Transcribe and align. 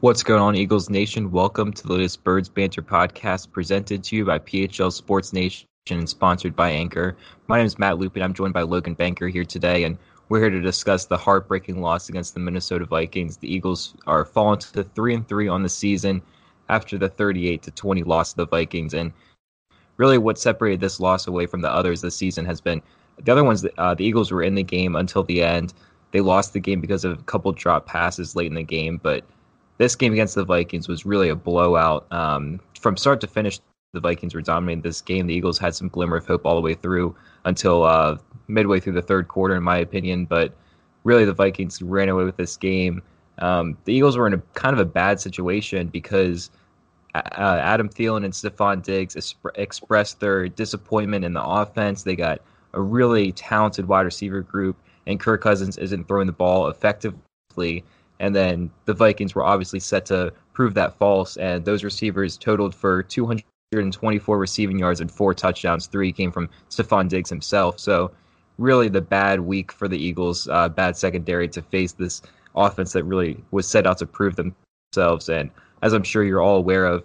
What's 0.00 0.22
going 0.22 0.40
on, 0.40 0.54
Eagles 0.54 0.88
Nation? 0.88 1.32
Welcome 1.32 1.72
to 1.72 1.84
the 1.84 1.94
latest 1.94 2.22
Birds 2.22 2.48
Banter 2.48 2.82
podcast 2.82 3.50
presented 3.50 4.04
to 4.04 4.14
you 4.14 4.24
by 4.24 4.38
PHL 4.38 4.92
Sports 4.92 5.32
Nation 5.32 5.66
and 5.90 6.08
sponsored 6.08 6.54
by 6.54 6.70
Anchor. 6.70 7.16
My 7.48 7.56
name 7.56 7.66
is 7.66 7.80
Matt 7.80 7.98
Lupin. 7.98 8.22
I'm 8.22 8.32
joined 8.32 8.54
by 8.54 8.62
Logan 8.62 8.94
Banker 8.94 9.26
here 9.26 9.44
today, 9.44 9.82
and 9.82 9.98
we're 10.28 10.38
here 10.38 10.50
to 10.50 10.60
discuss 10.60 11.06
the 11.06 11.16
heartbreaking 11.16 11.82
loss 11.82 12.08
against 12.08 12.34
the 12.34 12.38
Minnesota 12.38 12.84
Vikings. 12.84 13.38
The 13.38 13.52
Eagles 13.52 13.96
are 14.06 14.24
falling 14.24 14.60
to 14.60 14.84
three 14.84 15.16
and 15.16 15.26
three 15.26 15.48
on 15.48 15.64
the 15.64 15.68
season 15.68 16.22
after 16.68 16.96
the 16.96 17.08
38 17.08 17.60
to 17.62 17.72
20 17.72 18.04
loss 18.04 18.30
to 18.30 18.36
the 18.36 18.46
Vikings, 18.46 18.94
and 18.94 19.12
really 19.96 20.18
what 20.18 20.38
separated 20.38 20.78
this 20.78 21.00
loss 21.00 21.26
away 21.26 21.46
from 21.46 21.60
the 21.60 21.72
others 21.72 22.02
this 22.02 22.14
season 22.14 22.44
has 22.44 22.60
been 22.60 22.80
the 23.24 23.32
other 23.32 23.42
ones. 23.42 23.66
Uh, 23.78 23.94
the 23.96 24.04
Eagles 24.04 24.30
were 24.30 24.44
in 24.44 24.54
the 24.54 24.62
game 24.62 24.94
until 24.94 25.24
the 25.24 25.42
end. 25.42 25.74
They 26.12 26.20
lost 26.20 26.52
the 26.52 26.60
game 26.60 26.80
because 26.80 27.04
of 27.04 27.18
a 27.18 27.22
couple 27.24 27.50
drop 27.50 27.86
passes 27.86 28.36
late 28.36 28.46
in 28.46 28.54
the 28.54 28.62
game, 28.62 29.00
but 29.02 29.24
this 29.78 29.94
game 29.96 30.12
against 30.12 30.34
the 30.34 30.44
Vikings 30.44 30.88
was 30.88 31.06
really 31.06 31.28
a 31.28 31.36
blowout 31.36 32.06
um, 32.12 32.60
from 32.78 32.96
start 32.96 33.20
to 33.22 33.26
finish. 33.26 33.60
The 33.94 34.00
Vikings 34.00 34.34
were 34.34 34.42
dominating 34.42 34.82
this 34.82 35.00
game. 35.00 35.26
The 35.26 35.34
Eagles 35.34 35.58
had 35.58 35.74
some 35.74 35.88
glimmer 35.88 36.16
of 36.16 36.26
hope 36.26 36.44
all 36.44 36.54
the 36.54 36.60
way 36.60 36.74
through 36.74 37.16
until 37.44 37.84
uh, 37.84 38.18
midway 38.48 38.80
through 38.80 38.92
the 38.92 39.02
third 39.02 39.28
quarter, 39.28 39.54
in 39.56 39.62
my 39.62 39.78
opinion. 39.78 40.26
But 40.26 40.54
really, 41.04 41.24
the 41.24 41.32
Vikings 41.32 41.80
ran 41.80 42.08
away 42.08 42.24
with 42.24 42.36
this 42.36 42.56
game. 42.56 43.02
Um, 43.38 43.78
the 43.84 43.94
Eagles 43.94 44.18
were 44.18 44.26
in 44.26 44.34
a 44.34 44.42
kind 44.54 44.74
of 44.74 44.80
a 44.80 44.84
bad 44.84 45.20
situation 45.20 45.88
because 45.88 46.50
uh, 47.14 47.60
Adam 47.62 47.88
Thielen 47.88 48.24
and 48.24 48.34
Stefon 48.34 48.82
Diggs 48.82 49.14
esp- 49.14 49.50
expressed 49.54 50.20
their 50.20 50.48
disappointment 50.48 51.24
in 51.24 51.32
the 51.32 51.42
offense. 51.42 52.02
They 52.02 52.16
got 52.16 52.40
a 52.74 52.80
really 52.80 53.32
talented 53.32 53.88
wide 53.88 54.02
receiver 54.02 54.42
group, 54.42 54.76
and 55.06 55.18
Kirk 55.18 55.40
Cousins 55.40 55.78
isn't 55.78 56.08
throwing 56.08 56.26
the 56.26 56.32
ball 56.32 56.68
effectively. 56.68 57.84
And 58.20 58.34
then 58.34 58.70
the 58.84 58.94
Vikings 58.94 59.34
were 59.34 59.44
obviously 59.44 59.80
set 59.80 60.06
to 60.06 60.32
prove 60.52 60.74
that 60.74 60.98
false, 60.98 61.36
and 61.36 61.64
those 61.64 61.84
receivers 61.84 62.36
totaled 62.36 62.74
for 62.74 63.02
224 63.02 64.38
receiving 64.38 64.78
yards 64.78 65.00
and 65.00 65.10
four 65.10 65.34
touchdowns. 65.34 65.86
Three 65.86 66.12
came 66.12 66.32
from 66.32 66.48
Stefon 66.68 67.08
Diggs 67.08 67.30
himself. 67.30 67.78
So, 67.78 68.10
really, 68.58 68.88
the 68.88 69.00
bad 69.00 69.40
week 69.40 69.70
for 69.70 69.86
the 69.86 69.98
Eagles, 69.98 70.48
uh, 70.48 70.68
bad 70.68 70.96
secondary 70.96 71.48
to 71.48 71.62
face 71.62 71.92
this 71.92 72.22
offense 72.56 72.92
that 72.92 73.04
really 73.04 73.42
was 73.52 73.68
set 73.68 73.86
out 73.86 73.98
to 73.98 74.06
prove 74.06 74.36
themselves. 74.36 75.28
And 75.28 75.50
as 75.82 75.92
I'm 75.92 76.02
sure 76.02 76.24
you're 76.24 76.42
all 76.42 76.56
aware 76.56 76.86
of, 76.86 77.04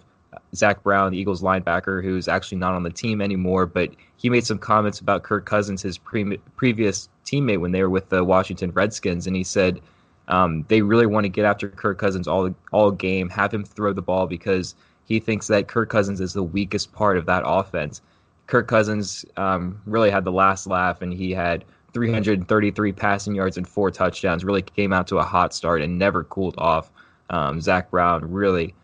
Zach 0.54 0.82
Brown, 0.82 1.12
the 1.12 1.18
Eagles 1.18 1.42
linebacker, 1.42 2.02
who's 2.02 2.28
actually 2.28 2.58
not 2.58 2.74
on 2.74 2.82
the 2.82 2.90
team 2.90 3.20
anymore, 3.20 3.66
but 3.66 3.90
he 4.16 4.30
made 4.30 4.46
some 4.46 4.58
comments 4.58 5.00
about 5.00 5.22
Kirk 5.22 5.46
Cousins, 5.46 5.82
his 5.82 5.98
pre- 5.98 6.38
previous 6.56 7.08
teammate 7.24 7.60
when 7.60 7.72
they 7.72 7.82
were 7.82 7.90
with 7.90 8.08
the 8.08 8.24
Washington 8.24 8.70
Redskins, 8.72 9.26
and 9.26 9.36
he 9.36 9.44
said 9.44 9.80
um, 10.28 10.64
they 10.68 10.82
really 10.82 11.06
want 11.06 11.24
to 11.24 11.28
get 11.28 11.44
after 11.44 11.68
Kirk 11.68 11.98
Cousins 11.98 12.26
all 12.26 12.54
all 12.72 12.90
game, 12.90 13.28
have 13.28 13.52
him 13.52 13.64
throw 13.64 13.92
the 13.92 14.02
ball 14.02 14.26
because 14.26 14.74
he 15.04 15.20
thinks 15.20 15.48
that 15.48 15.68
Kirk 15.68 15.90
Cousins 15.90 16.20
is 16.20 16.32
the 16.32 16.42
weakest 16.42 16.92
part 16.92 17.18
of 17.18 17.26
that 17.26 17.42
offense. 17.44 18.00
Kirk 18.46 18.68
Cousins 18.68 19.24
um, 19.36 19.80
really 19.86 20.10
had 20.10 20.24
the 20.24 20.32
last 20.32 20.66
laugh, 20.66 21.02
and 21.02 21.12
he 21.12 21.30
had 21.30 21.64
333 21.92 22.92
passing 22.92 23.34
yards 23.34 23.56
and 23.56 23.68
four 23.68 23.90
touchdowns. 23.90 24.44
Really 24.44 24.62
came 24.62 24.92
out 24.92 25.06
to 25.08 25.18
a 25.18 25.24
hot 25.24 25.54
start 25.54 25.82
and 25.82 25.98
never 25.98 26.24
cooled 26.24 26.54
off. 26.58 26.90
Um, 27.30 27.60
Zach 27.60 27.90
Brown 27.90 28.30
really, 28.30 28.74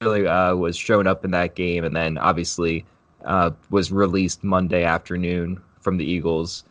really 0.00 0.26
uh, 0.26 0.54
was 0.54 0.76
shown 0.76 1.06
up 1.06 1.24
in 1.24 1.30
that 1.32 1.54
game, 1.54 1.84
and 1.84 1.94
then 1.96 2.18
obviously 2.18 2.84
uh, 3.24 3.50
was 3.70 3.90
released 3.90 4.44
Monday 4.44 4.84
afternoon 4.84 5.60
from 5.80 5.96
the 5.96 6.04
Eagles. 6.04 6.64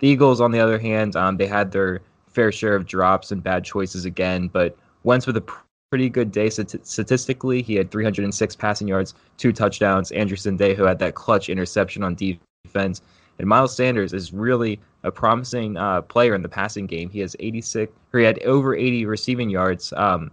The 0.00 0.08
Eagles, 0.08 0.40
on 0.40 0.50
the 0.50 0.60
other 0.60 0.78
hand, 0.78 1.16
um, 1.16 1.36
they 1.36 1.46
had 1.46 1.72
their 1.72 2.02
fair 2.34 2.52
share 2.52 2.74
of 2.74 2.86
drops 2.86 3.30
and 3.32 3.42
bad 3.42 3.64
choices 3.64 4.04
again, 4.04 4.48
but 4.48 4.76
Wentz 5.04 5.26
with 5.26 5.36
a 5.36 5.44
pretty 5.90 6.08
good 6.08 6.32
day 6.32 6.50
statistically. 6.50 7.62
He 7.62 7.76
had 7.76 7.90
306 7.90 8.56
passing 8.56 8.88
yards, 8.88 9.14
two 9.36 9.52
touchdowns. 9.52 10.10
Anderson 10.10 10.56
Day, 10.56 10.74
who 10.74 10.82
had 10.82 10.98
that 10.98 11.14
clutch 11.14 11.48
interception 11.48 12.02
on 12.02 12.16
defense. 12.16 13.00
And 13.38 13.48
Miles 13.48 13.76
Sanders 13.76 14.12
is 14.12 14.32
really 14.32 14.80
a 15.04 15.12
promising 15.12 15.76
uh, 15.76 16.02
player 16.02 16.34
in 16.34 16.42
the 16.42 16.48
passing 16.48 16.86
game. 16.86 17.10
He 17.10 17.20
has 17.20 17.36
86, 17.38 17.92
or 18.12 18.20
he 18.20 18.26
had 18.26 18.42
over 18.42 18.74
80 18.74 19.06
receiving 19.06 19.50
yards 19.50 19.92
um, 19.96 20.30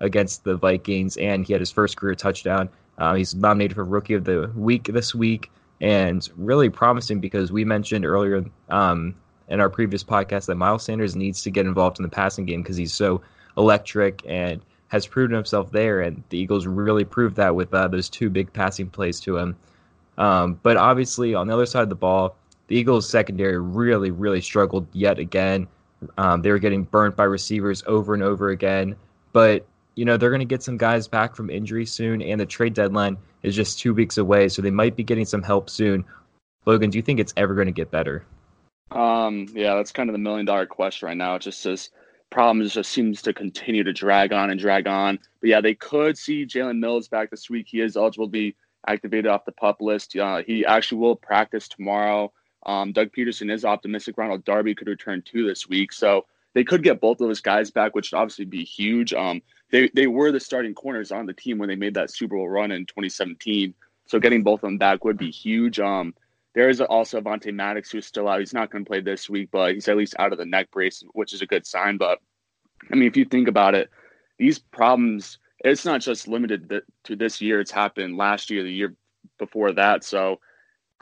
against 0.00 0.44
the 0.44 0.56
Vikings, 0.56 1.16
and 1.16 1.44
he 1.44 1.52
had 1.52 1.60
his 1.60 1.70
first 1.70 1.96
career 1.96 2.14
touchdown. 2.14 2.68
Uh, 2.98 3.14
he's 3.14 3.34
nominated 3.34 3.74
for 3.74 3.84
Rookie 3.84 4.14
of 4.14 4.24
the 4.24 4.52
Week 4.54 4.84
this 4.84 5.14
week, 5.14 5.50
and 5.80 6.28
really 6.36 6.68
promising 6.68 7.18
because 7.18 7.50
we 7.50 7.64
mentioned 7.64 8.04
earlier 8.04 8.44
um, 8.68 9.14
in 9.48 9.60
our 9.60 9.68
previous 9.68 10.02
podcast 10.02 10.46
that 10.46 10.54
Miles 10.56 10.84
Sanders 10.84 11.16
needs 11.16 11.42
to 11.42 11.50
get 11.50 11.66
involved 11.66 11.98
in 11.98 12.02
the 12.02 12.08
passing 12.08 12.44
game 12.44 12.62
because 12.62 12.76
he's 12.76 12.92
so 12.92 13.20
electric 13.56 14.22
and 14.26 14.60
has 14.88 15.06
proven 15.06 15.34
himself 15.34 15.70
there. 15.72 16.00
And 16.00 16.22
the 16.28 16.38
Eagles 16.38 16.66
really 16.66 17.04
proved 17.04 17.36
that 17.36 17.54
with 17.54 17.72
uh, 17.74 17.88
those 17.88 18.08
two 18.08 18.30
big 18.30 18.52
passing 18.52 18.88
plays 18.88 19.20
to 19.20 19.36
him. 19.36 19.56
Um, 20.16 20.58
but 20.62 20.76
obviously, 20.76 21.34
on 21.34 21.46
the 21.46 21.54
other 21.54 21.66
side 21.66 21.82
of 21.82 21.88
the 21.88 21.94
ball, 21.94 22.36
the 22.68 22.76
Eagles' 22.76 23.08
secondary 23.08 23.58
really, 23.58 24.10
really 24.10 24.40
struggled 24.40 24.86
yet 24.92 25.18
again. 25.18 25.66
Um, 26.18 26.42
they 26.42 26.50
were 26.50 26.58
getting 26.58 26.84
burnt 26.84 27.16
by 27.16 27.24
receivers 27.24 27.82
over 27.86 28.14
and 28.14 28.22
over 28.22 28.50
again. 28.50 28.96
But, 29.32 29.66
you 29.96 30.04
know, 30.04 30.16
they're 30.16 30.30
going 30.30 30.40
to 30.40 30.46
get 30.46 30.62
some 30.62 30.76
guys 30.76 31.08
back 31.08 31.34
from 31.34 31.50
injury 31.50 31.86
soon, 31.86 32.22
and 32.22 32.40
the 32.40 32.46
trade 32.46 32.74
deadline 32.74 33.16
is 33.42 33.56
just 33.56 33.78
two 33.78 33.92
weeks 33.92 34.16
away, 34.16 34.48
so 34.48 34.62
they 34.62 34.70
might 34.70 34.96
be 34.96 35.02
getting 35.02 35.24
some 35.24 35.42
help 35.42 35.68
soon. 35.68 36.04
Logan, 36.66 36.90
do 36.90 36.98
you 36.98 37.02
think 37.02 37.20
it's 37.20 37.34
ever 37.36 37.54
going 37.54 37.66
to 37.66 37.72
get 37.72 37.90
better? 37.90 38.24
Um, 38.90 39.46
yeah, 39.54 39.74
that's 39.74 39.92
kind 39.92 40.08
of 40.08 40.14
the 40.14 40.18
million 40.18 40.46
dollar 40.46 40.66
question 40.66 41.08
right 41.08 41.16
now. 41.16 41.36
It 41.36 41.42
just 41.42 41.60
says 41.60 41.90
problems 42.30 42.74
just 42.74 42.90
seems 42.90 43.22
to 43.22 43.32
continue 43.32 43.84
to 43.84 43.92
drag 43.92 44.32
on 44.32 44.50
and 44.50 44.60
drag 44.60 44.86
on. 44.86 45.18
But 45.40 45.50
yeah, 45.50 45.60
they 45.60 45.74
could 45.74 46.18
see 46.18 46.46
Jalen 46.46 46.78
Mills 46.78 47.08
back 47.08 47.30
this 47.30 47.48
week. 47.48 47.66
He 47.68 47.80
is 47.80 47.96
eligible 47.96 48.26
to 48.26 48.32
be 48.32 48.56
activated 48.86 49.26
off 49.26 49.44
the 49.44 49.52
pup 49.52 49.80
list. 49.80 50.16
Uh, 50.16 50.42
he 50.46 50.64
actually 50.66 50.98
will 50.98 51.16
practice 51.16 51.68
tomorrow. 51.68 52.32
Um, 52.66 52.92
Doug 52.92 53.10
Pederson 53.16 53.52
is 53.52 53.64
optimistic 53.64 54.16
Ronald 54.16 54.44
Darby 54.44 54.74
could 54.74 54.88
return 54.88 55.22
too 55.22 55.46
this 55.46 55.68
week. 55.68 55.92
So 55.92 56.26
they 56.54 56.64
could 56.64 56.82
get 56.82 57.00
both 57.00 57.20
of 57.20 57.28
those 57.28 57.40
guys 57.40 57.70
back, 57.70 57.94
which 57.94 58.12
would 58.12 58.18
obviously 58.18 58.44
be 58.44 58.64
huge. 58.64 59.12
Um, 59.12 59.42
they, 59.70 59.90
they 59.94 60.06
were 60.06 60.32
the 60.32 60.40
starting 60.40 60.74
corners 60.74 61.12
on 61.12 61.26
the 61.26 61.32
team 61.32 61.58
when 61.58 61.68
they 61.68 61.76
made 61.76 61.94
that 61.94 62.10
Super 62.10 62.36
Bowl 62.36 62.48
run 62.48 62.70
in 62.70 62.86
2017. 62.86 63.74
So 64.06 64.18
getting 64.20 64.42
both 64.42 64.62
of 64.62 64.68
them 64.68 64.78
back 64.78 65.04
would 65.04 65.18
be 65.18 65.30
huge. 65.30 65.80
Um, 65.80 66.14
there 66.54 66.68
is 66.68 66.80
also 66.80 67.20
Avonte 67.20 67.52
Maddox 67.52 67.90
who's 67.90 68.06
still 68.06 68.28
out. 68.28 68.40
He's 68.40 68.54
not 68.54 68.70
going 68.70 68.84
to 68.84 68.88
play 68.88 69.00
this 69.00 69.28
week, 69.28 69.48
but 69.50 69.74
he's 69.74 69.88
at 69.88 69.96
least 69.96 70.14
out 70.18 70.32
of 70.32 70.38
the 70.38 70.46
neck 70.46 70.70
brace, 70.70 71.02
which 71.12 71.32
is 71.32 71.42
a 71.42 71.46
good 71.46 71.66
sign. 71.66 71.96
But 71.96 72.20
I 72.90 72.94
mean, 72.94 73.08
if 73.08 73.16
you 73.16 73.24
think 73.24 73.48
about 73.48 73.74
it, 73.74 73.90
these 74.38 74.58
problems, 74.58 75.38
it's 75.64 75.84
not 75.84 76.00
just 76.00 76.28
limited 76.28 76.82
to 77.04 77.16
this 77.16 77.40
year. 77.40 77.60
It's 77.60 77.70
happened 77.70 78.16
last 78.16 78.50
year, 78.50 78.62
the 78.62 78.72
year 78.72 78.94
before 79.38 79.72
that. 79.72 80.04
So 80.04 80.40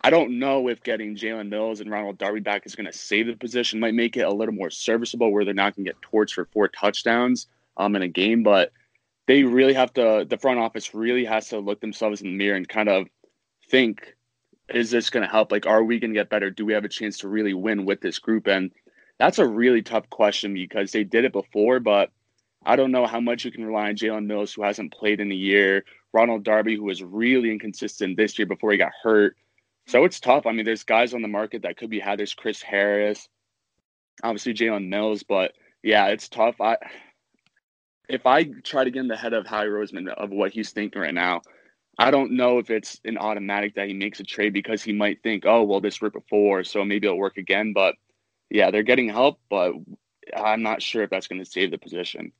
I 0.02 0.10
don't 0.10 0.38
know 0.38 0.68
if 0.68 0.82
getting 0.82 1.16
Jalen 1.16 1.48
Mills 1.48 1.80
and 1.80 1.90
Ronald 1.90 2.18
Darby 2.18 2.40
back 2.40 2.66
is 2.66 2.74
going 2.74 2.90
to 2.90 2.92
save 2.92 3.26
the 3.26 3.36
position. 3.36 3.78
Might 3.78 3.94
make 3.94 4.16
it 4.16 4.22
a 4.22 4.32
little 4.32 4.54
more 4.54 4.70
serviceable 4.70 5.30
where 5.30 5.44
they're 5.44 5.54
not 5.54 5.76
going 5.76 5.84
to 5.84 5.92
get 5.92 6.00
torched 6.00 6.32
for 6.32 6.46
four 6.46 6.68
touchdowns 6.68 7.46
um, 7.76 7.94
in 7.94 8.02
a 8.02 8.08
game. 8.08 8.42
But 8.42 8.72
they 9.26 9.44
really 9.44 9.74
have 9.74 9.92
to, 9.94 10.26
the 10.28 10.38
front 10.38 10.58
office 10.58 10.94
really 10.94 11.24
has 11.24 11.48
to 11.48 11.58
look 11.58 11.80
themselves 11.80 12.22
in 12.22 12.28
the 12.28 12.36
mirror 12.36 12.56
and 12.56 12.68
kind 12.68 12.88
of 12.88 13.06
think 13.68 14.16
is 14.68 14.90
this 14.90 15.10
going 15.10 15.24
to 15.24 15.30
help? 15.30 15.52
Like, 15.52 15.66
are 15.66 15.82
we 15.82 15.98
going 15.98 16.12
to 16.12 16.18
get 16.18 16.30
better? 16.30 16.50
Do 16.50 16.64
we 16.64 16.72
have 16.72 16.84
a 16.84 16.88
chance 16.88 17.18
to 17.18 17.28
really 17.28 17.54
win 17.54 17.84
with 17.84 18.00
this 18.00 18.18
group? 18.18 18.46
And 18.46 18.70
that's 19.18 19.38
a 19.38 19.46
really 19.46 19.82
tough 19.82 20.08
question 20.10 20.54
because 20.54 20.92
they 20.92 21.04
did 21.04 21.24
it 21.24 21.32
before, 21.32 21.80
but 21.80 22.10
I 22.64 22.76
don't 22.76 22.92
know 22.92 23.06
how 23.06 23.20
much 23.20 23.44
you 23.44 23.50
can 23.50 23.64
rely 23.64 23.88
on 23.88 23.96
Jalen 23.96 24.26
Mills, 24.26 24.52
who 24.52 24.62
hasn't 24.62 24.92
played 24.92 25.20
in 25.20 25.32
a 25.32 25.34
year, 25.34 25.84
Ronald 26.12 26.44
Darby, 26.44 26.76
who 26.76 26.84
was 26.84 27.02
really 27.02 27.50
inconsistent 27.50 28.16
this 28.16 28.38
year 28.38 28.46
before 28.46 28.72
he 28.72 28.78
got 28.78 28.92
hurt. 29.02 29.36
So 29.86 30.04
it's 30.04 30.20
tough. 30.20 30.46
I 30.46 30.52
mean, 30.52 30.64
there's 30.64 30.84
guys 30.84 31.12
on 31.12 31.22
the 31.22 31.28
market 31.28 31.62
that 31.62 31.76
could 31.76 31.90
be 31.90 31.98
had. 31.98 32.18
There's 32.18 32.34
Chris 32.34 32.62
Harris, 32.62 33.28
obviously 34.22 34.54
Jalen 34.54 34.88
Mills, 34.88 35.24
but 35.24 35.52
yeah, 35.82 36.06
it's 36.06 36.28
tough. 36.28 36.60
I 36.60 36.76
if 38.08 38.26
I 38.26 38.44
try 38.44 38.84
to 38.84 38.90
get 38.90 39.00
in 39.00 39.08
the 39.08 39.16
head 39.16 39.32
of 39.32 39.46
Howie 39.46 39.66
Roseman 39.66 40.08
of 40.08 40.30
what 40.30 40.52
he's 40.52 40.70
thinking 40.70 41.00
right 41.00 41.14
now, 41.14 41.42
I 41.98 42.10
don't 42.10 42.32
know 42.32 42.58
if 42.58 42.70
it's 42.70 43.00
an 43.04 43.18
automatic 43.18 43.74
that 43.74 43.88
he 43.88 43.94
makes 43.94 44.18
a 44.20 44.24
trade 44.24 44.52
because 44.52 44.82
he 44.82 44.92
might 44.92 45.22
think, 45.22 45.44
oh, 45.46 45.62
well, 45.62 45.80
this 45.80 46.00
worked 46.00 46.14
before, 46.14 46.64
so 46.64 46.84
maybe 46.84 47.06
it'll 47.06 47.18
work 47.18 47.36
again. 47.36 47.72
But 47.72 47.96
yeah, 48.50 48.70
they're 48.70 48.82
getting 48.82 49.08
help, 49.08 49.38
but 49.50 49.74
I'm 50.36 50.62
not 50.62 50.82
sure 50.82 51.02
if 51.02 51.10
that's 51.10 51.26
going 51.26 51.42
to 51.42 51.50
save 51.50 51.70
the 51.70 51.78
position. 51.78 52.32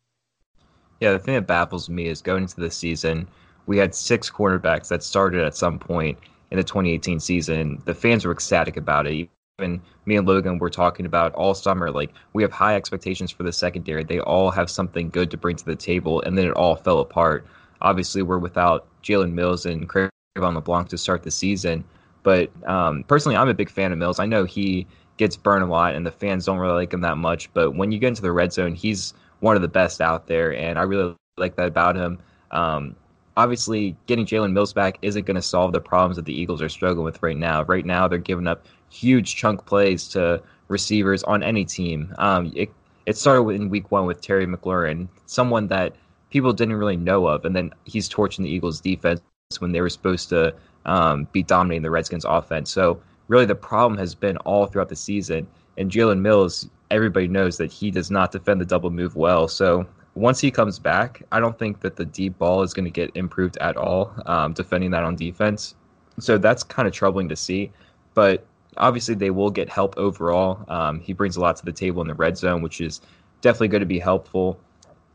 Yeah, 1.00 1.12
the 1.12 1.18
thing 1.18 1.34
that 1.34 1.46
baffles 1.46 1.88
me 1.88 2.06
is 2.06 2.22
going 2.22 2.44
into 2.44 2.60
the 2.60 2.70
season, 2.70 3.28
we 3.66 3.76
had 3.76 3.94
six 3.94 4.30
quarterbacks 4.30 4.88
that 4.88 5.02
started 5.02 5.44
at 5.44 5.56
some 5.56 5.78
point 5.78 6.18
in 6.50 6.56
the 6.56 6.64
2018 6.64 7.20
season. 7.20 7.82
The 7.84 7.94
fans 7.94 8.24
were 8.24 8.32
ecstatic 8.32 8.76
about 8.76 9.06
it. 9.06 9.28
Even 9.58 9.82
me 10.06 10.16
and 10.16 10.26
Logan 10.26 10.58
were 10.58 10.70
talking 10.70 11.06
about 11.06 11.34
all 11.34 11.54
summer, 11.54 11.90
like 11.90 12.12
we 12.32 12.42
have 12.42 12.52
high 12.52 12.76
expectations 12.76 13.30
for 13.30 13.42
the 13.42 13.52
secondary. 13.52 14.04
They 14.04 14.20
all 14.20 14.50
have 14.50 14.70
something 14.70 15.10
good 15.10 15.30
to 15.30 15.36
bring 15.36 15.56
to 15.56 15.64
the 15.64 15.76
table, 15.76 16.22
and 16.22 16.38
then 16.38 16.46
it 16.46 16.52
all 16.52 16.76
fell 16.76 17.00
apart. 17.00 17.46
Obviously, 17.80 18.22
we're 18.22 18.38
without 18.38 18.86
Jalen 19.02 19.32
Mills 19.32 19.66
and 19.66 19.88
Cre'Von 19.88 20.54
LeBlanc 20.54 20.88
to 20.88 20.98
start 20.98 21.22
the 21.22 21.30
season. 21.30 21.84
But 22.22 22.50
um, 22.66 23.04
personally, 23.04 23.36
I'm 23.36 23.48
a 23.48 23.54
big 23.54 23.70
fan 23.70 23.92
of 23.92 23.98
Mills. 23.98 24.18
I 24.18 24.26
know 24.26 24.44
he 24.44 24.86
gets 25.16 25.36
burned 25.36 25.64
a 25.64 25.66
lot, 25.66 25.94
and 25.94 26.06
the 26.06 26.12
fans 26.12 26.46
don't 26.46 26.58
really 26.58 26.74
like 26.74 26.92
him 26.92 27.00
that 27.02 27.16
much. 27.16 27.52
But 27.52 27.72
when 27.72 27.92
you 27.92 27.98
get 27.98 28.08
into 28.08 28.22
the 28.22 28.32
red 28.32 28.52
zone, 28.52 28.74
he's 28.74 29.14
one 29.40 29.56
of 29.56 29.62
the 29.62 29.68
best 29.68 30.00
out 30.00 30.26
there, 30.26 30.54
and 30.54 30.78
I 30.78 30.82
really 30.82 31.14
like 31.36 31.56
that 31.56 31.66
about 31.66 31.96
him. 31.96 32.18
Um, 32.52 32.94
obviously, 33.36 33.96
getting 34.06 34.26
Jalen 34.26 34.52
Mills 34.52 34.72
back 34.72 34.98
isn't 35.02 35.26
going 35.26 35.34
to 35.34 35.42
solve 35.42 35.72
the 35.72 35.80
problems 35.80 36.16
that 36.16 36.24
the 36.24 36.34
Eagles 36.34 36.62
are 36.62 36.68
struggling 36.68 37.04
with 37.04 37.22
right 37.22 37.36
now. 37.36 37.64
Right 37.64 37.84
now, 37.84 38.06
they're 38.06 38.18
giving 38.18 38.46
up 38.46 38.66
huge 38.90 39.36
chunk 39.36 39.64
plays 39.66 40.06
to 40.08 40.42
receivers 40.68 41.22
on 41.24 41.42
any 41.42 41.64
team. 41.64 42.14
Um, 42.18 42.52
it, 42.54 42.70
it 43.06 43.16
started 43.16 43.48
in 43.50 43.68
week 43.68 43.90
one 43.90 44.06
with 44.06 44.20
Terry 44.20 44.46
McLaurin, 44.46 45.08
someone 45.26 45.66
that 45.68 45.96
people 46.32 46.52
didn't 46.52 46.74
really 46.74 46.96
know 46.96 47.26
of, 47.26 47.44
and 47.44 47.54
then 47.54 47.70
he's 47.84 48.08
torching 48.08 48.42
the 48.44 48.50
Eagles' 48.50 48.80
defense 48.80 49.20
when 49.58 49.72
they 49.72 49.82
were 49.82 49.90
supposed 49.90 50.30
to 50.30 50.54
um, 50.86 51.28
be 51.32 51.42
dominating 51.42 51.82
the 51.82 51.90
Redskins' 51.90 52.24
offense. 52.24 52.70
So 52.70 53.00
really, 53.28 53.44
the 53.44 53.54
problem 53.54 53.98
has 53.98 54.14
been 54.14 54.38
all 54.38 54.66
throughout 54.66 54.88
the 54.88 54.96
season. 54.96 55.46
And 55.78 55.90
Jalen 55.90 56.20
Mills, 56.20 56.68
everybody 56.90 57.28
knows 57.28 57.56
that 57.58 57.70
he 57.70 57.90
does 57.90 58.10
not 58.10 58.32
defend 58.32 58.60
the 58.60 58.64
double 58.64 58.90
move 58.90 59.14
well. 59.14 59.46
So 59.46 59.86
once 60.14 60.40
he 60.40 60.50
comes 60.50 60.78
back, 60.78 61.22
I 61.32 61.40
don't 61.40 61.58
think 61.58 61.80
that 61.80 61.96
the 61.96 62.04
deep 62.04 62.38
ball 62.38 62.62
is 62.62 62.74
going 62.74 62.84
to 62.84 62.90
get 62.90 63.10
improved 63.14 63.56
at 63.58 63.76
all, 63.76 64.12
um, 64.26 64.52
defending 64.52 64.90
that 64.90 65.04
on 65.04 65.16
defense. 65.16 65.74
So 66.18 66.36
that's 66.38 66.62
kind 66.62 66.88
of 66.88 66.94
troubling 66.94 67.28
to 67.28 67.36
see. 67.36 67.70
But 68.14 68.44
obviously, 68.76 69.14
they 69.14 69.30
will 69.30 69.50
get 69.50 69.68
help 69.68 69.96
overall. 69.96 70.64
Um, 70.68 71.00
he 71.00 71.12
brings 71.12 71.36
a 71.36 71.40
lot 71.40 71.56
to 71.56 71.64
the 71.64 71.72
table 71.72 72.02
in 72.02 72.08
the 72.08 72.14
red 72.14 72.36
zone, 72.36 72.60
which 72.62 72.80
is 72.80 73.00
definitely 73.40 73.68
going 73.68 73.80
to 73.80 73.86
be 73.86 73.98
helpful. 73.98 74.58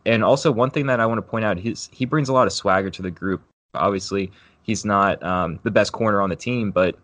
And 0.07 0.23
also, 0.23 0.51
one 0.51 0.71
thing 0.71 0.87
that 0.87 1.01
I 1.01 1.05
want 1.05 1.17
to 1.17 1.21
point 1.21 1.43
out, 1.43 1.59
is 1.59 1.89
he 1.91 2.05
brings 2.05 2.29
a 2.29 2.33
lot 2.33 2.47
of 2.47 2.53
swagger 2.53 2.89
to 2.89 3.01
the 3.01 3.11
group. 3.11 3.41
Obviously, 3.73 4.31
he's 4.63 4.85
not 4.85 5.21
um, 5.21 5.59
the 5.63 5.69
best 5.69 5.91
corner 5.91 6.21
on 6.21 6.29
the 6.29 6.35
team, 6.35 6.71
but 6.71 6.95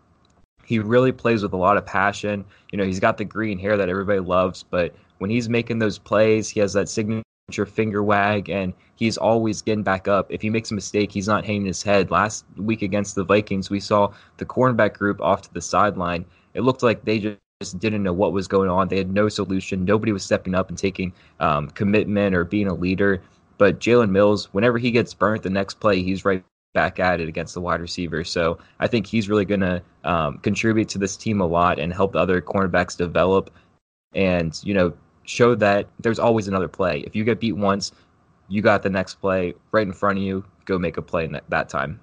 he 0.64 0.78
really 0.78 1.12
plays 1.12 1.42
with 1.42 1.52
a 1.52 1.56
lot 1.56 1.76
of 1.76 1.84
passion. 1.84 2.46
You 2.72 2.78
know, 2.78 2.84
he's 2.84 3.00
got 3.00 3.18
the 3.18 3.24
green 3.26 3.58
hair 3.58 3.76
that 3.76 3.90
everybody 3.90 4.20
loves, 4.20 4.62
but 4.62 4.94
when 5.18 5.28
he's 5.28 5.50
making 5.50 5.80
those 5.80 5.98
plays, 5.98 6.48
he 6.48 6.60
has 6.60 6.72
that 6.72 6.88
signature 6.88 7.66
finger 7.66 8.02
wag 8.02 8.48
and 8.48 8.72
he's 8.94 9.18
always 9.18 9.60
getting 9.60 9.84
back 9.84 10.08
up. 10.08 10.26
If 10.30 10.40
he 10.40 10.48
makes 10.48 10.70
a 10.70 10.74
mistake, 10.74 11.12
he's 11.12 11.28
not 11.28 11.44
hanging 11.44 11.66
his 11.66 11.82
head. 11.82 12.10
Last 12.10 12.46
week 12.56 12.80
against 12.80 13.16
the 13.16 13.24
Vikings, 13.24 13.68
we 13.68 13.80
saw 13.80 14.12
the 14.38 14.46
cornerback 14.46 14.94
group 14.94 15.20
off 15.20 15.42
to 15.42 15.52
the 15.52 15.60
sideline. 15.60 16.24
It 16.54 16.62
looked 16.62 16.82
like 16.82 17.04
they 17.04 17.18
just 17.18 17.38
didn't 17.60 18.02
know 18.02 18.12
what 18.12 18.32
was 18.32 18.48
going 18.48 18.68
on. 18.68 18.88
They 18.88 18.98
had 18.98 19.12
no 19.12 19.28
solution. 19.28 19.84
Nobody 19.84 20.12
was 20.12 20.24
stepping 20.24 20.54
up 20.54 20.68
and 20.68 20.76
taking 20.76 21.12
um, 21.40 21.68
commitment 21.70 22.34
or 22.34 22.44
being 22.44 22.66
a 22.66 22.74
leader. 22.74 23.22
But 23.58 23.78
Jalen 23.78 24.10
Mills, 24.10 24.52
whenever 24.52 24.78
he 24.78 24.90
gets 24.90 25.14
burnt, 25.14 25.42
the 25.42 25.50
next 25.50 25.74
play 25.74 26.02
he's 26.02 26.24
right 26.24 26.44
back 26.72 26.98
at 26.98 27.20
it 27.20 27.28
against 27.28 27.54
the 27.54 27.60
wide 27.60 27.80
receiver. 27.80 28.24
So 28.24 28.58
I 28.80 28.88
think 28.88 29.06
he's 29.06 29.28
really 29.28 29.44
going 29.44 29.60
to 29.60 29.82
um, 30.02 30.38
contribute 30.38 30.88
to 30.90 30.98
this 30.98 31.16
team 31.16 31.40
a 31.40 31.46
lot 31.46 31.78
and 31.78 31.92
help 31.92 32.12
the 32.12 32.18
other 32.18 32.42
cornerbacks 32.42 32.96
develop. 32.96 33.50
And 34.14 34.58
you 34.64 34.74
know, 34.74 34.92
show 35.22 35.54
that 35.54 35.86
there's 36.00 36.18
always 36.18 36.48
another 36.48 36.68
play. 36.68 37.00
If 37.00 37.14
you 37.14 37.24
get 37.24 37.40
beat 37.40 37.52
once, 37.52 37.92
you 38.48 38.60
got 38.60 38.82
the 38.82 38.90
next 38.90 39.14
play 39.16 39.54
right 39.70 39.86
in 39.86 39.92
front 39.92 40.18
of 40.18 40.24
you. 40.24 40.44
Go 40.64 40.78
make 40.78 40.96
a 40.96 41.02
play 41.02 41.24
in 41.24 41.40
that 41.48 41.68
time. 41.68 42.00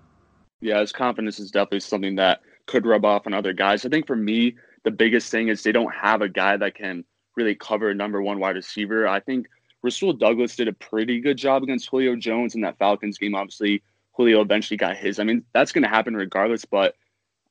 Yeah, 0.62 0.80
his 0.80 0.92
confidence 0.92 1.39
is 1.39 1.51
definitely 1.51 1.81
something 1.81 2.15
that 2.15 2.42
could 2.68 2.86
rub 2.86 3.04
off 3.04 3.27
on 3.27 3.33
other 3.33 3.54
guys. 3.54 3.86
I 3.86 3.89
think 3.89 4.07
for 4.07 4.15
me, 4.15 4.56
the 4.83 4.92
biggest 4.92 5.31
thing 5.31 5.48
is 5.48 5.63
they 5.63 5.72
don't 5.72 5.94
have 5.94 6.22
a 6.22 6.30
guy 6.30 6.57
that 6.57 6.75
can 6.75 7.04
really 7.36 7.56
cover 7.56 7.94
number 7.94 8.22
one 8.22 8.39
wide 8.39 8.56
receiver. 8.56 9.07
I 9.07 9.19
think 9.19 9.48
Rasul 9.83 10.13
Douglas 10.13 10.56
did 10.56 10.68
a 10.68 10.74
pretty 10.74 11.19
good 11.22 11.38
job 11.38 11.63
against 11.63 11.89
Julio 11.89 12.16
Jones 12.16 12.56
in 12.56 12.62
that 12.62 12.78
Falcons 12.78 13.18
game. 13.18 13.36
Obviously, 13.36 13.81
Julio 14.13 14.42
eventually 14.42 14.78
got 14.78 14.98
his. 14.98 15.19
I 15.19 15.24
mean, 15.24 15.44
that's 15.54 15.72
going 15.72 15.83
to 15.83 15.89
happen 15.89 16.16
regardless. 16.16 16.66
But 16.66 16.95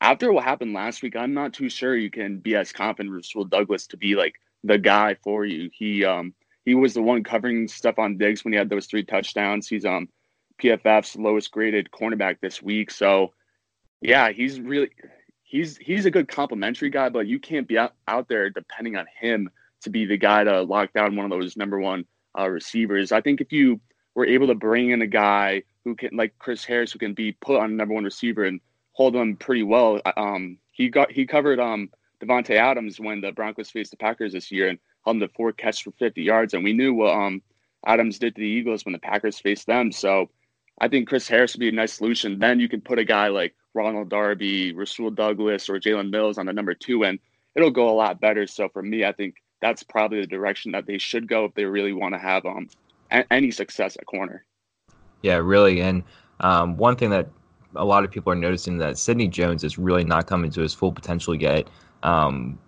after 0.00 0.32
what 0.32 0.44
happened 0.44 0.72
last 0.72 1.02
week, 1.02 1.16
I'm 1.16 1.34
not 1.34 1.52
too 1.52 1.68
sure 1.68 1.96
you 1.96 2.10
can 2.10 2.38
be 2.38 2.54
as 2.56 2.72
confident 2.72 3.14
Rasul 3.14 3.44
Douglas 3.44 3.86
to 3.88 3.96
be 3.96 4.14
like 4.14 4.34
the 4.64 4.78
guy 4.78 5.16
for 5.22 5.44
you. 5.44 5.70
He 5.72 6.04
um 6.04 6.34
he 6.64 6.74
was 6.74 6.94
the 6.94 7.02
one 7.02 7.24
covering 7.24 7.66
Stefon 7.66 8.18
Diggs 8.18 8.44
when 8.44 8.52
he 8.52 8.58
had 8.58 8.68
those 8.68 8.86
three 8.86 9.04
touchdowns. 9.04 9.68
He's 9.68 9.84
um 9.84 10.08
PFF's 10.62 11.16
lowest 11.16 11.50
graded 11.50 11.90
cornerback 11.90 12.40
this 12.40 12.62
week. 12.62 12.90
So 12.90 13.32
yeah, 14.00 14.30
he's 14.30 14.60
really 14.60 14.90
he's 15.50 15.76
he's 15.78 16.06
a 16.06 16.10
good 16.10 16.28
complimentary 16.28 16.90
guy, 16.90 17.08
but 17.08 17.26
you 17.26 17.40
can't 17.40 17.66
be 17.66 17.76
out, 17.76 17.94
out 18.06 18.28
there 18.28 18.48
depending 18.50 18.96
on 18.96 19.06
him 19.20 19.50
to 19.82 19.90
be 19.90 20.06
the 20.06 20.16
guy 20.16 20.44
to 20.44 20.62
lock 20.62 20.92
down 20.92 21.16
one 21.16 21.30
of 21.30 21.30
those 21.30 21.56
number 21.56 21.80
one 21.80 22.04
uh, 22.38 22.48
receivers. 22.48 23.10
I 23.10 23.20
think 23.20 23.40
if 23.40 23.50
you 23.50 23.80
were 24.14 24.26
able 24.26 24.46
to 24.46 24.54
bring 24.54 24.90
in 24.90 25.02
a 25.02 25.06
guy 25.06 25.64
who 25.84 25.96
can 25.96 26.16
like 26.16 26.38
Chris 26.38 26.64
Harris 26.64 26.92
who 26.92 27.00
can 27.00 27.14
be 27.14 27.32
put 27.32 27.60
on 27.60 27.76
number 27.76 27.94
one 27.94 28.04
receiver 28.04 28.44
and 28.44 28.60
hold 28.92 29.16
him 29.16 29.36
pretty 29.36 29.64
well. 29.64 30.00
Um, 30.16 30.58
he 30.70 30.88
got 30.88 31.10
he 31.10 31.26
covered 31.26 31.58
um 31.58 31.90
Davante 32.22 32.54
Adams 32.54 33.00
when 33.00 33.20
the 33.20 33.32
Broncos 33.32 33.70
faced 33.70 33.90
the 33.90 33.96
Packers 33.96 34.32
this 34.32 34.52
year 34.52 34.68
and 34.68 34.78
held 35.04 35.16
him 35.16 35.20
to 35.20 35.28
four 35.34 35.52
catches 35.52 35.80
for 35.80 35.92
50 35.92 36.22
yards. 36.22 36.54
And 36.54 36.62
we 36.62 36.74
knew 36.74 36.94
what 36.94 37.14
um, 37.14 37.42
Adams 37.86 38.18
did 38.18 38.34
to 38.36 38.40
the 38.40 38.46
Eagles 38.46 38.84
when 38.84 38.92
the 38.92 38.98
Packers 38.98 39.40
faced 39.40 39.66
them. 39.66 39.90
So 39.90 40.30
I 40.80 40.88
think 40.88 41.08
Chris 41.08 41.28
Harris 41.28 41.54
would 41.54 41.60
be 41.60 41.68
a 41.68 41.72
nice 41.72 41.92
solution. 41.92 42.38
Then 42.38 42.58
you 42.58 42.68
can 42.68 42.80
put 42.80 42.98
a 42.98 43.04
guy 43.04 43.28
like 43.28 43.54
Ronald 43.74 44.08
Darby, 44.08 44.72
Rasul 44.72 45.10
Douglas, 45.10 45.68
or 45.68 45.78
Jalen 45.78 46.10
Mills 46.10 46.38
on 46.38 46.46
the 46.46 46.52
number 46.52 46.74
two, 46.74 47.04
and 47.04 47.18
it'll 47.54 47.70
go 47.70 47.88
a 47.88 47.92
lot 47.92 48.20
better. 48.20 48.46
So 48.46 48.68
for 48.68 48.82
me, 48.82 49.04
I 49.04 49.12
think 49.12 49.34
that's 49.60 49.82
probably 49.82 50.20
the 50.20 50.26
direction 50.26 50.72
that 50.72 50.86
they 50.86 50.98
should 50.98 51.28
go 51.28 51.44
if 51.44 51.54
they 51.54 51.64
really 51.64 51.92
want 51.92 52.14
to 52.14 52.18
have 52.18 52.46
um, 52.46 52.68
a- 53.10 53.30
any 53.32 53.50
success 53.50 53.96
at 53.96 54.06
corner. 54.06 54.44
Yeah, 55.22 55.36
really. 55.36 55.82
And 55.82 56.02
um, 56.40 56.76
one 56.76 56.96
thing 56.96 57.10
that 57.10 57.28
a 57.76 57.84
lot 57.84 58.04
of 58.04 58.10
people 58.10 58.32
are 58.32 58.36
noticing 58.36 58.78
that 58.78 58.98
Sidney 58.98 59.28
Jones 59.28 59.64
is 59.64 59.78
really 59.78 60.04
not 60.04 60.26
coming 60.26 60.50
to 60.52 60.62
his 60.62 60.74
full 60.74 60.92
potential 60.92 61.34
yet. 61.34 61.68
Um, 62.02 62.58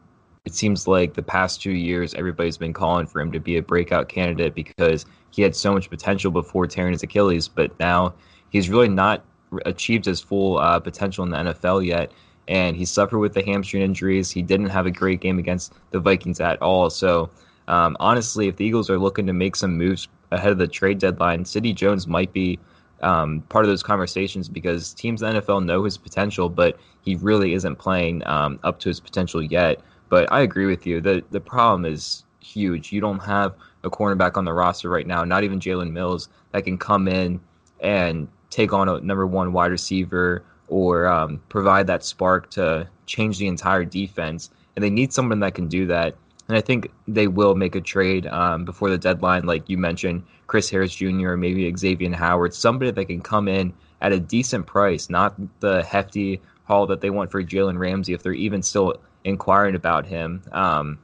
it 0.44 0.54
seems 0.54 0.86
like 0.86 1.14
the 1.14 1.22
past 1.22 1.62
two 1.62 1.72
years, 1.72 2.14
everybody's 2.14 2.58
been 2.58 2.72
calling 2.72 3.06
for 3.06 3.20
him 3.20 3.32
to 3.32 3.40
be 3.40 3.56
a 3.56 3.62
breakout 3.62 4.08
candidate 4.08 4.54
because 4.54 5.06
he 5.32 5.42
had 5.42 5.56
so 5.56 5.72
much 5.72 5.90
potential 5.90 6.30
before 6.30 6.66
tearing 6.66 6.92
his 6.92 7.02
Achilles, 7.02 7.48
but 7.48 7.76
now 7.80 8.14
he's 8.50 8.68
really 8.70 8.88
not 8.88 9.24
achieved 9.66 10.04
his 10.04 10.20
full 10.20 10.58
uh, 10.58 10.78
potential 10.78 11.24
in 11.24 11.30
the 11.30 11.36
NFL 11.36 11.84
yet. 11.84 12.12
And 12.48 12.76
he 12.76 12.84
suffered 12.84 13.18
with 13.18 13.34
the 13.34 13.42
hamstring 13.42 13.82
injuries. 13.82 14.30
He 14.30 14.42
didn't 14.42 14.68
have 14.68 14.86
a 14.86 14.90
great 14.90 15.20
game 15.20 15.38
against 15.38 15.72
the 15.90 16.00
Vikings 16.00 16.40
at 16.40 16.60
all. 16.60 16.90
So, 16.90 17.30
um, 17.68 17.96
honestly, 17.98 18.48
if 18.48 18.56
the 18.56 18.64
Eagles 18.64 18.90
are 18.90 18.98
looking 18.98 19.26
to 19.26 19.32
make 19.32 19.56
some 19.56 19.76
moves 19.76 20.08
ahead 20.30 20.52
of 20.52 20.58
the 20.58 20.66
trade 20.66 20.98
deadline, 20.98 21.44
Sidney 21.44 21.72
Jones 21.72 22.06
might 22.06 22.32
be 22.32 22.58
um, 23.02 23.42
part 23.48 23.64
of 23.64 23.68
those 23.68 23.82
conversations 23.82 24.48
because 24.48 24.92
teams 24.92 25.22
in 25.22 25.34
the 25.34 25.40
NFL 25.40 25.64
know 25.64 25.84
his 25.84 25.96
potential, 25.96 26.48
but 26.48 26.78
he 27.02 27.16
really 27.16 27.54
isn't 27.54 27.76
playing 27.76 28.26
um, 28.26 28.58
up 28.64 28.78
to 28.80 28.88
his 28.88 29.00
potential 29.00 29.42
yet. 29.42 29.80
But 30.08 30.30
I 30.30 30.40
agree 30.40 30.66
with 30.66 30.86
you. 30.86 31.00
The 31.00 31.24
the 31.30 31.40
problem 31.40 31.84
is 31.84 32.24
huge. 32.40 32.92
You 32.92 33.00
don't 33.00 33.20
have 33.20 33.54
a 33.84 33.90
cornerback 33.90 34.36
on 34.36 34.44
the 34.44 34.52
roster 34.52 34.88
right 34.88 35.06
now, 35.06 35.24
not 35.24 35.44
even 35.44 35.60
Jalen 35.60 35.92
Mills, 35.92 36.28
that 36.52 36.64
can 36.64 36.78
come 36.78 37.08
in 37.08 37.40
and 37.80 38.28
take 38.50 38.72
on 38.72 38.88
a 38.88 39.00
number 39.00 39.26
one 39.26 39.52
wide 39.52 39.70
receiver 39.70 40.44
or 40.68 41.06
um, 41.06 41.42
provide 41.48 41.86
that 41.86 42.04
spark 42.04 42.50
to 42.50 42.88
change 43.06 43.38
the 43.38 43.46
entire 43.46 43.84
defense. 43.84 44.50
And 44.76 44.82
they 44.82 44.90
need 44.90 45.12
someone 45.12 45.40
that 45.40 45.54
can 45.54 45.68
do 45.68 45.86
that. 45.86 46.14
And 46.48 46.56
I 46.56 46.60
think 46.60 46.90
they 47.08 47.28
will 47.28 47.54
make 47.54 47.74
a 47.74 47.80
trade 47.80 48.26
um, 48.26 48.64
before 48.64 48.90
the 48.90 48.98
deadline, 48.98 49.44
like 49.44 49.68
you 49.68 49.78
mentioned, 49.78 50.24
Chris 50.46 50.68
Harris 50.68 50.94
Jr. 50.94 51.30
or 51.30 51.36
maybe 51.36 51.72
Xavier 51.76 52.12
Howard, 52.14 52.54
somebody 52.54 52.90
that 52.90 53.04
can 53.06 53.20
come 53.20 53.48
in 53.48 53.72
at 54.00 54.12
a 54.12 54.20
decent 54.20 54.66
price, 54.66 55.08
not 55.08 55.34
the 55.60 55.82
hefty 55.82 56.40
haul 56.64 56.86
that 56.86 57.00
they 57.00 57.10
want 57.10 57.30
for 57.30 57.42
Jalen 57.42 57.78
Ramsey 57.78 58.12
if 58.12 58.22
they're 58.22 58.32
even 58.32 58.62
still 58.62 58.94
inquiring 59.24 59.74
about 59.74 60.06
him. 60.06 60.42
Um, 60.52 60.98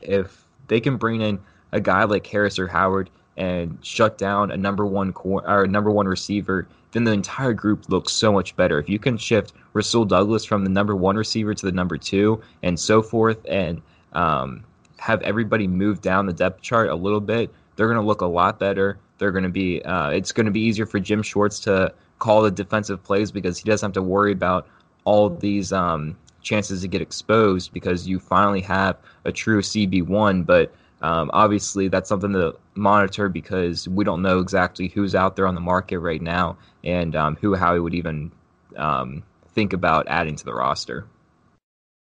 if 0.00 0.44
they 0.68 0.80
can 0.80 0.96
bring 0.96 1.20
in 1.20 1.40
a 1.74 1.80
guy 1.80 2.04
like 2.04 2.26
Harris 2.26 2.58
or 2.58 2.68
Howard 2.68 3.10
and 3.36 3.76
shut 3.82 4.16
down 4.16 4.52
a 4.52 4.56
number 4.56 4.86
one 4.86 5.12
cor- 5.12 5.46
or 5.48 5.66
number 5.66 5.90
one 5.90 6.06
receiver, 6.06 6.66
then 6.92 7.04
the 7.04 7.12
entire 7.12 7.52
group 7.52 7.88
looks 7.88 8.12
so 8.12 8.32
much 8.32 8.54
better. 8.54 8.78
If 8.78 8.88
you 8.88 9.00
can 9.00 9.18
shift 9.18 9.52
Rasul 9.72 10.04
Douglas 10.04 10.44
from 10.44 10.62
the 10.62 10.70
number 10.70 10.94
one 10.94 11.16
receiver 11.16 11.52
to 11.52 11.66
the 11.66 11.72
number 11.72 11.98
two 11.98 12.40
and 12.62 12.78
so 12.78 13.02
forth, 13.02 13.44
and 13.48 13.82
um, 14.12 14.64
have 14.98 15.20
everybody 15.22 15.66
move 15.66 16.00
down 16.00 16.26
the 16.26 16.32
depth 16.32 16.62
chart 16.62 16.88
a 16.88 16.94
little 16.94 17.20
bit, 17.20 17.52
they're 17.74 17.88
going 17.88 18.00
to 18.00 18.06
look 18.06 18.20
a 18.20 18.26
lot 18.26 18.60
better. 18.60 18.96
They're 19.18 19.32
going 19.32 19.44
to 19.44 19.50
be. 19.50 19.82
Uh, 19.82 20.10
it's 20.10 20.30
going 20.30 20.46
to 20.46 20.52
be 20.52 20.60
easier 20.60 20.86
for 20.86 21.00
Jim 21.00 21.22
Schwartz 21.22 21.58
to 21.60 21.92
call 22.20 22.42
the 22.42 22.50
defensive 22.50 23.02
plays 23.02 23.32
because 23.32 23.58
he 23.58 23.68
doesn't 23.68 23.88
have 23.88 23.94
to 23.94 24.02
worry 24.02 24.30
about 24.30 24.68
all 25.04 25.28
these 25.28 25.72
um, 25.72 26.16
chances 26.42 26.82
to 26.82 26.88
get 26.88 27.02
exposed 27.02 27.72
because 27.72 28.06
you 28.06 28.20
finally 28.20 28.60
have 28.60 28.96
a 29.24 29.32
true 29.32 29.60
CB1. 29.60 30.46
But 30.46 30.72
um, 31.04 31.30
obviously, 31.34 31.88
that's 31.88 32.08
something 32.08 32.32
to 32.32 32.56
monitor 32.74 33.28
because 33.28 33.86
we 33.86 34.06
don't 34.06 34.22
know 34.22 34.38
exactly 34.38 34.88
who's 34.88 35.14
out 35.14 35.36
there 35.36 35.46
on 35.46 35.54
the 35.54 35.60
market 35.60 35.98
right 35.98 36.22
now 36.22 36.56
and 36.82 37.14
um, 37.14 37.36
who 37.36 37.54
Howie 37.54 37.78
would 37.78 37.92
even 37.92 38.32
um, 38.74 39.22
think 39.52 39.74
about 39.74 40.06
adding 40.08 40.34
to 40.36 40.44
the 40.46 40.54
roster. 40.54 41.06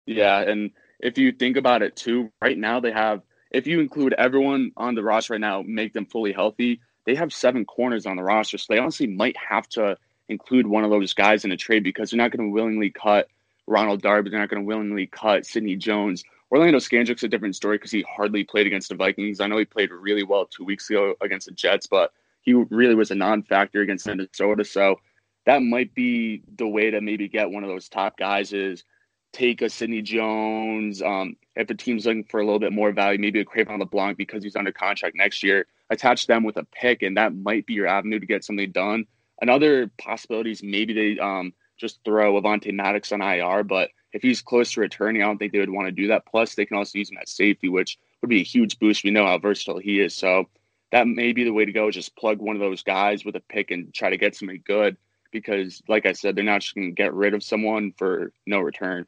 Yeah, 0.06 0.40
and 0.40 0.70
if 0.98 1.18
you 1.18 1.32
think 1.32 1.58
about 1.58 1.82
it 1.82 1.94
too, 1.94 2.32
right 2.40 2.56
now 2.56 2.80
they 2.80 2.90
have, 2.90 3.20
if 3.50 3.66
you 3.66 3.80
include 3.80 4.14
everyone 4.14 4.72
on 4.78 4.94
the 4.94 5.02
roster 5.02 5.34
right 5.34 5.42
now, 5.42 5.60
make 5.60 5.92
them 5.92 6.06
fully 6.06 6.32
healthy, 6.32 6.80
they 7.04 7.16
have 7.16 7.34
seven 7.34 7.66
corners 7.66 8.06
on 8.06 8.16
the 8.16 8.22
roster. 8.22 8.56
So 8.56 8.72
they 8.72 8.78
honestly 8.78 9.08
might 9.08 9.36
have 9.36 9.68
to 9.70 9.98
include 10.30 10.66
one 10.66 10.84
of 10.84 10.90
those 10.90 11.12
guys 11.12 11.44
in 11.44 11.52
a 11.52 11.56
trade 11.58 11.84
because 11.84 12.10
they're 12.10 12.16
not 12.16 12.30
going 12.34 12.48
to 12.48 12.54
willingly 12.54 12.88
cut 12.88 13.28
Ronald 13.66 14.00
Darby. 14.00 14.30
They're 14.30 14.40
not 14.40 14.48
going 14.48 14.62
to 14.62 14.66
willingly 14.66 15.06
cut 15.06 15.44
Sidney 15.44 15.76
Jones. 15.76 16.24
Orlando 16.50 16.78
Scandrick's 16.78 17.24
a 17.24 17.28
different 17.28 17.56
story 17.56 17.76
because 17.76 17.90
he 17.90 18.04
hardly 18.08 18.44
played 18.44 18.66
against 18.66 18.88
the 18.88 18.94
Vikings. 18.94 19.40
I 19.40 19.46
know 19.46 19.58
he 19.58 19.64
played 19.64 19.90
really 19.90 20.22
well 20.22 20.46
two 20.46 20.64
weeks 20.64 20.88
ago 20.88 21.14
against 21.20 21.46
the 21.46 21.52
Jets, 21.52 21.86
but 21.86 22.12
he 22.42 22.54
really 22.54 22.94
was 22.94 23.10
a 23.10 23.16
non-factor 23.16 23.80
against 23.80 24.06
Minnesota. 24.06 24.64
So 24.64 24.96
that 25.44 25.62
might 25.62 25.94
be 25.94 26.42
the 26.56 26.66
way 26.66 26.90
to 26.90 27.00
maybe 27.00 27.28
get 27.28 27.50
one 27.50 27.64
of 27.64 27.68
those 27.68 27.88
top 27.88 28.16
guys 28.16 28.52
is 28.52 28.84
take 29.32 29.60
a 29.60 29.68
Sidney 29.68 30.02
Jones. 30.02 31.02
Um, 31.02 31.36
if 31.56 31.68
a 31.68 31.74
team's 31.74 32.06
looking 32.06 32.24
for 32.24 32.40
a 32.40 32.44
little 32.44 32.60
bit 32.60 32.72
more 32.72 32.92
value, 32.92 33.18
maybe 33.18 33.40
a 33.40 33.44
Cre'Von 33.44 33.78
LeBlanc 33.78 34.16
because 34.16 34.42
he's 34.42 34.56
under 34.56 34.72
contract 34.72 35.16
next 35.16 35.42
year. 35.42 35.66
Attach 35.90 36.26
them 36.26 36.42
with 36.42 36.56
a 36.56 36.64
pick, 36.64 37.02
and 37.02 37.16
that 37.16 37.34
might 37.34 37.66
be 37.66 37.74
your 37.74 37.86
avenue 37.86 38.18
to 38.18 38.26
get 38.26 38.44
something 38.44 38.70
done. 38.72 39.06
Another 39.40 39.90
possibility 39.98 40.52
is 40.52 40.62
maybe 40.62 40.94
they 40.94 41.20
um, 41.20 41.52
just 41.76 42.00
throw 42.04 42.40
Avonte 42.40 42.72
Maddox 42.72 43.12
on 43.12 43.20
IR, 43.20 43.62
but 43.62 43.90
if 44.16 44.22
he's 44.22 44.40
close 44.40 44.72
to 44.72 44.80
returning, 44.80 45.22
I 45.22 45.26
don't 45.26 45.36
think 45.36 45.52
they 45.52 45.58
would 45.58 45.70
want 45.70 45.88
to 45.88 45.92
do 45.92 46.08
that. 46.08 46.24
Plus, 46.24 46.54
they 46.54 46.64
can 46.64 46.78
also 46.78 46.98
use 46.98 47.10
him 47.10 47.18
at 47.18 47.28
safety, 47.28 47.68
which 47.68 47.98
would 48.22 48.30
be 48.30 48.40
a 48.40 48.44
huge 48.44 48.78
boost. 48.78 49.04
We 49.04 49.10
know 49.10 49.26
how 49.26 49.38
versatile 49.38 49.78
he 49.78 50.00
is. 50.00 50.14
So 50.14 50.46
that 50.90 51.06
may 51.06 51.34
be 51.34 51.44
the 51.44 51.52
way 51.52 51.66
to 51.66 51.72
go, 51.72 51.90
just 51.90 52.16
plug 52.16 52.38
one 52.38 52.56
of 52.56 52.60
those 52.60 52.82
guys 52.82 53.26
with 53.26 53.36
a 53.36 53.40
pick 53.40 53.70
and 53.70 53.92
try 53.92 54.08
to 54.08 54.16
get 54.16 54.34
somebody 54.34 54.58
good 54.60 54.96
because, 55.32 55.82
like 55.86 56.06
I 56.06 56.12
said, 56.12 56.34
they're 56.34 56.44
not 56.44 56.62
just 56.62 56.74
going 56.74 56.88
to 56.88 56.94
get 56.94 57.12
rid 57.12 57.34
of 57.34 57.42
someone 57.42 57.92
for 57.98 58.32
no 58.46 58.60
return. 58.60 59.06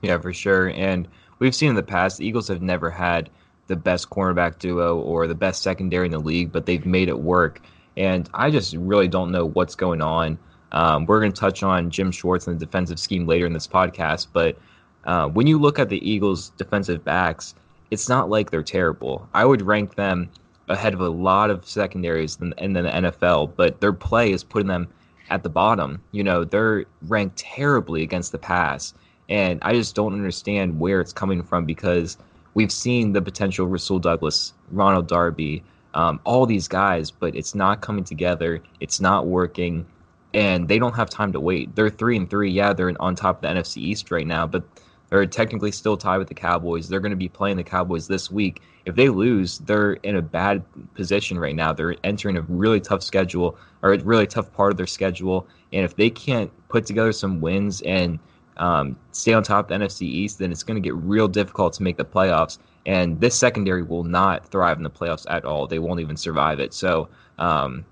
Yeah, 0.00 0.18
for 0.18 0.32
sure. 0.32 0.68
And 0.68 1.08
we've 1.40 1.54
seen 1.54 1.70
in 1.70 1.74
the 1.74 1.82
past, 1.82 2.18
the 2.18 2.26
Eagles 2.26 2.46
have 2.46 2.62
never 2.62 2.90
had 2.90 3.30
the 3.66 3.74
best 3.74 4.10
cornerback 4.10 4.60
duo 4.60 4.96
or 5.00 5.26
the 5.26 5.34
best 5.34 5.62
secondary 5.62 6.06
in 6.06 6.12
the 6.12 6.20
league, 6.20 6.52
but 6.52 6.66
they've 6.66 6.86
made 6.86 7.08
it 7.08 7.18
work. 7.18 7.60
And 7.96 8.30
I 8.32 8.52
just 8.52 8.76
really 8.76 9.08
don't 9.08 9.32
know 9.32 9.46
what's 9.46 9.74
going 9.74 10.02
on. 10.02 10.38
Um, 10.72 11.06
we're 11.06 11.20
going 11.20 11.32
to 11.32 11.40
touch 11.40 11.62
on 11.62 11.90
Jim 11.90 12.10
Schwartz 12.10 12.46
and 12.46 12.58
the 12.58 12.64
defensive 12.64 12.98
scheme 12.98 13.26
later 13.26 13.46
in 13.46 13.52
this 13.52 13.66
podcast, 13.66 14.28
but 14.32 14.58
uh, 15.04 15.28
when 15.28 15.46
you 15.46 15.58
look 15.58 15.78
at 15.78 15.88
the 15.88 16.08
Eagles' 16.08 16.50
defensive 16.58 17.04
backs, 17.04 17.54
it's 17.90 18.08
not 18.08 18.28
like 18.28 18.50
they're 18.50 18.62
terrible. 18.62 19.26
I 19.32 19.44
would 19.44 19.62
rank 19.62 19.94
them 19.94 20.30
ahead 20.68 20.94
of 20.94 21.00
a 21.00 21.08
lot 21.08 21.50
of 21.50 21.66
secondaries 21.66 22.38
in, 22.58 22.72
the 22.72 22.82
NFL, 22.82 23.52
but 23.56 23.80
their 23.80 23.92
play 23.92 24.32
is 24.32 24.44
putting 24.44 24.68
them 24.68 24.88
at 25.30 25.42
the 25.42 25.48
bottom. 25.48 26.02
You 26.12 26.24
know, 26.24 26.44
they're 26.44 26.84
ranked 27.06 27.36
terribly 27.36 28.02
against 28.02 28.32
the 28.32 28.38
pass. 28.38 28.94
And 29.28 29.58
I 29.62 29.72
just 29.72 29.94
don't 29.94 30.14
understand 30.14 30.78
where 30.78 31.00
it's 31.00 31.12
coming 31.12 31.42
from 31.42 31.64
because 31.64 32.16
we've 32.54 32.72
seen 32.72 33.12
the 33.12 33.22
potential 33.22 33.66
Rasul 33.66 33.98
Douglas, 33.98 34.52
Ronald 34.70 35.06
Darby, 35.06 35.62
um, 35.94 36.20
all 36.24 36.46
these 36.46 36.68
guys, 36.68 37.10
but 37.10 37.34
it's 37.34 37.54
not 37.54 37.80
coming 37.80 38.04
together. 38.04 38.62
It's 38.80 39.00
not 39.00 39.26
working, 39.26 39.86
and 40.34 40.68
they 40.68 40.78
don't 40.78 40.94
have 40.94 41.08
time 41.08 41.32
to 41.32 41.40
wait. 41.40 41.74
They're 41.74 41.90
three 41.90 42.16
and 42.16 42.28
three. 42.28 42.50
Yeah, 42.50 42.72
they're 42.72 42.92
on 43.00 43.14
top 43.14 43.36
of 43.36 43.42
the 43.42 43.60
NFC 43.60 43.78
East 43.78 44.10
right 44.10 44.26
now, 44.26 44.46
but 44.46 44.62
they're 45.08 45.24
technically 45.26 45.72
still 45.72 45.96
tied 45.96 46.18
with 46.18 46.28
the 46.28 46.34
Cowboys. 46.34 46.88
They're 46.88 47.00
going 47.00 47.10
to 47.10 47.16
be 47.16 47.28
playing 47.28 47.56
the 47.56 47.64
Cowboys 47.64 48.08
this 48.08 48.30
week. 48.30 48.60
If 48.84 48.94
they 48.94 49.08
lose, 49.08 49.58
they're 49.60 49.94
in 49.94 50.16
a 50.16 50.22
bad 50.22 50.62
position 50.94 51.38
right 51.38 51.56
now. 51.56 51.72
They're 51.72 51.96
entering 52.04 52.36
a 52.36 52.42
really 52.42 52.80
tough 52.80 53.02
schedule 53.02 53.58
or 53.82 53.94
a 53.94 53.98
really 53.98 54.26
tough 54.26 54.52
part 54.52 54.70
of 54.70 54.76
their 54.76 54.86
schedule. 54.86 55.46
And 55.72 55.84
if 55.84 55.96
they 55.96 56.10
can't 56.10 56.50
put 56.68 56.84
together 56.84 57.12
some 57.12 57.40
wins 57.40 57.80
and 57.82 58.18
um, 58.58 58.96
stay 59.12 59.32
on 59.32 59.42
top 59.42 59.70
of 59.70 59.78
the 59.78 59.84
NFC 59.84 60.02
East, 60.02 60.38
then 60.38 60.52
it's 60.52 60.62
going 60.62 60.80
to 60.80 60.86
get 60.86 60.94
real 60.94 61.28
difficult 61.28 61.72
to 61.74 61.82
make 61.82 61.96
the 61.96 62.04
playoffs. 62.04 62.58
And 62.84 63.20
this 63.20 63.34
secondary 63.34 63.82
will 63.82 64.04
not 64.04 64.46
thrive 64.46 64.76
in 64.76 64.82
the 64.82 64.90
playoffs 64.90 65.26
at 65.30 65.44
all. 65.44 65.66
They 65.66 65.78
won't 65.78 66.00
even 66.00 66.16
survive 66.16 66.58
it. 66.60 66.74
So 66.74 67.08
um, 67.38 67.84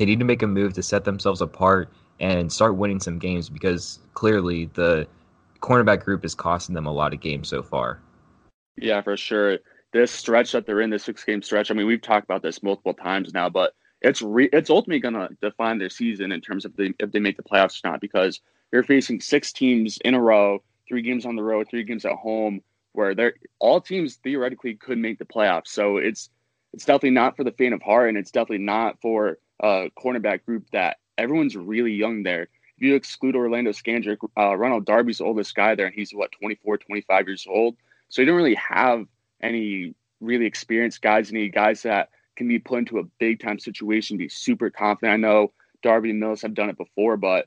they 0.00 0.06
need 0.06 0.18
to 0.18 0.24
make 0.24 0.40
a 0.40 0.46
move 0.46 0.72
to 0.72 0.82
set 0.82 1.04
themselves 1.04 1.42
apart 1.42 1.92
and 2.20 2.50
start 2.50 2.74
winning 2.74 2.98
some 2.98 3.18
games 3.18 3.50
because 3.50 3.98
clearly 4.14 4.64
the 4.72 5.06
cornerback 5.60 6.02
group 6.02 6.24
is 6.24 6.34
costing 6.34 6.74
them 6.74 6.86
a 6.86 6.92
lot 6.92 7.12
of 7.12 7.20
games 7.20 7.48
so 7.48 7.62
far. 7.62 8.00
Yeah, 8.78 9.02
for 9.02 9.14
sure. 9.18 9.58
This 9.92 10.10
stretch 10.10 10.52
that 10.52 10.64
they're 10.64 10.80
in, 10.80 10.88
this 10.88 11.04
six 11.04 11.22
game 11.22 11.42
stretch, 11.42 11.70
I 11.70 11.74
mean, 11.74 11.86
we've 11.86 12.00
talked 12.00 12.24
about 12.24 12.40
this 12.40 12.62
multiple 12.62 12.94
times 12.94 13.34
now, 13.34 13.50
but 13.50 13.74
it's 14.00 14.22
re- 14.22 14.48
it's 14.54 14.70
ultimately 14.70 15.00
going 15.00 15.12
to 15.12 15.36
define 15.42 15.76
their 15.76 15.90
season 15.90 16.32
in 16.32 16.40
terms 16.40 16.64
of 16.64 16.74
the, 16.76 16.94
if 16.98 17.12
they 17.12 17.20
make 17.20 17.36
the 17.36 17.42
playoffs 17.42 17.84
or 17.84 17.90
not 17.90 18.00
because 18.00 18.40
you're 18.72 18.82
facing 18.82 19.20
six 19.20 19.52
teams 19.52 19.98
in 20.02 20.14
a 20.14 20.20
row, 20.20 20.62
three 20.88 21.02
games 21.02 21.26
on 21.26 21.36
the 21.36 21.42
road, 21.42 21.66
three 21.68 21.84
games 21.84 22.06
at 22.06 22.12
home, 22.12 22.62
where 22.92 23.14
they're 23.14 23.34
all 23.58 23.82
teams 23.82 24.16
theoretically 24.16 24.76
could 24.76 24.96
make 24.96 25.18
the 25.18 25.26
playoffs. 25.26 25.68
So 25.68 25.98
it's 25.98 26.30
it's 26.72 26.86
definitely 26.86 27.10
not 27.10 27.36
for 27.36 27.44
the 27.44 27.52
faint 27.52 27.74
of 27.74 27.82
heart, 27.82 28.08
and 28.08 28.16
it's 28.16 28.30
definitely 28.30 28.64
not 28.64 28.98
for 29.02 29.36
a 29.60 29.90
cornerback 29.98 30.44
group 30.44 30.64
that 30.72 30.98
everyone's 31.18 31.56
really 31.56 31.92
young 31.92 32.22
there. 32.22 32.42
If 32.42 32.82
you 32.82 32.94
exclude 32.94 33.36
Orlando 33.36 33.72
Scandrick, 33.72 34.18
uh, 34.36 34.56
Ronald 34.56 34.86
Darby's 34.86 35.18
the 35.18 35.24
oldest 35.24 35.54
guy 35.54 35.74
there, 35.74 35.86
and 35.86 35.94
he's 35.94 36.12
what 36.12 36.32
24, 36.32 36.78
25 36.78 37.26
years 37.28 37.46
old. 37.48 37.76
So 38.08 38.22
you 38.22 38.26
don't 38.26 38.36
really 38.36 38.54
have 38.54 39.06
any 39.42 39.94
really 40.20 40.46
experienced 40.46 41.02
guys, 41.02 41.30
any 41.30 41.48
guys 41.48 41.82
that 41.82 42.10
can 42.36 42.48
be 42.48 42.58
put 42.58 42.80
into 42.80 42.98
a 42.98 43.04
big 43.18 43.40
time 43.40 43.58
situation, 43.58 44.16
be 44.16 44.28
super 44.28 44.70
confident. 44.70 45.12
I 45.12 45.16
know 45.16 45.52
Darby 45.82 46.10
and 46.10 46.20
Mills 46.20 46.42
have 46.42 46.54
done 46.54 46.70
it 46.70 46.78
before, 46.78 47.16
but 47.16 47.46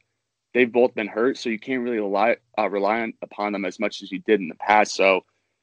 they've 0.53 0.71
both 0.71 0.93
been 0.93 1.07
hurt, 1.07 1.37
so 1.37 1.49
you 1.49 1.59
can't 1.59 1.81
really 1.81 1.99
rely 1.99 2.37
uh, 2.57 2.69
rely 2.69 3.01
on, 3.01 3.13
upon 3.21 3.53
them 3.53 3.65
as 3.65 3.79
much 3.79 4.01
as 4.01 4.11
you 4.11 4.19
did 4.19 4.39
in 4.39 4.47
the 4.47 4.55
past. 4.55 4.93
So 4.93 5.21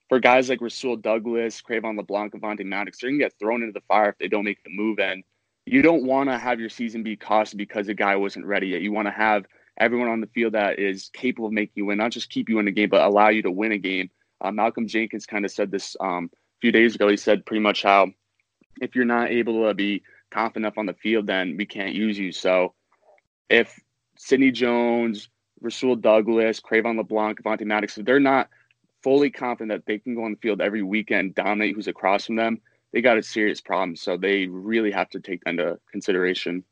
for 0.09 0.19
guys 0.19 0.49
like 0.49 0.61
Rasul 0.61 0.97
Douglas, 0.97 1.63
Cre'Von 1.63 1.97
LeBlanc, 1.97 2.35
Avonte 2.35 2.65
Maddox, 2.65 2.99
they're 2.99 3.11
gonna 3.11 3.19
get 3.21 3.39
thrown 3.39 3.63
into 3.63 3.73
the 3.73 3.85
fire 3.87 4.11
if 4.11 4.19
they 4.19 4.29
don't 4.29 4.45
make 4.45 4.63
the 4.65 4.71
move. 4.71 4.99
And 4.99 5.23
you 5.67 5.83
don't 5.83 6.05
want 6.05 6.31
to 6.31 6.39
have 6.39 6.61
your 6.61 6.69
season 6.69 7.03
be 7.03 7.17
cost 7.17 7.57
because 7.57 7.89
a 7.89 7.95
guy 7.95 8.17
wasn't 8.17 8.47
ready 8.47 8.69
yet. 8.69 8.81
You 8.81 8.93
want 8.93 9.07
to 9.07 9.13
have 9.13 9.45
everyone 9.79 10.09
on 10.09 10.21
the 10.21 10.27
field 10.29 10.55
that 10.55 10.79
is 10.79 11.11
capable 11.13 11.47
of 11.47 11.53
making 11.53 11.73
you 11.77 11.87
win, 11.87 11.99
not 11.99 12.13
just 12.13 12.31
keep 12.31 12.49
you 12.49 12.59
in 12.59 12.69
a 12.69 12.73
game, 12.73 12.89
but 12.89 13.03
allow 13.03 13.29
you 13.29 13.43
to 13.43 13.51
win 13.51 13.73
a 13.73 13.79
game. 13.79 14.11
Uh, 14.41 14.51
Malcolm 14.51 14.89
Jenkins 14.89 15.27
kind 15.27 15.45
of 15.45 15.51
said 15.51 15.71
this 15.71 15.97
um, 16.01 16.31
a 16.33 16.61
few 16.61 16.73
days 16.73 16.95
ago. 16.95 17.09
He 17.09 17.17
said 17.17 17.47
pretty 17.47 17.61
much 17.61 17.83
how 17.83 18.09
if 18.81 18.95
you're 18.95 19.05
not 19.05 19.31
able 19.31 19.67
to 19.67 19.75
be 19.75 20.03
confident 20.31 20.65
enough 20.65 20.79
on 20.79 20.87
the 20.87 20.95
field, 20.95 21.27
then 21.27 21.57
we 21.57 21.67
can't 21.67 21.95
use 21.95 22.19
you. 22.19 22.33
So 22.33 22.75
if 23.49 23.79
Sidney 24.17 24.51
Jones, 24.51 25.29
Rasul 25.61 25.97
Douglas, 25.97 26.61
Cre'Von 26.61 26.97
LeBlanc, 26.97 27.43
Avonte 27.43 27.65
Maddox, 27.65 27.99
if 27.99 28.07
they're 28.07 28.21
not 28.21 28.49
fully 29.03 29.31
confident 29.31 29.71
that 29.71 29.87
they 29.87 29.99
can 29.99 30.15
go 30.15 30.25
on 30.25 30.33
the 30.33 30.39
field 30.39 30.61
every 30.61 30.83
weekend, 30.83 31.35
dominate 31.35 31.75
who's 31.75 31.89
across 31.89 32.27
from 32.27 32.37
them, 32.37 32.61
they 32.93 33.01
got 33.01 33.19
a 33.19 33.23
serious 33.23 33.61
problem. 33.61 33.97
So 33.97 34.17
they 34.17 34.47
really 34.47 34.91
have 34.91 35.09
to 35.11 35.21
take 35.21 35.45
that 35.45 35.51
into 35.51 35.79
consideration. 35.91 36.65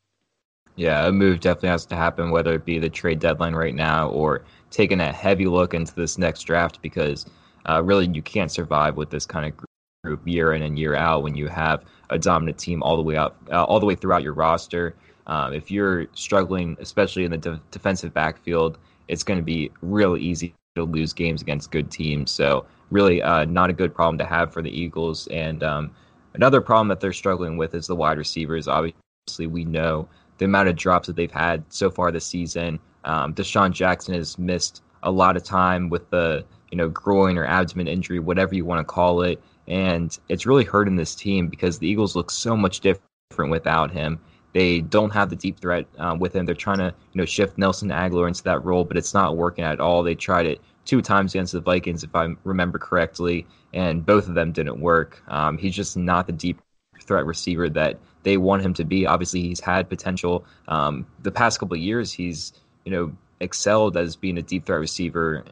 Yeah, 0.75 1.07
a 1.07 1.11
move 1.11 1.41
definitely 1.41 1.69
has 1.69 1.85
to 1.87 1.95
happen, 1.95 2.31
whether 2.31 2.53
it 2.53 2.63
be 2.63 2.79
the 2.79 2.89
trade 2.89 3.19
deadline 3.19 3.53
right 3.53 3.75
now 3.75 4.09
or 4.09 4.43
taking 4.71 5.01
a 5.01 5.11
heavy 5.11 5.45
look 5.45 5.73
into 5.73 5.93
this 5.93 6.17
next 6.17 6.43
draft, 6.43 6.81
because 6.81 7.25
uh, 7.67 7.81
really 7.83 8.07
you 8.07 8.21
can't 8.21 8.51
survive 8.51 8.95
with 8.95 9.09
this 9.09 9.25
kind 9.25 9.45
of 9.45 9.65
group 10.03 10.25
year 10.25 10.53
in 10.53 10.61
and 10.61 10.79
year 10.79 10.95
out 10.95 11.23
when 11.23 11.35
you 11.35 11.47
have 11.47 11.83
a 12.09 12.17
dominant 12.17 12.57
team 12.57 12.81
all 12.81 12.95
the 12.95 13.01
way 13.03 13.17
up, 13.17 13.37
uh, 13.51 13.63
all 13.65 13.79
the 13.79 13.85
way 13.85 13.95
throughout 13.95 14.23
your 14.23 14.33
roster. 14.33 14.95
Um, 15.27 15.53
if 15.53 15.69
you're 15.69 16.07
struggling, 16.13 16.77
especially 16.79 17.25
in 17.25 17.31
the 17.31 17.37
de- 17.37 17.61
defensive 17.71 18.13
backfield, 18.13 18.77
it's 19.09 19.23
going 19.23 19.37
to 19.37 19.43
be 19.43 19.71
real 19.81 20.15
easy 20.15 20.53
to 20.75 20.83
lose 20.83 21.13
games 21.13 21.41
against 21.41 21.71
good 21.71 21.91
teams. 21.91 22.31
So 22.31 22.65
really, 22.89 23.21
uh, 23.21 23.45
not 23.45 23.69
a 23.69 23.73
good 23.73 23.93
problem 23.93 24.17
to 24.19 24.25
have 24.25 24.53
for 24.53 24.61
the 24.61 24.71
Eagles. 24.71 25.27
And 25.27 25.61
um, 25.61 25.91
another 26.39 26.61
problem 26.61 26.87
that 26.87 27.01
they're 27.01 27.11
struggling 27.11 27.57
with 27.57 27.75
is 27.75 27.87
the 27.87 27.95
wide 27.95 28.17
receivers. 28.17 28.69
Obviously, 28.69 29.45
we 29.45 29.65
know 29.65 30.07
the 30.37 30.45
amount 30.45 30.69
of 30.69 30.77
drops 30.77 31.07
that 31.07 31.17
they've 31.17 31.29
had 31.29 31.61
so 31.67 31.91
far 31.91 32.13
this 32.13 32.25
season. 32.25 32.79
Um, 33.03 33.33
DeSean 33.33 33.73
Jackson 33.73 34.13
has 34.13 34.39
missed 34.39 34.81
a 35.03 35.11
lot 35.11 35.35
of 35.35 35.43
time 35.43 35.89
with 35.89 36.09
the 36.11 36.45
you 36.71 36.77
know 36.77 36.87
groin 36.87 37.37
or 37.37 37.45
abdomen 37.45 37.89
injury, 37.89 38.19
whatever 38.19 38.55
you 38.55 38.63
want 38.63 38.79
to 38.79 38.85
call 38.85 39.21
it, 39.23 39.43
and 39.67 40.17
it's 40.29 40.45
really 40.45 40.63
hurting 40.63 40.95
this 40.95 41.13
team 41.13 41.49
because 41.49 41.77
the 41.77 41.89
Eagles 41.89 42.15
look 42.15 42.31
so 42.31 42.55
much 42.55 42.79
different 42.79 43.51
without 43.51 43.91
him. 43.91 44.17
They 44.53 44.79
don't 44.79 45.11
have 45.11 45.29
the 45.29 45.35
deep 45.35 45.59
threat 45.59 45.87
uh, 45.97 46.15
with 46.17 46.33
him. 46.33 46.45
They're 46.45 46.55
trying 46.55 46.79
to, 46.79 46.93
you 47.11 47.19
know, 47.19 47.25
shift 47.25 47.57
Nelson 47.57 47.89
Agholor 47.89 48.29
into 48.29 48.43
that 48.43 48.63
role, 48.63 48.85
but 48.85 48.95
it's 48.95 49.13
not 49.13 49.35
working 49.35 49.65
at 49.65 49.81
all. 49.81 50.03
They 50.03 50.15
tried 50.15 50.45
it 50.45 50.61
two 50.89 51.03
times 51.03 51.35
against 51.35 51.53
the 51.53 51.61
Vikings, 51.61 52.03
if 52.03 52.15
I 52.15 52.29
remember 52.43 52.79
correctly, 52.79 53.45
and 53.75 54.03
both 54.03 54.27
of 54.27 54.33
them 54.33 54.51
didn't 54.51 54.81
work. 54.81 55.21
Um, 55.27 55.59
he's 55.59 55.75
just 55.75 55.95
not 55.95 56.25
the 56.25 56.33
deep 56.33 56.59
threat 56.99 57.27
receiver 57.27 57.69
that 57.69 57.99
they 58.23 58.37
want 58.37 58.63
him 58.63 58.73
to 58.73 58.83
be. 58.83 59.05
Obviously, 59.05 59.41
he's 59.43 59.59
had 59.59 59.87
potential. 59.87 60.45
Um, 60.67 61.05
the 61.21 61.31
past 61.31 61.59
couple 61.59 61.75
of 61.75 61.81
years, 61.81 62.11
he's, 62.11 62.53
you 62.85 62.91
know, 62.91 63.15
excelled 63.39 63.97
as 63.97 64.15
being 64.15 64.39
a 64.39 64.41
deep 64.41 64.65
threat 64.65 64.79
receiver 64.79 65.45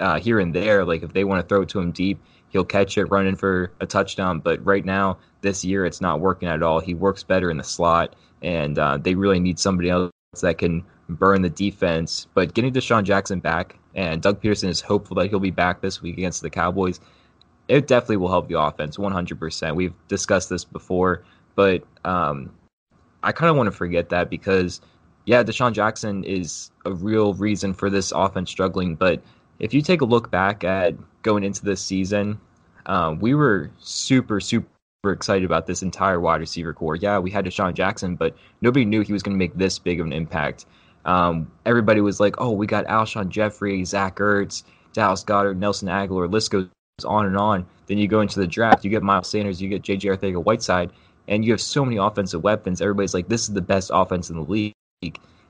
uh, 0.00 0.20
here 0.20 0.38
and 0.38 0.54
there. 0.54 0.84
Like 0.84 1.02
if 1.02 1.14
they 1.14 1.24
want 1.24 1.40
to 1.40 1.48
throw 1.48 1.62
it 1.62 1.70
to 1.70 1.80
him 1.80 1.90
deep, 1.90 2.22
he'll 2.50 2.62
catch 2.62 2.98
it, 2.98 3.06
run 3.06 3.26
in 3.26 3.36
for 3.36 3.72
a 3.80 3.86
touchdown. 3.86 4.40
But 4.40 4.62
right 4.66 4.84
now, 4.84 5.16
this 5.40 5.64
year, 5.64 5.86
it's 5.86 6.02
not 6.02 6.20
working 6.20 6.46
at 6.48 6.62
all. 6.62 6.80
He 6.80 6.92
works 6.92 7.22
better 7.22 7.50
in 7.50 7.56
the 7.56 7.64
slot, 7.64 8.16
and 8.42 8.78
uh, 8.78 8.98
they 8.98 9.14
really 9.14 9.40
need 9.40 9.58
somebody 9.58 9.88
else 9.88 10.10
that 10.42 10.58
can 10.58 10.84
burn 11.08 11.40
the 11.40 11.48
defense. 11.48 12.26
But 12.34 12.52
getting 12.52 12.74
DeSean 12.74 13.04
Jackson 13.04 13.40
back, 13.40 13.78
and 13.94 14.20
Doug 14.20 14.42
Pederson 14.42 14.68
is 14.68 14.80
hopeful 14.80 15.16
that 15.16 15.28
he'll 15.28 15.40
be 15.40 15.50
back 15.50 15.80
this 15.80 16.02
week 16.02 16.18
against 16.18 16.42
the 16.42 16.50
Cowboys. 16.50 17.00
It 17.68 17.86
definitely 17.86 18.18
will 18.18 18.28
help 18.28 18.48
the 18.48 18.60
offense 18.60 18.96
100%. 18.96 19.74
We've 19.74 19.94
discussed 20.08 20.50
this 20.50 20.64
before, 20.64 21.22
but 21.54 21.82
um, 22.04 22.52
I 23.22 23.32
kind 23.32 23.50
of 23.50 23.56
want 23.56 23.68
to 23.68 23.72
forget 23.72 24.10
that 24.10 24.28
because, 24.28 24.80
yeah, 25.24 25.42
DeSean 25.42 25.72
Jackson 25.72 26.24
is 26.24 26.70
a 26.84 26.92
real 26.92 27.34
reason 27.34 27.72
for 27.72 27.88
this 27.88 28.12
offense 28.12 28.50
struggling. 28.50 28.94
But 28.96 29.22
if 29.60 29.72
you 29.72 29.80
take 29.80 30.02
a 30.02 30.04
look 30.04 30.30
back 30.30 30.64
at 30.64 30.94
going 31.22 31.44
into 31.44 31.64
this 31.64 31.80
season, 31.80 32.38
um, 32.86 33.18
we 33.18 33.34
were 33.34 33.70
super, 33.78 34.40
super 34.40 34.66
excited 35.06 35.44
about 35.44 35.66
this 35.66 35.82
entire 35.82 36.20
wide 36.20 36.40
receiver 36.40 36.74
core. 36.74 36.96
Yeah, 36.96 37.18
we 37.18 37.30
had 37.30 37.46
DeSean 37.46 37.74
Jackson, 37.74 38.16
but 38.16 38.36
nobody 38.60 38.84
knew 38.84 39.00
he 39.00 39.12
was 39.12 39.22
going 39.22 39.34
to 39.34 39.38
make 39.38 39.54
this 39.56 39.78
big 39.78 40.00
of 40.00 40.06
an 40.06 40.12
impact. 40.12 40.66
Um, 41.04 41.50
everybody 41.66 42.00
was 42.00 42.20
like, 42.20 42.36
oh, 42.38 42.50
we 42.50 42.66
got 42.66 42.86
Alshon 42.86 43.28
Jeffery, 43.28 43.84
Zach 43.84 44.16
Ertz, 44.16 44.62
Dallas 44.92 45.24
Goedert, 45.24 45.56
Nelson 45.56 45.88
Agholor." 45.88 46.30
list 46.30 46.50
goes 46.50 46.68
on 47.04 47.26
and 47.26 47.36
on. 47.36 47.66
Then 47.86 47.98
you 47.98 48.08
go 48.08 48.20
into 48.20 48.40
the 48.40 48.46
draft, 48.46 48.84
you 48.84 48.90
get 48.90 49.02
Miles 49.02 49.28
Sanders, 49.28 49.60
you 49.60 49.68
get 49.68 49.82
J.J. 49.82 50.08
Arcega-Whiteside, 50.08 50.90
and 51.28 51.44
you 51.44 51.52
have 51.52 51.60
so 51.60 51.84
many 51.84 51.96
offensive 51.96 52.42
weapons. 52.42 52.80
Everybody's 52.80 53.14
like, 53.14 53.28
this 53.28 53.42
is 53.42 53.54
the 53.54 53.60
best 53.60 53.90
offense 53.92 54.30
in 54.30 54.36
the 54.36 54.42
league. 54.42 54.74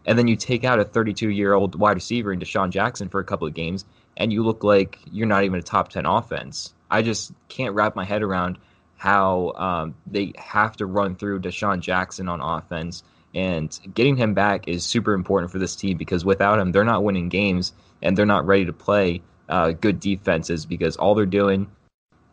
And 0.06 0.18
then 0.18 0.26
you 0.26 0.36
take 0.36 0.64
out 0.64 0.80
a 0.80 0.84
32 0.84 1.30
year 1.30 1.54
old 1.54 1.78
wide 1.78 1.96
receiver 1.96 2.32
in 2.32 2.40
DeSean 2.40 2.70
Jackson 2.70 3.08
for 3.08 3.20
a 3.20 3.24
couple 3.24 3.46
of 3.46 3.54
games, 3.54 3.84
and 4.16 4.32
you 4.32 4.42
look 4.42 4.64
like 4.64 4.98
you're 5.10 5.26
not 5.26 5.44
even 5.44 5.58
a 5.58 5.62
top 5.62 5.88
10 5.88 6.06
offense. 6.06 6.74
I 6.90 7.02
just 7.02 7.32
can't 7.48 7.74
wrap 7.74 7.96
my 7.96 8.04
head 8.04 8.22
around 8.22 8.58
how 8.96 9.52
um, 9.56 9.94
they 10.06 10.32
have 10.36 10.76
to 10.76 10.86
run 10.86 11.16
through 11.16 11.40
DeSean 11.40 11.80
Jackson 11.80 12.28
on 12.28 12.40
offense. 12.40 13.02
And 13.34 13.78
getting 13.94 14.16
him 14.16 14.34
back 14.34 14.68
is 14.68 14.84
super 14.84 15.12
important 15.12 15.50
for 15.50 15.58
this 15.58 15.74
team 15.74 15.96
because 15.96 16.24
without 16.24 16.58
him, 16.58 16.72
they're 16.72 16.84
not 16.84 17.02
winning 17.02 17.28
games 17.28 17.72
and 18.02 18.16
they're 18.16 18.26
not 18.26 18.46
ready 18.46 18.64
to 18.66 18.72
play 18.72 19.22
uh, 19.48 19.72
good 19.72 19.98
defenses 20.00 20.66
because 20.66 20.96
all 20.96 21.14
they're 21.14 21.26
doing 21.26 21.68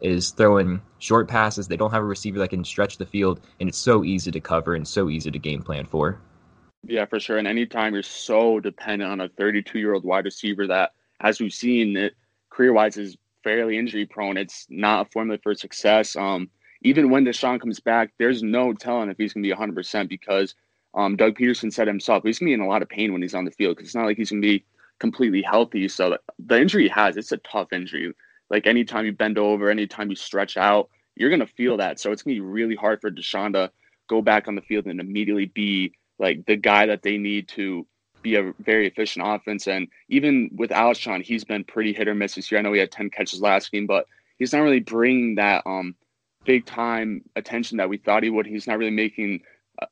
is 0.01 0.31
throwing 0.31 0.81
short 0.99 1.27
passes. 1.27 1.67
They 1.67 1.77
don't 1.77 1.91
have 1.91 2.03
a 2.03 2.05
receiver 2.05 2.39
that 2.39 2.49
can 2.49 2.63
stretch 2.63 2.97
the 2.97 3.05
field, 3.05 3.41
and 3.59 3.69
it's 3.69 3.77
so 3.77 4.03
easy 4.03 4.31
to 4.31 4.39
cover 4.39 4.75
and 4.75 4.87
so 4.87 5.09
easy 5.09 5.31
to 5.31 5.39
game 5.39 5.61
plan 5.61 5.85
for. 5.85 6.19
Yeah, 6.83 7.05
for 7.05 7.19
sure. 7.19 7.37
And 7.37 7.47
anytime 7.47 7.93
you're 7.93 8.03
so 8.03 8.59
dependent 8.59 9.11
on 9.11 9.21
a 9.21 9.29
32 9.29 9.79
year 9.79 9.93
old 9.93 10.03
wide 10.03 10.25
receiver 10.25 10.67
that, 10.67 10.93
as 11.19 11.39
we've 11.39 11.53
seen, 11.53 12.09
career 12.49 12.73
wise 12.73 12.97
is 12.97 13.17
fairly 13.43 13.77
injury 13.77 14.05
prone, 14.05 14.37
it's 14.37 14.65
not 14.69 15.07
a 15.07 15.09
formula 15.11 15.39
for 15.41 15.53
success. 15.53 16.15
Um, 16.15 16.49
even 16.83 17.11
when 17.11 17.25
DeSean 17.25 17.59
comes 17.59 17.79
back, 17.79 18.11
there's 18.17 18.41
no 18.41 18.73
telling 18.73 19.09
if 19.09 19.17
he's 19.17 19.33
going 19.33 19.43
to 19.43 19.49
be 19.49 19.55
100% 19.55 20.09
because 20.09 20.55
um, 20.93 21.15
Doug 21.15 21.37
Pederson 21.37 21.71
said 21.71 21.87
himself 21.87 22.23
he's 22.23 22.39
to 22.39 22.45
be 22.45 22.53
in 22.53 22.59
a 22.59 22.67
lot 22.67 22.81
of 22.81 22.89
pain 22.89 23.13
when 23.13 23.21
he's 23.21 23.35
on 23.35 23.45
the 23.45 23.51
field 23.51 23.75
because 23.75 23.89
it's 23.89 23.95
not 23.95 24.05
like 24.05 24.17
he's 24.17 24.29
going 24.29 24.41
to 24.41 24.47
be 24.47 24.65
completely 24.99 25.41
healthy. 25.41 25.87
So 25.87 26.17
the 26.39 26.59
injury 26.59 26.83
he 26.83 26.89
has, 26.89 27.17
it's 27.17 27.31
a 27.31 27.37
tough 27.37 27.73
injury. 27.73 28.13
Like 28.49 28.67
anytime 28.67 29.05
you 29.05 29.13
bend 29.13 29.37
over, 29.37 29.69
anytime 29.69 30.09
you 30.09 30.15
stretch 30.15 30.57
out, 30.57 30.89
you're 31.15 31.29
going 31.29 31.39
to 31.39 31.47
feel 31.47 31.77
that. 31.77 31.99
So 31.99 32.11
it's 32.11 32.23
going 32.23 32.35
to 32.35 32.41
be 32.41 32.45
really 32.45 32.75
hard 32.75 33.01
for 33.01 33.09
DeSean 33.09 33.53
to 33.53 33.71
go 34.09 34.21
back 34.21 34.47
on 34.47 34.55
the 34.55 34.61
field 34.61 34.85
and 34.85 34.99
immediately 34.99 35.45
be 35.45 35.93
like 36.19 36.45
the 36.45 36.55
guy 36.55 36.85
that 36.85 37.01
they 37.01 37.17
need 37.17 37.47
to 37.49 37.87
be 38.21 38.35
a 38.35 38.53
very 38.59 38.87
efficient 38.87 39.25
offense. 39.27 39.67
And 39.67 39.87
even 40.09 40.49
with 40.55 40.69
Alshon, 40.69 41.23
he's 41.23 41.43
been 41.43 41.63
pretty 41.63 41.93
hit 41.93 42.07
or 42.07 42.13
miss 42.13 42.35
this 42.35 42.51
year. 42.51 42.59
I 42.59 42.61
know 42.61 42.73
he 42.73 42.79
had 42.79 42.91
10 42.91 43.09
catches 43.09 43.41
last 43.41 43.71
game, 43.71 43.87
but 43.87 44.05
he's 44.37 44.53
not 44.53 44.61
really 44.61 44.79
bringing 44.79 45.35
that 45.35 45.63
um, 45.65 45.95
big 46.45 46.65
time 46.65 47.23
attention 47.35 47.77
that 47.77 47.89
we 47.89 47.97
thought 47.97 48.23
he 48.23 48.29
would. 48.29 48.45
He's 48.45 48.67
not 48.67 48.77
really 48.77 48.91
making 48.91 49.41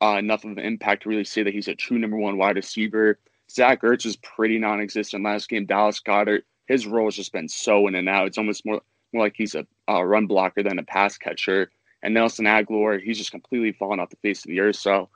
uh, 0.01 0.17
enough 0.17 0.45
of 0.45 0.51
an 0.51 0.59
impact 0.59 1.03
to 1.03 1.09
really 1.09 1.23
say 1.23 1.43
that 1.43 1.53
he's 1.53 1.67
a 1.67 1.75
true 1.75 1.97
number 1.97 2.17
one 2.17 2.37
wide 2.37 2.55
receiver. 2.55 3.19
Zach 3.49 3.81
Ertz 3.81 4.05
is 4.05 4.15
pretty 4.17 4.59
non-existent 4.59 5.23
last 5.23 5.49
game. 5.49 5.65
Dallas 5.65 5.99
Goedert, 5.99 6.43
his 6.67 6.85
role 6.85 7.07
has 7.07 7.15
just 7.15 7.33
been 7.33 7.49
so 7.49 7.87
in 7.87 7.95
and 7.95 8.07
out. 8.07 8.27
It's 8.27 8.37
almost 8.37 8.65
more 8.65 8.81
more 9.11 9.23
like 9.23 9.35
he's 9.35 9.55
a, 9.55 9.65
run 9.87 10.27
blocker 10.27 10.61
than 10.61 10.77
a 10.77 10.83
pass 10.83 11.17
catcher. 11.17 11.71
And 12.03 12.13
Nelson 12.13 12.45
Agholor, 12.45 13.01
he's 13.01 13.17
just 13.17 13.31
completely 13.31 13.71
fallen 13.71 13.99
off 13.99 14.11
the 14.11 14.17
face 14.17 14.45
of 14.45 14.49
the 14.49 14.59
earth. 14.59 14.75
So 14.75 15.09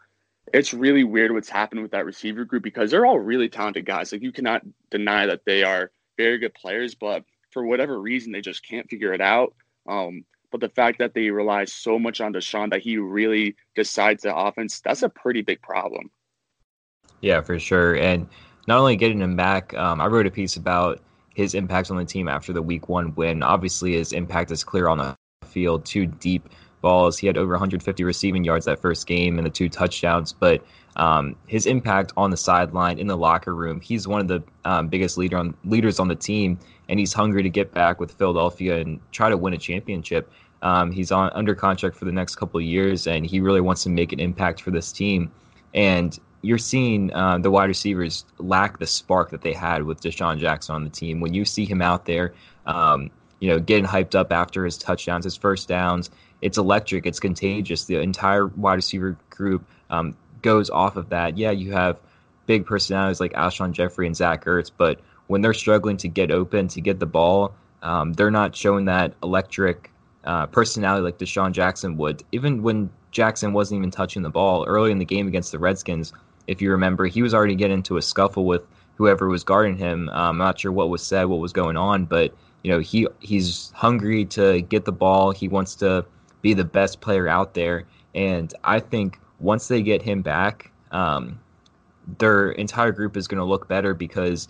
it's 0.52 0.74
really 0.74 1.04
weird 1.04 1.32
what's 1.32 1.50
happened 1.50 1.82
with 1.82 1.92
that 1.92 2.06
receiver 2.06 2.44
group 2.44 2.64
because 2.64 2.92
they're 2.92 3.06
all 3.06 3.20
really 3.20 3.50
talented 3.50 3.86
guys. 3.86 4.12
Like 4.12 4.24
you 4.24 4.32
cannot 4.32 4.64
deny 4.90 5.28
that 5.28 5.46
they 5.46 5.64
are 5.64 5.92
very 6.18 6.38
good 6.40 6.54
players, 6.54 6.96
but 6.96 7.24
for 7.52 7.66
whatever 7.66 8.00
reason, 8.00 8.32
they 8.32 8.42
just 8.42 8.68
can't 8.68 8.90
figure 8.90 9.14
it 9.14 9.22
out. 9.22 9.54
Um, 9.88 10.26
but 10.54 10.62
the 10.62 10.70
fact 10.70 11.00
that 11.00 11.16
they 11.16 11.32
rely 11.32 11.66
so 11.66 11.98
much 11.98 12.22
on 12.22 12.32
DeSean 12.32 12.70
that 12.70 12.82
he 12.82 12.98
really 12.98 13.56
decides 13.76 14.22
the 14.22 14.34
offense, 14.34 14.80
that's 14.82 15.02
a 15.02 15.10
pretty 15.10 15.42
big 15.42 15.60
problem. 15.64 16.12
Yeah, 17.22 17.42
for 17.42 17.58
sure. 17.58 17.96
And 17.96 18.30
not 18.68 18.78
only 18.78 18.96
getting 18.96 19.20
him 19.20 19.36
back, 19.36 19.74
um, 19.74 20.00
I 20.00 20.06
wrote 20.06 20.28
a 20.28 20.32
piece 20.32 20.56
about 20.56 21.02
his 21.34 21.56
impact 21.56 21.90
on 21.90 21.98
the 21.98 22.06
team 22.06 22.28
after 22.28 22.54
the 22.54 22.62
week 22.62 22.88
one 22.88 23.16
win. 23.16 23.42
Obviously, 23.42 23.94
his 23.94 24.14
impact 24.14 24.52
is 24.52 24.64
clear 24.64 24.88
on 24.88 25.00
the 25.00 25.18
field, 25.48 25.86
two 25.86 26.06
deep 26.06 26.48
balls. 26.82 27.18
He 27.18 27.26
had 27.26 27.36
over 27.36 27.54
150 27.54 28.04
receiving 28.04 28.44
yards 28.44 28.66
that 28.66 28.80
first 28.80 29.08
game 29.08 29.40
and 29.40 29.48
the 29.48 29.52
two 29.52 29.70
touchdowns. 29.70 30.34
But 30.34 30.64
um, 30.98 31.36
his 31.48 31.66
impact 31.66 32.14
on 32.16 32.30
the 32.30 32.38
sideline 32.38 33.00
in 33.00 33.08
the 33.08 33.18
locker 33.18 33.56
room, 33.56 33.82
he's 33.82 34.08
one 34.08 34.22
of 34.22 34.28
the 34.28 34.44
um, 34.66 34.88
biggest 34.88 35.18
leader 35.18 35.38
on, 35.38 35.56
leaders 35.64 36.00
on 36.00 36.10
the 36.10 36.16
team, 36.16 36.60
and 36.90 37.00
he's 37.00 37.14
hungry 37.14 37.44
to 37.44 37.50
get 37.50 37.74
back 37.74 38.00
with 38.00 38.12
Philadelphia 38.14 38.80
and 38.80 39.00
try 39.12 39.30
to 39.30 39.38
win 39.38 39.54
a 39.54 39.58
championship. 39.58 40.32
Um, 40.62 40.92
he's 40.92 41.12
on 41.12 41.30
under 41.34 41.56
contract 41.56 41.96
for 41.96 42.06
the 42.06 42.12
next 42.12 42.36
couple 42.36 42.60
of 42.60 42.66
years, 42.66 43.08
and 43.08 43.26
he 43.26 43.40
really 43.40 43.62
wants 43.62 43.84
to 43.84 43.90
make 43.90 44.14
an 44.14 44.20
impact 44.20 44.62
for 44.62 44.72
this 44.72 44.92
team. 44.92 45.32
And 45.74 46.18
you're 46.42 46.58
seeing 46.58 47.12
uh, 47.14 47.38
the 47.38 47.50
wide 47.50 47.70
receivers 47.70 48.26
lack 48.38 48.80
the 48.80 48.88
spark 48.88 49.32
that 49.32 49.42
they 49.42 49.54
had 49.54 49.84
with 49.84 50.02
DeSean 50.02 50.38
Jackson 50.40 50.76
on 50.76 50.84
the 50.84 50.90
team. 50.90 51.20
When 51.20 51.34
you 51.34 51.46
see 51.46 51.66
him 51.66 51.82
out 51.82 52.06
there, 52.06 52.34
um, 52.66 53.10
you 53.40 53.50
know, 53.50 53.60
getting 53.60 53.86
hyped 53.86 54.16
up 54.16 54.32
after 54.32 54.64
his 54.64 54.78
touchdowns, 54.78 55.26
his 55.26 55.36
first 55.36 55.68
downs, 55.68 56.10
it's 56.42 56.58
electric. 56.58 57.06
It's 57.06 57.20
contagious. 57.20 57.86
The 57.86 58.00
entire 58.00 58.48
wide 58.48 58.76
receiver 58.76 59.18
group 59.30 59.66
um, 59.90 60.16
goes 60.42 60.70
off 60.70 60.98
of 60.98 61.10
that. 61.10 61.38
Yeah, 61.38 61.52
you 61.52 61.72
have 61.72 61.98
big 62.46 62.66
personalities 62.66 63.20
like 63.20 63.34
Alshon 63.34 63.72
Jeffery 63.72 64.08
and 64.08 64.16
Zach 64.16 64.44
Ertz, 64.46 64.70
but 64.76 65.00
when 65.34 65.42
they're 65.42 65.52
struggling 65.52 65.98
to 65.98 66.08
get 66.08 66.30
open, 66.30 66.68
to 66.68 66.80
get 66.80 67.00
the 67.00 67.08
ball, 67.08 67.56
um, 67.82 68.14
they're 68.14 68.30
not 68.30 68.56
showing 68.56 68.86
that 68.86 69.16
electric 69.24 69.92
uh, 70.26 70.46
personality 70.46 71.02
like 71.04 71.18
DeSean 71.18 71.52
Jackson 71.52 71.98
would. 71.98 72.22
Even 72.32 72.62
when 72.62 72.88
Jackson 73.10 73.52
wasn't 73.52 73.80
even 73.80 73.90
touching 73.90 74.22
the 74.22 74.30
ball 74.30 74.64
early 74.68 74.92
in 74.92 75.00
the 75.00 75.06
game 75.06 75.28
against 75.28 75.52
the 75.52 75.58
Redskins, 75.58 76.14
if 76.46 76.62
you 76.62 76.70
remember, 76.70 77.08
he 77.08 77.24
was 77.24 77.34
already 77.34 77.56
getting 77.56 77.78
into 77.78 77.98
a 77.98 78.02
scuffle 78.04 78.46
with 78.46 78.62
whoever 78.94 79.28
was 79.28 79.44
guarding 79.44 79.76
him. 79.76 80.08
I'm 80.14 80.38
not 80.38 80.60
sure 80.60 80.72
what 80.72 80.90
was 80.90 81.02
said, 81.02 81.24
what 81.24 81.40
was 81.40 81.52
going 81.52 81.78
on, 81.78 82.06
but 82.06 82.32
you 82.62 82.72
know 82.72 82.78
he 82.78 83.08
he's 83.20 83.72
hungry 83.72 84.26
to 84.26 84.62
get 84.62 84.86
the 84.86 84.92
ball. 84.92 85.32
He 85.32 85.48
wants 85.48 85.74
to 85.78 86.06
be 86.44 86.54
the 86.54 86.64
best 86.64 87.02
player 87.02 87.28
out 87.28 87.56
there, 87.56 87.86
and 88.14 88.54
I 88.64 88.80
think 88.80 89.20
once 89.40 89.68
they 89.68 89.82
get 89.82 90.04
him 90.04 90.22
back, 90.22 90.70
um, 90.92 91.40
their 92.20 92.52
entire 92.52 92.92
group 92.92 93.18
is 93.18 93.28
going 93.28 93.40
to 93.40 93.46
look 93.46 93.68
better 93.68 93.96
because 93.96 94.48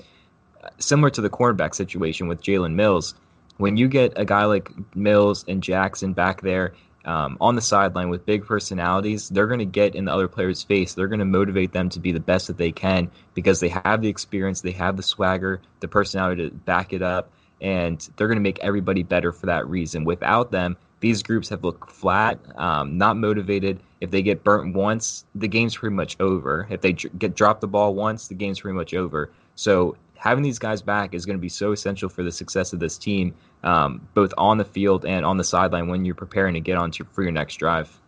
similar 0.80 1.10
to 1.12 1.21
the 1.21 1.30
cornerback 1.30 1.76
situation 1.76 2.28
with 2.28 2.41
Jalen 2.41 2.73
Mills, 2.73 3.15
when 3.58 3.78
you 3.78 3.88
get 3.88 4.13
a 4.15 4.26
guy 4.26 4.45
like 4.45 4.71
Mills 4.95 5.45
and 5.47 5.62
Jackson 5.62 6.13
back 6.13 6.41
there 6.41 6.73
um, 7.06 7.38
on 7.41 7.56
the 7.56 7.62
sideline 7.62 8.10
with 8.10 8.26
big 8.26 8.45
personalities, 8.45 9.30
they're 9.30 9.47
going 9.47 9.60
to 9.60 9.65
get 9.65 9.95
in 9.95 10.06
the 10.06 10.13
other 10.13 10.28
player's 10.28 10.63
face. 10.63 10.93
They're 10.93 11.08
going 11.08 11.19
to 11.19 11.26
motivate 11.26 11.73
them 11.73 11.89
to 11.89 11.99
be 11.99 12.12
the 12.12 12.19
best 12.19 12.47
that 12.47 12.58
they 12.58 12.71
can 12.71 13.12
because 13.34 13.60
they 13.60 13.69
have 13.69 14.02
the 14.02 14.08
experience, 14.08 14.62
they 14.62 14.71
have 14.71 14.97
the 14.97 15.04
swagger, 15.04 15.62
the 15.82 15.88
personality 15.88 16.49
to 16.49 16.56
back 16.56 16.93
it 16.93 17.02
up, 17.02 17.32
and 17.62 18.08
they're 18.15 18.28
going 18.28 18.38
to 18.38 18.43
make 18.43 18.60
everybody 18.60 19.04
better 19.04 19.32
for 19.32 19.45
that 19.47 19.67
reason. 19.67 20.04
Without 20.04 20.52
them, 20.52 20.78
these 20.99 21.21
groups 21.21 21.49
have 21.49 21.63
looked 21.63 21.91
flat, 21.91 22.39
um, 22.56 22.97
not 22.97 23.17
motivated. 23.17 23.82
If 23.99 24.12
they 24.12 24.21
get 24.21 24.43
burnt 24.43 24.73
once, 24.73 25.26
the 25.36 25.49
game's 25.49 25.76
pretty 25.76 25.95
much 25.95 26.15
over. 26.21 26.65
If 26.69 26.82
they 26.82 26.93
dr- 26.93 27.19
get 27.19 27.36
dropped 27.36 27.62
the 27.62 27.67
ball 27.67 27.93
once, 27.93 28.30
the 28.30 28.36
game's 28.36 28.62
pretty 28.62 28.78
much 28.78 28.93
over. 28.93 29.30
So 29.56 29.97
having 30.15 30.43
these 30.43 30.60
guys 30.60 30.82
back 30.82 31.13
is 31.13 31.26
going 31.26 31.38
to 31.38 31.41
be 31.41 31.49
so 31.49 31.71
essential 31.71 32.10
for 32.10 32.23
the 32.23 32.32
success 32.32 32.73
of 32.73 32.80
this 32.80 32.97
team, 32.97 33.36
um, 33.63 34.08
both 34.13 34.34
on 34.38 34.58
the 34.58 34.65
field 34.65 35.06
and 35.06 35.26
on 35.26 35.38
the 35.38 35.43
sideline 35.43 35.88
when 35.88 36.06
you're 36.06 36.15
preparing 36.15 36.54
to 36.54 36.60
get 36.60 36.78
on 36.78 36.91
to, 36.91 37.04
for 37.06 37.23
your 37.23 37.32
next 37.32 37.56
drive. 37.56 37.99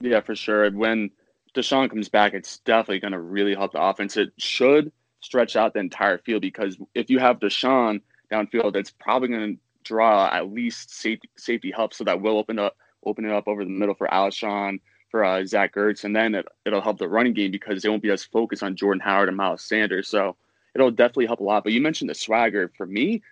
Yeah, 0.00 0.20
for 0.20 0.34
sure. 0.34 0.70
When 0.70 1.10
DeSean 1.54 1.90
comes 1.90 2.08
back, 2.08 2.34
it's 2.34 2.58
definitely 2.58 3.00
going 3.00 3.12
to 3.12 3.20
really 3.20 3.54
help 3.54 3.72
the 3.72 3.82
offense. 3.82 4.16
It 4.16 4.32
should 4.38 4.92
stretch 5.20 5.56
out 5.56 5.74
the 5.74 5.80
entire 5.80 6.18
field 6.18 6.42
because 6.42 6.76
if 6.94 7.10
you 7.10 7.18
have 7.18 7.38
DeSean 7.38 8.00
downfield, 8.32 8.76
it's 8.76 8.90
probably 8.90 9.28
going 9.28 9.54
to 9.54 9.60
draw 9.84 10.28
at 10.32 10.50
least 10.50 10.94
safety, 10.94 11.28
safety 11.36 11.72
help, 11.74 11.94
so 11.94 12.04
that 12.04 12.20
will 12.20 12.38
open 12.38 12.58
up 12.58 12.76
open 13.04 13.24
it 13.24 13.32
up 13.32 13.48
over 13.48 13.64
the 13.64 13.70
middle 13.70 13.94
for 13.94 14.06
Alshon, 14.08 14.78
for 15.10 15.24
uh, 15.24 15.44
Zach 15.44 15.74
Ertz, 15.74 16.04
and 16.04 16.14
then 16.14 16.34
it, 16.34 16.46
it'll 16.64 16.80
help 16.80 16.98
the 16.98 17.08
running 17.08 17.34
game 17.34 17.50
because 17.50 17.82
they 17.82 17.88
won't 17.88 18.02
be 18.02 18.10
as 18.10 18.24
focused 18.24 18.62
on 18.62 18.76
Jordan 18.76 19.00
Howard 19.00 19.28
and 19.28 19.36
Miles 19.36 19.62
Sanders. 19.62 20.08
So 20.08 20.36
it'll 20.74 20.90
definitely 20.90 21.26
help 21.26 21.40
a 21.40 21.44
lot. 21.44 21.64
But 21.64 21.72
you 21.72 21.80
mentioned 21.80 22.10
the 22.10 22.14
swagger. 22.14 22.72
For 22.76 22.86
me, 22.86 23.22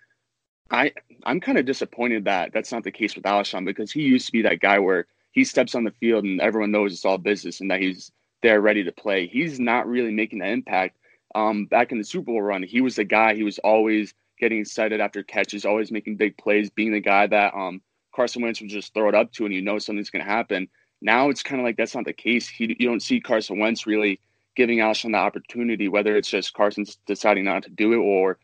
I 0.70 0.92
I'm 1.24 1.40
kind 1.40 1.58
of 1.58 1.66
disappointed 1.66 2.24
that 2.24 2.52
that's 2.52 2.72
not 2.72 2.84
the 2.84 2.92
case 2.92 3.14
with 3.14 3.24
Alshon 3.24 3.64
because 3.64 3.90
he 3.90 4.02
used 4.02 4.26
to 4.26 4.32
be 4.32 4.42
that 4.42 4.60
guy 4.60 4.78
where 4.78 5.06
he 5.32 5.44
steps 5.44 5.74
on 5.74 5.84
the 5.84 5.92
field 5.92 6.24
and 6.24 6.40
everyone 6.40 6.72
knows 6.72 6.92
it's 6.92 7.04
all 7.04 7.18
business 7.18 7.60
and 7.60 7.70
that 7.70 7.80
he's 7.80 8.10
there 8.42 8.60
ready 8.60 8.84
to 8.84 8.92
play. 8.92 9.26
He's 9.26 9.60
not 9.60 9.86
really 9.86 10.12
making 10.12 10.40
an 10.42 10.48
impact. 10.48 10.96
Um, 11.34 11.66
back 11.66 11.92
in 11.92 11.98
the 11.98 12.04
Super 12.04 12.26
Bowl 12.26 12.42
run, 12.42 12.62
he 12.62 12.80
was 12.80 12.96
the 12.96 13.04
guy. 13.04 13.34
He 13.34 13.44
was 13.44 13.58
always 13.60 14.14
getting 14.40 14.60
excited 14.60 15.00
after 15.00 15.22
catches, 15.22 15.64
always 15.64 15.92
making 15.92 16.16
big 16.16 16.36
plays, 16.36 16.70
being 16.70 16.92
the 16.92 17.00
guy 17.00 17.26
that 17.26 17.54
um, 17.54 17.80
Carson 18.14 18.42
Wentz 18.42 18.60
would 18.60 18.70
just 18.70 18.92
throw 18.94 19.08
it 19.08 19.14
up 19.14 19.30
to, 19.32 19.44
and 19.44 19.54
you 19.54 19.62
know 19.62 19.78
something's 19.78 20.10
going 20.10 20.24
to 20.24 20.30
happen. 20.30 20.68
Now 21.00 21.30
it's 21.30 21.42
kind 21.42 21.60
of 21.60 21.64
like 21.64 21.76
that's 21.76 21.94
not 21.94 22.04
the 22.04 22.12
case. 22.12 22.48
He, 22.48 22.76
you 22.78 22.88
don't 22.88 23.02
see 23.02 23.20
Carson 23.20 23.58
Wentz 23.58 23.86
really 23.86 24.20
giving 24.60 24.80
Alshon 24.80 25.12
the 25.12 25.18
opportunity, 25.18 25.88
whether 25.88 26.14
it's 26.18 26.28
just 26.28 26.52
Carson's 26.52 26.98
deciding 27.06 27.44
not 27.44 27.62
to 27.62 27.70
do 27.70 27.94
it 27.94 27.96
or 27.96 28.36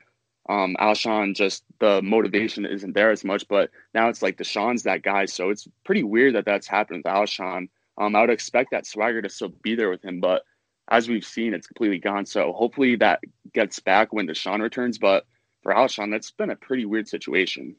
um, 0.49 0.75
Alshon 0.81 1.35
just 1.35 1.63
the 1.79 2.01
motivation 2.01 2.65
isn't 2.65 2.95
there 2.95 3.11
as 3.11 3.23
much. 3.23 3.47
But 3.49 3.69
now 3.93 4.09
it's 4.09 4.23
like 4.23 4.39
DeSean's 4.39 4.85
that 4.85 5.03
guy, 5.03 5.27
so 5.27 5.51
it's 5.51 5.69
pretty 5.85 6.05
weird 6.05 6.35
that 6.35 6.47
that's 6.47 6.67
happened 6.67 7.03
with 7.05 7.13
Alshon. 7.13 7.69
Um, 7.99 8.17
I 8.17 8.23
would 8.23 8.31
expect 8.31 8.71
that 8.71 8.87
swagger 8.87 9.21
to 9.21 9.29
still 9.29 9.53
be 9.63 9.75
there 9.75 9.91
with 9.91 10.03
him, 10.03 10.21
but 10.21 10.43
as 10.89 11.07
we've 11.07 11.27
seen, 11.27 11.53
it's 11.53 11.67
completely 11.67 11.99
gone. 11.99 12.25
So 12.25 12.55
hopefully 12.55 12.97
that 12.97 13.21
gets 13.53 13.79
back 13.79 14.15
when 14.15 14.27
DeSean 14.27 14.63
returns. 14.63 14.97
But 14.97 15.27
for 15.63 15.75
Alshon, 15.75 16.11
that's 16.11 16.31
been 16.31 16.49
a 16.49 16.57
pretty 16.57 16.87
weird 16.87 17.09
situation. 17.09 17.77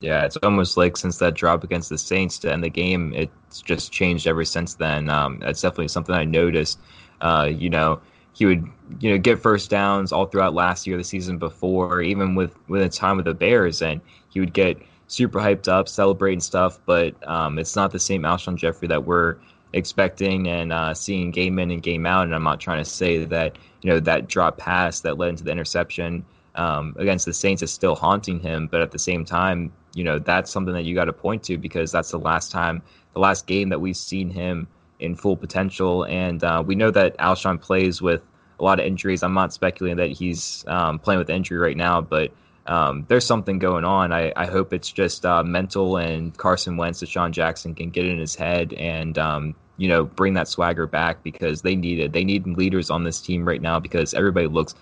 Yeah, 0.00 0.24
it's 0.24 0.36
almost 0.36 0.76
like 0.76 0.96
since 0.96 1.18
that 1.18 1.34
drop 1.34 1.64
against 1.64 1.88
the 1.88 1.98
Saints 1.98 2.38
to 2.40 2.52
end 2.52 2.62
the 2.62 2.68
game, 2.68 3.12
it's 3.12 3.60
just 3.62 3.90
changed 3.90 4.28
ever 4.28 4.44
since 4.44 4.74
then. 4.74 5.08
Um, 5.08 5.40
that's 5.40 5.62
definitely 5.62 5.88
something 5.88 6.14
I 6.14 6.24
noticed. 6.24 6.78
Uh, 7.20 7.50
you 7.52 7.70
know, 7.70 8.00
he 8.32 8.44
would 8.44 8.68
you 9.00 9.10
know 9.10 9.18
get 9.18 9.40
first 9.40 9.70
downs 9.70 10.12
all 10.12 10.26
throughout 10.26 10.54
last 10.54 10.86
year, 10.86 10.96
the 10.96 11.04
season 11.04 11.38
before, 11.38 12.02
even 12.02 12.34
with 12.34 12.54
with 12.68 12.82
a 12.82 12.88
time 12.88 13.16
with 13.16 13.24
the 13.26 13.34
Bears, 13.34 13.82
and 13.82 14.00
he 14.28 14.40
would 14.40 14.52
get 14.52 14.78
super 15.08 15.38
hyped 15.38 15.68
up, 15.68 15.88
celebrating 15.88 16.40
stuff. 16.40 16.78
But 16.84 17.14
um, 17.26 17.58
it's 17.58 17.76
not 17.76 17.92
the 17.92 17.98
same 17.98 18.22
Alshon 18.22 18.56
Jeffery 18.56 18.88
that 18.88 19.04
we're 19.04 19.36
expecting 19.72 20.48
and 20.48 20.72
uh, 20.72 20.94
seeing 20.94 21.30
game 21.30 21.58
in 21.58 21.70
and 21.70 21.82
game 21.82 22.06
out. 22.06 22.24
And 22.24 22.34
I'm 22.34 22.42
not 22.42 22.60
trying 22.60 22.82
to 22.82 22.90
say 22.90 23.24
that 23.24 23.56
you 23.82 23.90
know 23.90 24.00
that 24.00 24.28
drop 24.28 24.58
pass 24.58 25.00
that 25.00 25.18
led 25.18 25.30
into 25.30 25.44
the 25.44 25.52
interception 25.52 26.24
um, 26.56 26.94
against 26.98 27.26
the 27.26 27.32
Saints 27.32 27.62
is 27.62 27.72
still 27.72 27.94
haunting 27.94 28.40
him, 28.40 28.66
but 28.66 28.80
at 28.80 28.90
the 28.90 28.98
same 28.98 29.24
time, 29.24 29.72
you 29.94 30.04
know 30.04 30.18
that's 30.18 30.50
something 30.50 30.74
that 30.74 30.84
you 30.84 30.94
got 30.94 31.06
to 31.06 31.12
point 31.12 31.42
to 31.44 31.56
because 31.56 31.90
that's 31.90 32.10
the 32.10 32.18
last 32.18 32.50
time, 32.50 32.82
the 33.14 33.20
last 33.20 33.46
game 33.46 33.70
that 33.70 33.80
we've 33.80 33.96
seen 33.96 34.28
him 34.28 34.68
in 35.00 35.14
full 35.14 35.36
potential. 35.36 36.04
And 36.04 36.42
uh, 36.42 36.62
we 36.66 36.74
know 36.74 36.90
that 36.90 37.16
Alshon 37.18 37.60
plays 37.60 38.00
with 38.00 38.22
a 38.58 38.64
lot 38.64 38.80
of 38.80 38.86
injuries. 38.86 39.22
I'm 39.22 39.34
not 39.34 39.52
speculating 39.52 39.96
that 39.98 40.10
he's 40.10 40.64
um, 40.68 40.98
playing 40.98 41.18
with 41.18 41.30
injury 41.30 41.58
right 41.58 41.76
now, 41.76 42.00
but 42.00 42.32
um, 42.66 43.04
there's 43.08 43.24
something 43.24 43.58
going 43.58 43.84
on. 43.84 44.12
I, 44.12 44.32
I 44.36 44.46
hope 44.46 44.72
it's 44.72 44.90
just 44.90 45.24
uh, 45.24 45.42
mental 45.42 45.98
and 45.98 46.36
Carson 46.36 46.76
Wentz, 46.76 47.02
DeSean 47.02 47.30
Jackson 47.30 47.74
can 47.74 47.90
get 47.90 48.06
in 48.06 48.18
his 48.18 48.34
head 48.34 48.72
and 48.74 49.16
um, 49.18 49.54
you 49.76 49.88
know 49.88 50.04
bring 50.04 50.34
that 50.34 50.48
swagger 50.48 50.86
back 50.86 51.22
because 51.22 51.62
they 51.62 51.76
need 51.76 52.00
it. 52.00 52.12
They 52.12 52.24
need 52.24 52.46
leaders 52.46 52.90
on 52.90 53.04
this 53.04 53.20
team 53.20 53.46
right 53.46 53.62
now 53.62 53.78
because 53.78 54.14
everybody 54.14 54.48
looks 54.48 54.74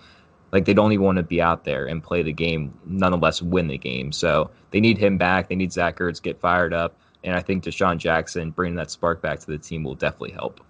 like 0.51 0.65
they 0.65 0.73
don't 0.73 0.93
even 0.93 1.05
want 1.05 1.17
to 1.17 1.23
be 1.23 1.41
out 1.41 1.63
there 1.63 1.85
and 1.85 2.01
play 2.01 2.23
the 2.23 2.31
game, 2.31 2.73
nonetheless 2.85 3.41
win 3.41 3.67
the 3.67 3.77
game. 3.77 4.11
So 4.11 4.49
they 4.71 4.79
need 4.79 4.97
him 4.97 5.17
back. 5.17 5.49
They 5.49 5.55
need 5.55 5.73
Zach 5.73 5.97
Ertz 5.97 6.21
get 6.21 6.39
fired 6.39 6.73
up. 6.73 6.97
And 7.25 7.35
I 7.35 7.41
think 7.41 7.63
DeSean 7.63 7.97
Jackson 7.97 8.51
bringing 8.51 8.75
that 8.75 8.91
spark 8.91 9.21
back 9.21 9.39
to 9.39 9.47
the 9.47 9.57
team 9.57 9.83
will 9.83 9.95
definitely 9.95 10.31
help. 10.31 10.61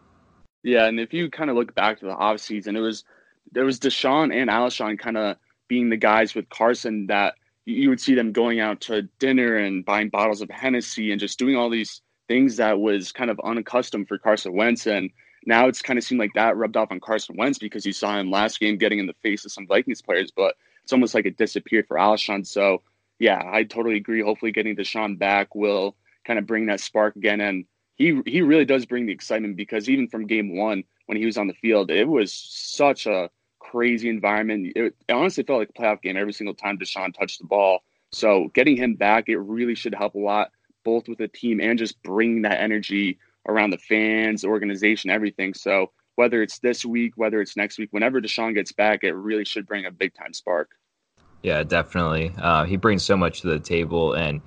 Yeah, 0.64 0.86
and 0.86 1.00
if 1.00 1.14
you 1.14 1.30
kind 1.30 1.50
of 1.50 1.56
look 1.56 1.76
back 1.76 2.00
to 2.00 2.06
the 2.06 2.16
offseason, 2.16 2.76
it 2.76 2.82
was 2.82 3.04
there 3.52 3.66
was 3.66 3.80
DeSean 3.80 4.34
and 4.34 4.50
Alshon 4.50 4.98
kind 4.98 5.18
of 5.18 5.38
being 5.68 5.90
the 5.90 5.98
guys 5.98 6.34
with 6.34 6.50
Carson 6.50 7.08
that 7.08 7.36
you 7.66 7.90
would 7.90 8.00
see 8.00 8.16
them 8.16 8.32
going 8.32 8.60
out 8.60 8.82
to 8.82 9.04
dinner 9.20 9.58
and 9.58 9.86
buying 9.86 10.10
bottles 10.10 10.42
of 10.42 10.50
Hennessy 10.50 11.12
and 11.12 11.20
just 11.20 11.38
doing 11.38 11.56
all 11.56 11.70
these 11.70 12.02
things 12.28 12.58
that 12.58 12.80
was 12.80 13.12
kind 13.12 13.30
of 13.30 13.40
unaccustomed 13.44 14.08
for 14.08 14.18
Carson 14.18 14.56
Wentz. 14.56 14.88
And 14.88 15.10
now 15.46 15.68
it's 15.68 15.82
kind 15.82 15.98
of 15.98 16.04
seemed 16.04 16.20
like 16.20 16.34
that 16.36 16.58
rubbed 16.58 16.78
off 16.78 16.92
on 16.92 17.00
Carson 17.00 17.36
Wentz 17.38 17.60
because 17.60 17.86
you 17.86 17.94
saw 17.94 18.18
him 18.18 18.32
last 18.32 18.60
game 18.60 18.78
getting 18.78 19.00
in 19.00 19.08
the 19.08 19.16
face 19.24 19.46
of 19.46 19.52
some 19.52 19.68
Vikings 19.68 20.02
players, 20.02 20.32
but 20.32 20.56
it's 20.84 20.94
almost 20.94 21.14
like 21.14 21.26
it 21.26 21.38
disappeared 21.38 21.88
for 21.88 21.98
Alshon. 21.98 22.46
So 22.46 22.82
yeah, 23.20 23.42
I 23.46 23.64
totally 23.64 23.98
agree. 23.98 24.22
Hopefully 24.22 24.52
getting 24.52 24.76
DeSean 24.76 25.18
back 25.18 25.56
will 25.56 25.96
kind 26.26 26.40
of 26.40 26.46
bring 26.46 26.66
that 26.68 26.80
spark 26.80 27.16
again. 27.16 27.42
And 27.42 27.66
he 27.96 28.22
he 28.26 28.42
really 28.42 28.66
does 28.66 28.86
bring 28.86 29.06
the 29.06 29.14
excitement 29.14 29.56
because 29.56 29.90
even 29.90 30.08
from 30.08 30.28
game 30.28 30.58
one 30.58 30.84
when 31.06 31.18
he 31.18 31.26
was 31.26 31.38
on 31.38 31.48
the 31.48 31.54
field, 31.54 31.92
it 31.92 32.08
was 32.08 32.34
such 32.34 33.06
a 33.06 33.30
crazy 33.60 34.10
environment. 34.10 34.74
It, 34.76 34.96
it 35.08 35.14
honestly 35.14 35.44
felt 35.44 35.60
like 35.60 35.70
a 35.70 35.82
playoff 35.82 36.02
game 36.02 36.18
every 36.18 36.34
single 36.34 36.56
time 36.56 36.78
DeSean 36.78 37.14
touched 37.14 37.40
the 37.40 37.48
ball. 37.48 37.84
So 38.12 38.50
getting 38.54 38.78
him 38.78 38.96
back, 38.96 39.30
it 39.30 39.38
really 39.38 39.76
should 39.76 39.94
help 39.94 40.16
a 40.16 40.20
lot, 40.20 40.52
both 40.84 41.08
with 41.08 41.18
the 41.18 41.28
team 41.28 41.60
and 41.60 41.78
just 41.78 42.02
bringing 42.04 42.44
that 42.44 42.60
energy 42.60 43.18
around 43.48 43.72
the 43.72 43.78
fans, 43.78 44.44
organization, 44.44 45.10
everything. 45.10 45.54
So 45.54 45.92
whether 46.16 46.42
it's 46.42 46.60
this 46.60 46.86
week, 46.86 47.14
whether 47.16 47.42
it's 47.42 47.58
next 47.58 47.78
week, 47.78 47.90
whenever 47.92 48.22
DeSean 48.22 48.56
gets 48.56 48.72
back, 48.72 49.04
it 49.04 49.14
really 49.14 49.46
should 49.46 49.68
bring 49.68 49.86
a 49.86 49.92
big 49.92 50.14
time 50.14 50.34
spark. 50.34 50.72
Yeah, 51.44 51.64
definitely. 51.64 52.34
Uh, 52.38 52.64
he 52.64 52.78
brings 52.78 53.04
so 53.04 53.16
much 53.16 53.42
to 53.42 53.48
the 53.48 53.60
table, 53.60 54.14
and 54.14 54.42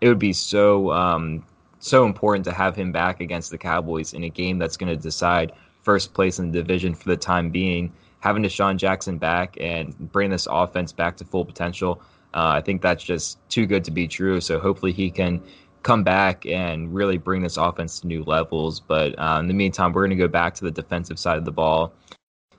it 0.00 0.08
would 0.08 0.18
be 0.18 0.32
so 0.32 0.92
um, 0.92 1.44
so 1.78 2.04
important 2.04 2.44
to 2.44 2.52
have 2.52 2.76
him 2.76 2.92
back 2.92 3.20
against 3.20 3.50
the 3.50 3.58
Cowboys 3.58 4.12
in 4.12 4.24
a 4.24 4.28
game 4.28 4.58
that's 4.58 4.76
going 4.76 4.94
to 4.94 5.00
decide 5.00 5.52
first 5.82 6.12
place 6.12 6.38
in 6.38 6.50
the 6.50 6.58
division 6.58 6.94
for 6.94 7.08
the 7.08 7.16
time 7.16 7.50
being. 7.50 7.92
Having 8.20 8.42
DeSean 8.42 8.76
Jackson 8.76 9.16
back 9.16 9.56
and 9.60 9.96
bring 10.12 10.30
this 10.30 10.48
offense 10.50 10.92
back 10.92 11.16
to 11.18 11.24
full 11.24 11.44
potential, 11.44 12.02
uh, 12.34 12.48
I 12.56 12.60
think 12.60 12.82
that's 12.82 13.04
just 13.04 13.38
too 13.48 13.64
good 13.64 13.84
to 13.84 13.92
be 13.92 14.08
true. 14.08 14.40
So 14.40 14.58
hopefully 14.58 14.92
he 14.92 15.10
can 15.10 15.40
come 15.84 16.02
back 16.02 16.44
and 16.44 16.92
really 16.92 17.16
bring 17.16 17.42
this 17.42 17.56
offense 17.56 18.00
to 18.00 18.08
new 18.08 18.24
levels. 18.24 18.80
But 18.80 19.16
uh, 19.18 19.38
in 19.38 19.46
the 19.46 19.54
meantime, 19.54 19.92
we're 19.92 20.02
going 20.02 20.10
to 20.10 20.16
go 20.16 20.28
back 20.28 20.54
to 20.54 20.64
the 20.64 20.72
defensive 20.72 21.18
side 21.18 21.38
of 21.38 21.44
the 21.44 21.52
ball. 21.52 21.92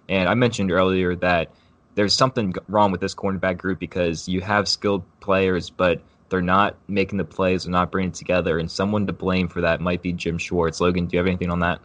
And 0.08 0.30
I 0.30 0.34
mentioned 0.34 0.72
earlier 0.72 1.16
that 1.18 1.52
there's 1.96 2.14
something 2.14 2.54
wrong 2.70 2.92
with 2.92 3.02
this 3.02 3.14
cornerback 3.14 3.58
group 3.58 3.80
because 3.80 4.30
you 4.30 4.40
have 4.42 4.68
skilled 4.68 5.04
players, 5.20 5.70
but 5.70 6.02
they're 6.30 6.42
not 6.42 6.78
making 6.88 7.18
the 7.18 7.26
plays, 7.26 7.64
they're 7.64 7.72
not 7.72 7.92
bringing 7.92 8.12
it 8.12 8.16
together, 8.16 8.60
and 8.60 8.70
someone 8.70 9.08
to 9.08 9.14
blame 9.14 9.48
for 9.48 9.62
that 9.62 9.82
might 9.82 10.02
be 10.02 10.14
Jim 10.14 10.38
Schwartz. 10.38 10.80
Logan, 10.82 11.08
do 11.08 11.16
you 11.16 11.20
have 11.20 11.28
anything 11.28 11.50
on 11.50 11.60
that? 11.60 11.80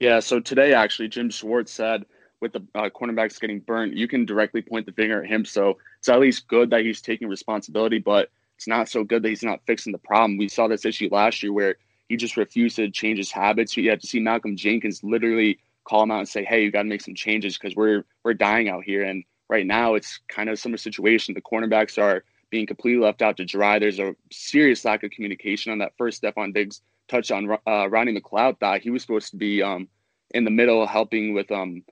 Yeah, 0.00 0.20
so 0.20 0.40
today 0.40 0.72
actually, 0.72 1.08
Jim 1.08 1.30
Schwartz 1.30 1.72
said 1.72 2.04
with 2.40 2.52
the 2.52 2.64
uh, 2.74 2.88
cornerbacks 2.90 3.40
getting 3.40 3.60
burnt, 3.60 3.94
you 3.94 4.08
can 4.08 4.24
directly 4.24 4.62
point 4.62 4.86
the 4.86 4.92
finger 4.92 5.22
at 5.22 5.28
him. 5.28 5.44
So 5.44 5.78
it's 5.98 6.08
at 6.08 6.20
least 6.20 6.48
good 6.48 6.70
that 6.70 6.82
he's 6.82 7.00
taking 7.00 7.28
responsibility, 7.28 7.98
but 7.98 8.30
it's 8.56 8.66
not 8.66 8.88
so 8.88 9.04
good 9.04 9.22
that 9.22 9.28
he's 9.28 9.42
not 9.42 9.60
fixing 9.66 9.92
the 9.92 9.98
problem. 9.98 10.38
We 10.38 10.48
saw 10.48 10.68
this 10.68 10.84
issue 10.84 11.08
last 11.10 11.42
year 11.42 11.52
where 11.52 11.76
he 12.08 12.16
just 12.16 12.36
refused 12.36 12.76
to 12.76 12.90
change 12.90 13.18
his 13.18 13.30
habits. 13.30 13.76
You 13.76 13.88
had 13.88 14.00
to 14.00 14.06
see 14.06 14.20
Malcolm 14.20 14.56
Jenkins 14.56 15.02
literally 15.02 15.58
call 15.84 16.02
him 16.02 16.10
out 16.10 16.18
and 16.18 16.28
say, 16.28 16.44
"Hey, 16.44 16.64
you 16.64 16.70
got 16.70 16.82
to 16.82 16.88
make 16.88 17.00
some 17.00 17.14
changes 17.14 17.56
because 17.56 17.76
we're 17.76 18.04
we're 18.24 18.34
dying 18.34 18.68
out 18.68 18.84
here." 18.84 19.04
And 19.04 19.24
right 19.48 19.66
now, 19.66 19.94
it's 19.94 20.20
kind 20.28 20.48
of 20.48 20.54
a 20.54 20.56
similar 20.56 20.76
situation. 20.76 21.34
The 21.34 21.40
cornerbacks 21.40 22.02
are 22.02 22.24
being 22.50 22.66
completely 22.66 23.02
left 23.02 23.22
out 23.22 23.36
to 23.38 23.44
dry. 23.44 23.78
There's 23.78 23.98
a 23.98 24.14
serious 24.30 24.84
lack 24.84 25.02
of 25.02 25.10
communication 25.10 25.72
on 25.72 25.78
that 25.78 25.92
first 25.96 26.22
Stefon 26.22 26.52
Diggs 26.52 26.82
touch 27.08 27.30
on 27.30 27.50
uh, 27.66 27.88
Rodney 27.88 28.18
McLeod 28.18 28.60
thought 28.60 28.80
he 28.80 28.90
was 28.90 29.02
supposed 29.02 29.30
to 29.30 29.36
be 29.36 29.62
um, 29.62 29.88
in 30.32 30.44
the 30.44 30.50
middle 30.50 30.86
helping 30.86 31.34
with 31.34 31.50
um, 31.50 31.82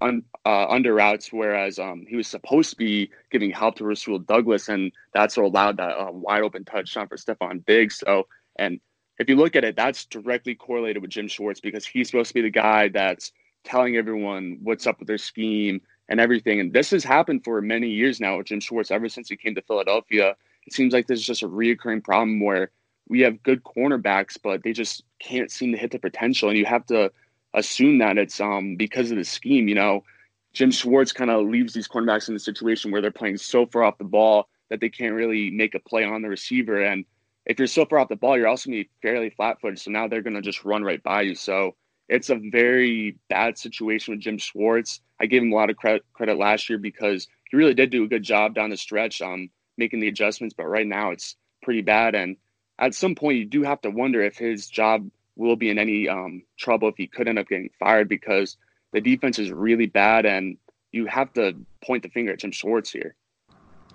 un, 0.00 0.22
uh, 0.44 0.66
under 0.68 0.94
routes, 0.94 1.32
whereas 1.32 1.78
um, 1.78 2.04
he 2.08 2.16
was 2.16 2.28
supposed 2.28 2.70
to 2.70 2.76
be 2.76 3.10
giving 3.30 3.50
help 3.50 3.76
to 3.76 3.84
Rasul 3.84 4.18
Douglas, 4.18 4.68
and 4.68 4.92
that's 5.12 5.36
what 5.36 5.46
allowed 5.46 5.76
that 5.78 5.98
uh, 5.98 6.10
wide 6.12 6.42
open 6.42 6.64
touchdown 6.64 7.08
for 7.08 7.16
Stefon 7.16 7.64
Diggs. 7.66 7.98
So, 7.98 8.26
and 8.56 8.80
if 9.18 9.28
you 9.28 9.36
look 9.36 9.56
at 9.56 9.64
it, 9.64 9.76
that's 9.76 10.06
directly 10.06 10.54
correlated 10.54 11.02
with 11.02 11.10
Jim 11.10 11.28
Schwartz 11.28 11.60
because 11.60 11.84
he's 11.84 12.08
supposed 12.08 12.28
to 12.28 12.34
be 12.34 12.42
the 12.42 12.50
guy 12.50 12.88
that's 12.88 13.32
telling 13.64 13.96
everyone 13.96 14.58
what's 14.62 14.86
up 14.86 14.98
with 14.98 15.08
their 15.08 15.18
scheme 15.18 15.80
and 16.10 16.20
everything. 16.20 16.60
And 16.60 16.72
this 16.72 16.90
has 16.90 17.04
happened 17.04 17.44
for 17.44 17.62
many 17.62 17.88
years 17.88 18.20
now 18.20 18.36
with 18.36 18.48
Jim 18.48 18.60
Schwartz. 18.60 18.90
Ever 18.90 19.08
since 19.08 19.28
he 19.28 19.36
came 19.36 19.54
to 19.54 19.62
Philadelphia, 19.62 20.36
it 20.66 20.72
seems 20.74 20.92
like 20.92 21.06
there's 21.06 21.24
just 21.24 21.42
a 21.42 21.48
reoccurring 21.48 22.04
problem 22.04 22.40
where 22.40 22.70
we 23.08 23.20
have 23.20 23.42
good 23.42 23.62
cornerbacks, 23.62 24.36
but 24.42 24.62
they 24.62 24.72
just 24.72 25.04
can't 25.20 25.50
seem 25.50 25.72
to 25.72 25.78
hit 25.78 25.92
the 25.92 25.98
potential. 25.98 26.48
And 26.48 26.58
you 26.58 26.66
have 26.66 26.84
to 26.86 27.10
assume 27.54 27.98
that 27.98 28.18
it's 28.18 28.40
um 28.40 28.76
because 28.76 29.10
of 29.10 29.16
the 29.16 29.24
scheme. 29.24 29.68
You 29.68 29.76
know, 29.76 30.04
Jim 30.52 30.72
Schwartz 30.72 31.12
kind 31.12 31.30
of 31.30 31.46
leaves 31.46 31.72
these 31.72 31.88
cornerbacks 31.88 32.28
in 32.28 32.34
a 32.34 32.40
situation 32.40 32.90
where 32.90 33.00
they're 33.00 33.10
playing 33.10 33.38
so 33.38 33.64
far 33.66 33.84
off 33.84 33.98
the 33.98 34.04
ball 34.04 34.48
that 34.68 34.80
they 34.80 34.88
can't 34.88 35.14
really 35.14 35.50
make 35.50 35.74
a 35.74 35.80
play 35.80 36.04
on 36.04 36.22
the 36.22 36.28
receiver. 36.28 36.82
And 36.82 37.04
if 37.46 37.58
you're 37.58 37.68
so 37.68 37.84
far 37.84 37.98
off 37.98 38.08
the 38.08 38.16
ball, 38.16 38.36
you're 38.36 38.48
also 38.48 38.68
going 38.70 38.82
to 38.82 38.84
be 38.84 38.90
fairly 39.02 39.30
flat 39.30 39.60
footed. 39.60 39.78
So 39.78 39.90
now 39.90 40.08
they're 40.08 40.22
going 40.22 40.34
to 40.34 40.42
just 40.42 40.64
run 40.64 40.82
right 40.82 41.02
by 41.02 41.22
you. 41.22 41.34
So 41.34 41.74
it's 42.10 42.28
a 42.28 42.34
very 42.34 43.16
bad 43.28 43.56
situation 43.56 44.12
with 44.12 44.20
Jim 44.20 44.36
Schwartz. 44.36 45.00
I 45.20 45.26
gave 45.26 45.42
him 45.42 45.52
a 45.52 45.54
lot 45.54 45.70
of 45.70 45.76
credit, 45.76 46.04
credit 46.12 46.36
last 46.36 46.68
year 46.68 46.78
because 46.78 47.28
he 47.48 47.56
really 47.56 47.72
did 47.72 47.90
do 47.90 48.02
a 48.02 48.08
good 48.08 48.24
job 48.24 48.54
down 48.54 48.70
the 48.70 48.76
stretch 48.76 49.22
on 49.22 49.32
um, 49.32 49.50
making 49.78 50.00
the 50.00 50.08
adjustments. 50.08 50.54
But 50.58 50.66
right 50.66 50.86
now 50.86 51.12
it's 51.12 51.36
pretty 51.62 51.82
bad. 51.82 52.16
And 52.16 52.36
at 52.80 52.94
some 52.94 53.14
point, 53.14 53.38
you 53.38 53.44
do 53.44 53.62
have 53.62 53.80
to 53.82 53.90
wonder 53.90 54.20
if 54.22 54.36
his 54.36 54.66
job 54.66 55.08
will 55.36 55.54
be 55.54 55.70
in 55.70 55.78
any 55.78 56.08
um, 56.08 56.42
trouble 56.58 56.88
if 56.88 56.96
he 56.96 57.06
could 57.06 57.28
end 57.28 57.38
up 57.38 57.48
getting 57.48 57.70
fired 57.78 58.08
because 58.08 58.56
the 58.92 59.00
defense 59.00 59.38
is 59.38 59.52
really 59.52 59.86
bad. 59.86 60.26
And 60.26 60.56
you 60.90 61.06
have 61.06 61.32
to 61.34 61.54
point 61.84 62.02
the 62.02 62.08
finger 62.08 62.32
at 62.32 62.40
Jim 62.40 62.50
Schwartz 62.50 62.90
here. 62.90 63.14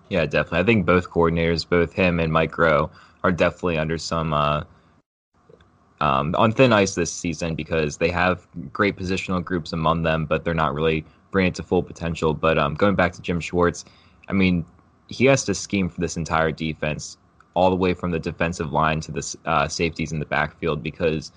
Yeah, 0.08 0.26
definitely. 0.26 0.60
I 0.60 0.64
think 0.64 0.86
both 0.86 1.10
coordinators, 1.10 1.68
both 1.68 1.92
him 1.92 2.22
and 2.22 2.32
Mike 2.32 2.54
Groh, 2.54 2.90
are 3.26 3.32
definitely 3.34 3.78
under 3.78 3.98
some 3.98 4.34
uh, 4.34 4.64
um, 6.02 6.36
on 6.38 6.52
thin 6.52 6.74
ice 6.74 6.96
this 6.96 7.12
season 7.12 7.56
because 7.56 7.98
they 7.98 8.10
have 8.10 8.48
great 8.74 8.96
positional 8.98 9.44
groups 9.44 9.74
among 9.74 10.04
them, 10.04 10.26
but 10.26 10.44
they're 10.44 10.54
not 10.54 10.74
really 10.74 11.06
bringing 11.32 11.50
it 11.50 11.56
to 11.56 11.64
full 11.64 11.84
potential. 11.84 12.34
But 12.34 12.58
um, 12.58 12.76
going 12.76 12.96
back 12.96 13.14
to 13.14 13.22
Jim 13.22 13.40
Schwartz, 13.40 13.86
I 14.28 14.34
mean, 14.34 14.66
he 15.08 15.26
has 15.26 15.44
to 15.46 15.54
scheme 15.54 15.90
for 15.90 16.02
this 16.02 16.18
entire 16.18 16.52
defense, 16.52 17.18
all 17.54 17.70
the 17.70 17.76
way 17.76 17.94
from 17.94 18.12
the 18.12 18.20
defensive 18.20 18.72
line 18.72 19.00
to 19.02 19.12
the 19.12 19.36
uh, 19.46 19.68
safeties 19.68 20.12
in 20.12 20.20
the 20.20 20.26
backfield, 20.26 20.84
because 20.84 21.32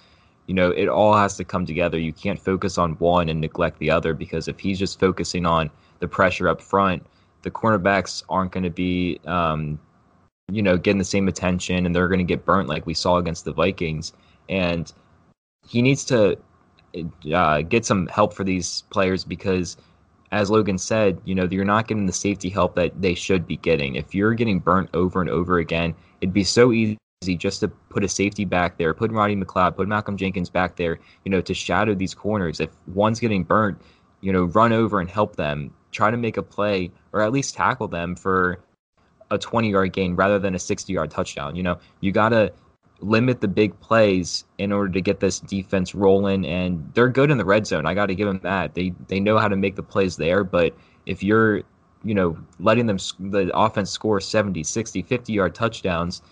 you 0.47 0.55
know 0.55 0.71
it 0.71 0.89
all 0.89 1.15
has 1.15 1.37
to 1.37 1.45
come 1.45 1.65
together. 1.65 1.99
You 1.99 2.13
can't 2.13 2.41
focus 2.41 2.79
on 2.79 2.93
one 2.93 3.29
and 3.29 3.41
neglect 3.41 3.79
the 3.79 3.91
other 3.91 4.15
because 4.15 4.49
if 4.49 4.59
he's 4.59 4.79
just 4.79 4.99
focusing 4.99 5.47
on 5.47 5.71
the 6.01 6.09
pressure 6.09 6.49
up 6.49 6.61
front, 6.61 7.05
the 7.43 7.51
cornerbacks 7.51 8.25
aren't 8.29 8.53
going 8.53 8.65
to 8.65 8.71
be, 8.71 9.21
um, 9.27 9.79
you 10.51 10.63
know, 10.63 10.77
getting 10.77 10.99
the 10.99 11.05
same 11.05 11.29
attention, 11.29 11.87
and 11.87 11.95
they're 11.95 12.09
going 12.09 12.19
to 12.19 12.25
get 12.25 12.45
burnt 12.45 12.69
like 12.69 12.87
we 12.87 12.95
saw 12.95 13.19
against 13.19 13.45
the 13.45 13.53
Vikings 13.53 14.13
and 14.49 14.93
he 15.67 15.83
needs 15.83 16.05
to 16.07 16.39
uh, 17.33 17.63
get 17.63 17.85
some 17.85 18.07
help 18.09 18.33
for 18.33 18.45
these 18.45 18.83
players 18.91 19.25
because, 19.25 19.77
as 20.33 20.51
Logan 20.51 20.79
said, 20.79 21.21
you 21.25 21.35
know 21.35 21.49
you're 21.51 21.65
not 21.65 21.89
getting 21.89 22.07
the 22.07 22.13
safety 22.13 22.49
help 22.49 22.75
that 22.77 23.01
they 23.01 23.15
should 23.15 23.47
be 23.47 23.57
getting. 23.57 23.97
If 23.97 24.15
you're 24.15 24.35
getting 24.35 24.59
burnt 24.59 24.91
over 24.95 25.21
and 25.21 25.31
over 25.31 25.59
again, 25.59 25.95
it'd 26.21 26.33
be 26.33 26.45
so 26.45 26.73
easy 26.73 26.99
just 27.37 27.61
to 27.61 27.69
put 27.69 28.05
a 28.05 28.09
safety 28.09 28.45
back 28.45 28.79
there, 28.79 28.95
put 28.95 29.11
Rodney 29.11 29.37
McLeod, 29.37 29.77
put 29.77 29.89
Malcolm 29.89 30.17
Jenkins 30.17 30.49
back 30.49 30.77
there, 30.77 30.99
you 31.25 31.31
know, 31.31 31.41
to 31.41 31.53
shadow 31.53 31.95
these 31.95 32.15
corners. 32.15 32.61
If 32.61 32.71
one's 32.87 33.19
getting 33.19 33.43
burnt, 33.43 33.81
you 34.21 34.33
know, 34.33 34.45
run 34.45 34.73
over 34.73 35.01
and 35.01 35.11
help 35.11 35.37
them. 35.37 35.75
Try 35.91 36.11
to 36.11 36.17
make 36.17 36.37
a 36.37 36.43
play 36.43 36.91
or 37.13 37.23
at 37.23 37.33
least 37.33 37.55
tackle 37.55 37.89
them 37.89 38.15
for 38.15 38.61
a 39.31 39.39
20 39.39 39.71
yard 39.71 39.93
gain 39.93 40.15
rather 40.15 40.39
than 40.39 40.55
a 40.55 40.59
60 40.59 40.93
yard 40.93 41.11
touchdown. 41.11 41.57
You 41.57 41.63
know, 41.63 41.79
you 42.01 42.13
got 42.13 42.31
to 42.31 42.53
limit 43.01 43.41
the 43.41 43.49
big 43.49 43.79
plays 43.81 44.45
in 44.59 44.73
order 44.73 44.93
to 44.93 45.01
get 45.01 45.21
this 45.21 45.39
defense 45.39 45.95
rolling 45.95 46.45
and 46.47 46.91
they're 46.95 47.09
good 47.09 47.31
in 47.31 47.39
the 47.39 47.45
red 47.45 47.67
zone. 47.67 47.87
I 47.87 47.95
got 47.95 48.07
to 48.07 48.15
give 48.15 48.27
them 48.27 48.41
that. 48.43 48.75
They 48.75 48.93
they 49.07 49.21
know 49.21 49.39
how 49.39 49.49
to 49.49 49.57
make 49.57 49.77
the 49.77 49.83
plays 49.83 50.17
there, 50.17 50.45
but 50.45 50.75
if 51.07 51.23
you're, 51.23 51.63
you 52.05 52.15
know, 52.15 52.37
letting 52.59 52.87
them 52.87 52.99
the 53.21 53.51
offense 53.55 53.91
score 53.91 54.21
70, 54.21 54.63
60, 54.65 55.03
50 55.03 55.33
yard 55.33 55.55
touchdowns 55.55 56.23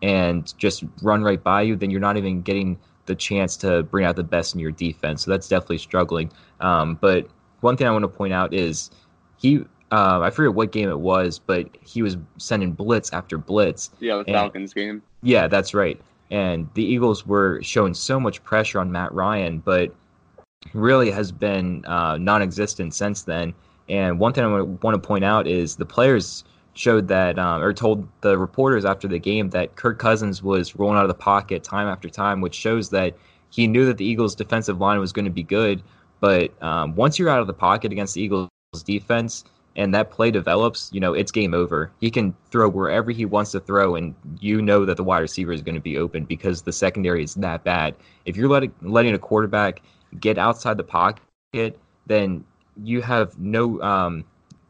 and 0.00 0.56
just 0.58 0.84
run 1.02 1.22
right 1.22 1.42
by 1.42 1.62
you, 1.62 1.76
then 1.76 1.90
you're 1.90 2.00
not 2.00 2.16
even 2.16 2.42
getting 2.42 2.78
the 3.06 3.14
chance 3.14 3.56
to 3.58 3.82
bring 3.84 4.04
out 4.04 4.14
the 4.14 4.22
best 4.22 4.54
in 4.54 4.60
your 4.60 4.70
defense. 4.70 5.24
So 5.24 5.30
that's 5.30 5.48
definitely 5.48 5.78
struggling. 5.78 6.30
Um, 6.60 6.96
but 7.00 7.26
one 7.60 7.76
thing 7.76 7.88
I 7.88 7.90
want 7.90 8.04
to 8.04 8.08
point 8.08 8.32
out 8.32 8.54
is 8.54 8.90
he 9.38 9.64
uh, 9.90 10.20
I 10.20 10.30
forget 10.30 10.54
what 10.54 10.72
game 10.72 10.88
it 10.88 11.00
was, 11.00 11.38
but 11.38 11.68
he 11.82 12.00
was 12.00 12.16
sending 12.38 12.72
blitz 12.72 13.12
after 13.12 13.36
blitz. 13.36 13.90
Yeah, 14.00 14.22
the 14.24 14.32
Falcons 14.32 14.72
game. 14.72 15.02
Yeah, 15.22 15.48
that's 15.48 15.74
right 15.74 16.00
and 16.32 16.66
the 16.72 16.82
Eagles 16.82 17.26
were 17.26 17.62
showing 17.62 17.92
so 17.92 18.18
much 18.18 18.42
pressure 18.42 18.80
on 18.80 18.90
Matt 18.90 19.12
Ryan, 19.12 19.58
but 19.58 19.94
really 20.72 21.10
has 21.10 21.30
been 21.30 21.84
uh, 21.84 22.16
non-existent 22.16 22.94
since 22.94 23.22
then. 23.22 23.52
And 23.90 24.18
one 24.18 24.32
thing 24.32 24.42
I 24.42 24.62
want 24.62 24.94
to 24.94 24.98
point 24.98 25.24
out 25.24 25.46
is 25.46 25.76
the 25.76 25.84
players 25.84 26.44
showed 26.72 27.06
that, 27.08 27.38
um, 27.38 27.62
or 27.62 27.74
told 27.74 28.08
the 28.22 28.38
reporters 28.38 28.86
after 28.86 29.06
the 29.06 29.18
game 29.18 29.50
that 29.50 29.76
Kirk 29.76 29.98
Cousins 29.98 30.42
was 30.42 30.74
rolling 30.74 30.96
out 30.96 31.04
of 31.04 31.08
the 31.08 31.14
pocket 31.14 31.62
time 31.62 31.86
after 31.86 32.08
time, 32.08 32.40
which 32.40 32.54
shows 32.54 32.88
that 32.90 33.14
he 33.50 33.66
knew 33.66 33.84
that 33.84 33.98
the 33.98 34.06
Eagles' 34.06 34.34
defensive 34.34 34.80
line 34.80 34.98
was 34.98 35.12
going 35.12 35.26
to 35.26 35.30
be 35.30 35.42
good. 35.42 35.82
But 36.20 36.50
um, 36.62 36.94
once 36.94 37.18
you're 37.18 37.28
out 37.28 37.40
of 37.40 37.46
the 37.46 37.52
pocket 37.52 37.92
against 37.92 38.14
the 38.14 38.22
Eagles' 38.22 38.48
defense, 38.86 39.44
and 39.76 39.94
that 39.94 40.10
play 40.10 40.30
develops, 40.30 40.90
you 40.92 41.00
know, 41.00 41.14
it's 41.14 41.32
game 41.32 41.54
over. 41.54 41.90
He 42.00 42.10
can 42.10 42.34
throw 42.50 42.68
wherever 42.68 43.10
he 43.10 43.24
wants 43.24 43.52
to 43.52 43.60
throw, 43.60 43.96
and 43.96 44.14
you 44.40 44.60
know 44.60 44.84
that 44.84 44.96
the 44.96 45.04
wide 45.04 45.20
receiver 45.20 45.52
is 45.52 45.62
going 45.62 45.74
to 45.74 45.80
be 45.80 45.98
open 45.98 46.24
because 46.24 46.62
the 46.62 46.72
secondary 46.72 47.24
is 47.24 47.34
that 47.36 47.64
bad. 47.64 47.94
If 48.24 48.36
you're 48.36 48.48
letting 48.48 48.74
letting 48.82 49.14
a 49.14 49.18
quarterback 49.18 49.82
get 50.20 50.38
outside 50.38 50.76
the 50.76 50.84
pocket, 50.84 51.78
then 52.06 52.44
you 52.82 53.02
have 53.02 53.38
no 53.38 53.80
um, 53.82 54.24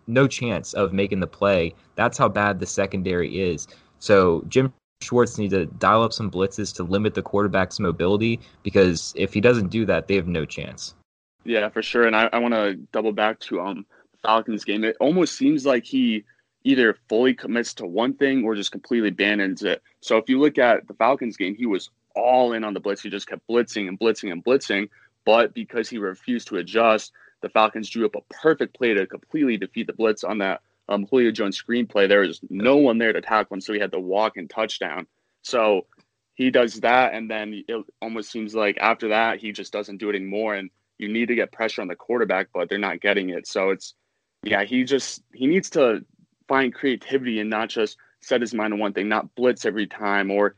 no 0.07 0.27
chance 0.27 0.75
of 0.75 0.93
making 0.93 1.21
the 1.21 1.27
play. 1.27 1.75
That's 1.97 2.19
how 2.19 2.29
bad 2.29 2.61
the 2.61 2.67
secondary 2.67 3.41
is. 3.41 3.69
So 3.99 4.45
Jim 4.49 4.73
Schwartz 5.03 5.39
needs 5.39 5.53
to 5.53 5.67
dial 5.67 6.03
up 6.03 6.13
some 6.13 6.31
blitzes 6.31 6.75
to 6.77 6.85
limit 6.85 7.15
the 7.15 7.23
quarterback's 7.23 7.81
mobility 7.81 8.41
because 8.63 9.13
if 9.17 9.35
he 9.35 9.41
doesn't 9.41 9.69
do 9.69 9.85
that, 9.87 10.07
they 10.07 10.17
have 10.17 10.29
no 10.29 10.45
chance. 10.45 10.95
Yeah, 11.45 11.69
for 11.69 11.83
sure. 11.83 12.07
And 12.07 12.15
I, 12.15 12.29
I 12.33 12.39
want 12.39 12.55
to 12.55 12.75
double 12.93 13.13
back 13.13 13.41
to 13.41 13.61
um 13.61 13.87
Falcons 14.23 14.65
game, 14.65 14.85
it 14.85 14.97
almost 15.01 15.37
seems 15.37 15.67
like 15.67 15.85
he 15.85 16.25
either 16.65 16.97
fully 17.09 17.35
commits 17.35 17.75
to 17.75 17.87
one 17.87 18.15
thing 18.15 18.45
or 18.45 18.55
just 18.55 18.73
completely 18.73 19.09
abandons 19.09 19.63
it. 19.63 19.83
So 20.01 20.17
if 20.17 20.29
you 20.29 20.39
look 20.39 20.59
at 20.59 20.87
the 20.87 20.95
Falcons 20.95 21.37
game, 21.37 21.55
he 21.57 21.67
was 21.67 21.91
all 22.15 22.53
in 22.53 22.65
on 22.65 22.75
the 22.75 22.81
blitz. 22.81 23.03
He 23.03 23.11
just 23.11 23.27
kept 23.27 23.47
blitzing 23.49 23.89
and 23.89 23.99
blitzing 23.99 24.31
and 24.31 24.45
blitzing. 24.45 24.89
But 25.25 25.55
because 25.55 25.89
he 25.89 25.99
refused 25.99 26.49
to 26.49 26.57
adjust, 26.57 27.13
the 27.41 27.49
Falcons 27.49 27.89
drew 27.89 28.07
up 28.07 28.15
a 28.15 28.35
perfect 28.35 28.77
play 28.77 28.95
to 28.95 29.07
completely 29.07 29.57
defeat 29.57 29.87
the 29.87 29.93
blitz 29.93 30.25
on 30.25 30.39
that 30.39 30.61
um, 30.89 31.07
Julio 31.11 31.31
Jones 31.31 31.61
screenplay. 31.61 32.09
There 32.09 32.21
was 32.21 32.41
no 32.49 32.77
one 32.77 32.99
there 32.99 33.13
to 33.13 33.21
tackle 33.21 33.55
him, 33.55 33.61
so 33.61 33.73
he 33.73 33.81
had 33.81 33.93
to 33.93 34.01
walk 34.01 34.37
and 34.37 34.49
touchdown. 34.49 35.07
So 35.43 35.87
he 36.35 36.51
does 36.51 36.81
that, 36.81 37.15
and 37.15 37.31
then 37.31 37.65
it 37.67 37.85
almost 38.01 38.31
seems 38.31 38.55
like 38.55 38.79
after 38.81 39.09
that 39.09 39.41
he 39.41 39.53
just 39.53 39.73
doesn't 39.73 39.99
do 39.99 40.11
it 40.11 40.17
anymore. 40.17 40.55
And 40.55 40.71
you 40.99 41.09
need 41.09 41.27
to 41.29 41.35
get 41.35 41.53
pressure 41.53 41.83
on 41.83 41.89
the 41.89 41.97
quarterback, 41.97 42.49
but 42.55 42.69
they're 42.69 42.79
not 42.79 43.01
getting 43.01 43.31
it. 43.31 43.47
So 43.47 43.71
it's 43.71 43.95
yeah, 44.43 44.65
he 44.65 44.85
just 44.85 45.23
he 45.33 45.47
needs 45.47 45.71
to 45.71 46.05
find 46.49 46.75
creativity 46.75 47.41
and 47.41 47.51
not 47.51 47.69
just 47.69 47.97
set 48.21 48.41
his 48.41 48.55
mind 48.55 48.73
on 48.73 48.79
one 48.79 48.93
thing, 48.93 49.09
not 49.09 49.35
blitz 49.35 49.65
every 49.65 49.87
time 49.87 50.31
or 50.31 50.55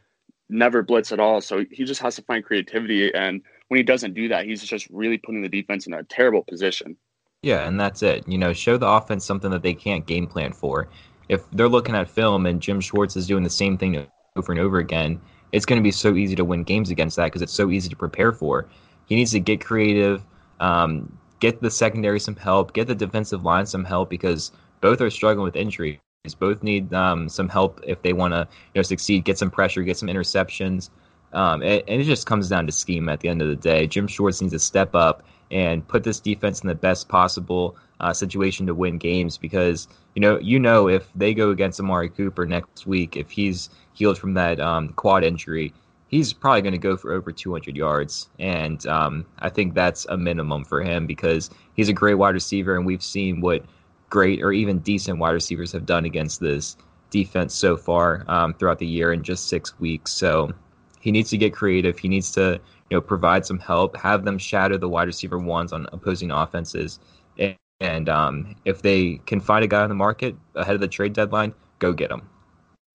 never 0.49 0.83
blitz 0.83 1.13
at 1.13 1.21
all. 1.21 1.41
So 1.41 1.65
he 1.71 1.85
just 1.85 2.01
has 2.03 2.17
to 2.17 2.23
find 2.23 2.45
creativity 2.45 3.15
and 3.15 3.43
when 3.69 3.79
he 3.79 3.83
doesn't 3.83 4.15
do 4.15 4.29
that, 4.29 4.45
he's 4.45 4.63
just 4.63 4.89
really 4.91 5.19
putting 5.19 5.43
the 5.43 5.49
defense 5.49 5.87
in 5.87 5.95
a 5.95 6.03
terrible 6.05 6.43
position. 6.43 6.97
Yeah, 7.43 7.67
and 7.67 7.79
that's 7.79 8.03
it. 8.03 8.27
You 8.29 8.39
know, 8.39 8.53
show 8.53 8.77
the 8.77 8.87
offense 8.87 9.25
something 9.25 9.51
that 9.51 9.63
they 9.63 9.75
can't 9.75 10.07
game 10.07 10.27
plan 10.27 10.53
for. 10.53 10.89
If 11.29 11.51
they're 11.51 11.69
looking 11.69 11.95
at 11.95 12.09
film 12.09 12.47
and 12.47 12.61
Jim 12.61 12.81
Schwartz 12.81 13.17
is 13.17 13.27
doing 13.27 13.43
the 13.43 13.51
same 13.51 13.77
thing 13.79 14.07
over 14.37 14.53
and 14.53 14.61
over 14.61 14.79
again, 14.79 15.21
it's 15.53 15.65
going 15.67 15.79
to 15.79 15.83
be 15.83 15.91
so 15.91 16.15
easy 16.15 16.35
to 16.37 16.45
win 16.45 16.63
games 16.63 16.91
against 16.91 17.17
that 17.17 17.27
because 17.27 17.43
it's 17.43 17.53
so 17.53 17.71
easy 17.71 17.89
to 17.89 17.97
prepare 17.97 18.33
for. 18.33 18.69
He 19.07 19.15
needs 19.15 19.31
to 19.33 19.41
get 19.41 19.65
creative, 19.65 20.23
um, 20.61 21.19
get 21.45 21.61
the 21.61 21.71
secondary 21.71 22.19
some 22.19 22.37
help, 22.37 22.73
get 22.73 22.87
the 22.87 22.95
defensive 22.95 23.45
line 23.45 23.67
some 23.67 23.85
help 23.85 24.09
because 24.09 24.51
both 24.81 25.03
are 25.03 25.11
struggling 25.11 25.45
with 25.45 25.57
injuries. 25.57 25.99
Both 26.39 26.63
need 26.63 26.95
um, 26.95 27.29
some 27.29 27.51
help 27.51 27.83
if 27.87 28.01
they 28.01 28.15
want 28.15 28.33
to 28.33 28.49
you 28.73 28.79
know 28.79 28.83
succeed, 28.83 29.27
get 29.27 29.37
some 29.37 29.51
pressure, 29.51 29.83
get 29.83 29.99
some 29.99 30.09
interceptions. 30.09 30.89
Um, 31.35 31.61
and, 31.63 31.83
and, 31.87 32.01
it 32.01 32.05
just 32.05 32.27
comes 32.27 32.49
down 32.49 32.65
to 32.65 32.73
scheme 32.73 33.11
at 33.11 33.21
the 33.21 33.29
end 33.29 33.43
of 33.43 33.49
the 33.49 33.57
day. 33.57 33.87
Jim 33.87 34.07
Schwartz 34.07 34.41
needs 34.41 34.55
to 34.55 34.59
step 34.59 34.95
up 34.95 35.23
and 35.51 35.87
put 35.87 36.03
this 36.03 36.19
defense 36.19 36.63
in 36.63 36.69
the 36.69 36.75
best 36.75 37.09
possible 37.09 37.77
uh, 38.01 38.15
situation 38.15 38.67
to 38.67 38.75
win 38.75 38.97
games 38.97 39.37
because 39.37 39.87
you 40.15 40.23
know 40.23 40.39
you 40.39 40.59
know 40.59 40.89
if 40.89 41.13
they 41.15 41.35
go 41.35 41.51
against 41.51 41.79
Amari 41.79 42.09
Cooper 42.09 42.47
next 42.47 42.87
week, 42.87 43.19
if 43.19 43.31
he's 43.31 43.69
healed 43.93 44.17
from 44.17 44.33
that 44.33 44.61
um, 44.61 44.95
quad 44.95 45.25
injury, 45.25 45.75
he's 46.15 46.33
probably 46.33 46.63
going 46.63 46.71
to 46.71 46.79
go 46.79 46.97
for 46.97 47.13
over 47.13 47.33
200 47.33 47.77
yards. 47.77 48.29
And 48.39 48.87
um, 48.87 49.27
I 49.41 49.49
think 49.49 49.75
that's 49.75 50.07
a 50.07 50.17
minimum 50.17 50.65
for 50.65 50.81
him 50.81 51.09
because 51.09 51.51
he's 51.75 51.89
a 51.89 51.93
great 51.93 52.15
wide 52.15 52.35
receiver, 52.35 52.77
and 52.77 52.87
we've 52.87 53.03
seen 53.03 53.41
what 53.41 53.65
great 54.11 54.41
or 54.41 54.53
even 54.53 54.79
decent 54.79 55.19
wide 55.19 55.33
receivers 55.33 55.73
have 55.73 55.87
done 55.87 56.05
against 56.05 56.39
this 56.39 56.77
defense 57.11 57.53
so 57.53 57.77
far 57.77 58.25
um, 58.29 58.55
throughout 58.55 58.79
the 58.79 58.87
year 58.87 59.13
in 59.13 59.25
just 59.25 59.49
six 59.49 59.81
weeks. 59.81 60.13
So 60.13 60.53
he 61.01 61.11
needs 61.11 61.31
to 61.31 61.37
get 61.37 61.53
creative. 61.53 61.99
He 61.99 62.07
needs 62.07 62.31
to 62.33 62.61
you 62.91 62.97
know 62.97 63.01
provide 63.01 63.45
some 63.45 63.59
help, 63.59 63.97
have 63.97 64.25
them 64.25 64.39
shadow 64.39 64.79
the 64.79 64.89
wide 64.89 65.09
receiver 65.09 65.41
ones 65.41 65.73
on 65.73 65.89
opposing 65.91 66.31
offenses. 66.31 67.01
And, 67.39 67.57
and 67.81 68.09
um, 68.09 68.55
if 68.65 68.83
they 68.83 69.21
can 69.27 69.41
find 69.41 69.65
a 69.65 69.69
guy 69.69 69.83
on 69.83 69.89
the 69.89 69.97
market 69.97 70.37
ahead 70.55 70.77
of 70.77 70.81
the 70.81 70.87
trade 70.87 71.13
deadline, 71.13 71.53
go 71.81 71.93
get 71.93 72.13
him. 72.13 72.23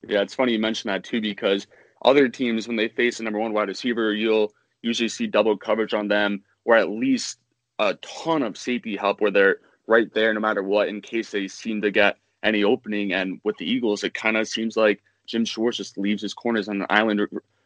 Yeah, 0.07 0.21
it's 0.21 0.33
funny 0.33 0.53
you 0.53 0.59
mention 0.59 0.87
that 0.87 1.03
too 1.03 1.19
because 1.19 1.67
other 2.03 2.29
teams, 2.29 2.67
when 2.67 2.77
they 2.77 2.87
face 2.87 3.19
a 3.19 3.23
number 3.23 3.39
one 3.39 3.53
wide 3.53 3.67
receiver, 3.67 4.13
you'll 4.13 4.53
usually 4.81 5.09
see 5.09 5.27
double 5.27 5.57
coverage 5.57 5.93
on 5.93 6.07
them 6.07 6.43
or 6.65 6.75
at 6.75 6.89
least 6.89 7.39
a 7.79 7.95
ton 7.95 8.43
of 8.43 8.57
safety 8.57 8.95
help 8.95 9.21
where 9.21 9.31
they're 9.31 9.57
right 9.87 10.13
there 10.13 10.33
no 10.33 10.39
matter 10.39 10.63
what 10.63 10.87
in 10.87 11.01
case 11.01 11.31
they 11.31 11.47
seem 11.47 11.81
to 11.81 11.91
get 11.91 12.17
any 12.43 12.63
opening. 12.63 13.13
And 13.13 13.41
with 13.43 13.57
the 13.57 13.69
Eagles, 13.69 14.03
it 14.03 14.13
kind 14.13 14.37
of 14.37 14.47
seems 14.47 14.77
like 14.77 15.01
Jim 15.27 15.45
Schwartz 15.45 15.77
just 15.77 15.97
leaves 15.97 16.21
his 16.21 16.33
corners 16.33 16.69
on 16.69 16.81
an 16.81 16.87
island, 16.89 17.21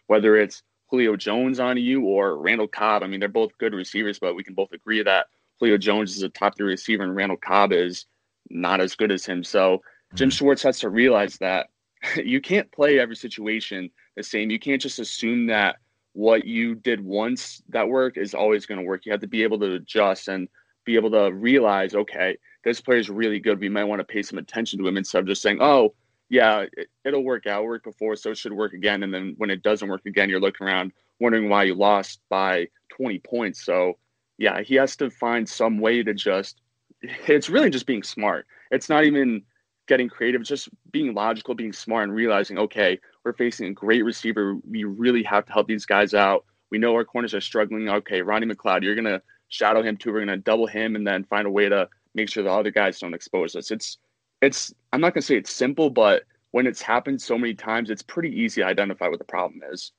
whether 0.07 0.35
it's 0.35 0.63
Julio 0.89 1.15
Jones 1.15 1.59
on 1.59 1.77
you 1.77 2.03
or 2.05 2.37
Randall 2.37 2.67
Cobb. 2.67 3.03
I 3.03 3.07
mean, 3.07 3.19
they're 3.19 3.29
both 3.29 3.57
good 3.57 3.73
receivers, 3.73 4.19
but 4.19 4.35
we 4.35 4.43
can 4.43 4.53
both 4.53 4.71
agree 4.71 5.01
that 5.03 5.27
Julio 5.59 5.77
Jones 5.77 6.15
is 6.15 6.23
a 6.23 6.29
top 6.29 6.55
three 6.57 6.67
receiver 6.67 7.03
and 7.03 7.15
Randall 7.15 7.37
Cobb 7.37 7.71
is 7.71 8.05
not 8.49 8.81
as 8.81 8.95
good 8.95 9.11
as 9.11 9.25
him. 9.25 9.43
So 9.43 9.81
Jim 10.13 10.29
mm-hmm. 10.29 10.33
Schwartz 10.33 10.63
has 10.63 10.79
to 10.79 10.89
realize 10.89 11.37
that 11.37 11.67
you 12.23 12.41
can't 12.41 12.71
play 12.71 12.99
every 12.99 13.15
situation 13.15 13.89
the 14.15 14.23
same. 14.23 14.49
You 14.49 14.59
can't 14.59 14.81
just 14.81 14.99
assume 14.99 15.47
that 15.47 15.77
what 16.13 16.45
you 16.45 16.75
did 16.75 17.03
once 17.03 17.61
that 17.69 17.87
work 17.87 18.17
is 18.17 18.33
always 18.33 18.65
going 18.65 18.79
to 18.79 18.85
work. 18.85 19.05
You 19.05 19.11
have 19.11 19.21
to 19.21 19.27
be 19.27 19.43
able 19.43 19.59
to 19.59 19.73
adjust 19.73 20.27
and 20.27 20.47
be 20.85 20.95
able 20.95 21.11
to 21.11 21.31
realize, 21.33 21.95
okay, 21.95 22.37
this 22.63 22.81
player 22.81 22.99
is 22.99 23.09
really 23.09 23.39
good. 23.39 23.59
We 23.59 23.69
might 23.69 23.85
want 23.85 23.99
to 23.99 24.05
pay 24.05 24.21
some 24.21 24.37
attention 24.37 24.79
to 24.79 24.87
him 24.87 24.97
instead 24.97 25.19
of 25.19 25.27
just 25.27 25.41
saying, 25.41 25.57
oh, 25.61 25.93
yeah, 26.29 26.65
it, 26.73 26.89
will 27.13 27.23
work 27.23 27.47
out. 27.47 27.63
It 27.63 27.67
worked 27.67 27.85
before, 27.85 28.15
so 28.15 28.31
it 28.31 28.37
should 28.37 28.53
work 28.53 28.73
again. 28.73 29.03
And 29.03 29.13
then 29.13 29.35
when 29.37 29.49
it 29.49 29.63
doesn't 29.63 29.89
work 29.89 30.05
again, 30.05 30.29
you're 30.29 30.39
looking 30.39 30.65
around 30.65 30.91
wondering 31.19 31.49
why 31.49 31.63
you 31.63 31.75
lost 31.75 32.21
by 32.29 32.67
20 32.95 33.19
points. 33.19 33.65
So, 33.65 33.97
yeah, 34.37 34.61
he 34.61 34.75
has 34.75 34.95
to 34.97 35.09
find 35.09 35.47
some 35.47 35.79
way 35.79 36.03
to 36.03 36.13
just, 36.13 36.61
it's 37.01 37.49
really 37.49 37.69
just 37.69 37.85
being 37.85 38.03
smart. 38.03 38.45
It's 38.71 38.89
not 38.89 39.03
even 39.03 39.43
getting 39.87 40.09
creative, 40.09 40.41
it's 40.41 40.49
just 40.49 40.69
being 40.91 41.13
logical, 41.13 41.55
being 41.55 41.73
smart, 41.73 42.05
and 42.05 42.15
realizing, 42.15 42.57
okay, 42.57 42.99
we're 43.23 43.33
facing 43.33 43.67
a 43.67 43.73
great 43.73 44.03
receiver. 44.03 44.55
We 44.69 44.83
really 44.83 45.23
have 45.23 45.45
to 45.45 45.53
help 45.53 45.67
these 45.67 45.85
guys 45.85 46.13
out. 46.13 46.45
We 46.71 46.77
know 46.77 46.93
our 46.95 47.05
corners 47.05 47.33
are 47.33 47.41
struggling. 47.41 47.87
Okay, 47.87 48.21
Rodney 48.21 48.53
McLeod, 48.53 48.83
you're 48.83 48.95
going 48.95 49.05
to 49.05 49.21
shadow 49.47 49.83
him 49.83 49.97
too. 49.97 50.11
We're 50.11 50.25
going 50.25 50.37
to 50.37 50.43
double 50.43 50.67
him 50.67 50.95
and 50.95 51.05
then 51.05 51.23
find 51.25 51.47
a 51.47 51.51
way 51.51 51.69
to 51.69 51.87
make 52.15 52.29
sure 52.29 52.43
the 52.43 52.51
other 52.51 52.71
guys 52.71 52.99
don't 52.99 53.13
expose 53.13 53.55
us. 53.55 53.71
It's 53.71 53.97
it's 54.41 54.73
I'm 54.91 55.01
not 55.01 55.13
gonna 55.13 55.21
say 55.21 55.37
it's 55.37 55.53
simple, 55.53 55.89
but 55.89 56.23
when 56.51 56.67
it's 56.67 56.81
happened 56.81 57.21
so 57.21 57.37
many 57.37 57.53
times, 57.53 57.89
it's 57.89 58.03
pretty 58.03 58.29
easy 58.29 58.61
to 58.61 58.67
identify 58.67 59.07
what 59.07 59.19
the 59.19 59.25
problem 59.25 59.61
is. 59.71 59.91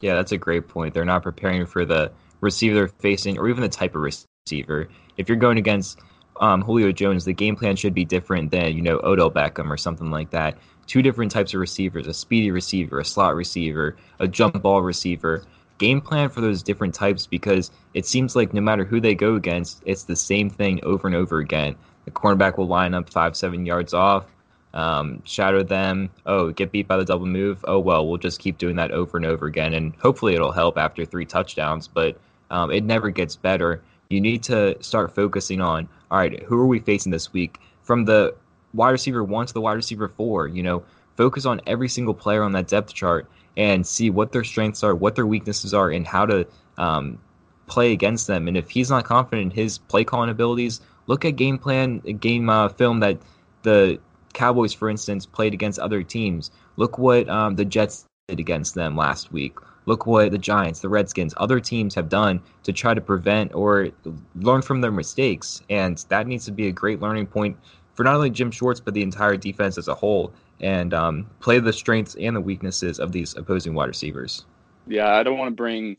Yeah, 0.00 0.14
that's 0.14 0.32
a 0.32 0.38
great 0.38 0.66
point. 0.66 0.94
They're 0.94 1.04
not 1.04 1.22
preparing 1.22 1.66
for 1.66 1.84
the 1.84 2.10
receiver 2.40 2.74
they're 2.74 2.88
facing 2.88 3.38
or 3.38 3.48
even 3.48 3.62
the 3.62 3.68
type 3.68 3.94
of 3.94 4.02
receiver. 4.02 4.88
If 5.16 5.28
you're 5.28 5.36
going 5.36 5.58
against 5.58 6.00
um, 6.40 6.62
Julio 6.62 6.90
Jones, 6.90 7.24
the 7.24 7.32
game 7.32 7.54
plan 7.54 7.76
should 7.76 7.94
be 7.94 8.04
different 8.04 8.50
than, 8.50 8.74
you 8.74 8.82
know, 8.82 9.00
Odell 9.04 9.30
Beckham 9.30 9.70
or 9.70 9.76
something 9.76 10.10
like 10.10 10.30
that. 10.30 10.58
Two 10.86 11.02
different 11.02 11.30
types 11.30 11.54
of 11.54 11.60
receivers, 11.60 12.06
a 12.06 12.14
speedy 12.14 12.50
receiver, 12.50 13.00
a 13.00 13.04
slot 13.04 13.34
receiver, 13.34 13.96
a 14.18 14.28
jump 14.28 14.60
ball 14.62 14.82
receiver. 14.82 15.44
Game 15.78 16.00
plan 16.00 16.28
for 16.28 16.40
those 16.40 16.62
different 16.62 16.94
types 16.94 17.26
because 17.26 17.70
it 17.94 18.06
seems 18.06 18.36
like 18.36 18.52
no 18.52 18.60
matter 18.60 18.84
who 18.84 19.00
they 19.00 19.14
go 19.14 19.34
against, 19.34 19.82
it's 19.86 20.04
the 20.04 20.16
same 20.16 20.50
thing 20.50 20.82
over 20.84 21.06
and 21.06 21.16
over 21.16 21.38
again. 21.38 21.74
The 22.04 22.10
cornerback 22.10 22.58
will 22.58 22.66
line 22.66 22.94
up 22.94 23.10
five, 23.10 23.36
seven 23.36 23.64
yards 23.64 23.94
off, 23.94 24.26
um, 24.74 25.22
shadow 25.24 25.62
them. 25.62 26.10
Oh, 26.26 26.50
get 26.50 26.72
beat 26.72 26.88
by 26.88 26.96
the 26.96 27.04
double 27.04 27.26
move. 27.26 27.64
Oh, 27.66 27.78
well, 27.78 28.06
we'll 28.06 28.18
just 28.18 28.40
keep 28.40 28.58
doing 28.58 28.76
that 28.76 28.90
over 28.90 29.16
and 29.16 29.26
over 29.26 29.46
again. 29.46 29.74
And 29.74 29.94
hopefully 29.96 30.34
it'll 30.34 30.52
help 30.52 30.78
after 30.78 31.04
three 31.04 31.24
touchdowns, 31.24 31.88
but 31.88 32.16
um, 32.50 32.70
it 32.70 32.84
never 32.84 33.10
gets 33.10 33.36
better. 33.36 33.82
You 34.08 34.20
need 34.20 34.42
to 34.44 34.76
start 34.82 35.14
focusing 35.14 35.60
on, 35.60 35.88
all 36.10 36.18
right, 36.18 36.42
who 36.42 36.58
are 36.60 36.66
we 36.66 36.80
facing 36.80 37.12
this 37.12 37.32
week? 37.32 37.58
From 37.82 38.04
the 38.04 38.34
wide 38.74 38.90
receiver 38.90 39.22
one 39.22 39.46
to 39.46 39.52
the 39.52 39.60
wide 39.60 39.74
receiver 39.74 40.08
four, 40.08 40.46
you 40.48 40.62
know, 40.62 40.82
focus 41.16 41.46
on 41.46 41.60
every 41.66 41.88
single 41.88 42.14
player 42.14 42.42
on 42.42 42.52
that 42.52 42.68
depth 42.68 42.94
chart 42.94 43.28
and 43.56 43.86
see 43.86 44.10
what 44.10 44.32
their 44.32 44.44
strengths 44.44 44.82
are, 44.82 44.94
what 44.94 45.14
their 45.14 45.26
weaknesses 45.26 45.74
are, 45.74 45.90
and 45.90 46.06
how 46.06 46.24
to 46.24 46.46
um, 46.78 47.18
play 47.66 47.92
against 47.92 48.26
them. 48.26 48.48
And 48.48 48.56
if 48.56 48.70
he's 48.70 48.90
not 48.90 49.04
confident 49.04 49.52
in 49.52 49.56
his 49.56 49.78
play 49.78 50.04
calling 50.04 50.30
abilities, 50.30 50.80
look 51.06 51.24
at 51.24 51.36
game 51.36 51.58
plan, 51.58 51.98
game 51.98 52.48
uh, 52.48 52.68
film 52.68 53.00
that 53.00 53.18
the 53.62 53.98
Cowboys, 54.32 54.72
for 54.72 54.88
instance, 54.88 55.26
played 55.26 55.52
against 55.52 55.78
other 55.78 56.02
teams. 56.02 56.50
Look 56.76 56.98
what 56.98 57.28
um, 57.28 57.56
the 57.56 57.64
Jets 57.64 58.06
did 58.28 58.40
against 58.40 58.74
them 58.74 58.96
last 58.96 59.32
week. 59.32 59.56
Look 59.84 60.06
what 60.06 60.30
the 60.30 60.38
Giants, 60.38 60.80
the 60.80 60.88
Redskins, 60.88 61.34
other 61.36 61.60
teams 61.60 61.94
have 61.94 62.08
done 62.08 62.40
to 62.62 62.72
try 62.72 62.94
to 62.94 63.00
prevent 63.00 63.52
or 63.54 63.88
learn 64.36 64.62
from 64.62 64.80
their 64.80 64.92
mistakes. 64.92 65.60
And 65.68 65.98
that 66.08 66.26
needs 66.26 66.44
to 66.46 66.52
be 66.52 66.68
a 66.68 66.72
great 66.72 67.00
learning 67.00 67.26
point 67.26 67.56
for 68.02 68.06
not 68.06 68.16
only 68.16 68.30
Jim 68.30 68.50
Schwartz, 68.50 68.80
but 68.80 68.94
the 68.94 69.02
entire 69.02 69.36
defense 69.36 69.78
as 69.78 69.86
a 69.86 69.94
whole, 69.94 70.34
and 70.58 70.92
um, 70.92 71.30
play 71.38 71.60
the 71.60 71.72
strengths 71.72 72.16
and 72.16 72.34
the 72.34 72.40
weaknesses 72.40 72.98
of 72.98 73.12
these 73.12 73.36
opposing 73.36 73.74
wide 73.74 73.86
receivers. 73.86 74.44
Yeah, 74.88 75.14
I 75.14 75.22
don't 75.22 75.38
want 75.38 75.52
to 75.52 75.54
bring 75.54 75.96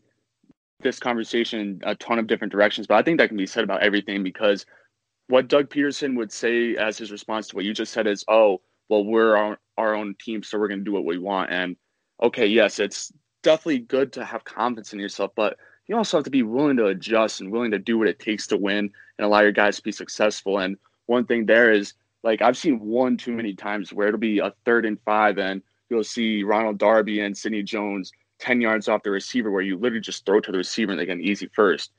this 0.80 0.98
conversation 0.98 1.80
a 1.82 1.94
ton 1.94 2.18
of 2.18 2.26
different 2.26 2.52
directions, 2.52 2.86
but 2.86 2.96
I 2.96 3.02
think 3.02 3.16
that 3.16 3.28
can 3.28 3.38
be 3.38 3.46
said 3.46 3.64
about 3.64 3.82
everything 3.82 4.22
because 4.22 4.66
what 5.28 5.48
Doug 5.48 5.70
Pederson 5.70 6.14
would 6.18 6.30
say 6.30 6.76
as 6.76 6.98
his 6.98 7.10
response 7.10 7.48
to 7.48 7.56
what 7.56 7.64
you 7.64 7.72
just 7.72 7.94
said 7.94 8.06
is, 8.06 8.22
"Oh, 8.28 8.60
well, 8.90 9.02
we're 9.02 9.34
our, 9.34 9.58
our 9.78 9.94
own 9.94 10.14
team, 10.20 10.42
so 10.42 10.58
we're 10.58 10.68
going 10.68 10.80
to 10.80 10.84
do 10.84 10.92
what 10.92 11.06
we 11.06 11.16
want." 11.16 11.50
And 11.52 11.74
okay, 12.22 12.46
yes, 12.46 12.80
it's 12.80 13.14
definitely 13.42 13.78
good 13.78 14.12
to 14.12 14.26
have 14.26 14.44
confidence 14.44 14.92
in 14.92 14.98
yourself, 14.98 15.30
but 15.34 15.56
you 15.86 15.96
also 15.96 16.18
have 16.18 16.24
to 16.24 16.30
be 16.30 16.42
willing 16.42 16.76
to 16.76 16.88
adjust 16.88 17.40
and 17.40 17.50
willing 17.50 17.70
to 17.70 17.78
do 17.78 17.96
what 17.96 18.08
it 18.08 18.18
takes 18.18 18.46
to 18.48 18.58
win 18.58 18.90
and 19.18 19.24
allow 19.24 19.40
your 19.40 19.52
guys 19.52 19.76
to 19.76 19.82
be 19.82 19.92
successful. 19.92 20.58
And 20.58 20.76
one 21.06 21.26
thing 21.26 21.46
there 21.46 21.72
is, 21.72 21.94
like, 22.22 22.42
I've 22.42 22.56
seen 22.56 22.80
one 22.80 23.16
too 23.16 23.32
many 23.32 23.54
times 23.54 23.92
where 23.92 24.08
it'll 24.08 24.18
be 24.18 24.38
a 24.38 24.52
third 24.64 24.86
and 24.86 24.98
five, 25.04 25.38
and 25.38 25.62
you'll 25.90 26.04
see 26.04 26.42
Ronald 26.42 26.78
Darby 26.78 27.20
and 27.20 27.36
Sidney 27.36 27.62
Jones 27.62 28.12
10 28.40 28.60
yards 28.60 28.88
off 28.88 29.02
the 29.02 29.10
receiver 29.10 29.50
where 29.50 29.62
you 29.62 29.76
literally 29.76 30.00
just 30.00 30.26
throw 30.26 30.40
to 30.40 30.52
the 30.52 30.58
receiver 30.58 30.92
and 30.92 31.00
they 31.00 31.06
get 31.06 31.16
an 31.16 31.22
easy 31.22 31.48
first. 31.54 31.92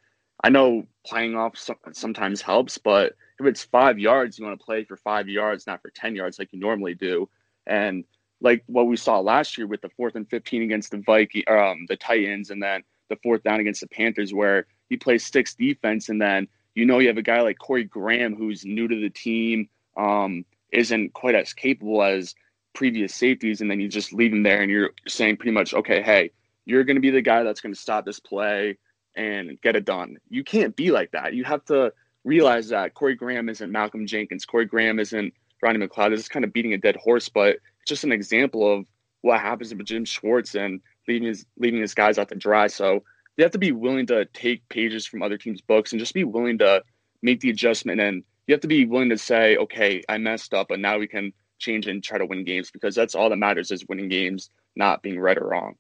I 0.44 0.50
know 0.50 0.86
playing 1.06 1.36
off 1.36 1.54
sometimes 1.94 2.42
helps, 2.42 2.78
but 2.78 3.14
if 3.40 3.46
it's 3.46 3.64
five 3.64 3.98
yards, 3.98 4.38
you 4.38 4.46
want 4.46 4.60
to 4.60 4.66
play 4.66 4.84
for 4.84 4.98
five 4.98 5.28
yards, 5.28 5.66
not 5.66 5.82
for 5.82 5.90
10 5.92 6.16
yards 6.16 6.38
like 6.38 6.52
you 6.52 6.60
normally 6.60 6.94
do. 6.94 7.30
And 7.66 8.04
like 8.42 8.64
what 8.68 8.88
we 8.88 8.98
saw 8.98 9.20
last 9.20 9.58
year 9.58 9.66
with 9.66 9.82
the 9.82 9.90
fourth 9.90 10.16
and 10.16 10.30
15 10.30 10.62
against 10.62 10.92
the 10.92 11.02
Viking, 11.06 11.44
um, 11.48 11.86
the 11.88 11.96
Titans, 11.96 12.50
and 12.50 12.62
then 12.62 12.84
the 13.10 13.16
fourth 13.24 13.44
down 13.44 13.60
against 13.60 13.82
the 13.82 13.88
Panthers, 13.88 14.34
where 14.34 14.68
he 14.90 14.98
plays 14.98 15.26
sticks 15.26 15.56
defense, 15.56 16.10
and 16.10 16.22
then 16.22 16.48
you 16.76 16.86
know 16.86 17.00
you 17.00 17.08
have 17.08 17.18
a 17.18 17.24
guy 17.24 17.42
like 17.42 17.58
Corey 17.58 17.84
Graham 17.84 18.36
who's 18.36 18.66
new 18.66 18.88
to 18.88 19.00
the 19.02 19.10
team, 19.10 19.70
um, 19.98 20.46
isn't 20.72 21.14
quite 21.14 21.36
as 21.36 21.54
capable 21.54 22.04
as 22.04 22.36
previous 22.74 23.16
safeties, 23.16 23.62
and 23.62 23.72
then 23.72 23.80
you 23.80 23.88
just 23.88 24.14
leave 24.14 24.34
him 24.34 24.44
there, 24.44 24.62
and 24.62 24.70
you're 24.70 24.92
saying 25.08 25.38
pretty 25.38 25.52
much, 25.52 25.74
okay, 25.74 26.02
hey, 26.02 26.32
you're 26.66 26.84
going 26.84 26.98
to 26.98 27.02
be 27.02 27.10
the 27.10 27.22
guy 27.22 27.44
that's 27.44 27.62
going 27.62 27.74
to 27.74 27.80
stop 27.80 28.06
this 28.06 28.20
play 28.20 28.78
and 29.16 29.60
get 29.62 29.76
it 29.76 29.86
done. 29.86 30.18
You 30.30 30.44
can't 30.44 30.76
be 30.76 30.92
like 30.92 31.12
that. 31.12 31.34
You 31.34 31.46
have 31.46 31.64
to 31.66 31.94
realize 32.26 32.70
that 32.70 32.94
Corey 32.94 33.16
Graham 33.16 33.50
isn't 33.50 33.72
Malcolm 33.72 34.06
Jenkins. 34.06 34.46
Corey 34.46 34.66
Graham 34.66 35.00
isn't 35.00 35.34
Rodney 35.62 35.88
McLeod. 35.88 36.10
This 36.10 36.22
is 36.22 36.28
kind 36.28 36.44
of 36.44 36.52
beating 36.52 36.74
a 36.74 36.78
dead 36.78 36.98
horse, 36.98 37.30
but 37.30 37.56
it's 37.82 37.88
just 37.88 38.04
an 38.04 38.12
example 38.12 38.72
of 38.72 38.86
what 39.22 39.40
happens 39.40 39.74
with 39.74 39.86
Jim 39.86 40.06
Schwartz 40.06 40.56
and 40.56 40.82
leaving 41.08 41.28
his 41.28 41.46
leaving 41.58 41.82
his 41.82 41.94
guys 41.94 42.18
out 42.18 42.30
to 42.30 42.36
dry. 42.36 42.68
So 42.68 43.04
you 43.38 43.44
have 43.44 43.52
to 43.52 43.58
be 43.58 43.72
willing 43.72 44.06
to 44.08 44.26
take 44.26 44.68
pages 44.70 45.06
from 45.06 45.22
other 45.22 45.38
teams' 45.38 45.62
books 45.62 45.92
and 45.92 46.00
just 46.00 46.14
be 46.14 46.24
willing 46.24 46.58
to 46.60 46.84
make 47.22 47.42
the 47.42 47.50
adjustment. 47.50 48.00
And 48.00 48.24
you 48.48 48.54
have 48.54 48.62
to 48.62 48.68
be 48.68 48.86
willing 48.86 49.10
to 49.10 49.18
say, 49.18 49.58
okay, 49.58 50.04
I 50.08 50.18
messed 50.18 50.54
up, 50.54 50.68
but 50.70 50.80
now 50.80 50.98
we 50.98 51.08
can 51.08 51.34
change 51.60 51.88
and 51.88 52.04
try 52.04 52.18
to 52.18 52.26
win 52.26 52.44
games 52.44 52.72
because 52.72 52.96
that's 52.96 53.16
all 53.16 53.30
that 53.30 53.38
matters 53.38 53.72
is 53.72 53.86
winning 53.88 54.10
games, 54.10 54.50
not 54.76 55.02
being 55.02 55.20
right 55.20 55.38
or 55.38 55.48
wrong. 55.48 55.76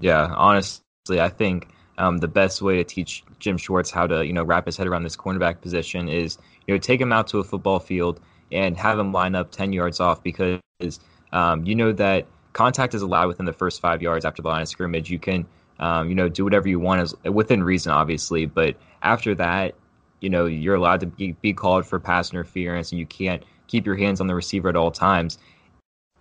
Yeah, 0.00 0.32
honestly, 0.36 1.20
I 1.20 1.28
think 1.28 1.68
um, 1.98 2.18
the 2.18 2.28
best 2.28 2.60
way 2.60 2.76
to 2.76 2.84
teach 2.84 3.24
Jim 3.38 3.56
Schwartz 3.56 3.90
how 3.90 4.06
to, 4.06 4.24
you 4.26 4.32
know, 4.32 4.44
wrap 4.44 4.66
his 4.66 4.76
head 4.76 4.86
around 4.86 5.04
this 5.04 5.16
cornerback 5.16 5.60
position 5.60 6.08
is, 6.08 6.38
you 6.66 6.74
know, 6.74 6.78
take 6.78 7.00
him 7.00 7.12
out 7.12 7.28
to 7.28 7.38
a 7.38 7.44
football 7.44 7.78
field 7.78 8.20
and 8.52 8.76
have 8.76 8.98
him 8.98 9.12
line 9.12 9.34
up 9.34 9.50
10 9.50 9.72
yards 9.72 10.00
off 10.00 10.22
because, 10.22 10.60
um, 11.32 11.64
you 11.64 11.74
know, 11.74 11.92
that 11.92 12.26
contact 12.52 12.94
is 12.94 13.02
allowed 13.02 13.28
within 13.28 13.46
the 13.46 13.52
first 13.52 13.80
five 13.80 14.02
yards 14.02 14.24
after 14.24 14.42
the 14.42 14.48
line 14.48 14.62
of 14.62 14.68
scrimmage. 14.68 15.10
You 15.10 15.18
can, 15.18 15.46
um, 15.78 16.08
you 16.08 16.14
know, 16.14 16.28
do 16.28 16.44
whatever 16.44 16.68
you 16.68 16.80
want 16.80 17.00
as 17.00 17.14
within 17.24 17.62
reason, 17.62 17.92
obviously, 17.92 18.46
but 18.46 18.76
after 19.02 19.34
that, 19.34 19.74
you 20.20 20.30
know, 20.30 20.46
you're 20.46 20.74
allowed 20.74 21.00
to 21.00 21.06
be, 21.06 21.32
be 21.32 21.52
called 21.52 21.86
for 21.86 22.00
pass 22.00 22.32
interference 22.32 22.90
and 22.90 22.98
you 22.98 23.06
can't 23.06 23.42
keep 23.66 23.84
your 23.84 23.96
hands 23.96 24.20
on 24.20 24.26
the 24.26 24.34
receiver 24.34 24.68
at 24.68 24.76
all 24.76 24.90
times. 24.90 25.38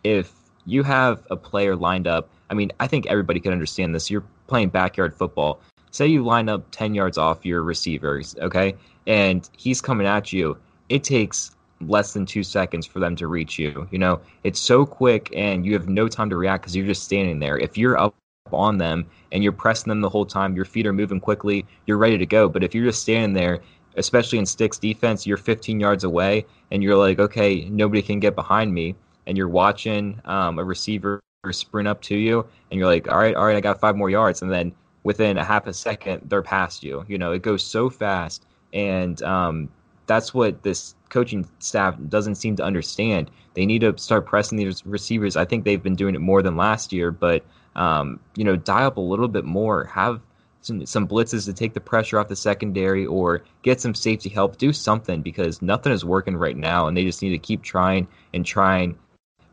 If 0.04 0.34
you 0.66 0.84
have 0.84 1.26
a 1.30 1.36
player 1.36 1.76
lined 1.76 2.08
up, 2.08 2.30
I 2.50 2.54
mean, 2.54 2.72
I 2.80 2.88
think 2.88 3.08
everybody 3.08 3.40
can 3.40 3.52
understand 3.52 3.96
this. 3.96 4.10
You're 4.12 4.24
playing 4.48 4.70
backyard 4.70 5.16
football. 5.16 5.60
Say 5.92 6.08
you 6.08 6.24
line 6.24 6.50
up 6.50 6.70
10 6.72 6.94
yards 6.94 7.18
off 7.18 7.46
your 7.46 7.64
receivers, 7.64 8.36
okay? 8.40 8.76
And 9.08 9.50
he's 9.58 9.82
coming 9.82 10.06
at 10.06 10.34
you. 10.34 10.58
It 10.90 11.04
takes 11.04 11.56
less 11.82 12.14
than 12.14 12.26
two 12.26 12.44
seconds 12.44 12.86
for 12.86 13.00
them 13.00 13.16
to 13.16 13.28
reach 13.28 13.58
you. 13.58 13.88
You 13.92 14.00
know, 14.00 14.20
it's 14.44 14.60
so 14.60 14.86
quick 14.86 15.30
and 15.36 15.66
you 15.66 15.74
have 15.74 15.88
no 15.88 16.08
time 16.08 16.30
to 16.30 16.38
react 16.38 16.64
because 16.64 16.76
you're 16.76 16.86
just 16.86 17.04
standing 17.04 17.40
there. 17.40 17.58
If 17.58 17.78
you're 17.78 17.98
up 17.98 18.14
on 18.54 18.78
them 18.78 19.08
and 19.32 19.44
you're 19.44 19.52
pressing 19.52 19.90
them 19.90 20.02
the 20.02 20.10
whole 20.10 20.26
time, 20.26 20.56
your 20.56 20.66
feet 20.66 20.86
are 20.86 20.94
moving 20.94 21.20
quickly, 21.20 21.66
you're 21.88 21.98
ready 21.98 22.18
to 22.18 22.26
go. 22.26 22.48
But 22.48 22.64
if 22.64 22.76
you're 22.76 22.86
just 22.86 23.02
standing 23.02 23.34
there, 23.34 23.62
especially 23.96 24.40
in 24.40 24.46
sticks 24.46 24.78
defense, 24.78 25.26
you're 25.26 25.38
15 25.38 25.80
yards 25.80 26.04
away 26.04 26.46
and 26.72 26.84
you're 26.84 26.96
like, 26.96 27.20
okay, 27.20 27.66
nobody 27.70 28.02
can 28.02 28.20
get 28.20 28.36
behind 28.36 28.74
me. 28.74 28.96
And 29.26 29.38
you're 29.38 29.50
watching 29.50 30.22
um, 30.26 30.60
a 30.60 30.64
receiver 30.64 31.20
sprint 31.50 31.88
up 31.88 32.02
to 32.04 32.16
you 32.16 32.46
and 32.70 32.80
you're 32.80 32.88
like, 32.88 33.10
all 33.10 33.18
right, 33.18 33.36
all 33.36 33.46
right, 33.46 33.56
I 33.56 33.62
got 33.62 33.80
five 33.80 33.96
more 33.96 34.10
yards. 34.10 34.42
And 34.42 34.52
then 34.52 34.74
within 35.04 35.38
a 35.38 35.44
half 35.44 35.66
a 35.66 35.74
second, 35.74 36.22
they're 36.30 36.44
past 36.44 36.84
you. 36.84 37.04
You 37.08 37.18
know, 37.18 37.32
it 37.32 37.42
goes 37.42 37.64
so 37.64 37.90
fast. 37.90 38.46
And 38.74 39.22
um, 39.24 39.70
that's 40.06 40.34
what 40.34 40.62
this 40.62 40.94
coaching 41.10 41.48
staff 41.60 41.96
doesn't 42.10 42.36
seem 42.36 42.56
to 42.58 42.64
understand. 42.64 43.32
They 43.56 43.66
need 43.66 43.82
to 43.82 43.98
start 43.98 44.28
pressing 44.28 44.58
these 44.58 44.86
receivers. 44.86 45.36
I 45.36 45.46
think 45.46 45.64
they've 45.64 45.82
been 45.82 45.96
doing 45.96 46.14
it 46.14 46.22
more 46.22 46.44
than 46.44 46.58
last 46.58 46.94
year, 46.94 47.10
but, 47.10 47.44
um, 47.76 48.20
you 48.36 48.44
know, 48.44 48.56
dial 48.56 48.88
up 48.88 48.98
a 48.98 49.02
little 49.02 49.28
bit 49.28 49.46
more. 49.46 49.86
Have 49.86 50.22
some, 50.62 50.86
some 50.86 51.08
blitzes 51.08 51.46
to 51.46 51.54
take 51.54 51.74
the 51.74 51.80
pressure 51.80 52.20
off 52.20 52.28
the 52.28 52.36
secondary 52.36 53.06
or 53.06 53.44
get 53.62 53.82
some 53.82 53.94
safety 53.94 54.30
help. 54.30 54.58
Do 54.58 54.74
something 54.74 55.22
because 55.22 55.62
nothing 55.62 55.92
is 55.92 56.04
working 56.04 56.36
right 56.36 56.58
now. 56.58 56.88
And 56.88 56.98
they 56.98 57.04
just 57.04 57.22
need 57.22 57.30
to 57.30 57.38
keep 57.38 57.64
trying 57.64 58.08
and 58.34 58.46
trying 58.46 58.98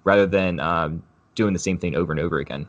rather 0.04 0.26
than 0.26 0.60
um, 0.60 1.02
doing 1.34 1.52
the 1.52 1.58
same 1.58 1.78
thing 1.78 1.94
over 1.94 2.12
and 2.12 2.20
over 2.20 2.38
again. 2.38 2.66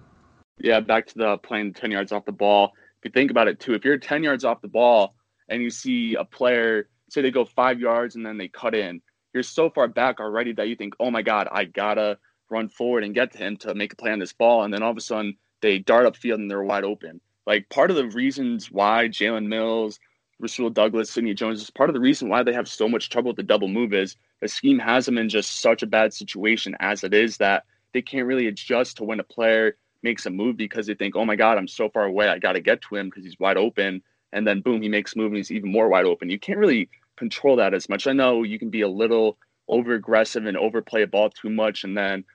Yeah, 0.60 0.80
back 0.80 1.08
to 1.08 1.18
the 1.18 1.38
playing 1.38 1.74
10 1.74 1.92
yards 1.92 2.12
off 2.12 2.26
the 2.26 2.32
ball. 2.32 2.74
If 3.00 3.06
you 3.06 3.12
think 3.12 3.32
about 3.32 3.48
it 3.48 3.60
too, 3.60 3.74
if 3.74 3.84
you're 3.84 3.98
10 3.98 4.24
yards 4.24 4.46
off 4.46 4.62
the 4.62 4.68
ball 4.68 5.16
and 5.50 5.62
you 5.62 5.70
see 5.70 6.16
a 6.16 6.24
player, 6.24 6.88
say 7.10 7.22
they 7.22 7.32
go 7.32 7.46
five 7.46 7.80
yards 7.80 8.16
and 8.16 8.26
then 8.26 8.38
they 8.38 8.48
cut 8.48 8.76
in, 8.76 9.02
you're 9.34 9.44
so 9.44 9.70
far 9.70 9.88
back 9.88 10.20
already 10.20 10.54
that 10.54 10.68
you 10.68 10.76
think, 10.76 10.94
oh 11.00 11.12
my 11.12 11.22
God, 11.22 11.48
I 11.52 11.66
gotta 11.66 12.18
run 12.50 12.70
forward 12.70 13.04
and 13.04 13.16
get 13.16 13.32
to 13.32 13.38
him 13.40 13.58
to 13.58 13.74
make 13.74 13.94
a 13.94 13.96
play 13.96 14.12
on 14.12 14.20
this 14.20 14.34
ball. 14.34 14.64
And 14.64 14.74
then 14.74 14.84
all 14.84 14.92
of 14.92 14.98
a 14.98 15.02
sudden 15.02 15.38
they 15.64 15.80
dart 15.80 16.06
upfield 16.06 16.36
and 16.36 16.52
they're 16.52 16.62
wide 16.62 16.84
open. 16.84 17.20
Like 17.48 17.70
part 17.70 17.90
of 17.90 17.96
the 17.96 18.08
reasons 18.08 18.70
why 18.70 19.08
Jalen 19.08 19.48
Mills, 19.48 20.00
Rasul 20.40 20.70
Douglas, 20.70 21.10
Sidney 21.10 21.34
Jones 21.34 21.62
is 21.62 21.70
part 21.70 21.90
of 21.90 21.94
the 21.94 22.00
reason 22.00 22.30
why 22.30 22.44
they 22.44 22.54
have 22.54 22.68
so 22.68 22.88
much 22.88 23.10
trouble 23.10 23.30
with 23.30 23.38
the 23.38 23.44
double 23.44 23.68
move 23.68 23.94
is 23.94 24.16
the 24.42 24.48
scheme 24.48 24.78
has 24.78 25.06
them 25.06 25.18
in 25.18 25.30
just 25.30 25.62
such 25.62 25.82
a 25.82 25.88
bad 25.88 26.14
situation 26.14 26.76
as 26.80 27.04
it 27.04 27.14
is 27.14 27.38
that 27.38 27.64
they 27.94 28.02
can't 28.02 28.28
really 28.28 28.48
adjust 28.48 28.98
to 28.98 29.04
when 29.04 29.20
a 29.20 29.24
player 29.24 29.78
makes 30.04 30.26
a 30.26 30.30
move 30.30 30.58
because 30.58 30.86
they 30.86 30.96
think, 30.96 31.16
oh 31.16 31.26
my 31.26 31.36
God, 31.36 31.58
I'm 31.58 31.68
so 31.68 31.90
far 31.90 32.04
away. 32.04 32.28
I 32.28 32.40
got 32.40 32.54
to 32.54 32.60
get 32.60 32.82
to 32.84 32.96
him 32.96 33.08
because 33.08 33.24
he's 33.24 33.40
wide 33.40 33.58
open. 33.58 34.04
And 34.34 34.46
then 34.46 34.62
boom, 34.62 34.82
he 34.82 34.90
makes 34.90 35.16
a 35.16 35.18
move 35.18 35.28
and 35.28 35.38
he's 35.38 35.52
even 35.52 35.72
more 35.72 35.88
wide 35.88 36.06
open. 36.06 36.30
You 36.30 36.40
can't 36.40 36.60
really 36.60 36.90
control 37.16 37.56
that 37.58 37.74
as 37.74 37.88
much. 37.88 38.06
I 38.06 38.14
know 38.14 38.44
you 38.44 38.60
can 38.60 38.70
be 38.70 38.82
a 38.82 38.90
little 38.90 39.38
over 39.70 39.94
aggressive 39.94 40.46
and 40.46 40.58
overplay 40.58 41.04
a 41.04 41.08
ball 41.08 41.30
too 41.30 41.50
much 41.50 41.86
and 41.86 41.98
then 41.98 42.26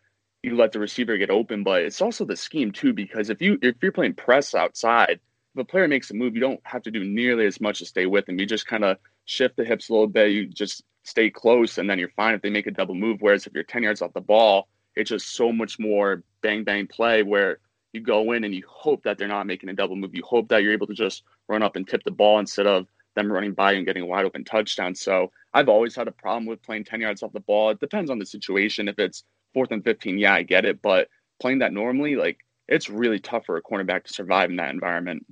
you 0.43 0.57
let 0.57 0.73
the 0.73 0.79
receiver 0.79 1.17
get 1.17 1.31
open, 1.31 1.65
but 1.65 1.83
it's 1.83 2.01
also 2.01 2.25
the 2.25 2.37
scheme 2.37 2.73
too, 2.73 2.93
because 2.93 3.31
if 3.31 3.43
you 3.43 3.59
if 3.63 3.77
you're 3.83 3.93
playing 3.93 4.15
press 4.15 4.55
outside, 4.55 5.21
if 5.55 5.61
a 5.61 5.65
player 5.65 5.89
makes 5.89 6.11
a 6.11 6.15
move, 6.15 6.35
you 6.35 6.41
don't 6.41 6.61
have 6.65 6.83
to 6.83 6.91
do 6.91 7.05
nearly 7.05 7.47
as 7.47 7.61
much 7.61 7.81
to 7.81 7.87
stay 7.87 8.07
with 8.07 8.29
him. 8.29 8.39
You 8.39 8.47
just 8.47 8.67
kind 8.67 8.85
of 8.85 8.99
shift 9.25 9.57
the 9.57 9.65
hips 9.65 9.89
a 9.89 9.93
little 9.93 10.07
bit, 10.07 10.31
you 10.31 10.47
just 10.47 10.85
stay 11.03 11.31
close, 11.31 11.79
and 11.79 11.89
then 11.89 11.99
you're 11.99 12.11
fine 12.11 12.35
if 12.35 12.43
they 12.43 12.51
make 12.51 12.67
a 12.67 12.71
double 12.71 12.95
move. 12.95 13.19
Whereas 13.21 13.47
if 13.47 13.55
you're 13.55 13.65
10 13.65 13.83
yards 13.83 14.03
off 14.03 14.13
the 14.13 14.21
ball, 14.21 14.69
it's 14.95 15.11
just 15.11 15.35
so 15.35 15.53
much 15.53 15.79
more 15.79 16.23
bang 16.43 16.65
bang 16.65 16.87
play 16.87 17.23
where 17.23 17.59
you 17.93 18.01
go 18.01 18.33
in 18.33 18.45
and 18.45 18.55
you 18.55 18.63
hope 18.69 19.03
that 19.05 19.19
they're 19.19 19.29
not 19.29 19.47
making 19.47 19.69
a 19.71 19.75
double 19.75 19.97
move. 19.97 20.15
You 20.15 20.23
hope 20.25 20.49
that 20.49 20.63
you're 20.63 20.73
able 20.73 20.87
to 20.89 20.95
just 20.95 21.23
run 21.49 21.63
up 21.63 21.77
and 21.77 21.89
tip 21.89 22.05
the 22.05 22.11
ball 22.11 22.39
instead 22.39 22.67
of 22.67 22.87
them 23.17 23.33
running 23.33 23.53
by 23.53 23.73
you 23.73 23.79
and 23.79 23.87
getting 23.87 24.03
a 24.03 24.07
wide 24.07 24.25
open 24.25 24.45
touchdown. 24.45 24.95
So 24.95 25.33
I've 25.53 25.69
always 25.69 25.97
had 25.97 26.09
a 26.09 26.13
problem 26.13 26.47
with 26.47 26.63
playing 26.63 26.85
10 26.85 27.01
yards 27.01 27.23
off 27.23 27.33
the 27.33 27.41
ball. 27.41 27.71
It 27.71 27.81
depends 27.81 28.11
on 28.11 28.19
the 28.19 28.27
situation. 28.27 28.89
If 28.89 28.99
it's 28.99 29.25
fourth 29.59 29.73
and 29.73 29.83
15, 29.83 30.19
yeah, 30.19 30.35
I 30.35 30.45
get 30.45 30.65
it. 30.65 30.81
But 30.81 31.09
playing 31.41 31.59
that 31.59 31.73
normally, 31.73 32.15
like, 32.15 32.39
it's 32.69 32.89
really 32.89 33.19
tough 33.19 33.45
for 33.45 33.57
a 33.57 33.63
cornerback 33.63 34.05
to 34.05 34.13
survive 34.13 34.51
in 34.51 34.57
that 34.57 34.71
environment. 34.71 35.27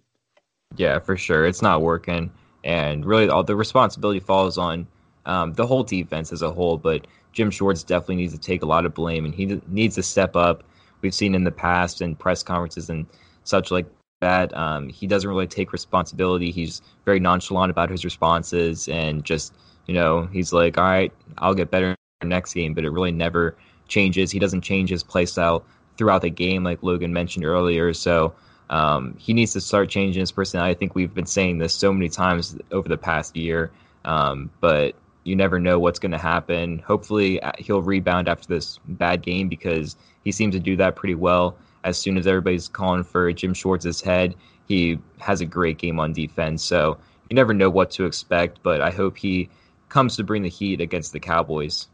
Yeah, 0.75 0.99
for 0.99 1.17
sure. 1.17 1.47
It's 1.47 1.63
not 1.63 1.83
working. 1.83 2.33
And 2.65 3.05
really, 3.05 3.29
all 3.29 3.45
the 3.45 3.55
responsibility 3.55 4.19
falls 4.19 4.59
on 4.59 4.89
um, 5.27 5.53
the 5.53 5.65
whole 5.65 5.85
defense 5.85 6.33
as 6.33 6.43
a 6.43 6.51
whole. 6.51 6.77
But 6.77 7.07
Jim 7.33 7.53
Schwartz 7.53 7.85
definitely 7.85 8.17
needs 8.17 8.33
to 8.33 8.41
take 8.41 8.63
a 8.63 8.67
lot 8.67 8.85
of 8.85 8.95
blame, 8.95 9.25
and 9.25 9.33
he 9.33 9.61
needs 9.69 9.95
to 9.95 10.03
step 10.03 10.35
up. 10.35 10.65
We've 11.03 11.15
seen 11.15 11.37
in 11.37 11.45
the 11.45 11.53
past 11.53 12.03
in 12.03 12.17
press 12.17 12.43
conferences 12.43 12.91
and 12.91 13.07
such 13.45 13.71
like 13.71 13.87
that. 14.23 14.53
Um, 14.57 14.89
he 14.89 15.07
doesn't 15.07 15.31
really 15.31 15.47
take 15.47 15.73
responsibility. 15.73 16.51
He's 16.51 16.83
very 17.05 17.21
nonchalant 17.21 17.71
about 17.71 17.91
his 17.91 18.05
responses, 18.05 18.89
and 18.89 19.23
just 19.25 19.55
you 19.87 19.95
know, 19.95 20.27
he's 20.33 20.53
like, 20.53 20.79
"All 20.79 20.85
right, 20.85 21.13
I'll 21.39 21.55
get 21.55 21.71
better 21.71 21.95
next 22.25 22.55
game," 22.55 22.75
but 22.75 22.85
it 22.85 22.91
really 22.91 23.13
never 23.13 23.57
changes. 23.89 24.31
He 24.31 24.39
doesn't 24.39 24.63
change 24.63 24.91
his 24.91 25.03
play 25.03 25.27
style 25.27 25.65
throughout 25.97 26.23
the 26.23 26.31
game, 26.31 26.65
like 26.65 26.83
Logan 26.83 27.13
mentioned 27.13 27.45
earlier. 27.45 27.93
So 27.95 28.35
um, 28.71 29.17
he 29.19 29.33
needs 29.33 29.53
to 29.53 29.61
start 29.61 29.89
changing 29.89 30.21
his 30.21 30.33
personality. 30.33 30.75
I 30.75 30.79
think 30.79 30.95
we've 30.95 31.15
been 31.15 31.27
saying 31.27 31.59
this 31.59 31.75
so 31.75 31.93
many 31.93 32.09
times 32.09 32.57
over 32.73 32.89
the 32.89 32.99
past 32.99 33.37
year, 33.37 33.71
um, 34.05 34.51
but 34.61 34.95
you 35.25 35.37
never 35.37 35.59
know 35.59 35.79
what's 35.79 35.99
going 35.99 36.13
to 36.13 36.19
happen. 36.19 36.79
Hopefully, 36.81 37.41
uh, 37.43 37.53
he'll 37.59 37.83
rebound 37.83 38.29
after 38.29 38.47
this 38.47 38.79
bad 38.87 39.23
game 39.23 39.49
because 39.49 39.97
he 40.25 40.33
seems 40.33 40.55
to 40.55 40.61
do 40.61 40.77
that 40.77 40.97
pretty 40.97 41.15
well. 41.15 41.57
As 41.85 41.99
soon 41.99 42.17
as 42.17 42.27
everybody's 42.27 42.69
calling 42.69 43.05
for 43.05 43.33
Jim 43.33 43.55
Schwartz's 43.55 44.01
head, 44.01 44.35
he 44.67 44.99
has 45.19 45.41
a 45.41 45.47
great 45.47 45.79
game 45.79 46.01
on 46.01 46.13
defense. 46.13 46.63
So 46.63 46.99
you 47.31 47.35
never 47.35 47.55
know 47.55 47.71
what 47.71 47.91
to 47.93 48.07
expect, 48.07 48.61
but 48.63 48.81
I 48.81 48.91
hope 48.91 49.17
he 49.17 49.49
comes 49.89 50.17
to 50.17 50.25
bring 50.25 50.43
the 50.43 50.49
heat 50.49 50.81
against 50.81 51.13
the 51.13 51.21
Cowboys. 51.21 51.89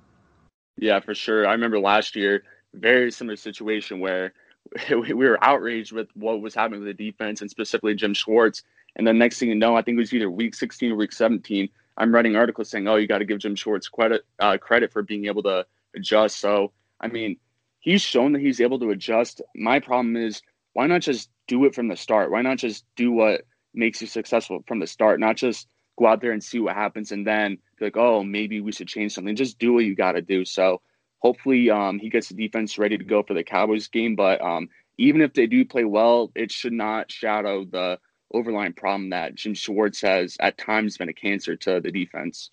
Yeah, 0.76 1.00
for 1.00 1.14
sure. 1.14 1.46
I 1.46 1.52
remember 1.52 1.78
last 1.78 2.16
year, 2.16 2.44
very 2.74 3.10
similar 3.10 3.36
situation 3.36 4.00
where 4.00 4.32
we 4.90 5.12
were 5.14 5.42
outraged 5.42 5.92
with 5.92 6.08
what 6.14 6.40
was 6.40 6.54
happening 6.54 6.84
with 6.84 6.96
the 6.96 7.10
defense 7.10 7.40
and 7.40 7.50
specifically 7.50 7.94
Jim 7.94 8.14
Schwartz. 8.14 8.62
And 8.96 9.06
then 9.06 9.18
next 9.18 9.38
thing 9.38 9.48
you 9.48 9.54
know, 9.54 9.76
I 9.76 9.82
think 9.82 9.96
it 9.96 10.00
was 10.00 10.12
either 10.12 10.30
week 10.30 10.54
16 10.54 10.92
or 10.92 10.96
week 10.96 11.12
17. 11.12 11.68
I'm 11.96 12.14
writing 12.14 12.36
articles 12.36 12.70
saying, 12.70 12.88
"Oh, 12.88 12.96
you 12.96 13.06
got 13.06 13.18
to 13.18 13.24
give 13.24 13.38
Jim 13.38 13.54
Schwartz 13.54 13.88
credit 13.88 14.24
uh, 14.38 14.56
credit 14.58 14.92
for 14.92 15.02
being 15.02 15.26
able 15.26 15.42
to 15.44 15.66
adjust." 15.94 16.38
So, 16.40 16.72
I 17.00 17.08
mean, 17.08 17.36
he's 17.80 18.00
shown 18.00 18.32
that 18.32 18.40
he's 18.40 18.60
able 18.60 18.78
to 18.80 18.90
adjust. 18.90 19.42
My 19.54 19.78
problem 19.78 20.16
is, 20.16 20.42
why 20.72 20.86
not 20.86 21.02
just 21.02 21.30
do 21.48 21.64
it 21.66 21.74
from 21.74 21.88
the 21.88 21.96
start? 21.96 22.30
Why 22.30 22.40
not 22.42 22.58
just 22.58 22.84
do 22.96 23.12
what 23.12 23.42
makes 23.74 24.00
you 24.00 24.06
successful 24.06 24.64
from 24.66 24.80
the 24.80 24.86
start? 24.86 25.20
Not 25.20 25.36
just 25.36 25.68
go 25.98 26.06
out 26.06 26.20
there 26.20 26.32
and 26.32 26.42
see 26.42 26.58
what 26.58 26.74
happens 26.74 27.12
and 27.12 27.26
then 27.26 27.58
be 27.78 27.86
like, 27.86 27.96
oh, 27.96 28.22
maybe 28.22 28.60
we 28.60 28.72
should 28.72 28.88
change 28.88 29.12
something. 29.12 29.36
Just 29.36 29.58
do 29.58 29.72
what 29.72 29.84
you 29.84 29.94
got 29.94 30.12
to 30.12 30.22
do. 30.22 30.44
So 30.44 30.80
hopefully 31.18 31.70
um, 31.70 31.98
he 31.98 32.10
gets 32.10 32.28
the 32.28 32.34
defense 32.34 32.78
ready 32.78 32.98
to 32.98 33.04
go 33.04 33.22
for 33.22 33.34
the 33.34 33.44
Cowboys 33.44 33.88
game. 33.88 34.16
But 34.16 34.40
um, 34.40 34.68
even 34.98 35.20
if 35.20 35.34
they 35.34 35.46
do 35.46 35.64
play 35.64 35.84
well, 35.84 36.30
it 36.34 36.50
should 36.50 36.72
not 36.72 37.10
shadow 37.10 37.64
the 37.64 37.98
overlying 38.32 38.72
problem 38.72 39.10
that 39.10 39.34
Jim 39.34 39.54
Schwartz 39.54 40.00
has 40.00 40.36
at 40.40 40.58
times 40.58 40.96
been 40.96 41.08
a 41.08 41.14
cancer 41.14 41.56
to 41.56 41.80
the 41.80 41.92
defense. 41.92 42.50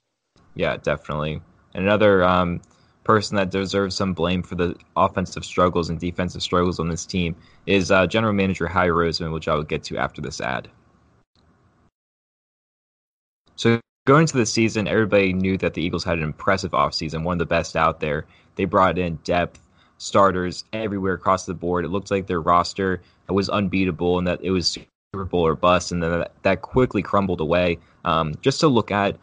Yeah, 0.56 0.78
definitely. 0.78 1.42
And 1.74 1.86
another 1.86 2.24
um, 2.24 2.62
person 3.04 3.38
that 3.38 3.50
deserves 3.50 3.96
some 3.96 4.14
blame 4.14 4.44
for 4.44 4.56
the 4.56 4.76
offensive 4.96 5.46
struggles 5.46 5.90
and 5.90 6.00
defensive 6.00 6.42
struggles 6.42 6.80
on 6.80 6.90
this 6.90 7.06
team 7.06 7.36
is 7.66 7.92
uh, 7.92 8.08
General 8.08 8.34
Manager 8.34 8.68
Howie 8.68 8.90
Roseman, 8.90 9.32
which 9.32 9.48
I 9.48 9.56
will 9.56 9.64
get 9.64 9.84
to 9.86 9.98
after 9.98 10.22
this 10.22 10.42
ad. 10.42 10.70
So 13.60 13.82
going 14.06 14.22
into 14.22 14.38
the 14.38 14.46
season, 14.46 14.88
everybody 14.88 15.34
knew 15.34 15.58
that 15.58 15.74
the 15.74 15.84
Eagles 15.84 16.06
had 16.06 16.18
an 16.18 16.24
impressive 16.24 16.72
offseason, 16.72 17.24
one 17.24 17.34
of 17.34 17.40
the 17.40 17.46
best 17.46 17.76
out 17.76 18.00
there. 18.00 18.26
They 18.56 18.64
brought 18.64 18.98
in 18.98 19.18
depth, 19.26 19.60
starters 19.98 20.64
everywhere 20.72 21.16
across 21.16 21.46
the 21.46 21.54
board. 21.54 21.84
It 21.84 21.90
looked 21.90 22.10
like 22.10 22.26
their 22.26 22.40
roster 22.40 23.02
was 23.28 23.50
unbeatable 23.50 24.18
and 24.18 24.26
that 24.26 24.40
it 24.42 24.52
was 24.52 24.78
Super 25.14 25.26
Bowl 25.26 25.46
or 25.46 25.56
bust, 25.56 25.92
and 25.92 26.02
then 26.02 26.24
that, 26.44 26.62
quickly 26.62 27.02
crumbled 27.02 27.42
away. 27.42 27.80
Um, 28.06 28.34
just 28.42 28.62
to 28.62 28.70
look 28.70 28.92
at 28.92 29.18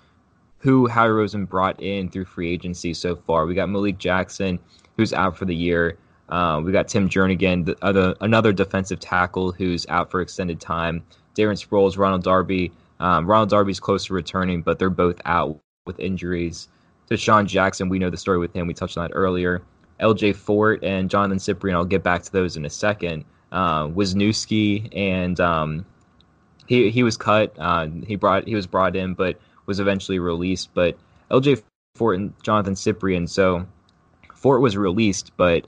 who 0.58 0.86
Howie 0.86 1.08
Rosen 1.08 1.46
brought 1.46 1.80
in 1.80 2.10
through 2.10 2.26
free 2.26 2.52
agency 2.52 2.92
so 2.92 3.16
far, 3.16 3.46
we 3.46 3.54
got 3.54 3.70
Malik 3.70 3.96
Jackson, 3.96 4.58
who's 4.98 5.14
out 5.14 5.38
for 5.38 5.46
the 5.46 5.56
year. 5.56 5.96
Uh, 6.28 6.60
we 6.62 6.72
got 6.72 6.88
Tim 6.88 7.08
Jernigan, 7.08 7.64
the 7.64 7.76
other, 7.80 8.14
another 8.20 8.52
defensive 8.52 9.00
tackle 9.00 9.52
who's 9.52 9.86
out 9.88 10.10
for 10.10 10.20
extended 10.20 10.60
time. 10.60 11.02
Darren 11.34 11.56
Sproles, 11.56 11.96
Ronald 11.96 12.22
Darby, 12.22 12.70
um, 13.00 13.26
Ronald 13.26 13.50
Darby's 13.50 13.80
close 13.80 14.06
to 14.06 14.14
returning, 14.14 14.62
but 14.62 14.78
they're 14.78 14.90
both 14.90 15.20
out 15.24 15.58
with 15.86 15.98
injuries. 16.00 16.68
DeSean 17.10 17.46
Jackson, 17.46 17.88
we 17.88 17.98
know 17.98 18.10
the 18.10 18.16
story 18.16 18.38
with 18.38 18.54
him. 18.54 18.66
We 18.66 18.74
touched 18.74 18.96
on 18.96 19.08
that 19.08 19.14
earlier. 19.14 19.62
LJ 20.00 20.36
Fort 20.36 20.82
and 20.82 21.08
Jonathan 21.08 21.38
Cyprien, 21.38 21.74
I'll 21.74 21.84
get 21.84 22.02
back 22.02 22.22
to 22.22 22.32
those 22.32 22.56
in 22.56 22.64
a 22.64 22.70
second. 22.70 23.24
Uh, 23.52 23.86
Wisniewski 23.88 24.94
and 24.94 25.38
um, 25.40 25.86
he 26.66 26.90
he 26.90 27.02
was 27.02 27.16
cut. 27.16 27.54
Uh, 27.58 27.86
he 28.06 28.16
brought 28.16 28.46
he 28.46 28.54
was 28.54 28.66
brought 28.66 28.96
in, 28.96 29.14
but 29.14 29.38
was 29.66 29.80
eventually 29.80 30.18
released. 30.18 30.70
But 30.74 30.98
LJ 31.30 31.62
Fort 31.94 32.18
and 32.18 32.32
Jonathan 32.42 32.74
Cyprien. 32.74 33.28
So 33.28 33.66
Fort 34.34 34.60
was 34.60 34.76
released, 34.76 35.32
but 35.36 35.66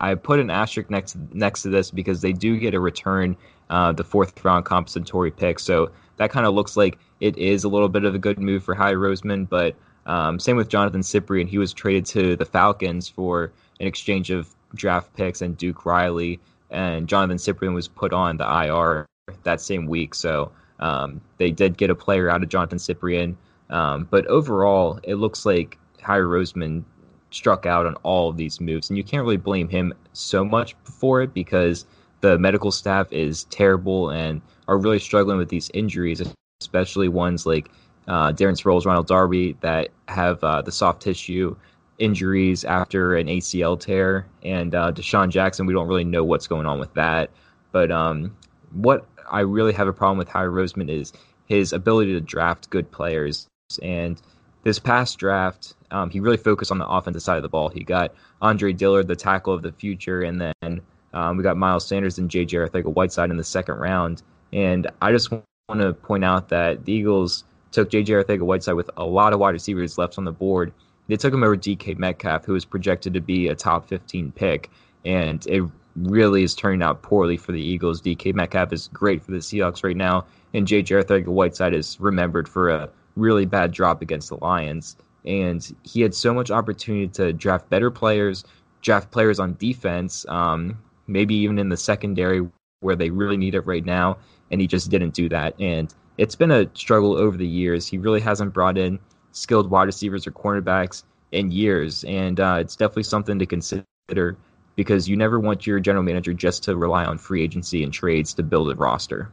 I 0.00 0.14
put 0.14 0.40
an 0.40 0.50
asterisk 0.50 0.88
next 0.88 1.16
next 1.32 1.62
to 1.62 1.68
this 1.68 1.90
because 1.90 2.20
they 2.20 2.32
do 2.32 2.58
get 2.58 2.74
a 2.74 2.80
return, 2.80 3.36
uh, 3.70 3.92
the 3.92 4.04
fourth 4.04 4.44
round 4.44 4.64
compensatory 4.64 5.30
pick. 5.30 5.58
So 5.58 5.90
that 6.16 6.30
kind 6.30 6.46
of 6.46 6.54
looks 6.54 6.76
like 6.76 6.98
it 7.20 7.36
is 7.36 7.64
a 7.64 7.68
little 7.68 7.88
bit 7.88 8.04
of 8.04 8.14
a 8.14 8.18
good 8.18 8.38
move 8.38 8.64
for 8.64 8.74
Howie 8.74 8.94
Roseman. 8.94 9.48
But 9.48 9.74
um, 10.06 10.38
same 10.38 10.56
with 10.56 10.68
Jonathan 10.68 11.00
Cyprien. 11.00 11.48
He 11.48 11.58
was 11.58 11.72
traded 11.72 12.06
to 12.06 12.36
the 12.36 12.44
Falcons 12.44 13.08
for 13.08 13.52
an 13.80 13.86
exchange 13.86 14.30
of 14.30 14.54
draft 14.74 15.14
picks 15.14 15.42
and 15.42 15.56
Duke 15.56 15.84
Riley. 15.84 16.40
And 16.70 17.08
Jonathan 17.08 17.38
Cyprien 17.38 17.74
was 17.74 17.88
put 17.88 18.12
on 18.12 18.36
the 18.36 18.44
IR 18.44 19.06
that 19.42 19.60
same 19.60 19.86
week. 19.86 20.14
So 20.14 20.52
um, 20.80 21.20
they 21.38 21.50
did 21.50 21.76
get 21.76 21.90
a 21.90 21.94
player 21.94 22.30
out 22.30 22.42
of 22.42 22.48
Jonathan 22.48 22.78
Cyprien. 22.78 23.36
Um, 23.70 24.06
but 24.10 24.26
overall, 24.26 25.00
it 25.02 25.16
looks 25.16 25.44
like 25.44 25.78
Howie 26.00 26.20
Roseman 26.20 26.84
struck 27.30 27.66
out 27.66 27.86
on 27.86 27.94
all 27.96 28.30
of 28.30 28.36
these 28.36 28.60
moves. 28.60 28.88
And 28.88 28.96
you 28.96 29.04
can't 29.04 29.22
really 29.22 29.36
blame 29.36 29.68
him 29.68 29.92
so 30.12 30.44
much 30.44 30.74
for 30.84 31.22
it 31.22 31.34
because 31.34 31.84
the 32.20 32.38
medical 32.38 32.70
staff 32.70 33.12
is 33.12 33.44
terrible 33.44 34.10
and 34.10 34.40
are 34.68 34.78
really 34.78 34.98
struggling 34.98 35.38
with 35.38 35.48
these 35.48 35.70
injuries, 35.74 36.22
especially 36.60 37.08
ones 37.08 37.46
like 37.46 37.70
uh, 38.08 38.32
Darren 38.32 38.60
Sproles, 38.60 38.86
Ronald 38.86 39.06
Darby, 39.06 39.56
that 39.60 39.88
have 40.08 40.42
uh, 40.42 40.62
the 40.62 40.72
soft 40.72 41.02
tissue 41.02 41.56
injuries 41.98 42.64
after 42.64 43.16
an 43.16 43.26
ACL 43.26 43.78
tear, 43.78 44.26
and 44.42 44.74
uh, 44.74 44.92
DeSean 44.92 45.30
Jackson. 45.30 45.66
We 45.66 45.72
don't 45.72 45.88
really 45.88 46.04
know 46.04 46.24
what's 46.24 46.46
going 46.46 46.66
on 46.66 46.78
with 46.78 46.92
that. 46.94 47.30
But 47.72 47.90
um, 47.90 48.36
what 48.72 49.06
I 49.30 49.40
really 49.40 49.72
have 49.72 49.88
a 49.88 49.92
problem 49.92 50.18
with 50.18 50.28
Howie 50.28 50.46
Roseman 50.46 50.90
is 50.90 51.12
his 51.46 51.72
ability 51.72 52.12
to 52.12 52.20
draft 52.20 52.70
good 52.70 52.90
players. 52.90 53.48
And 53.82 54.20
this 54.64 54.78
past 54.78 55.18
draft, 55.18 55.74
um, 55.90 56.10
he 56.10 56.20
really 56.20 56.36
focused 56.36 56.70
on 56.70 56.78
the 56.78 56.86
offensive 56.86 57.22
side 57.22 57.36
of 57.36 57.42
the 57.42 57.48
ball. 57.48 57.68
He 57.68 57.84
got 57.84 58.14
Andre 58.42 58.72
Dillard, 58.72 59.08
the 59.08 59.16
tackle 59.16 59.54
of 59.54 59.62
the 59.62 59.72
future, 59.72 60.22
and 60.22 60.40
then 60.40 60.80
um, 61.12 61.36
we 61.36 61.42
got 61.42 61.56
Miles 61.56 61.86
Sanders 61.86 62.18
and 62.18 62.30
J.J. 62.30 62.56
Arcega-Whiteside 62.58 63.30
in 63.30 63.36
the 63.36 63.44
second 63.44 63.76
round. 63.76 64.22
And 64.52 64.90
I 65.02 65.12
just 65.12 65.30
want 65.30 65.44
to 65.80 65.92
point 65.92 66.24
out 66.24 66.48
that 66.48 66.84
the 66.84 66.92
Eagles 66.92 67.44
took 67.72 67.90
J.J. 67.90 68.12
Arcega-Whiteside 68.12 68.74
with 68.74 68.90
a 68.96 69.04
lot 69.04 69.32
of 69.32 69.40
wide 69.40 69.50
receivers 69.50 69.98
left 69.98 70.18
on 70.18 70.24
the 70.24 70.32
board, 70.32 70.72
they 71.08 71.16
took 71.16 71.32
him 71.32 71.42
over 71.42 71.56
DK 71.56 71.98
Metcalf, 71.98 72.44
who 72.44 72.52
was 72.52 72.64
projected 72.64 73.14
to 73.14 73.20
be 73.20 73.48
a 73.48 73.54
top 73.54 73.88
15 73.88 74.32
pick, 74.32 74.70
and 75.04 75.46
it 75.46 75.62
really 75.94 76.42
is 76.42 76.54
turning 76.54 76.82
out 76.82 77.02
poorly 77.02 77.36
for 77.36 77.52
the 77.52 77.60
Eagles. 77.60 78.02
DK 78.02 78.34
Metcalf 78.34 78.72
is 78.72 78.88
great 78.88 79.22
for 79.22 79.32
the 79.32 79.38
Seahawks 79.38 79.84
right 79.84 79.96
now, 79.96 80.24
and 80.54 80.66
J.J. 80.66 80.94
Arcega-Whiteside 80.94 81.74
is 81.74 81.98
remembered 82.00 82.48
for 82.48 82.70
a 82.70 82.88
really 83.16 83.46
bad 83.46 83.72
drop 83.72 84.02
against 84.02 84.28
the 84.28 84.36
Lions. 84.36 84.96
And 85.24 85.74
he 85.82 86.02
had 86.02 86.14
so 86.14 86.32
much 86.32 86.50
opportunity 86.50 87.08
to 87.08 87.32
draft 87.32 87.68
better 87.68 87.90
players, 87.90 88.44
draft 88.82 89.10
players 89.10 89.40
on 89.40 89.56
defense, 89.58 90.24
um, 90.28 90.78
maybe 91.08 91.34
even 91.34 91.58
in 91.58 91.68
the 91.68 91.76
secondary 91.76 92.46
where 92.80 92.96
they 92.96 93.10
really 93.10 93.36
need 93.36 93.54
it 93.54 93.66
right 93.66 93.84
now, 93.84 94.18
and 94.50 94.60
he 94.60 94.66
just 94.66 94.90
didn't 94.90 95.14
do 95.14 95.28
that. 95.28 95.54
And 95.60 95.92
it's 96.18 96.34
been 96.34 96.50
a 96.50 96.68
struggle 96.74 97.16
over 97.16 97.36
the 97.36 97.46
years. 97.46 97.86
He 97.86 97.98
really 97.98 98.20
hasn't 98.20 98.54
brought 98.54 98.78
in 98.78 98.98
skilled 99.32 99.70
wide 99.70 99.84
receivers 99.84 100.26
or 100.26 100.32
cornerbacks 100.32 101.04
in 101.32 101.50
years, 101.50 102.04
and 102.04 102.40
uh, 102.40 102.58
it's 102.60 102.76
definitely 102.76 103.02
something 103.02 103.38
to 103.38 103.46
consider 103.46 104.36
because 104.76 105.08
you 105.08 105.16
never 105.16 105.40
want 105.40 105.66
your 105.66 105.80
general 105.80 106.04
manager 106.04 106.32
just 106.32 106.62
to 106.64 106.76
rely 106.76 107.04
on 107.04 107.18
free 107.18 107.42
agency 107.42 107.82
and 107.82 107.92
trades 107.92 108.34
to 108.34 108.42
build 108.42 108.70
a 108.70 108.74
roster. 108.74 109.30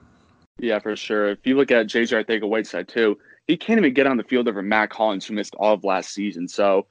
Yeah, 0.59 0.80
for 0.80 0.95
sure. 0.95 1.32
If 1.32 1.45
you 1.45 1.57
look 1.57 1.72
at 1.72 1.88
JJ 1.88 2.26
Arcega-Whiteside 2.26 2.88
too, 2.88 3.18
he 3.47 3.57
can't 3.57 3.80
even 3.80 3.93
get 3.93 4.07
on 4.07 4.18
the 4.18 4.24
field 4.24 4.47
over 4.47 4.61
Mack 4.61 4.93
Hollins, 4.93 5.26
who 5.26 5.34
missed 5.34 5.55
all 5.55 5.74
of 5.74 5.84
last 5.84 6.14
season. 6.14 6.47
So 6.47 6.88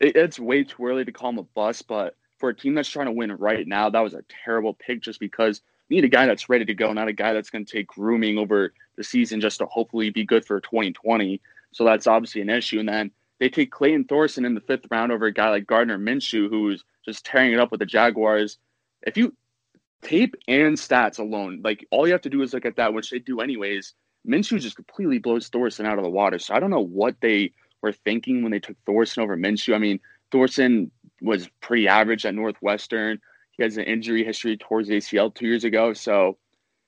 it, 0.00 0.16
it's 0.16 0.38
way 0.38 0.64
too 0.64 0.84
early 0.84 1.04
to 1.04 1.12
call 1.12 1.30
him 1.30 1.38
a 1.38 1.42
bust. 1.42 1.86
But 1.86 2.16
for 2.38 2.48
a 2.48 2.56
team 2.56 2.74
that's 2.74 2.88
trying 2.88 3.06
to 3.06 3.12
win 3.12 3.32
right 3.32 3.66
now, 3.66 3.90
that 3.90 4.00
was 4.00 4.14
a 4.14 4.24
terrible 4.44 4.74
pick 4.74 5.00
just 5.00 5.20
because 5.20 5.62
need 5.92 6.04
a 6.04 6.08
guy 6.08 6.26
that's 6.26 6.48
ready 6.48 6.64
to 6.64 6.74
go, 6.74 6.92
not 6.92 7.08
a 7.08 7.12
guy 7.12 7.32
that's 7.32 7.50
going 7.50 7.64
to 7.64 7.72
take 7.72 7.86
grooming 7.86 8.38
over 8.38 8.72
the 8.96 9.04
season 9.04 9.40
just 9.40 9.58
to 9.58 9.66
hopefully 9.66 10.10
be 10.10 10.24
good 10.24 10.44
for 10.44 10.60
2020. 10.60 11.40
So 11.72 11.84
that's 11.84 12.06
obviously 12.06 12.40
an 12.40 12.50
issue. 12.50 12.80
And 12.80 12.88
then 12.88 13.10
they 13.38 13.48
take 13.48 13.70
Clayton 13.70 14.04
Thorson 14.04 14.44
in 14.44 14.54
the 14.54 14.60
fifth 14.60 14.86
round 14.90 15.12
over 15.12 15.26
a 15.26 15.32
guy 15.32 15.50
like 15.50 15.66
Gardner 15.66 15.98
Minshew, 15.98 16.48
who's 16.48 16.84
just 17.04 17.24
tearing 17.24 17.52
it 17.52 17.60
up 17.60 17.70
with 17.70 17.80
the 17.80 17.86
Jaguars. 17.86 18.58
If 19.02 19.16
you 19.16 19.34
tape 20.02 20.34
and 20.48 20.76
stats 20.76 21.18
alone, 21.18 21.60
like 21.64 21.86
all 21.90 22.06
you 22.06 22.12
have 22.12 22.22
to 22.22 22.30
do 22.30 22.42
is 22.42 22.52
look 22.52 22.66
at 22.66 22.76
that, 22.76 22.94
which 22.94 23.10
they 23.10 23.18
do 23.18 23.40
anyways. 23.40 23.94
Minshew 24.26 24.60
just 24.60 24.76
completely 24.76 25.18
blows 25.18 25.48
Thorson 25.48 25.86
out 25.86 25.98
of 25.98 26.04
the 26.04 26.10
water. 26.10 26.38
So 26.38 26.54
I 26.54 26.60
don't 26.60 26.70
know 26.70 26.84
what 26.84 27.16
they 27.20 27.52
were 27.82 27.92
thinking 27.92 28.42
when 28.42 28.52
they 28.52 28.60
took 28.60 28.76
Thorson 28.86 29.22
over 29.22 29.36
Minshew. 29.36 29.74
I 29.74 29.78
mean, 29.78 30.00
Thorson 30.30 30.90
was 31.20 31.48
pretty 31.60 31.88
average 31.88 32.24
at 32.24 32.34
Northwestern. 32.34 33.20
Has 33.62 33.76
an 33.76 33.84
injury 33.84 34.24
history 34.24 34.56
towards 34.56 34.88
ACL 34.88 35.34
two 35.34 35.46
years 35.46 35.64
ago. 35.64 35.92
So 35.92 36.36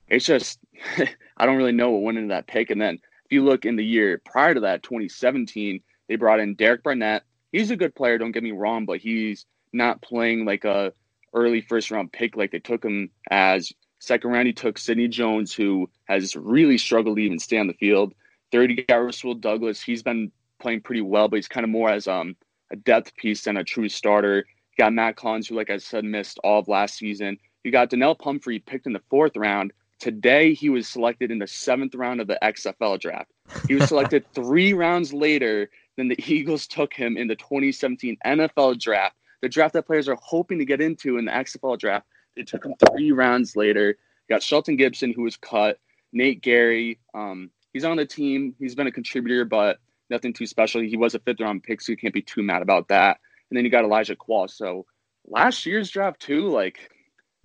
it's 0.09 0.27
just, 0.27 0.59
I 1.37 1.47
don't 1.47 1.57
really 1.57 1.73
know 1.73 1.91
what 1.91 2.03
went 2.03 2.19
into 2.19 2.35
that 2.35 2.47
pick. 2.47 2.71
And 2.71 2.81
then 2.81 2.95
if 2.95 3.33
you 3.33 3.45
look 3.45 3.65
in 3.65 3.77
the 3.77 3.85
year 3.85 4.21
prior 4.25 4.55
to 4.55 4.61
that, 4.61 4.83
2017, 4.83 5.81
they 6.09 6.17
brought 6.17 6.41
in 6.41 6.55
Derek 6.55 6.83
Barnett. 6.83 7.23
He's 7.53 7.71
a 7.71 7.77
good 7.77 7.95
player, 7.95 8.19
don't 8.19 8.33
get 8.33 8.43
me 8.43 8.53
wrong, 8.53 8.85
but 8.85 8.99
he's 8.99 9.47
not 9.73 10.03
playing 10.03 10.45
like 10.45 10.65
a 10.65 10.93
early 11.33 11.61
first 11.61 11.91
round 11.91 12.13
pick 12.13 12.37
like 12.37 12.51
they 12.51 12.59
took 12.59 12.85
him 12.85 13.11
as. 13.31 13.73
Second 14.01 14.33
round, 14.33 14.47
he 14.47 14.53
took 14.53 14.77
Sidney 14.77 15.09
Jones, 15.09 15.55
who 15.55 15.89
has 16.05 16.37
really 16.37 16.77
struggled 16.77 17.17
to 17.17 17.23
even 17.23 17.39
stay 17.39 17.57
on 17.57 17.69
the 17.69 17.75
field. 17.75 18.13
Third, 18.53 18.71
you 18.71 18.85
got 18.85 19.41
Douglas. 19.41 19.83
He's 19.83 20.03
been 20.03 20.31
playing 20.59 20.83
pretty 20.83 21.01
well, 21.01 21.29
but 21.29 21.37
he's 21.37 21.49
kind 21.49 21.65
of 21.65 21.71
more 21.71 21.89
as 21.89 22.07
um, 22.07 22.37
a 22.71 22.77
depth 22.77 23.17
piece 23.17 23.45
than 23.45 23.57
a 23.57 23.65
true 23.65 23.89
starter. 23.89 24.45
You 24.77 24.85
got 24.85 24.93
Mack 24.93 25.19
Hollins, 25.19 25.49
who, 25.49 25.55
like 25.55 25.71
I 25.71 25.79
said, 25.79 26.05
missed 26.05 26.39
all 26.43 26.61
of 26.61 26.69
last 26.69 26.97
season. 26.97 27.39
You 27.63 27.73
got 27.73 27.91
Donnel 27.91 28.15
Pumphrey 28.15 28.59
picked 28.59 28.87
in 28.87 28.93
the 28.93 29.03
fourth 29.11 29.37
round. 29.37 29.73
Today, 30.01 30.53
he 30.53 30.69
was 30.69 30.89
selected 30.89 31.31
in 31.31 31.39
the 31.39 31.47
seventh 31.47 31.95
round 31.95 32.21
of 32.21 32.27
the 32.27 32.39
XFL 32.43 33.01
draft. 33.01 33.31
He 33.69 33.75
was 33.75 33.89
selected 33.89 34.25
three 34.35 34.73
rounds 34.73 35.13
later 35.13 35.71
than 35.97 36.09
the 36.09 36.19
Eagles 36.33 36.67
took 36.67 36.93
him 36.93 37.17
in 37.17 37.29
the 37.29 37.37
2017 37.37 38.17
NFL 38.25 38.79
draft 38.81 39.17
the 39.45 39.49
draft 39.51 39.75
that 39.75 39.87
players 39.87 40.09
are 40.09 40.17
hoping 40.23 40.59
to 40.59 40.65
get 40.65 40.81
into 40.81 41.19
in 41.19 41.27
the 41.27 41.31
XFL 41.31 41.79
draft. 41.79 42.07
They 42.35 42.45
took 42.45 42.65
him 42.65 42.75
three 42.89 43.13
rounds 43.13 43.57
later. 43.57 43.89
You 43.89 44.35
got 44.35 44.43
Shelton 44.43 44.77
Gibson, 44.77 45.13
who 45.13 45.23
was 45.23 45.37
cut. 45.37 45.79
Nate 46.15 46.41
Gerry, 46.41 46.99
um, 47.13 47.51
he's 47.75 47.85
on 47.85 47.99
the 47.99 48.07
team. 48.07 48.55
He's 48.59 48.75
been 48.75 48.87
a 48.87 48.93
contributor, 48.93 49.45
but 49.45 49.81
nothing 50.09 50.33
too 50.33 50.47
special. 50.47 50.81
He 50.81 50.97
was 50.97 51.15
a 51.15 51.19
fifth 51.19 51.41
round 51.41 51.63
pick, 51.63 51.83
so 51.83 51.93
you 51.93 51.99
can't 51.99 52.15
be 52.15 52.23
too 52.23 52.43
mad 52.43 52.63
about 52.63 52.89
that. 52.89 53.19
And 53.55 53.59
then 53.59 53.65
you 53.65 53.71
got 53.71 53.85
Elijah 53.85 54.17
Qualls. 54.17 54.51
So 54.51 54.85
last 55.29 55.65
year's 55.65 55.89
draft 55.89 56.19
too, 56.19 56.49
like 56.49 56.91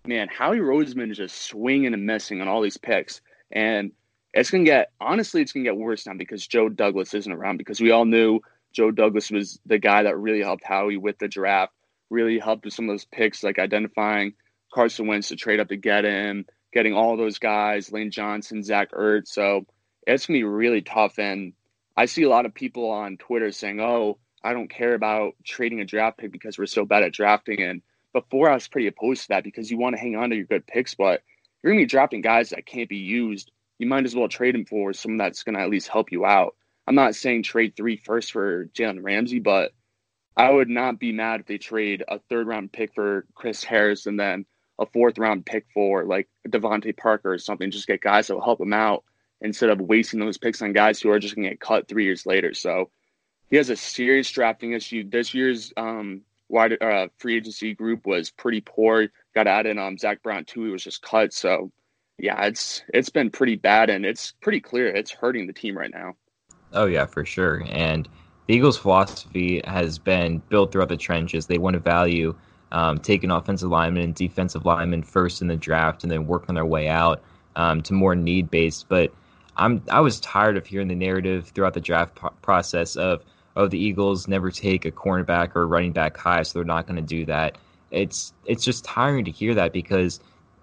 man, 0.07 0.27
Howie 0.27 0.57
Roseman 0.57 1.11
is 1.11 1.17
just 1.17 1.43
swinging 1.43 1.93
and 1.93 2.07
missing 2.07 2.41
on 2.41 2.47
all 2.47 2.63
these 2.63 2.77
picks, 2.77 3.21
and 3.51 3.91
it's 4.33 4.49
gonna 4.49 4.63
get 4.63 4.91
honestly, 4.99 5.43
it's 5.43 5.51
gonna 5.51 5.65
get 5.65 5.77
worse 5.77 6.07
now 6.07 6.15
because 6.15 6.47
Joe 6.47 6.67
Douglas 6.67 7.13
isn't 7.13 7.31
around. 7.31 7.57
Because 7.57 7.79
we 7.79 7.91
all 7.91 8.05
knew 8.05 8.39
Joe 8.73 8.89
Douglas 8.89 9.29
was 9.29 9.59
the 9.67 9.77
guy 9.77 10.01
that 10.01 10.17
really 10.17 10.41
helped 10.41 10.63
Howie 10.63 10.97
with 10.97 11.19
the 11.19 11.27
draft 11.27 11.73
really 12.09 12.39
helped 12.39 12.65
with 12.65 12.73
some 12.73 12.89
of 12.89 12.93
those 12.93 13.05
picks, 13.05 13.43
like 13.43 13.59
identifying 13.59 14.33
Carson 14.73 15.05
Wentz 15.05 15.27
to 15.27 15.35
trade 15.35 15.59
up 15.59 15.67
to 15.67 15.77
get 15.77 16.05
him, 16.05 16.47
getting 16.73 16.95
all 16.95 17.17
those 17.17 17.37
guys, 17.37 17.91
Lane 17.91 18.09
Johnson, 18.09 18.63
Zach 18.63 18.93
Ertz. 18.93 19.27
So 19.27 19.67
it's 20.07 20.25
gonna 20.25 20.39
be 20.39 20.43
really 20.43 20.81
tough. 20.81 21.19
And 21.19 21.53
I 21.95 22.05
see 22.05 22.23
a 22.23 22.29
lot 22.29 22.47
of 22.47 22.55
people 22.55 22.89
on 22.89 23.17
Twitter 23.17 23.51
saying, 23.51 23.79
"Oh, 23.79 24.17
I 24.43 24.53
don't 24.53 24.69
care 24.69 24.93
about 24.93 25.33
trading 25.43 25.81
a 25.81 25.85
draft 25.85 26.17
pick 26.17 26.31
because 26.31 26.57
we're 26.57 26.65
so 26.65 26.85
bad 26.85 27.03
at 27.03 27.13
drafting." 27.13 27.61
And 27.61 27.81
before 28.13 28.49
I 28.49 28.55
was 28.55 28.67
pretty 28.67 28.87
opposed 28.87 29.23
to 29.23 29.27
that 29.29 29.43
because 29.43 29.69
you 29.69 29.77
want 29.77 29.95
to 29.95 30.01
hang 30.01 30.15
on 30.15 30.29
to 30.29 30.35
your 30.35 30.45
good 30.45 30.65
picks, 30.67 30.95
but 30.95 31.21
you're 31.61 31.73
gonna 31.73 31.83
be 31.83 31.87
drafting 31.87 32.21
guys 32.21 32.49
that 32.49 32.65
can't 32.65 32.89
be 32.89 32.97
used. 32.97 33.51
You 33.77 33.87
might 33.87 34.05
as 34.05 34.15
well 34.15 34.27
trade 34.27 34.55
them 34.55 34.65
for 34.65 34.93
someone 34.93 35.17
that's 35.17 35.43
gonna 35.43 35.59
at 35.59 35.69
least 35.69 35.87
help 35.87 36.11
you 36.11 36.25
out. 36.25 36.55
I'm 36.87 36.95
not 36.95 37.15
saying 37.15 37.43
trade 37.43 37.75
three 37.75 37.97
first 37.97 38.31
for 38.31 38.65
Jalen 38.67 39.03
Ramsey, 39.03 39.39
but 39.39 39.73
I 40.35 40.49
would 40.49 40.69
not 40.69 40.99
be 40.99 41.11
mad 41.11 41.41
if 41.41 41.47
they 41.47 41.57
trade 41.57 42.03
a 42.07 42.17
third 42.17 42.47
round 42.47 42.71
pick 42.71 42.93
for 42.95 43.25
Chris 43.35 43.63
Harris 43.63 44.05
and 44.05 44.19
then 44.19 44.45
a 44.79 44.85
fourth 44.85 45.17
round 45.17 45.45
pick 45.45 45.65
for 45.73 46.05
like 46.05 46.29
DeVante 46.47 46.95
Parker 46.95 47.33
or 47.33 47.37
something. 47.37 47.71
Just 47.71 47.87
get 47.87 48.01
guys 48.01 48.27
that 48.27 48.35
will 48.35 48.43
help 48.43 48.59
them 48.59 48.73
out 48.73 49.03
instead 49.41 49.69
of 49.69 49.81
wasting 49.81 50.19
those 50.19 50.37
picks 50.37 50.61
on 50.61 50.73
guys 50.73 51.01
who 51.01 51.09
are 51.11 51.19
just 51.19 51.35
going 51.35 51.43
to 51.43 51.49
get 51.51 51.59
cut 51.59 51.87
three 51.87 52.05
years 52.05 52.25
later. 52.25 52.53
So 52.53 52.89
he 53.49 53.57
has 53.57 53.69
a 53.69 53.75
serious 53.75 54.29
drafting 54.31 54.73
issue. 54.73 55.09
This 55.09 55.33
year's 55.33 55.73
um, 55.77 56.21
wide 56.49 56.81
uh, 56.81 57.07
free 57.17 57.37
agency 57.37 57.73
group 57.73 58.05
was 58.05 58.29
pretty 58.29 58.61
poor. 58.61 59.07
Got 59.33 59.47
added 59.47 59.77
um, 59.77 59.97
Zach 59.97 60.21
Brown 60.21 60.45
too. 60.45 60.65
He 60.65 60.71
was 60.71 60.83
just 60.83 61.01
cut. 61.01 61.33
So 61.33 61.71
yeah, 62.17 62.45
it's 62.45 62.83
it's 62.93 63.09
been 63.09 63.29
pretty 63.29 63.55
bad, 63.55 63.89
and 63.89 64.05
it's 64.05 64.33
pretty 64.41 64.59
clear 64.59 64.87
it's 64.87 65.11
hurting 65.11 65.47
the 65.47 65.53
team 65.53 65.77
right 65.77 65.91
now. 65.91 66.15
Oh 66.73 66.85
yeah, 66.85 67.05
for 67.05 67.25
sure. 67.25 67.63
And 67.69 68.07
the 68.47 68.55
Eagles' 68.55 68.77
philosophy 68.77 69.61
has 69.65 69.97
been 69.97 70.39
built 70.49 70.71
throughout 70.71 70.89
the 70.89 70.97
trenches. 70.97 71.47
They 71.47 71.57
want 71.57 71.75
to 71.75 71.79
value 71.79 72.35
um, 72.71 72.99
taking 72.99 73.31
offensive 73.31 73.69
linemen 73.69 74.03
and 74.03 74.15
defensive 74.15 74.65
linemen 74.65 75.03
first 75.03 75.41
in 75.41 75.47
the 75.47 75.55
draft, 75.55 76.03
and 76.03 76.11
then 76.11 76.27
working 76.27 76.55
their 76.55 76.65
way 76.65 76.87
out 76.87 77.23
um, 77.55 77.81
to 77.83 77.93
more 77.93 78.15
need 78.15 78.51
based. 78.51 78.87
But 78.89 79.13
I'm 79.57 79.81
I 79.89 80.01
was 80.01 80.19
tired 80.19 80.57
of 80.57 80.67
hearing 80.67 80.87
the 80.87 80.95
narrative 80.95 81.49
throughout 81.49 81.73
the 81.73 81.81
draft 81.81 82.19
process 82.41 82.95
of 82.95 83.23
oh 83.55 83.67
the 83.67 83.79
Eagles 83.79 84.27
never 84.27 84.51
take 84.51 84.85
a 84.85 84.91
cornerback 84.91 85.55
or 85.55 85.63
a 85.63 85.65
running 85.65 85.91
back 85.91 86.17
high, 86.17 86.43
so 86.43 86.59
they're 86.59 86.65
not 86.65 86.87
going 86.87 86.95
to 86.97 87.01
do 87.01 87.25
that. 87.25 87.57
It's 87.91 88.33
it's 88.45 88.63
just 88.63 88.85
tiring 88.85 89.25
to 89.25 89.31
hear 89.31 89.55
that 89.55 89.73
because 89.73 90.19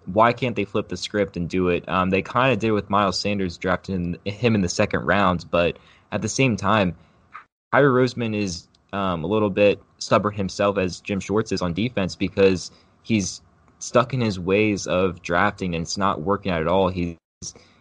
why 0.06 0.32
can't 0.32 0.54
they 0.54 0.64
flip 0.64 0.88
the 0.88 0.96
script 0.96 1.36
and 1.36 1.48
do 1.48 1.68
it? 1.68 1.88
Um, 1.88 2.10
they 2.10 2.22
kind 2.22 2.52
of 2.52 2.58
did 2.58 2.70
with 2.70 2.88
Miles 2.88 3.18
Sanders 3.18 3.58
drafting 3.58 4.16
him 4.24 4.54
in 4.54 4.60
the 4.60 4.68
second 4.68 5.04
round, 5.04 5.46
but 5.50 5.78
at 6.12 6.22
the 6.22 6.28
same 6.28 6.56
time, 6.56 6.94
Howie 7.72 7.82
Roseman 7.82 8.34
is 8.34 8.68
um, 8.92 9.24
a 9.24 9.26
little 9.26 9.50
bit 9.50 9.82
stubborn 9.98 10.34
himself 10.34 10.78
as 10.78 11.00
Jim 11.00 11.20
Schwartz 11.20 11.52
is 11.52 11.62
on 11.62 11.74
defense 11.74 12.14
because 12.14 12.70
he's 13.02 13.42
stuck 13.78 14.14
in 14.14 14.20
his 14.20 14.38
ways 14.38 14.86
of 14.86 15.22
drafting 15.22 15.74
and 15.74 15.82
it's 15.82 15.98
not 15.98 16.22
working 16.22 16.52
out 16.52 16.60
at 16.60 16.68
all. 16.68 16.88
He's 16.88 17.16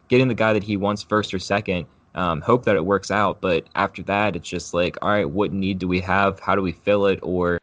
getting 0.10 0.28
the 0.28 0.36
guy 0.36 0.54
that 0.54 0.64
he 0.64 0.78
wants 0.78 1.04
first 1.04 1.34
or 1.34 1.40
second. 1.40 1.86
Um, 2.16 2.42
hope 2.42 2.66
that 2.66 2.78
it 2.78 2.86
works 2.86 3.12
out, 3.12 3.42
but 3.42 3.66
after 3.76 4.02
that, 4.04 4.36
it's 4.36 4.48
just 4.48 4.74
like, 4.74 4.98
all 5.02 5.10
right, 5.10 5.30
what 5.30 5.52
need 5.52 5.80
do 5.80 5.88
we 5.88 6.00
have? 6.00 6.40
How 6.40 6.56
do 6.56 6.62
we 6.62 6.72
fill 6.72 7.08
it? 7.08 7.20
Or 7.22 7.60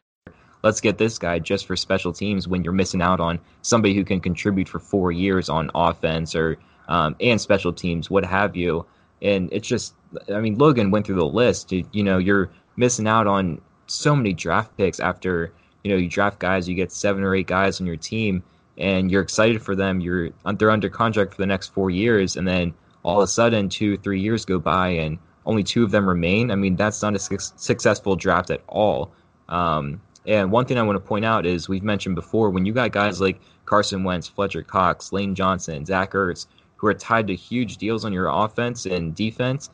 let's 0.62 0.80
get 0.80 0.98
this 0.98 1.18
guy 1.18 1.38
just 1.38 1.66
for 1.66 1.74
special 1.74 2.12
teams 2.12 2.46
when 2.46 2.62
you're 2.62 2.72
missing 2.72 3.02
out 3.02 3.18
on 3.18 3.40
somebody 3.62 3.94
who 3.94 4.04
can 4.04 4.20
contribute 4.20 4.68
for 4.68 4.78
four 4.78 5.10
years 5.10 5.48
on 5.48 5.70
offense 5.74 6.34
or 6.34 6.58
um, 6.88 7.16
and 7.20 7.40
special 7.40 7.72
teams, 7.72 8.10
what 8.10 8.24
have 8.24 8.54
you. 8.54 8.84
And 9.22 9.48
it's 9.52 9.68
just 9.68 9.94
I 10.32 10.40
mean, 10.40 10.58
Logan 10.58 10.90
went 10.90 11.06
through 11.06 11.16
the 11.16 11.24
list. 11.24 11.72
You, 11.72 11.84
you 11.92 12.02
know, 12.02 12.18
you're 12.18 12.50
missing 12.76 13.06
out 13.06 13.26
on 13.26 13.60
so 13.86 14.14
many 14.14 14.32
draft 14.32 14.76
picks 14.76 15.00
after 15.00 15.52
you 15.84 15.90
know 15.90 15.96
you 15.96 16.08
draft 16.08 16.38
guys. 16.38 16.68
You 16.68 16.74
get 16.74 16.92
seven 16.92 17.22
or 17.22 17.34
eight 17.34 17.46
guys 17.46 17.80
on 17.80 17.86
your 17.86 17.96
team, 17.96 18.42
and 18.78 19.10
you're 19.10 19.22
excited 19.22 19.62
for 19.62 19.74
them. 19.74 20.00
You're 20.00 20.30
they're 20.56 20.70
under 20.70 20.88
contract 20.88 21.34
for 21.34 21.42
the 21.42 21.46
next 21.46 21.68
four 21.68 21.90
years, 21.90 22.36
and 22.36 22.46
then 22.46 22.74
all 23.02 23.18
of 23.18 23.24
a 23.24 23.28
sudden, 23.28 23.68
two 23.68 23.96
three 23.98 24.20
years 24.20 24.44
go 24.44 24.58
by, 24.58 24.88
and 24.88 25.18
only 25.46 25.62
two 25.62 25.82
of 25.84 25.90
them 25.90 26.08
remain. 26.08 26.50
I 26.50 26.54
mean, 26.54 26.76
that's 26.76 27.02
not 27.02 27.14
a 27.14 27.18
su- 27.18 27.38
successful 27.38 28.16
draft 28.16 28.50
at 28.50 28.62
all. 28.68 29.12
Um, 29.48 30.00
and 30.26 30.52
one 30.52 30.66
thing 30.66 30.78
I 30.78 30.82
want 30.82 30.96
to 30.96 31.00
point 31.00 31.24
out 31.24 31.46
is 31.46 31.68
we've 31.68 31.82
mentioned 31.82 32.14
before 32.14 32.50
when 32.50 32.64
you 32.64 32.72
got 32.72 32.92
guys 32.92 33.20
like 33.20 33.40
Carson 33.64 34.04
Wentz, 34.04 34.28
Fletcher 34.28 34.62
Cox, 34.62 35.12
Lane 35.12 35.34
Johnson, 35.34 35.84
Zach 35.84 36.12
Ertz, 36.12 36.46
who 36.76 36.86
are 36.86 36.94
tied 36.94 37.26
to 37.26 37.34
huge 37.34 37.76
deals 37.76 38.04
on 38.04 38.12
your 38.12 38.28
offense 38.28 38.86
and 38.86 39.14
defense 39.14 39.70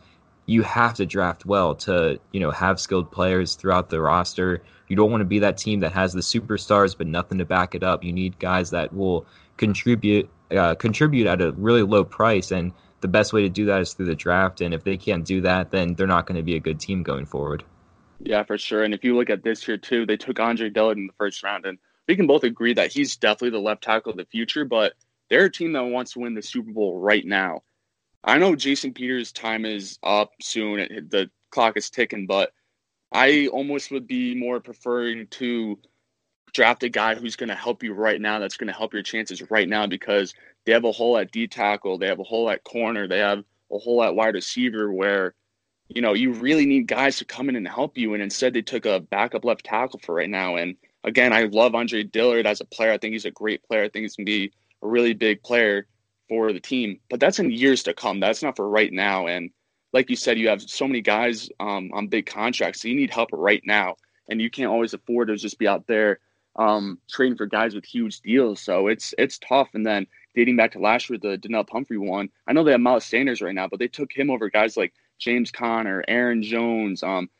you 0.48 0.62
have 0.62 0.94
to 0.94 1.04
draft 1.04 1.44
well 1.44 1.74
to 1.74 2.18
you 2.32 2.40
know 2.40 2.50
have 2.50 2.80
skilled 2.80 3.12
players 3.12 3.54
throughout 3.54 3.90
the 3.90 4.00
roster. 4.00 4.62
You 4.88 4.96
don't 4.96 5.10
want 5.10 5.20
to 5.20 5.26
be 5.26 5.38
that 5.40 5.58
team 5.58 5.80
that 5.80 5.92
has 5.92 6.14
the 6.14 6.22
superstars 6.22 6.96
but 6.96 7.06
nothing 7.06 7.36
to 7.38 7.44
back 7.44 7.74
it 7.74 7.84
up. 7.84 8.02
You 8.02 8.12
need 8.14 8.38
guys 8.38 8.70
that 8.70 8.92
will 8.94 9.26
contribute 9.58 10.28
uh, 10.50 10.74
contribute 10.74 11.26
at 11.26 11.42
a 11.42 11.52
really 11.52 11.82
low 11.82 12.02
price, 12.02 12.50
and 12.50 12.72
the 13.00 13.08
best 13.08 13.32
way 13.32 13.42
to 13.42 13.48
do 13.48 13.66
that 13.66 13.80
is 13.80 13.92
through 13.92 14.06
the 14.06 14.14
draft. 14.14 14.60
And 14.60 14.74
if 14.74 14.84
they 14.84 14.96
can't 14.96 15.24
do 15.24 15.40
that, 15.42 15.70
then 15.70 15.94
they're 15.94 16.06
not 16.06 16.26
going 16.26 16.36
to 16.36 16.42
be 16.42 16.56
a 16.56 16.60
good 16.60 16.80
team 16.80 17.02
going 17.02 17.26
forward. 17.26 17.64
Yeah, 18.20 18.42
for 18.42 18.58
sure. 18.58 18.82
And 18.82 18.94
if 18.94 19.04
you 19.04 19.16
look 19.16 19.30
at 19.30 19.42
this 19.42 19.66
year 19.68 19.76
too, 19.76 20.04
they 20.04 20.16
took 20.16 20.40
Andre 20.40 20.70
Dillard 20.70 20.98
in 20.98 21.06
the 21.06 21.12
first 21.12 21.42
round, 21.42 21.66
and 21.66 21.78
we 22.08 22.16
can 22.16 22.26
both 22.26 22.44
agree 22.44 22.74
that 22.74 22.92
he's 22.92 23.16
definitely 23.16 23.50
the 23.50 23.60
left 23.64 23.84
tackle 23.84 24.10
of 24.10 24.18
the 24.18 24.24
future. 24.24 24.64
But 24.64 24.94
they're 25.30 25.44
a 25.44 25.52
team 25.52 25.72
that 25.72 25.84
wants 25.84 26.12
to 26.12 26.20
win 26.20 26.34
the 26.34 26.42
Super 26.42 26.72
Bowl 26.72 26.98
right 26.98 27.24
now. 27.24 27.62
I 28.24 28.38
know 28.38 28.56
Jason 28.56 28.92
Peters' 28.92 29.30
time 29.30 29.64
is 29.64 29.98
up 30.02 30.32
soon; 30.40 31.08
the 31.08 31.30
clock 31.50 31.76
is 31.76 31.90
ticking, 31.90 32.26
but 32.26 32.52
I 33.12 33.46
almost 33.48 33.90
would 33.90 34.06
be 34.06 34.34
more 34.34 34.60
preferring 34.60 35.28
to 35.28 35.78
draft 36.52 36.82
a 36.82 36.88
guy 36.88 37.14
who's 37.14 37.36
going 37.36 37.48
to 37.48 37.54
help 37.54 37.82
you 37.82 37.92
right 37.94 38.20
now. 38.20 38.38
That's 38.38 38.56
going 38.56 38.68
to 38.68 38.78
help 38.78 38.92
your 38.92 39.02
chances 39.02 39.50
right 39.50 39.68
now 39.68 39.86
because 39.86 40.34
they 40.64 40.72
have 40.72 40.84
a 40.84 40.92
hole 40.92 41.16
at 41.18 41.32
D 41.32 41.46
tackle, 41.46 41.98
they 41.98 42.06
have 42.06 42.20
a 42.20 42.24
hole 42.24 42.50
at 42.50 42.64
corner, 42.64 43.08
they 43.08 43.18
have 43.18 43.44
a 43.72 43.78
hole 43.78 44.02
at 44.02 44.14
wide 44.14 44.34
receiver 44.34 44.92
where 44.92 45.34
you 45.88 46.02
know, 46.02 46.12
you 46.12 46.32
really 46.32 46.66
need 46.66 46.86
guys 46.86 47.16
to 47.18 47.24
come 47.24 47.48
in 47.48 47.56
and 47.56 47.66
help 47.66 47.96
you. 47.96 48.14
And 48.14 48.22
instead, 48.22 48.52
they 48.52 48.62
took 48.62 48.84
a 48.84 49.00
backup 49.00 49.44
left 49.44 49.64
tackle 49.64 50.00
for 50.02 50.14
right 50.14 50.28
now. 50.28 50.56
And 50.56 50.76
again, 51.04 51.32
I 51.32 51.44
love 51.44 51.74
Andre 51.74 52.02
Dillard 52.02 52.46
as 52.46 52.60
a 52.60 52.66
player. 52.66 52.92
I 52.92 52.98
think 52.98 53.12
he's 53.12 53.24
a 53.24 53.30
great 53.30 53.62
player. 53.64 53.84
I 53.84 53.88
think 53.88 54.02
he's 54.02 54.16
going 54.16 54.26
to 54.26 54.30
be 54.30 54.52
a 54.82 54.86
really 54.86 55.14
big 55.14 55.42
player 55.42 55.86
for 56.28 56.52
the 56.52 56.60
team. 56.60 57.00
But 57.08 57.20
that's 57.20 57.38
in 57.38 57.50
years 57.50 57.82
to 57.84 57.94
come. 57.94 58.20
That's 58.20 58.42
not 58.42 58.56
for 58.56 58.68
right 58.68 58.92
now. 58.92 59.26
And 59.28 59.50
like 59.94 60.10
you 60.10 60.16
said, 60.16 60.38
you 60.38 60.48
have 60.48 60.62
so 60.62 60.86
many 60.86 61.00
guys 61.00 61.48
um, 61.58 61.90
on 61.94 62.08
big 62.08 62.26
contracts. 62.26 62.82
So 62.82 62.88
you 62.88 62.94
need 62.94 63.10
help 63.10 63.30
right 63.32 63.62
now. 63.64 63.96
And 64.28 64.42
you 64.42 64.50
can't 64.50 64.70
always 64.70 64.92
afford 64.92 65.28
to 65.28 65.36
just 65.36 65.58
be 65.58 65.66
out 65.66 65.86
there 65.86 66.18
um, 66.58 66.98
trading 67.08 67.36
for 67.36 67.46
guys 67.46 67.74
with 67.74 67.84
huge 67.84 68.20
deals. 68.20 68.60
So 68.60 68.88
it's 68.88 69.14
it's 69.16 69.38
tough. 69.38 69.70
And 69.74 69.86
then 69.86 70.06
dating 70.34 70.56
back 70.56 70.72
to 70.72 70.80
last 70.80 71.08
year, 71.08 71.18
the 71.18 71.38
Donnel 71.38 71.64
Pumphrey 71.64 71.98
one, 71.98 72.28
I 72.46 72.52
know 72.52 72.64
they 72.64 72.72
have 72.72 72.80
Miles 72.80 73.04
Sanders 73.04 73.40
right 73.40 73.54
now, 73.54 73.68
but 73.68 73.78
they 73.78 73.88
took 73.88 74.12
him 74.12 74.30
over 74.30 74.50
guys 74.50 74.76
like 74.76 74.92
James 75.18 75.50
Conner, 75.50 76.04
Aaron 76.08 76.42
Jones. 76.42 77.02
Um, 77.02 77.30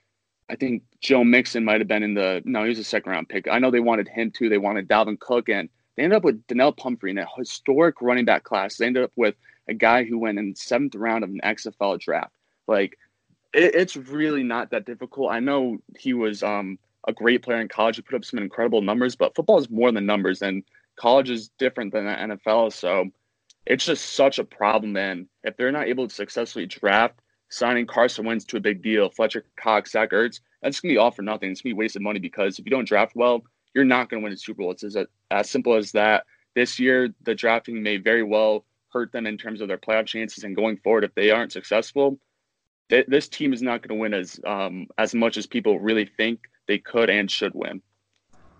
I 0.48 0.56
think 0.56 0.82
Joe 1.00 1.24
Mixon 1.24 1.64
might 1.64 1.80
have 1.80 1.88
been 1.88 2.02
in 2.02 2.14
the 2.14 2.40
no, 2.44 2.62
he 2.62 2.70
was 2.70 2.78
a 2.78 2.84
second 2.84 3.12
round 3.12 3.28
pick. 3.28 3.48
I 3.48 3.58
know 3.58 3.70
they 3.70 3.80
wanted 3.80 4.08
him 4.08 4.30
too. 4.30 4.48
They 4.48 4.58
wanted 4.58 4.88
Dalvin 4.88 5.18
Cook, 5.18 5.48
and 5.48 5.68
they 5.96 6.04
ended 6.04 6.16
up 6.16 6.24
with 6.24 6.46
Donnel 6.46 6.72
Pumphrey 6.72 7.10
in 7.10 7.18
a 7.18 7.26
historic 7.36 8.00
running 8.00 8.24
back 8.24 8.44
class. 8.44 8.76
They 8.76 8.86
ended 8.86 9.02
up 9.02 9.12
with 9.16 9.34
a 9.66 9.74
guy 9.74 10.04
who 10.04 10.18
went 10.18 10.38
in 10.38 10.54
seventh 10.54 10.94
round 10.94 11.24
of 11.24 11.30
an 11.30 11.40
XFL 11.44 12.00
draft. 12.00 12.32
Like 12.68 12.96
it, 13.52 13.74
it's 13.74 13.96
really 13.96 14.44
not 14.44 14.70
that 14.70 14.86
difficult. 14.86 15.32
I 15.32 15.40
know 15.40 15.78
he 15.98 16.14
was 16.14 16.42
um, 16.42 16.78
a 17.08 17.12
great 17.12 17.42
player 17.42 17.60
in 17.60 17.68
college. 17.68 17.96
He 17.96 18.02
put 18.02 18.14
up 18.14 18.24
some 18.24 18.38
incredible 18.38 18.82
numbers, 18.82 19.16
but 19.16 19.34
football 19.34 19.58
is 19.58 19.70
more 19.70 19.90
than 19.90 20.06
numbers, 20.06 20.42
and 20.42 20.62
college 20.96 21.30
is 21.30 21.48
different 21.58 21.92
than 21.92 22.04
the 22.04 22.12
NFL. 22.12 22.72
So 22.72 23.10
it's 23.66 23.84
just 23.84 24.14
such 24.14 24.38
a 24.38 24.44
problem. 24.44 24.96
And 24.96 25.26
if 25.42 25.56
they're 25.56 25.72
not 25.72 25.88
able 25.88 26.06
to 26.06 26.14
successfully 26.14 26.66
draft 26.66 27.18
signing 27.48 27.86
Carson 27.86 28.26
Wentz 28.26 28.44
to 28.44 28.58
a 28.58 28.60
big 28.60 28.82
deal, 28.82 29.08
Fletcher 29.08 29.44
Cox, 29.56 29.92
Zach 29.92 30.10
Ertz, 30.10 30.40
that's 30.62 30.80
gonna 30.80 30.92
be 30.92 30.98
all 30.98 31.10
for 31.10 31.22
nothing. 31.22 31.50
It's 31.50 31.62
gonna 31.62 31.74
be 31.74 31.78
wasted 31.78 32.02
money 32.02 32.20
because 32.20 32.58
if 32.58 32.66
you 32.66 32.70
don't 32.70 32.86
draft 32.86 33.16
well, 33.16 33.42
you're 33.74 33.84
not 33.84 34.10
gonna 34.10 34.22
win 34.22 34.32
a 34.32 34.36
Super 34.36 34.62
Bowl. 34.62 34.72
It's 34.72 34.84
as, 34.84 34.96
as 35.30 35.48
simple 35.50 35.74
as 35.74 35.92
that. 35.92 36.24
This 36.54 36.78
year, 36.78 37.14
the 37.22 37.34
drafting 37.34 37.82
may 37.82 37.96
very 37.96 38.22
well 38.22 38.66
hurt 38.92 39.12
them 39.12 39.26
in 39.26 39.38
terms 39.38 39.60
of 39.60 39.68
their 39.68 39.78
playoff 39.78 40.06
chances, 40.06 40.44
and 40.44 40.56
going 40.56 40.76
forward, 40.78 41.04
if 41.04 41.14
they 41.14 41.30
aren't 41.30 41.52
successful, 41.52 42.18
th- 42.90 43.06
this 43.06 43.28
team 43.28 43.52
is 43.52 43.62
not 43.62 43.80
going 43.80 43.96
to 43.96 44.00
win 44.00 44.14
as 44.14 44.40
um, 44.46 44.88
as 44.98 45.14
much 45.14 45.36
as 45.36 45.46
people 45.46 45.78
really 45.78 46.10
think 46.16 46.40
they 46.68 46.78
could 46.78 47.10
and 47.10 47.28
should 47.28 47.52
win. 47.54 47.82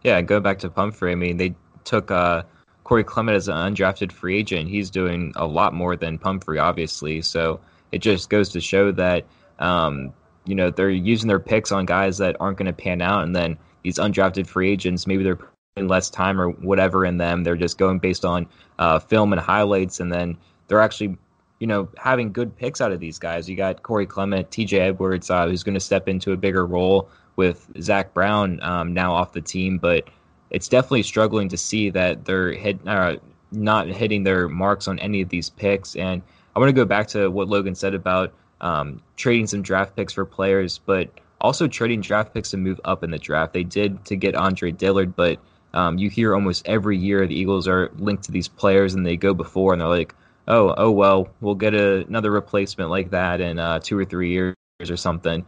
Yeah, 0.03 0.21
go 0.23 0.41
back 0.41 0.59
to 0.61 0.71
Pumphrey. 0.71 1.13
I 1.13 1.15
mean, 1.15 1.37
they 1.37 1.55
took 1.85 2.11
uh, 2.11 2.43
Corey 2.85 3.05
Clement 3.05 3.37
as 3.37 3.49
an 3.49 3.55
undrafted 3.55 4.11
free 4.11 4.39
agent. 4.39 4.69
He's 4.69 4.91
doing 4.91 5.33
a 5.37 5.47
lot 5.47 5.75
more 5.75 5.95
than 5.95 6.19
Pumphrey, 6.19 6.59
obviously. 6.59 7.21
So 7.23 7.61
it 7.93 7.99
just 7.99 8.31
goes 8.31 8.49
to 8.51 8.61
show 8.61 8.91
that 8.93 9.27
um, 9.59 10.13
you 10.47 10.55
know 10.55 10.71
they're 10.71 10.91
using 10.91 11.29
their 11.29 11.41
picks 11.41 11.71
on 11.71 11.85
guys 11.87 12.19
that 12.19 12.37
aren't 12.41 12.59
going 12.59 12.67
to 12.67 12.73
pan 12.73 13.03
out, 13.03 13.25
and 13.25 13.37
then 13.37 13.59
these 13.83 13.97
undrafted 13.97 14.47
free 14.47 14.71
agents 14.71 15.07
maybe 15.07 15.23
they're 15.23 15.39
putting 15.75 15.89
less 15.89 16.11
time 16.11 16.41
or 16.41 16.51
whatever 16.51 17.05
in 17.05 17.19
them. 17.19 17.45
They're 17.45 17.57
just 17.57 17.79
going 17.79 17.99
based 17.99 18.25
on 18.25 18.49
uh, 18.79 18.99
film 18.99 19.33
and 19.33 19.41
highlights, 19.41 20.01
and 20.01 20.13
then 20.13 20.39
they're 20.69 20.81
actually 20.81 21.17
you 21.59 21.67
know 21.67 21.89
having 21.99 22.33
good 22.33 22.57
picks 22.57 22.81
out 22.81 22.93
of 22.93 23.01
these 23.01 23.19
guys. 23.19 23.49
You 23.49 23.57
got 23.57 23.83
Corey 23.83 24.07
Clement, 24.07 24.51
T.J. 24.51 24.79
Edwards, 24.79 25.29
uh, 25.29 25.49
who's 25.49 25.65
going 25.65 25.75
to 25.75 25.81
step 25.81 26.09
into 26.09 26.33
a 26.33 26.37
bigger 26.37 26.65
role 26.65 27.11
with 27.39 27.67
Zach 27.81 28.13
Brown 28.13 28.63
um, 28.63 28.93
now 28.93 29.15
off 29.15 29.33
the 29.33 29.41
team, 29.41 29.79
but 29.79 30.11
it's 30.51 30.69
definitely 30.69 31.05
struggling 31.05 31.49
to 31.49 31.57
see 31.57 31.89
that 31.89 32.27
they're 32.27 32.53
hit, 32.53 32.79
uh, 32.87 33.17
not 33.51 33.87
hitting 33.87 34.25
their 34.25 34.47
marks 34.47 34.87
on 34.87 34.99
any 34.99 35.23
of 35.23 35.31
these 35.31 35.49
picks 35.49 35.97
and 35.97 36.21
I 36.59 36.61
want 36.61 36.71
to 36.71 36.75
go 36.75 36.85
back 36.85 37.07
to 37.09 37.29
what 37.29 37.47
Logan 37.47 37.77
said 37.77 37.95
about 37.95 38.35
um, 38.61 39.01
trading 39.17 39.47
some 39.47 39.63
draft 39.63 39.95
picks 39.95 40.13
for 40.13 40.25
players, 40.25 40.79
but 40.79 41.09
also 41.41 41.69
trading 41.69 42.01
draft 42.01 42.35
picks 42.35 42.51
to 42.51 42.57
move 42.57 42.81
up 42.85 43.05
in 43.05 43.13
the 43.13 43.19
draft. 43.19 43.53
They 43.53 43.63
did 43.63 44.05
to 44.07 44.17
get 44.17 44.35
Andre 44.35 44.73
Dillard, 44.73 45.15
but 45.15 45.39
um, 45.73 45.99
you 45.99 46.11
hear 46.11 46.35
almost 46.35 46.67
every 46.67 46.99
year 46.99 47.29
the 47.29 47.39
Eagles 47.39 47.69
are 47.69 47.93
linked 47.99 48.25
to 48.25 48.33
these 48.33 48.49
players 48.49 48.95
and 48.95 49.07
they 49.07 49.17
go 49.17 49.35
before 49.35 49.73
and 49.73 49.81
they're 49.81 49.89
like, 49.89 50.17
oh, 50.49 50.75
oh 50.77 50.91
well, 50.91 51.29
we'll 51.41 51.55
get 51.55 51.75
a, 51.75 52.05
another 52.09 52.33
replacement 52.33 52.91
like 52.91 53.11
that 53.11 53.41
in 53.41 53.61
uh, 53.61 53.79
two 53.79 53.97
or 53.97 54.05
three 54.05 54.33
years 54.33 54.57
or 54.81 54.97
something. 54.97 55.47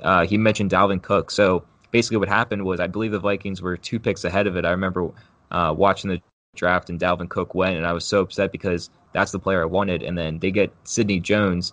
Uh, 0.00 0.26
he 0.26 0.36
mentioned 0.36 0.70
Dalvin 0.70 1.02
Cook. 1.02 1.30
So 1.30 1.64
basically, 1.90 2.18
what 2.18 2.28
happened 2.28 2.64
was 2.64 2.80
I 2.80 2.86
believe 2.86 3.12
the 3.12 3.18
Vikings 3.18 3.62
were 3.62 3.76
two 3.76 3.98
picks 3.98 4.24
ahead 4.24 4.46
of 4.46 4.56
it. 4.56 4.64
I 4.64 4.70
remember 4.70 5.10
uh, 5.50 5.74
watching 5.76 6.10
the 6.10 6.20
draft 6.56 6.90
and 6.90 7.00
Dalvin 7.00 7.28
Cook 7.28 7.54
went, 7.54 7.76
and 7.76 7.86
I 7.86 7.92
was 7.92 8.04
so 8.04 8.20
upset 8.20 8.52
because 8.52 8.90
that's 9.12 9.32
the 9.32 9.38
player 9.38 9.62
I 9.62 9.66
wanted. 9.66 10.02
And 10.02 10.16
then 10.16 10.38
they 10.38 10.50
get 10.50 10.72
Sidney 10.84 11.20
Jones, 11.20 11.72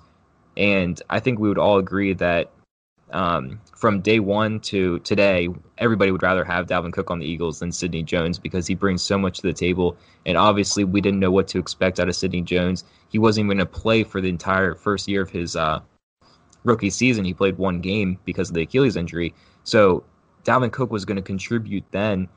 and 0.58 1.02
I 1.10 1.20
think 1.20 1.40
we 1.40 1.50
would 1.50 1.58
all 1.58 1.78
agree 1.78 2.14
that 2.14 2.52
um, 3.12 3.60
from 3.76 4.02
day 4.02 4.20
one 4.20 4.60
to 4.62 5.00
today, 5.00 5.50
everybody 5.78 6.12
would 6.12 6.24
rather 6.24 6.46
have 6.46 6.68
Dalvin 6.68 6.94
Cook 6.94 7.12
on 7.12 7.20
the 7.20 7.26
Eagles 7.26 7.60
than 7.60 7.72
Sidney 7.72 8.04
Jones 8.04 8.40
because 8.40 8.68
he 8.68 8.76
brings 8.76 9.02
so 9.02 9.18
much 9.18 9.40
to 9.40 9.48
the 9.48 9.54
table. 9.54 9.98
And 10.26 10.38
obviously, 10.38 10.84
we 10.84 11.02
didn't 11.02 11.20
know 11.20 11.32
what 11.32 11.48
to 11.50 11.60
expect 11.60 12.00
out 12.00 12.08
of 12.08 12.16
Sidney 12.16 12.42
Jones. 12.42 12.86
He 13.10 13.20
wasn't 13.20 13.46
even 13.46 13.58
going 13.58 13.68
to 13.68 13.80
play 13.80 14.04
for 14.04 14.22
the 14.22 14.30
entire 14.30 14.76
first 14.76 15.08
year 15.08 15.22
of 15.22 15.30
his 15.30 15.56
uh, 15.56 15.82
rookie 16.64 16.90
season. 16.90 17.26
He 17.26 17.34
played 17.34 17.58
one 17.58 17.82
game 17.82 18.18
because 18.26 18.50
of 18.50 18.56
the 18.56 18.62
Achilles 18.62 18.96
injury. 18.96 19.34
So 19.64 20.04
Dalvin 20.44 20.72
Cook 20.72 20.92
was 20.92 21.06
going 21.06 21.18
to 21.18 21.22
contribute 21.22 21.84
then 21.92 22.28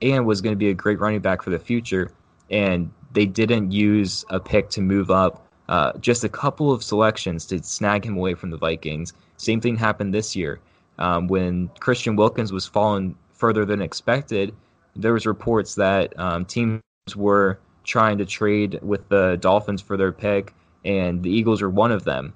and 0.00 0.26
was 0.26 0.40
going 0.40 0.52
to 0.52 0.58
be 0.58 0.70
a 0.70 0.74
great 0.74 0.98
running 0.98 1.20
back 1.20 1.42
for 1.42 1.50
the 1.50 1.58
future. 1.58 2.12
And 2.50 2.90
they 3.12 3.26
didn't 3.26 3.72
use 3.72 4.24
a 4.30 4.40
pick 4.40 4.68
to 4.70 4.80
move 4.80 5.10
up. 5.10 5.46
Uh, 5.68 5.92
just 5.98 6.24
a 6.24 6.28
couple 6.28 6.72
of 6.72 6.82
selections 6.82 7.46
to 7.46 7.62
snag 7.62 8.04
him 8.04 8.16
away 8.16 8.34
from 8.34 8.50
the 8.50 8.56
Vikings. 8.56 9.12
Same 9.36 9.60
thing 9.60 9.76
happened 9.76 10.12
this 10.12 10.36
year 10.36 10.60
um, 10.98 11.28
when 11.28 11.68
Christian 11.80 12.16
Wilkins 12.16 12.52
was 12.52 12.66
falling 12.66 13.14
further 13.32 13.64
than 13.64 13.80
expected. 13.80 14.54
There 14.96 15.12
was 15.12 15.26
reports 15.26 15.74
that 15.76 16.18
um, 16.18 16.44
teams 16.44 16.82
were 17.16 17.58
trying 17.84 18.18
to 18.18 18.26
trade 18.26 18.78
with 18.82 19.08
the 19.08 19.36
Dolphins 19.40 19.80
for 19.80 19.96
their 19.96 20.12
pick, 20.12 20.52
and 20.84 21.22
the 21.22 21.30
Eagles 21.30 21.62
were 21.62 21.70
one 21.70 21.92
of 21.92 22.04
them. 22.04 22.34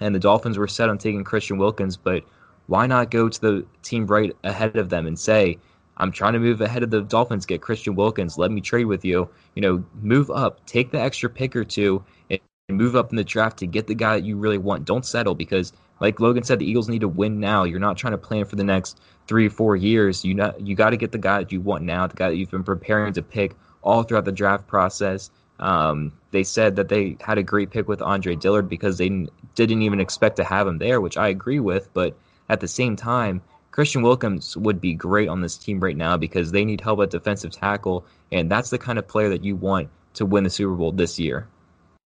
And 0.00 0.14
the 0.14 0.20
Dolphins 0.20 0.58
were 0.58 0.68
set 0.68 0.88
on 0.88 0.98
taking 0.98 1.22
Christian 1.24 1.58
Wilkins, 1.58 1.96
but 1.96 2.24
why 2.66 2.86
not 2.86 3.10
go 3.10 3.28
to 3.28 3.40
the 3.40 3.66
team 3.82 4.06
right 4.06 4.34
ahead 4.44 4.76
of 4.76 4.88
them 4.88 5.06
and 5.06 5.18
say, 5.18 5.58
I'm 5.98 6.10
trying 6.10 6.32
to 6.32 6.38
move 6.38 6.60
ahead 6.60 6.82
of 6.82 6.90
the 6.90 7.02
Dolphins, 7.02 7.46
get 7.46 7.60
Christian 7.60 7.94
Wilkins. 7.94 8.38
Let 8.38 8.50
me 8.50 8.60
trade 8.60 8.86
with 8.86 9.04
you. 9.04 9.28
You 9.54 9.62
know, 9.62 9.84
move 10.00 10.30
up, 10.30 10.64
take 10.66 10.90
the 10.90 11.00
extra 11.00 11.28
pick 11.28 11.54
or 11.54 11.64
two, 11.64 12.02
and 12.30 12.40
move 12.70 12.96
up 12.96 13.10
in 13.10 13.16
the 13.16 13.24
draft 13.24 13.58
to 13.58 13.66
get 13.66 13.86
the 13.86 13.94
guy 13.94 14.16
that 14.16 14.24
you 14.24 14.36
really 14.36 14.58
want. 14.58 14.84
Don't 14.84 15.04
settle 15.04 15.34
because, 15.34 15.72
like 16.00 16.18
Logan 16.18 16.44
said, 16.44 16.58
the 16.58 16.68
Eagles 16.68 16.88
need 16.88 17.02
to 17.02 17.08
win 17.08 17.38
now. 17.38 17.64
You're 17.64 17.78
not 17.78 17.96
trying 17.96 18.12
to 18.12 18.18
plan 18.18 18.46
for 18.46 18.56
the 18.56 18.64
next 18.64 19.00
three, 19.26 19.48
four 19.48 19.76
years. 19.76 20.24
You 20.24 20.34
not 20.34 20.60
you 20.60 20.74
got 20.74 20.90
to 20.90 20.96
get 20.96 21.12
the 21.12 21.18
guy 21.18 21.38
that 21.38 21.52
you 21.52 21.60
want 21.60 21.84
now, 21.84 22.06
the 22.06 22.16
guy 22.16 22.30
that 22.30 22.36
you've 22.36 22.50
been 22.50 22.64
preparing 22.64 23.12
to 23.12 23.22
pick 23.22 23.54
all 23.82 24.02
throughout 24.02 24.24
the 24.24 24.32
draft 24.32 24.66
process. 24.66 25.30
Um, 25.62 26.12
they 26.32 26.42
said 26.42 26.74
that 26.76 26.88
they 26.88 27.16
had 27.20 27.38
a 27.38 27.42
great 27.44 27.70
pick 27.70 27.86
with 27.86 28.02
Andre 28.02 28.34
Dillard 28.34 28.68
because 28.68 28.98
they 28.98 29.08
didn't 29.54 29.82
even 29.82 30.00
expect 30.00 30.36
to 30.36 30.44
have 30.44 30.66
him 30.66 30.78
there, 30.78 31.00
which 31.00 31.16
I 31.16 31.28
agree 31.28 31.60
with. 31.60 31.88
But 31.94 32.18
at 32.48 32.58
the 32.58 32.66
same 32.66 32.96
time, 32.96 33.42
Christian 33.70 34.02
Wilkins 34.02 34.56
would 34.56 34.80
be 34.80 34.92
great 34.92 35.28
on 35.28 35.40
this 35.40 35.56
team 35.56 35.78
right 35.78 35.96
now 35.96 36.16
because 36.16 36.50
they 36.50 36.64
need 36.64 36.80
help 36.80 37.00
at 37.00 37.10
defensive 37.10 37.52
tackle, 37.52 38.04
and 38.32 38.50
that's 38.50 38.70
the 38.70 38.78
kind 38.78 38.98
of 38.98 39.06
player 39.06 39.28
that 39.28 39.44
you 39.44 39.54
want 39.54 39.88
to 40.14 40.26
win 40.26 40.42
the 40.42 40.50
Super 40.50 40.74
Bowl 40.74 40.90
this 40.90 41.20
year. 41.20 41.46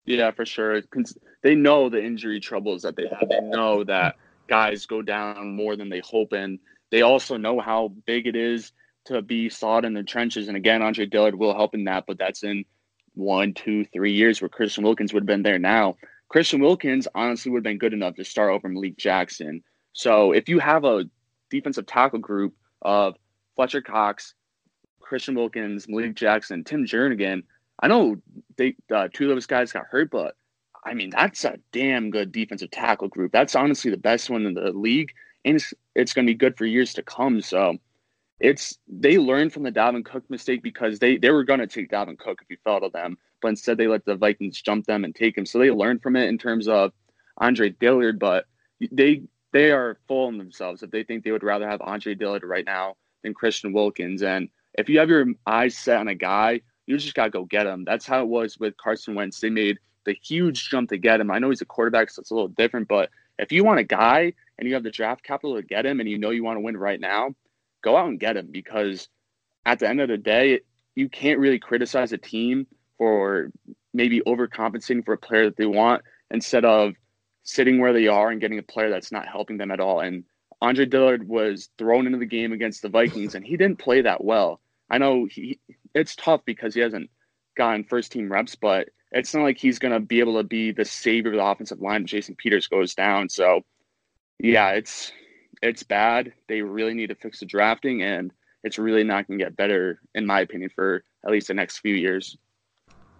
Yeah, 0.06 0.30
for 0.30 0.46
sure. 0.46 0.80
They 1.42 1.54
know 1.54 1.90
the 1.90 2.02
injury 2.02 2.40
troubles 2.40 2.82
that 2.82 2.96
they 2.96 3.06
have. 3.08 3.28
They 3.28 3.40
know 3.40 3.84
that 3.84 4.16
guys 4.48 4.86
go 4.86 5.02
down 5.02 5.54
more 5.54 5.76
than 5.76 5.90
they 5.90 6.00
hope, 6.02 6.32
and 6.32 6.58
they 6.90 7.02
also 7.02 7.36
know 7.36 7.60
how 7.60 7.92
big 8.06 8.26
it 8.26 8.36
is 8.36 8.72
to 9.04 9.20
be 9.20 9.50
sawed 9.50 9.84
in 9.84 9.92
the 9.92 10.02
trenches. 10.02 10.48
And 10.48 10.56
again, 10.56 10.80
Andre 10.80 11.04
Dillard 11.04 11.34
will 11.34 11.54
help 11.54 11.74
in 11.74 11.84
that, 11.84 12.04
but 12.06 12.16
that's 12.16 12.42
in 12.42 12.64
one, 13.14 13.54
two, 13.54 13.84
three 13.86 14.12
years 14.12 14.40
where 14.40 14.48
Christian 14.48 14.84
Wilkins 14.84 15.12
would 15.12 15.22
have 15.22 15.26
been 15.26 15.42
there 15.42 15.58
now. 15.58 15.96
Christian 16.28 16.60
Wilkins 16.60 17.06
honestly 17.14 17.50
would 17.50 17.58
have 17.58 17.64
been 17.64 17.78
good 17.78 17.92
enough 17.92 18.16
to 18.16 18.24
start 18.24 18.50
over 18.50 18.68
Malik 18.68 18.96
Jackson. 18.96 19.62
So 19.92 20.32
if 20.32 20.48
you 20.48 20.58
have 20.58 20.84
a 20.84 21.04
defensive 21.50 21.86
tackle 21.86 22.18
group 22.18 22.54
of 22.82 23.14
Fletcher 23.54 23.82
Cox, 23.82 24.34
Christian 25.00 25.34
Wilkins, 25.34 25.86
Malik 25.88 26.14
Jackson, 26.14 26.64
Tim 26.64 26.84
Jernigan, 26.84 27.44
I 27.80 27.88
know 27.88 28.16
they 28.56 28.76
uh, 28.92 29.08
two 29.12 29.30
of 29.30 29.36
those 29.36 29.46
guys 29.46 29.72
got 29.72 29.86
hurt, 29.86 30.10
but 30.10 30.34
I 30.84 30.94
mean 30.94 31.10
that's 31.10 31.44
a 31.44 31.58
damn 31.72 32.10
good 32.10 32.32
defensive 32.32 32.70
tackle 32.70 33.08
group. 33.08 33.32
That's 33.32 33.54
honestly 33.54 33.90
the 33.90 33.96
best 33.96 34.30
one 34.30 34.46
in 34.46 34.54
the 34.54 34.72
league, 34.72 35.12
and 35.44 35.56
it's, 35.56 35.74
it's 35.94 36.12
going 36.12 36.26
to 36.26 36.32
be 36.32 36.36
good 36.36 36.56
for 36.56 36.66
years 36.66 36.94
to 36.94 37.02
come. 37.02 37.40
So 37.40 37.76
it's 38.44 38.78
they 38.86 39.16
learned 39.16 39.54
from 39.54 39.62
the 39.62 39.72
Dalvin 39.72 40.04
Cook 40.04 40.28
mistake 40.28 40.62
because 40.62 40.98
they 40.98 41.16
they 41.16 41.30
were 41.30 41.44
going 41.44 41.60
to 41.60 41.66
take 41.66 41.90
Dalvin 41.90 42.18
Cook 42.18 42.40
if 42.42 42.50
you 42.50 42.58
fell 42.62 42.78
to 42.78 42.90
them, 42.90 43.16
but 43.40 43.48
instead 43.48 43.78
they 43.78 43.86
let 43.86 44.04
the 44.04 44.16
Vikings 44.16 44.60
jump 44.60 44.84
them 44.84 45.02
and 45.02 45.14
take 45.14 45.38
him. 45.38 45.46
So 45.46 45.58
they 45.58 45.70
learned 45.70 46.02
from 46.02 46.14
it 46.14 46.28
in 46.28 46.36
terms 46.36 46.68
of 46.68 46.92
Andre 47.38 47.70
Dillard, 47.70 48.18
but 48.18 48.44
they 48.92 49.22
they 49.52 49.70
are 49.70 49.96
full 50.06 50.28
in 50.28 50.36
themselves 50.36 50.82
if 50.82 50.90
they 50.90 51.04
think 51.04 51.24
they 51.24 51.32
would 51.32 51.42
rather 51.42 51.66
have 51.66 51.80
Andre 51.80 52.14
Dillard 52.14 52.44
right 52.44 52.66
now 52.66 52.96
than 53.22 53.32
Christian 53.32 53.72
Wilkins. 53.72 54.22
And 54.22 54.50
if 54.74 54.90
you 54.90 54.98
have 54.98 55.08
your 55.08 55.24
eyes 55.46 55.74
set 55.78 55.96
on 55.96 56.08
a 56.08 56.14
guy, 56.14 56.60
you 56.84 56.98
just 56.98 57.14
got 57.14 57.24
to 57.24 57.30
go 57.30 57.46
get 57.46 57.66
him. 57.66 57.84
That's 57.86 58.04
how 58.04 58.20
it 58.20 58.28
was 58.28 58.58
with 58.58 58.76
Carson 58.76 59.14
Wentz. 59.14 59.40
They 59.40 59.48
made 59.48 59.78
the 60.04 60.14
huge 60.22 60.68
jump 60.68 60.90
to 60.90 60.98
get 60.98 61.18
him. 61.18 61.30
I 61.30 61.38
know 61.38 61.48
he's 61.48 61.62
a 61.62 61.64
quarterback, 61.64 62.10
so 62.10 62.20
it's 62.20 62.30
a 62.30 62.34
little 62.34 62.48
different, 62.48 62.88
but 62.88 63.08
if 63.38 63.52
you 63.52 63.64
want 63.64 63.80
a 63.80 63.84
guy 63.84 64.34
and 64.58 64.68
you 64.68 64.74
have 64.74 64.82
the 64.82 64.90
draft 64.90 65.24
capital 65.24 65.56
to 65.56 65.62
get 65.62 65.86
him 65.86 66.00
and 66.00 66.08
you 66.10 66.18
know 66.18 66.28
you 66.28 66.44
want 66.44 66.58
to 66.58 66.60
win 66.60 66.76
right 66.76 67.00
now, 67.00 67.34
go 67.84 67.96
out 67.96 68.08
and 68.08 68.18
get 68.18 68.36
him 68.36 68.48
because 68.50 69.08
at 69.66 69.78
the 69.78 69.88
end 69.88 70.00
of 70.00 70.08
the 70.08 70.16
day, 70.16 70.60
you 70.94 71.08
can't 71.08 71.38
really 71.38 71.58
criticize 71.58 72.12
a 72.12 72.18
team 72.18 72.66
for 72.98 73.50
maybe 73.92 74.20
overcompensating 74.26 75.04
for 75.04 75.14
a 75.14 75.18
player 75.18 75.44
that 75.44 75.56
they 75.56 75.66
want 75.66 76.02
instead 76.30 76.64
of 76.64 76.94
sitting 77.44 77.78
where 77.78 77.92
they 77.92 78.08
are 78.08 78.30
and 78.30 78.40
getting 78.40 78.58
a 78.58 78.62
player 78.62 78.90
that's 78.90 79.12
not 79.12 79.28
helping 79.28 79.58
them 79.58 79.70
at 79.70 79.80
all. 79.80 80.00
And 80.00 80.24
Andre 80.60 80.86
Dillard 80.86 81.28
was 81.28 81.68
thrown 81.78 82.06
into 82.06 82.18
the 82.18 82.26
game 82.26 82.52
against 82.52 82.82
the 82.82 82.88
Vikings 82.88 83.34
and 83.34 83.44
he 83.44 83.56
didn't 83.56 83.78
play 83.78 84.00
that 84.00 84.24
well. 84.24 84.60
I 84.90 84.98
know 84.98 85.26
he 85.30 85.60
it's 85.94 86.16
tough 86.16 86.40
because 86.44 86.74
he 86.74 86.80
hasn't 86.80 87.10
gotten 87.56 87.84
first 87.84 88.12
team 88.12 88.30
reps, 88.30 88.54
but 88.54 88.88
it's 89.12 89.34
not 89.34 89.42
like 89.42 89.58
he's 89.58 89.78
going 89.78 89.94
to 89.94 90.00
be 90.00 90.20
able 90.20 90.38
to 90.38 90.44
be 90.44 90.72
the 90.72 90.84
savior 90.84 91.32
of 91.32 91.36
the 91.36 91.44
offensive 91.44 91.80
line 91.80 92.02
if 92.02 92.08
Jason 92.08 92.34
Peters 92.34 92.66
goes 92.66 92.94
down. 92.94 93.28
So, 93.28 93.60
yeah, 94.40 94.70
it's 94.70 95.12
it's 95.64 95.82
bad. 95.82 96.32
They 96.46 96.60
really 96.60 96.94
need 96.94 97.08
to 97.08 97.14
fix 97.14 97.40
the 97.40 97.46
drafting, 97.46 98.02
and 98.02 98.32
it's 98.62 98.78
really 98.78 99.02
not 99.02 99.26
going 99.26 99.38
to 99.38 99.44
get 99.44 99.56
better, 99.56 100.00
in 100.14 100.26
my 100.26 100.40
opinion, 100.40 100.70
for 100.74 101.04
at 101.24 101.32
least 101.32 101.48
the 101.48 101.54
next 101.54 101.78
few 101.78 101.94
years. 101.94 102.36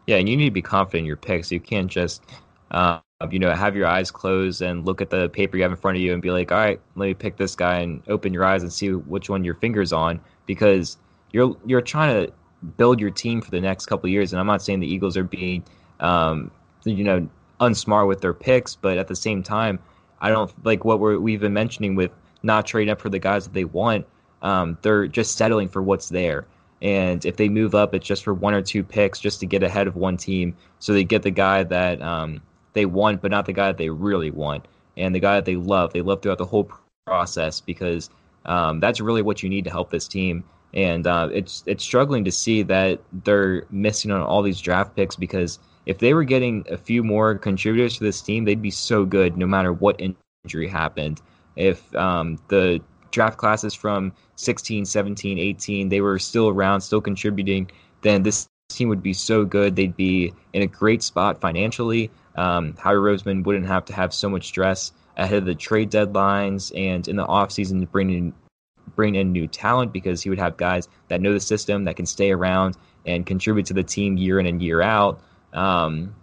Yeah, 0.06 0.16
and 0.16 0.28
you 0.28 0.36
need 0.36 0.46
to 0.46 0.50
be 0.50 0.62
confident 0.62 1.00
in 1.00 1.06
your 1.06 1.16
picks. 1.16 1.50
You 1.50 1.60
can't 1.60 1.90
just, 1.90 2.22
uh, 2.70 3.00
you 3.30 3.38
know, 3.38 3.50
have 3.52 3.74
your 3.74 3.86
eyes 3.86 4.10
closed 4.10 4.60
and 4.60 4.84
look 4.84 5.00
at 5.00 5.08
the 5.08 5.30
paper 5.30 5.56
you 5.56 5.62
have 5.62 5.72
in 5.72 5.78
front 5.78 5.96
of 5.96 6.02
you 6.02 6.12
and 6.12 6.20
be 6.20 6.30
like, 6.30 6.52
all 6.52 6.58
right, 6.58 6.80
let 6.96 7.06
me 7.06 7.14
pick 7.14 7.38
this 7.38 7.56
guy 7.56 7.78
and 7.78 8.02
open 8.08 8.34
your 8.34 8.44
eyes 8.44 8.62
and 8.62 8.70
see 8.70 8.90
which 8.90 9.30
one 9.30 9.42
your 9.42 9.54
finger's 9.54 9.92
on 9.92 10.20
because 10.44 10.98
you're 11.32 11.56
you're 11.64 11.80
trying 11.80 12.26
to 12.26 12.32
build 12.76 13.00
your 13.00 13.10
team 13.10 13.40
for 13.40 13.50
the 13.50 13.60
next 13.60 13.86
couple 13.86 14.10
years. 14.10 14.34
And 14.34 14.40
I'm 14.40 14.46
not 14.46 14.62
saying 14.62 14.80
the 14.80 14.86
Eagles 14.86 15.16
are 15.16 15.24
being, 15.24 15.64
um, 16.00 16.50
you 16.84 17.04
know, 17.04 17.26
unsmart 17.60 18.06
with 18.06 18.20
their 18.20 18.34
picks, 18.34 18.76
but 18.76 18.98
at 18.98 19.08
the 19.08 19.16
same 19.16 19.42
time, 19.42 19.78
I 20.20 20.28
don't 20.28 20.52
like 20.66 20.84
what 20.84 21.00
we're, 21.00 21.18
we've 21.18 21.40
been 21.40 21.54
mentioning 21.54 21.94
with 21.94 22.10
not 22.44 22.66
trading 22.66 22.92
up 22.92 23.00
for 23.00 23.08
the 23.08 23.18
guys 23.18 23.44
that 23.44 23.54
they 23.54 23.64
want. 23.64 24.06
Um, 24.42 24.78
they're 24.82 25.06
just 25.06 25.36
settling 25.36 25.68
for 25.68 25.82
what's 25.82 26.10
there. 26.10 26.46
And 26.82 27.24
if 27.24 27.36
they 27.36 27.48
move 27.48 27.74
up, 27.74 27.94
it's 27.94 28.06
just 28.06 28.22
for 28.22 28.34
one 28.34 28.52
or 28.52 28.60
two 28.60 28.84
picks 28.84 29.18
just 29.18 29.40
to 29.40 29.46
get 29.46 29.62
ahead 29.62 29.86
of 29.86 29.96
one 29.96 30.18
team. 30.18 30.54
So 30.80 30.92
they 30.92 31.02
get 31.02 31.22
the 31.22 31.30
guy 31.30 31.62
that 31.64 32.02
um, 32.02 32.42
they 32.74 32.84
want, 32.84 33.22
but 33.22 33.30
not 33.30 33.46
the 33.46 33.54
guy 33.54 33.68
that 33.68 33.78
they 33.78 33.88
really 33.88 34.30
want. 34.30 34.66
And 34.96 35.14
the 35.14 35.20
guy 35.20 35.36
that 35.36 35.46
they 35.46 35.56
love. 35.56 35.92
They 35.92 36.02
love 36.02 36.20
throughout 36.20 36.38
the 36.38 36.44
whole 36.44 36.70
process 37.06 37.60
because 37.60 38.10
um, 38.44 38.80
that's 38.80 39.00
really 39.00 39.22
what 39.22 39.42
you 39.42 39.48
need 39.48 39.64
to 39.64 39.70
help 39.70 39.90
this 39.90 40.06
team. 40.06 40.44
And 40.74 41.06
uh, 41.06 41.30
it's 41.32 41.62
it's 41.66 41.84
struggling 41.84 42.24
to 42.24 42.32
see 42.32 42.62
that 42.64 43.00
they're 43.24 43.64
missing 43.70 44.10
on 44.10 44.20
all 44.20 44.42
these 44.42 44.60
draft 44.60 44.94
picks 44.94 45.16
because 45.16 45.58
if 45.86 45.98
they 45.98 46.14
were 46.14 46.24
getting 46.24 46.64
a 46.68 46.76
few 46.76 47.02
more 47.02 47.36
contributors 47.36 47.96
to 47.98 48.04
this 48.04 48.20
team, 48.20 48.44
they'd 48.44 48.60
be 48.60 48.70
so 48.70 49.04
good 49.04 49.36
no 49.36 49.46
matter 49.46 49.72
what 49.72 50.00
injury 50.44 50.68
happened 50.68 51.20
if 51.56 51.94
um, 51.94 52.38
the 52.48 52.80
draft 53.10 53.38
classes 53.38 53.74
from 53.74 54.12
16, 54.36 54.84
17, 54.84 55.38
18, 55.38 55.88
they 55.88 56.00
were 56.00 56.18
still 56.18 56.48
around, 56.48 56.80
still 56.80 57.00
contributing, 57.00 57.70
then 58.02 58.22
this 58.22 58.48
team 58.68 58.88
would 58.88 59.02
be 59.02 59.12
so 59.12 59.44
good. 59.44 59.76
They'd 59.76 59.96
be 59.96 60.32
in 60.52 60.62
a 60.62 60.66
great 60.66 61.02
spot 61.02 61.40
financially. 61.40 62.10
Um, 62.34 62.74
Howie 62.76 62.96
Roseman 62.96 63.44
wouldn't 63.44 63.66
have 63.66 63.84
to 63.86 63.94
have 63.94 64.12
so 64.12 64.28
much 64.28 64.46
stress 64.46 64.92
ahead 65.16 65.38
of 65.38 65.44
the 65.44 65.54
trade 65.54 65.90
deadlines 65.90 66.72
and 66.76 67.06
in 67.06 67.16
the 67.16 67.24
offseason 67.24 67.80
to 67.80 67.86
bring 67.86 68.10
in, 68.10 68.34
bring 68.96 69.14
in 69.14 69.30
new 69.30 69.46
talent 69.46 69.92
because 69.92 70.22
he 70.22 70.28
would 70.28 70.40
have 70.40 70.56
guys 70.56 70.88
that 71.08 71.20
know 71.20 71.32
the 71.32 71.40
system, 71.40 71.84
that 71.84 71.94
can 71.94 72.06
stay 72.06 72.32
around 72.32 72.76
and 73.06 73.24
contribute 73.24 73.66
to 73.66 73.74
the 73.74 73.84
team 73.84 74.16
year 74.16 74.40
in 74.40 74.46
and 74.46 74.60
year 74.60 74.82
out. 74.82 75.20
Um, 75.52 76.16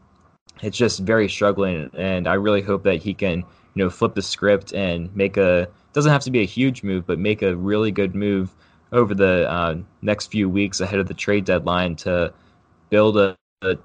it's 0.61 0.77
just 0.77 0.99
very 0.99 1.29
struggling, 1.29 1.89
and 1.97 2.27
I 2.27 2.33
really 2.33 2.61
hope 2.61 2.83
that 2.83 3.01
he 3.01 3.13
can– 3.13 3.45
you 3.73 3.83
know 3.83 3.89
flip 3.89 4.15
the 4.15 4.21
script 4.21 4.73
and 4.73 5.13
make 5.15 5.37
a 5.37 5.67
doesn't 5.93 6.11
have 6.11 6.23
to 6.23 6.31
be 6.31 6.41
a 6.41 6.45
huge 6.45 6.83
move, 6.83 7.05
but 7.05 7.19
make 7.19 7.41
a 7.41 7.55
really 7.55 7.91
good 7.91 8.15
move 8.15 8.55
over 8.91 9.13
the 9.13 9.49
uh, 9.49 9.75
next 10.01 10.31
few 10.31 10.49
weeks 10.49 10.79
ahead 10.79 10.99
of 10.99 11.07
the 11.07 11.13
trade 11.13 11.45
deadline 11.45 11.95
to 11.95 12.33
build 12.89 13.17
a, 13.17 13.35
a, 13.61 13.77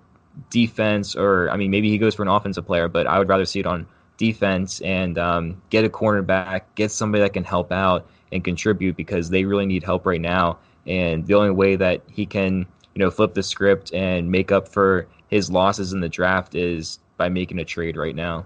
defense, 0.50 1.16
or 1.16 1.48
I 1.50 1.56
mean, 1.56 1.70
maybe 1.70 1.88
he 1.90 1.98
goes 1.98 2.14
for 2.14 2.22
an 2.22 2.28
offensive 2.28 2.66
player, 2.66 2.88
but 2.88 3.06
I 3.06 3.18
would 3.18 3.28
rather 3.28 3.46
see 3.46 3.60
it 3.60 3.66
on 3.66 3.86
defense 4.18 4.80
and 4.82 5.16
um, 5.16 5.62
get 5.70 5.84
a 5.84 5.88
cornerback, 5.88 6.62
get 6.74 6.90
somebody 6.90 7.22
that 7.22 7.32
can 7.32 7.44
help 7.44 7.72
out 7.72 8.06
and 8.32 8.44
contribute 8.44 8.96
because 8.96 9.30
they 9.30 9.44
really 9.44 9.66
need 9.66 9.82
help 9.82 10.04
right 10.04 10.20
now. 10.20 10.58
And 10.86 11.26
the 11.26 11.34
only 11.34 11.50
way 11.50 11.76
that 11.76 12.02
he 12.10 12.26
can, 12.26 12.66
you 12.94 13.00
know, 13.00 13.10
flip 13.10 13.34
the 13.34 13.42
script 13.42 13.92
and 13.94 14.30
make 14.30 14.52
up 14.52 14.68
for 14.68 15.06
his 15.28 15.50
losses 15.50 15.92
in 15.92 16.00
the 16.00 16.08
draft 16.08 16.54
is 16.54 16.98
by 17.16 17.28
making 17.28 17.58
a 17.58 17.64
trade 17.64 17.96
right 17.96 18.14
now. 18.14 18.44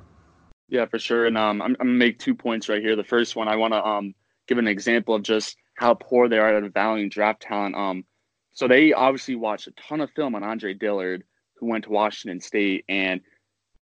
Yeah, 0.70 0.86
for 0.86 0.98
sure. 0.98 1.26
And 1.26 1.36
um, 1.36 1.60
I'm, 1.60 1.76
I'm 1.80 1.86
gonna 1.88 1.98
make 1.98 2.18
two 2.18 2.34
points 2.34 2.68
right 2.68 2.80
here. 2.80 2.96
The 2.96 3.04
first 3.04 3.36
one, 3.36 3.48
I 3.48 3.56
want 3.56 3.74
to 3.74 3.84
um 3.84 4.14
give 4.46 4.58
an 4.58 4.68
example 4.68 5.14
of 5.14 5.22
just 5.22 5.56
how 5.76 5.94
poor 5.94 6.28
they 6.28 6.38
are 6.38 6.56
at 6.56 6.72
valuing 6.72 7.08
draft 7.08 7.42
talent. 7.42 7.74
Um, 7.74 8.04
so 8.52 8.68
they 8.68 8.92
obviously 8.92 9.34
watched 9.34 9.66
a 9.66 9.72
ton 9.72 10.00
of 10.00 10.10
film 10.12 10.34
on 10.34 10.44
Andre 10.44 10.74
Dillard, 10.74 11.24
who 11.56 11.66
went 11.66 11.84
to 11.84 11.90
Washington 11.90 12.40
State, 12.40 12.84
and 12.88 13.20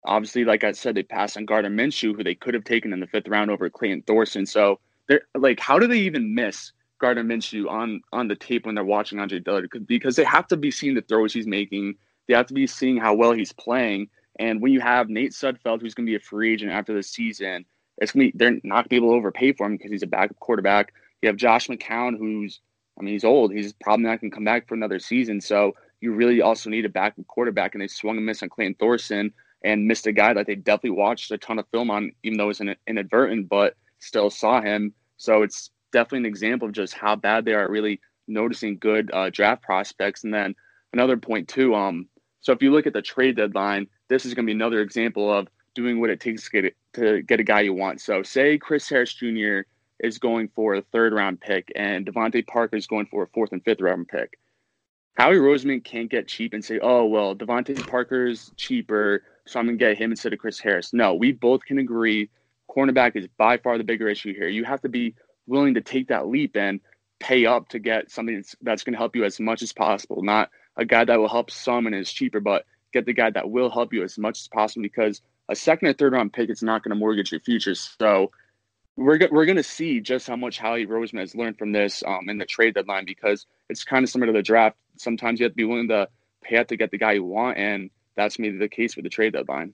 obviously, 0.05 0.43
like 0.43 0.63
I 0.63 0.73
said, 0.73 0.95
they 0.95 1.03
passed 1.03 1.37
on 1.37 1.45
Gardner 1.45 1.69
Minshew, 1.69 2.15
who 2.15 2.23
they 2.23 2.35
could 2.35 2.53
have 2.53 2.65
taken 2.65 2.91
in 2.91 2.99
the 2.99 3.07
fifth 3.07 3.27
round 3.27 3.49
over 3.49 3.69
Clayton 3.69 4.03
Thorson. 4.05 4.45
So 4.45 4.79
they're 5.07 5.21
like, 5.37 5.59
how 5.59 5.79
do 5.79 5.87
they 5.87 5.99
even 5.99 6.35
miss 6.35 6.73
Gardner 6.99 7.23
Minshew 7.23 7.69
on 7.69 8.01
on 8.11 8.27
the 8.27 8.35
tape 8.35 8.65
when 8.65 8.75
they're 8.75 8.83
watching 8.83 9.19
Andre 9.19 9.39
Dillard? 9.39 9.69
Because 9.87 10.17
they 10.17 10.25
have 10.25 10.47
to 10.47 10.57
be 10.57 10.71
seeing 10.71 10.95
the 10.95 11.01
throws 11.01 11.33
he's 11.33 11.47
making. 11.47 11.95
They 12.27 12.33
have 12.33 12.47
to 12.47 12.53
be 12.53 12.67
seeing 12.67 12.97
how 12.97 13.13
well 13.13 13.31
he's 13.31 13.53
playing. 13.53 14.09
And 14.39 14.61
when 14.61 14.71
you 14.71 14.81
have 14.81 15.09
Nate 15.09 15.31
Sudfeld, 15.31 15.81
who's 15.81 15.93
going 15.93 16.05
to 16.05 16.11
be 16.11 16.15
a 16.15 16.19
free 16.19 16.53
agent 16.53 16.71
after 16.71 16.93
the 16.93 17.03
season, 17.03 17.65
it's 17.97 18.11
going 18.11 18.27
to 18.27 18.31
be, 18.31 18.37
they're 18.37 18.59
not 18.63 18.75
going 18.75 18.83
to 18.83 18.89
be 18.89 18.95
able 18.97 19.11
to 19.11 19.17
overpay 19.17 19.53
for 19.53 19.67
him 19.67 19.77
because 19.77 19.91
he's 19.91 20.03
a 20.03 20.07
backup 20.07 20.39
quarterback. 20.39 20.93
You 21.21 21.27
have 21.27 21.35
Josh 21.35 21.67
McCown, 21.67 22.17
who's, 22.17 22.59
I 22.99 23.03
mean, 23.03 23.13
he's 23.13 23.23
old. 23.23 23.53
He's 23.53 23.73
probably 23.73 24.05
not 24.05 24.19
going 24.21 24.31
to 24.31 24.35
come 24.35 24.43
back 24.43 24.67
for 24.67 24.73
another 24.73 24.99
season. 24.99 25.39
So 25.41 25.73
you 26.01 26.13
really 26.13 26.41
also 26.41 26.69
need 26.69 26.85
a 26.85 26.89
backup 26.89 27.27
quarterback. 27.27 27.75
And 27.75 27.81
they 27.81 27.87
swung 27.87 28.17
and 28.17 28.25
missed 28.25 28.43
on 28.43 28.49
Clayton 28.49 28.75
Thorson 28.79 29.31
and 29.63 29.87
missed 29.87 30.07
a 30.07 30.11
guy 30.11 30.33
that 30.33 30.47
they 30.47 30.55
definitely 30.55 30.97
watched 30.97 31.31
a 31.31 31.37
ton 31.37 31.59
of 31.59 31.67
film 31.71 31.89
on, 31.89 32.11
even 32.23 32.37
though 32.37 32.45
it 32.45 32.59
was 32.59 32.61
inadvertent, 32.87 33.47
but 33.47 33.75
still 33.99 34.29
saw 34.29 34.61
him. 34.61 34.93
So 35.17 35.43
it's 35.43 35.69
definitely 35.93 36.19
an 36.19 36.25
example 36.25 36.67
of 36.67 36.73
just 36.73 36.93
how 36.93 37.15
bad 37.15 37.45
they 37.45 37.53
are 37.53 37.63
at 37.63 37.69
really 37.69 38.01
noticing 38.27 38.77
good 38.77 39.09
uh, 39.13 39.29
draft 39.29 39.61
prospects. 39.61 40.23
And 40.23 40.33
then 40.33 40.55
another 40.91 41.17
point 41.17 41.47
too. 41.47 41.75
Um, 41.75 42.07
so 42.41 42.51
if 42.51 42.61
you 42.61 42.71
look 42.71 42.87
at 42.87 42.93
the 42.93 43.01
trade 43.01 43.37
deadline, 43.37 43.87
this 44.13 44.25
is 44.25 44.35
going 44.35 44.45
to 44.45 44.49
be 44.49 44.55
another 44.55 44.81
example 44.81 45.33
of 45.33 45.47
doing 45.73 45.99
what 45.99 46.11
it 46.11 46.19
takes 46.19 46.43
to 46.43 46.51
get 46.51 46.65
it, 46.65 46.75
to 46.93 47.23
get 47.23 47.39
a 47.39 47.43
guy 47.43 47.61
you 47.61 47.73
want. 47.73 47.99
So 47.99 48.21
say 48.21 48.59
Chris 48.59 48.87
Harris 48.87 49.13
Jr. 49.13 49.61
is 49.99 50.19
going 50.19 50.49
for 50.49 50.75
a 50.75 50.81
third 50.81 51.13
round 51.13 51.41
pick 51.41 51.71
and 51.75 52.05
DeVante 52.05 52.45
Parker 52.45 52.75
is 52.75 52.85
going 52.85 53.07
for 53.07 53.23
a 53.23 53.27
fourth 53.27 53.51
and 53.51 53.63
fifth 53.63 53.81
round 53.81 54.07
pick. 54.07 54.37
Howie 55.15 55.35
Roseman 55.35 55.83
can't 55.83 56.09
get 56.09 56.27
cheap 56.27 56.53
and 56.53 56.63
say, 56.63 56.79
oh, 56.81 57.05
well, 57.05 57.35
DeVante 57.35 57.87
Parker's 57.87 58.51
cheaper, 58.55 59.23
so 59.45 59.59
I'm 59.59 59.65
going 59.65 59.77
to 59.77 59.83
get 59.85 59.97
him 59.97 60.11
instead 60.11 60.33
of 60.33 60.39
Chris 60.39 60.59
Harris. 60.59 60.93
No, 60.93 61.15
we 61.15 61.31
both 61.31 61.65
can 61.65 61.79
agree 61.79 62.29
cornerback 62.69 63.15
is 63.15 63.27
by 63.37 63.57
far 63.57 63.77
the 63.77 63.83
bigger 63.83 64.07
issue 64.07 64.33
here. 64.33 64.47
You 64.47 64.63
have 64.63 64.81
to 64.81 64.89
be 64.89 65.15
willing 65.47 65.73
to 65.73 65.81
take 65.81 66.07
that 66.07 66.27
leap 66.27 66.55
and 66.55 66.79
pay 67.19 67.45
up 67.45 67.69
to 67.69 67.79
get 67.79 68.11
something 68.11 68.35
that's, 68.35 68.55
that's 68.61 68.83
going 68.83 68.93
to 68.93 68.97
help 68.97 69.15
you 69.15 69.23
as 69.23 69.39
much 69.39 69.61
as 69.61 69.73
possible, 69.73 70.23
not 70.23 70.49
a 70.77 70.85
guy 70.85 71.03
that 71.03 71.19
will 71.19 71.29
help 71.29 71.51
some 71.51 71.85
and 71.85 71.95
is 71.95 72.11
cheaper, 72.11 72.39
but 72.39 72.65
get 72.93 73.05
the 73.05 73.13
guy 73.13 73.29
that 73.31 73.49
will 73.49 73.69
help 73.69 73.93
you 73.93 74.03
as 74.03 74.17
much 74.17 74.39
as 74.39 74.47
possible 74.47 74.83
because 74.83 75.21
a 75.49 75.55
second 75.55 75.89
or 75.89 75.93
third 75.93 76.13
round 76.13 76.31
pick 76.31 76.49
is 76.49 76.63
not 76.63 76.83
going 76.83 76.91
to 76.91 76.95
mortgage 76.95 77.31
your 77.31 77.41
future. 77.41 77.75
So 77.75 78.31
we're 78.95 79.17
go- 79.17 79.29
we're 79.31 79.45
going 79.45 79.57
to 79.57 79.63
see 79.63 79.99
just 79.99 80.27
how 80.27 80.35
much 80.35 80.59
Howie 80.59 80.85
Roseman 80.85 81.19
has 81.19 81.35
learned 81.35 81.57
from 81.57 81.71
this 81.71 82.03
um, 82.05 82.29
in 82.29 82.37
the 82.37 82.45
trade 82.45 82.75
deadline 82.75 83.05
because 83.05 83.45
it's 83.69 83.83
kind 83.83 84.03
of 84.03 84.09
similar 84.09 84.31
to 84.31 84.37
the 84.37 84.43
draft. 84.43 84.77
Sometimes 84.97 85.39
you 85.39 85.45
have 85.45 85.53
to 85.53 85.57
be 85.57 85.63
willing 85.63 85.87
to 85.89 86.07
pay 86.43 86.57
up 86.57 86.67
to 86.67 86.77
get 86.77 86.91
the 86.91 86.97
guy 86.97 87.13
you 87.13 87.23
want, 87.23 87.57
and 87.57 87.89
that's 88.15 88.37
maybe 88.37 88.57
the 88.57 88.69
case 88.69 88.95
with 88.95 89.03
the 89.03 89.09
trade 89.09 89.33
deadline. 89.33 89.73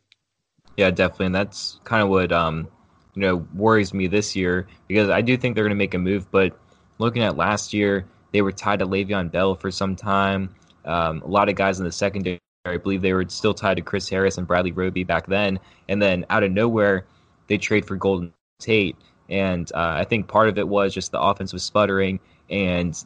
Yeah, 0.78 0.92
definitely, 0.92 1.28
and 1.28 1.36
that's 1.36 1.80
kind 1.84 2.02
of 2.02 2.10
what 2.10 2.32
um, 2.32 2.68
you 3.16 3.22
know 3.22 3.48
worries 3.54 3.94
me 3.94 4.08
this 4.08 4.36
year 4.36 4.68
because 4.88 5.10
I 5.10 5.22
do 5.22 5.36
think 5.36 5.56
they're 5.56 5.66
going 5.66 5.72
to 5.72 5.76
make 5.76 5.94
a 5.94 6.00
move, 6.00 6.32
but 6.32 6.58
looking 6.98 7.24
at 7.24 7.36
last 7.36 7.74
year, 7.74 8.06
they 8.32 8.42
were 8.42 8.52
tied 8.52 8.80
to 8.80 8.88
Le'Veon 8.88 9.32
Bell 9.32 9.56
for 9.56 9.72
some 9.72 9.96
time. 9.96 10.56
Um, 10.86 11.22
a 11.22 11.28
lot 11.28 11.50
of 11.50 11.56
guys 11.56 11.80
in 11.80 11.86
the 11.86 11.92
secondary, 11.92 12.40
I 12.70 12.78
believe 12.78 13.02
they 13.02 13.14
were 13.14 13.26
still 13.28 13.54
tied 13.54 13.76
to 13.76 13.82
Chris 13.82 14.10
Harris 14.10 14.38
and 14.38 14.48
Bradley 14.48 14.72
Roby 14.72 15.04
back 15.04 15.28
then, 15.28 15.60
and 15.88 16.02
then 16.02 16.26
out 16.30 16.44
of 16.44 16.52
nowhere, 16.52 17.06
they 17.48 17.58
trade 17.58 17.86
for 17.86 17.96
Golden 17.96 18.34
Tate, 18.60 18.96
and 19.30 19.72
uh, 19.74 19.94
I 19.98 20.04
think 20.06 20.28
part 20.28 20.50
of 20.50 20.58
it 20.58 20.68
was 20.68 20.94
just 20.94 21.12
the 21.12 21.22
offense 21.22 21.54
was 21.54 21.64
sputtering, 21.64 22.20
and 22.50 22.98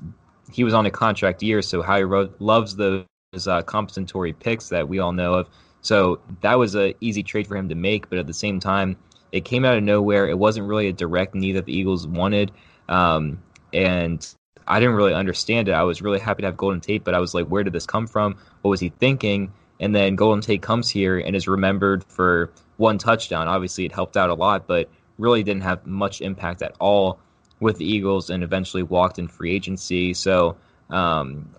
he 0.52 0.64
was 0.64 0.74
on 0.74 0.86
a 0.86 0.92
contract 0.92 1.44
year, 1.44 1.62
so 1.62 1.82
Howie 1.82 2.04
Ro- 2.04 2.34
loves 2.40 2.76
those 2.76 3.06
uh, 3.48 3.62
compensatory 3.64 4.34
picks 4.34 4.70
that 4.70 4.88
we 4.88 5.00
all 5.00 5.12
know 5.12 5.34
of. 5.34 5.50
So 5.82 6.20
that 6.42 6.56
was 6.56 6.76
an 6.76 6.94
easy 7.02 7.24
trade 7.24 7.48
for 7.48 7.58
him 7.58 7.70
to 7.70 7.76
make, 7.76 8.10
but 8.10 8.18
at 8.20 8.28
the 8.28 8.34
same 8.34 8.60
time, 8.60 8.98
it 9.32 9.46
came 9.46 9.66
out 9.66 9.78
of 9.78 9.84
nowhere. 9.84 10.28
It 10.28 10.38
wasn't 10.38 10.68
really 10.68 10.88
a 10.88 10.94
direct 10.94 11.36
need 11.36 11.54
that 11.54 11.66
the 11.66 11.76
Eagles 11.76 12.08
wanted, 12.08 12.52
um, 12.88 13.42
and 13.74 14.26
I 14.68 14.80
didn't 14.80 14.96
really 14.96 15.14
understand 15.14 15.68
it. 15.68 15.74
I 15.74 15.84
was 15.84 16.02
really 16.02 16.20
happy 16.20 16.42
to 16.42 16.48
have 16.48 16.58
Golden 16.58 16.82
Tate, 16.82 17.04
but 17.04 17.14
I 17.14 17.20
was 17.20 17.34
like, 17.34 17.48
where 17.48 17.64
did 17.64 17.74
this 17.74 17.86
come 17.86 18.08
from? 18.08 18.36
What 18.62 18.70
was 18.70 18.80
he 18.80 18.90
thinking? 18.90 19.52
And 19.80 19.94
then 19.94 20.16
Golden 20.16 20.42
Tate 20.42 20.62
comes 20.62 20.90
here 20.90 21.20
and 21.20 21.36
is 21.36 21.48
remembered 21.48 22.04
for 22.06 22.52
one 22.78 22.98
touchdown. 22.98 23.48
Obviously, 23.48 23.86
it 23.86 23.92
helped 23.92 24.18
out 24.18 24.30
a 24.30 24.34
lot, 24.34 24.68
but 24.68 24.90
really 25.18 25.44
didn't 25.44 25.64
have 25.64 25.86
much 25.86 26.22
impact 26.22 26.62
at 26.62 26.76
all 26.80 27.20
with 27.60 27.78
the 27.78 27.86
Eagles 27.86 28.30
and 28.30 28.44
eventually 28.44 28.84
walked 28.84 29.20
in 29.20 29.28
free 29.28 29.54
agency. 29.54 30.14
So 30.14 30.58
um, 30.90 31.50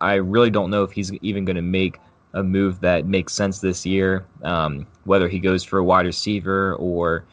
I 0.00 0.14
really 0.14 0.50
don't 0.50 0.70
know 0.70 0.82
if 0.82 0.92
he's 0.92 1.12
even 1.22 1.44
going 1.44 1.56
to 1.56 1.62
make 1.62 1.98
a 2.34 2.42
move 2.42 2.80
that 2.80 3.06
makes 3.06 3.32
sense 3.32 3.60
this 3.60 3.84
year, 3.84 4.24
um, 4.42 4.86
whether 5.04 5.28
he 5.28 5.38
goes 5.38 5.64
for 5.64 5.78
a 5.78 5.84
wide 5.84 6.06
receiver 6.06 6.74
or 6.76 7.24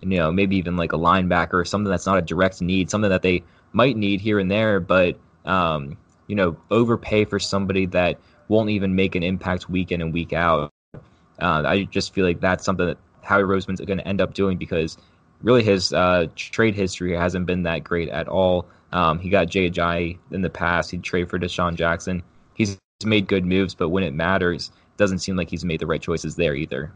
you 0.00 0.08
know 0.08 0.32
maybe 0.32 0.56
even 0.56 0.76
like 0.76 0.92
a 0.92 0.96
linebacker 0.96 1.54
or 1.54 1.64
something 1.64 1.90
that's 1.90 2.06
not 2.06 2.18
a 2.18 2.22
direct 2.22 2.60
need, 2.60 2.90
something 2.90 3.10
that 3.10 3.22
they 3.22 3.42
might 3.72 3.96
need 3.96 4.20
here 4.20 4.38
and 4.38 4.50
there, 4.50 4.80
but 4.80 5.18
um, 5.44 5.96
you 6.26 6.36
know 6.36 6.56
overpay 6.70 7.24
for 7.24 7.38
somebody 7.38 7.86
that 7.86 8.18
won't 8.48 8.70
even 8.70 8.94
make 8.94 9.14
an 9.14 9.22
impact 9.22 9.68
week 9.68 9.92
in 9.92 10.00
and 10.00 10.12
week 10.12 10.32
out. 10.32 10.70
Uh, 10.94 11.62
I 11.66 11.84
just 11.84 12.14
feel 12.14 12.24
like 12.24 12.40
that's 12.40 12.64
something 12.64 12.86
that 12.86 12.98
Howie 13.22 13.42
Roseman's 13.42 13.80
going 13.80 13.98
to 13.98 14.06
end 14.06 14.20
up 14.20 14.34
doing 14.34 14.58
because 14.58 14.98
really 15.42 15.62
his 15.62 15.92
uh, 15.92 16.26
trade 16.36 16.74
history 16.74 17.16
hasn't 17.16 17.46
been 17.46 17.62
that 17.64 17.84
great 17.84 18.08
at 18.10 18.28
all. 18.28 18.66
Um, 18.92 19.18
he 19.18 19.30
got 19.30 19.48
Jay 19.48 19.70
Ajayi 19.70 20.18
in 20.30 20.42
the 20.42 20.50
past. 20.50 20.90
He'd 20.90 21.02
trade 21.02 21.30
for 21.30 21.38
DeSean 21.38 21.74
Jackson. 21.74 22.22
He's 22.54 22.78
made 23.04 23.26
good 23.26 23.46
moves, 23.46 23.74
but 23.74 23.88
when 23.88 24.04
it 24.04 24.12
matters, 24.12 24.68
it 24.68 24.98
doesn't 24.98 25.20
seem 25.20 25.36
like 25.36 25.48
he's 25.48 25.64
made 25.64 25.80
the 25.80 25.86
right 25.86 26.02
choices 26.02 26.36
there 26.36 26.54
either. 26.54 26.92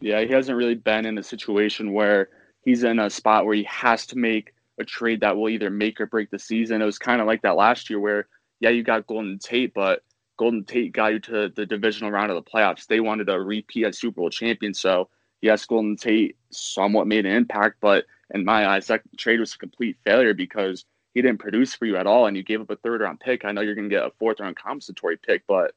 Yeah, 0.00 0.20
he 0.22 0.32
hasn't 0.32 0.56
really 0.56 0.74
been 0.74 1.06
in 1.06 1.18
a 1.18 1.22
situation 1.22 1.92
where 1.92 2.28
he's 2.64 2.84
in 2.84 2.98
a 2.98 3.10
spot 3.10 3.46
where 3.46 3.54
he 3.54 3.64
has 3.64 4.06
to 4.06 4.18
make 4.18 4.54
a 4.78 4.84
trade 4.84 5.20
that 5.20 5.36
will 5.36 5.48
either 5.48 5.70
make 5.70 6.00
or 6.00 6.06
break 6.06 6.30
the 6.30 6.38
season. 6.38 6.82
It 6.82 6.86
was 6.86 6.98
kind 6.98 7.20
of 7.20 7.26
like 7.26 7.42
that 7.42 7.56
last 7.56 7.88
year 7.88 8.00
where, 8.00 8.26
yeah, 8.60 8.70
you 8.70 8.82
got 8.82 9.06
Golden 9.06 9.38
Tate, 9.38 9.74
but 9.74 10.02
Golden 10.36 10.64
Tate 10.64 10.92
got 10.92 11.12
you 11.12 11.18
to 11.20 11.48
the 11.48 11.66
divisional 11.66 12.10
round 12.10 12.30
of 12.30 12.36
the 12.36 12.50
playoffs. 12.50 12.86
They 12.86 13.00
wanted 13.00 13.28
a 13.28 13.40
repeat 13.40 13.86
as 13.86 13.98
Super 13.98 14.20
Bowl 14.20 14.30
champion. 14.30 14.74
So, 14.74 15.08
yes, 15.40 15.64
Golden 15.64 15.96
Tate 15.96 16.36
somewhat 16.50 17.06
made 17.06 17.26
an 17.26 17.32
impact, 17.32 17.76
but 17.80 18.04
in 18.34 18.44
my 18.44 18.66
eyes, 18.68 18.86
that 18.88 19.02
trade 19.16 19.40
was 19.40 19.54
a 19.54 19.58
complete 19.58 19.96
failure 20.04 20.34
because 20.34 20.84
he 21.14 21.22
didn't 21.22 21.38
produce 21.38 21.74
for 21.74 21.86
you 21.86 21.96
at 21.96 22.06
all 22.06 22.26
and 22.26 22.36
you 22.36 22.42
gave 22.42 22.60
up 22.60 22.70
a 22.70 22.76
third 22.76 23.00
round 23.00 23.20
pick. 23.20 23.44
I 23.44 23.52
know 23.52 23.62
you're 23.62 23.74
going 23.74 23.88
to 23.88 23.94
get 23.94 24.04
a 24.04 24.12
fourth 24.18 24.40
round 24.40 24.56
compensatory 24.56 25.16
pick, 25.16 25.44
but 25.46 25.74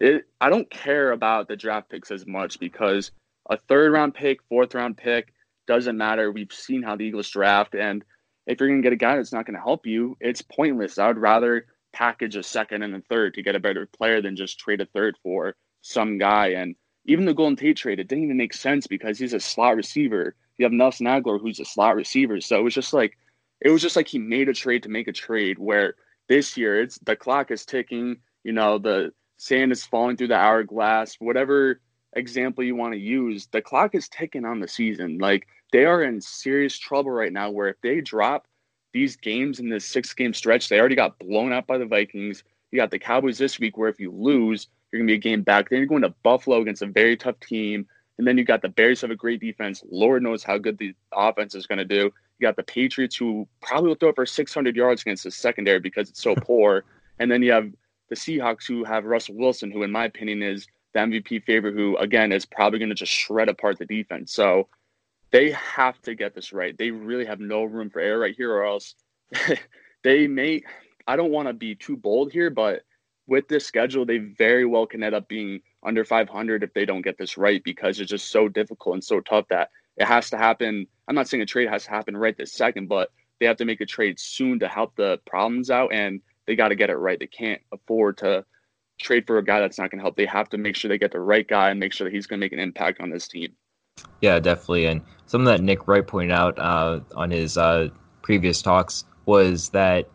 it, 0.00 0.26
I 0.40 0.48
don't 0.48 0.70
care 0.70 1.12
about 1.12 1.48
the 1.48 1.56
draft 1.56 1.90
picks 1.90 2.10
as 2.10 2.26
much 2.26 2.58
because 2.58 3.10
a 3.50 3.56
third 3.56 3.92
round 3.92 4.14
pick, 4.14 4.40
fourth 4.48 4.74
round 4.74 4.96
pick 4.96 5.34
doesn't 5.66 5.96
matter. 5.96 6.32
We've 6.32 6.52
seen 6.52 6.82
how 6.82 6.96
the 6.96 7.04
Eagles 7.04 7.28
draft. 7.28 7.74
And 7.74 8.04
if 8.46 8.60
you're 8.60 8.68
going 8.68 8.82
to 8.82 8.86
get 8.86 8.92
a 8.92 8.96
guy 8.96 9.16
that's 9.16 9.32
not 9.32 9.46
going 9.46 9.56
to 9.56 9.62
help 9.62 9.86
you, 9.86 10.16
it's 10.20 10.42
pointless. 10.42 10.98
I 10.98 11.08
would 11.08 11.18
rather 11.18 11.66
package 11.92 12.36
a 12.36 12.42
second 12.42 12.82
and 12.82 12.94
a 12.94 13.00
third 13.08 13.34
to 13.34 13.42
get 13.42 13.56
a 13.56 13.60
better 13.60 13.86
player 13.86 14.20
than 14.20 14.36
just 14.36 14.58
trade 14.58 14.80
a 14.80 14.86
third 14.86 15.16
for 15.22 15.54
some 15.82 16.18
guy. 16.18 16.48
And 16.48 16.74
even 17.06 17.24
the 17.24 17.34
Golden 17.34 17.56
Tate 17.56 17.76
trade, 17.76 18.00
it 18.00 18.08
didn't 18.08 18.24
even 18.24 18.36
make 18.36 18.54
sense 18.54 18.86
because 18.86 19.18
he's 19.18 19.32
a 19.32 19.40
slot 19.40 19.76
receiver. 19.76 20.34
You 20.58 20.64
have 20.64 20.72
Nelson 20.72 21.06
Agholor, 21.06 21.40
who's 21.40 21.60
a 21.60 21.64
slot 21.64 21.96
receiver. 21.96 22.40
So 22.40 22.58
it 22.58 22.62
was 22.62 22.74
just 22.74 22.92
like, 22.92 23.16
it 23.60 23.70
was 23.70 23.82
just 23.82 23.96
like 23.96 24.08
he 24.08 24.18
made 24.18 24.48
a 24.48 24.54
trade 24.54 24.82
to 24.82 24.88
make 24.88 25.08
a 25.08 25.12
trade 25.12 25.58
where 25.58 25.94
this 26.28 26.56
year 26.56 26.80
it's 26.80 26.98
the 26.98 27.16
clock 27.16 27.50
is 27.50 27.64
ticking, 27.64 28.16
you 28.42 28.52
know, 28.52 28.78
the 28.78 29.12
sand 29.36 29.72
is 29.72 29.84
falling 29.84 30.16
through 30.16 30.28
the 30.28 30.36
hourglass, 30.36 31.16
whatever 31.18 31.80
example 32.14 32.64
you 32.64 32.76
want 32.76 32.94
to 32.94 32.98
use, 32.98 33.48
the 33.52 33.60
clock 33.60 33.94
is 33.94 34.08
ticking 34.08 34.44
on 34.44 34.60
the 34.60 34.68
season. 34.68 35.18
Like 35.18 35.46
they 35.74 35.86
are 35.86 36.04
in 36.04 36.20
serious 36.20 36.78
trouble 36.78 37.10
right 37.10 37.32
now 37.32 37.50
where 37.50 37.66
if 37.66 37.80
they 37.82 38.00
drop 38.00 38.46
these 38.92 39.16
games 39.16 39.58
in 39.58 39.68
this 39.68 39.84
six 39.84 40.14
game 40.14 40.32
stretch, 40.32 40.68
they 40.68 40.78
already 40.78 40.94
got 40.94 41.18
blown 41.18 41.52
out 41.52 41.66
by 41.66 41.78
the 41.78 41.84
Vikings. 41.84 42.44
You 42.70 42.78
got 42.78 42.92
the 42.92 42.98
Cowboys 43.00 43.38
this 43.38 43.58
week 43.58 43.76
where 43.76 43.88
if 43.88 43.98
you 43.98 44.12
lose, 44.12 44.68
you're 44.92 45.00
going 45.00 45.08
to 45.08 45.10
be 45.10 45.16
a 45.16 45.18
game 45.18 45.42
back. 45.42 45.68
Then 45.68 45.80
you're 45.80 45.88
going 45.88 46.02
to 46.02 46.14
Buffalo 46.22 46.60
against 46.60 46.82
a 46.82 46.86
very 46.86 47.16
tough 47.16 47.40
team. 47.40 47.88
And 48.18 48.26
then 48.26 48.38
you 48.38 48.44
got 48.44 48.62
the 48.62 48.68
Bears 48.68 49.00
have 49.00 49.10
a 49.10 49.16
great 49.16 49.40
defense. 49.40 49.82
Lord 49.90 50.22
knows 50.22 50.44
how 50.44 50.58
good 50.58 50.78
the 50.78 50.94
offense 51.12 51.56
is 51.56 51.66
going 51.66 51.80
to 51.80 51.84
do. 51.84 52.04
You 52.38 52.46
got 52.46 52.54
the 52.54 52.62
Patriots 52.62 53.16
who 53.16 53.48
probably 53.60 53.88
will 53.88 53.96
throw 53.96 54.12
for 54.12 54.26
600 54.26 54.76
yards 54.76 55.02
against 55.02 55.24
the 55.24 55.32
secondary 55.32 55.80
because 55.80 56.08
it's 56.08 56.22
so 56.22 56.36
poor. 56.40 56.84
And 57.18 57.28
then 57.28 57.42
you 57.42 57.50
have 57.50 57.68
the 58.10 58.14
Seahawks 58.14 58.64
who 58.68 58.84
have 58.84 59.06
Russell 59.06 59.34
Wilson, 59.34 59.72
who 59.72 59.82
in 59.82 59.90
my 59.90 60.04
opinion 60.04 60.40
is 60.40 60.68
the 60.92 61.00
MVP 61.00 61.42
favorite, 61.42 61.74
who 61.74 61.96
again 61.96 62.30
is 62.30 62.46
probably 62.46 62.78
going 62.78 62.90
to 62.90 62.94
just 62.94 63.10
shred 63.10 63.48
apart 63.48 63.80
the 63.80 63.86
defense. 63.86 64.32
So 64.32 64.68
they 65.34 65.50
have 65.50 66.00
to 66.02 66.14
get 66.14 66.32
this 66.32 66.52
right. 66.52 66.78
They 66.78 66.92
really 66.92 67.24
have 67.24 67.40
no 67.40 67.64
room 67.64 67.90
for 67.90 67.98
error 67.98 68.20
right 68.20 68.36
here, 68.36 68.52
or 68.52 68.62
else 68.62 68.94
they 70.04 70.28
may. 70.28 70.62
I 71.08 71.16
don't 71.16 71.32
want 71.32 71.48
to 71.48 71.52
be 71.52 71.74
too 71.74 71.96
bold 71.96 72.30
here, 72.30 72.50
but 72.50 72.82
with 73.26 73.48
this 73.48 73.66
schedule, 73.66 74.06
they 74.06 74.18
very 74.18 74.64
well 74.64 74.86
can 74.86 75.02
end 75.02 75.12
up 75.12 75.26
being 75.26 75.60
under 75.84 76.04
500 76.04 76.62
if 76.62 76.72
they 76.72 76.84
don't 76.86 77.02
get 77.02 77.18
this 77.18 77.36
right 77.36 77.60
because 77.64 77.98
it's 77.98 78.12
just 78.12 78.30
so 78.30 78.48
difficult 78.48 78.94
and 78.94 79.02
so 79.02 79.18
tough 79.18 79.46
that 79.50 79.70
it 79.96 80.06
has 80.06 80.30
to 80.30 80.38
happen. 80.38 80.86
I'm 81.08 81.16
not 81.16 81.26
saying 81.26 81.42
a 81.42 81.46
trade 81.46 81.68
has 81.68 81.82
to 81.86 81.90
happen 81.90 82.16
right 82.16 82.36
this 82.38 82.52
second, 82.52 82.88
but 82.88 83.10
they 83.40 83.46
have 83.46 83.56
to 83.56 83.64
make 83.64 83.80
a 83.80 83.86
trade 83.86 84.20
soon 84.20 84.60
to 84.60 84.68
help 84.68 84.94
the 84.94 85.18
problems 85.26 85.68
out, 85.68 85.92
and 85.92 86.20
they 86.46 86.54
got 86.54 86.68
to 86.68 86.76
get 86.76 86.90
it 86.90 86.96
right. 86.96 87.18
They 87.18 87.26
can't 87.26 87.60
afford 87.72 88.18
to 88.18 88.44
trade 89.00 89.26
for 89.26 89.38
a 89.38 89.44
guy 89.44 89.58
that's 89.58 89.78
not 89.78 89.90
going 89.90 89.98
to 89.98 90.04
help. 90.04 90.16
They 90.16 90.26
have 90.26 90.48
to 90.50 90.58
make 90.58 90.76
sure 90.76 90.88
they 90.88 90.96
get 90.96 91.10
the 91.10 91.18
right 91.18 91.48
guy 91.48 91.70
and 91.70 91.80
make 91.80 91.92
sure 91.92 92.04
that 92.04 92.14
he's 92.14 92.28
going 92.28 92.38
to 92.38 92.44
make 92.44 92.52
an 92.52 92.60
impact 92.60 93.00
on 93.00 93.10
this 93.10 93.26
team. 93.26 93.52
Yeah, 94.24 94.40
definitely. 94.40 94.86
And 94.86 95.02
something 95.26 95.44
that 95.44 95.60
Nick 95.60 95.86
Wright 95.86 96.06
pointed 96.06 96.32
out 96.32 96.58
uh, 96.58 97.00
on 97.14 97.30
his 97.30 97.58
uh, 97.58 97.88
previous 98.22 98.62
talks 98.62 99.04
was 99.26 99.68
that 99.70 100.08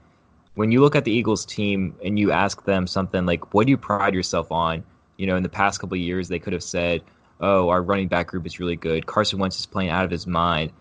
when 0.55 0.71
you 0.71 0.82
look 0.82 0.95
at 0.95 1.05
the 1.05 1.11
Eagles 1.11 1.45
team 1.45 1.95
and 2.03 2.17
you 2.17 2.32
ask 2.32 2.65
them 2.65 2.88
something 2.88 3.27
like, 3.27 3.53
"What 3.53 3.67
do 3.67 3.69
you 3.69 3.77
pride 3.77 4.15
yourself 4.15 4.51
on?" 4.51 4.84
You 5.17 5.27
know, 5.27 5.36
in 5.36 5.43
the 5.43 5.49
past 5.49 5.80
couple 5.80 5.95
years, 5.95 6.27
they 6.27 6.39
could 6.39 6.53
have 6.53 6.63
said, 6.63 7.03
"Oh, 7.39 7.69
our 7.69 7.84
running 7.84 8.07
back 8.07 8.25
group 8.25 8.47
is 8.47 8.59
really 8.59 8.75
good. 8.75 9.05
Carson 9.05 9.38
Wentz 9.38 9.59
is 9.59 9.67
playing 9.67 9.91
out 9.91 10.05
of 10.05 10.11
his 10.11 10.25
mind. 10.25 10.71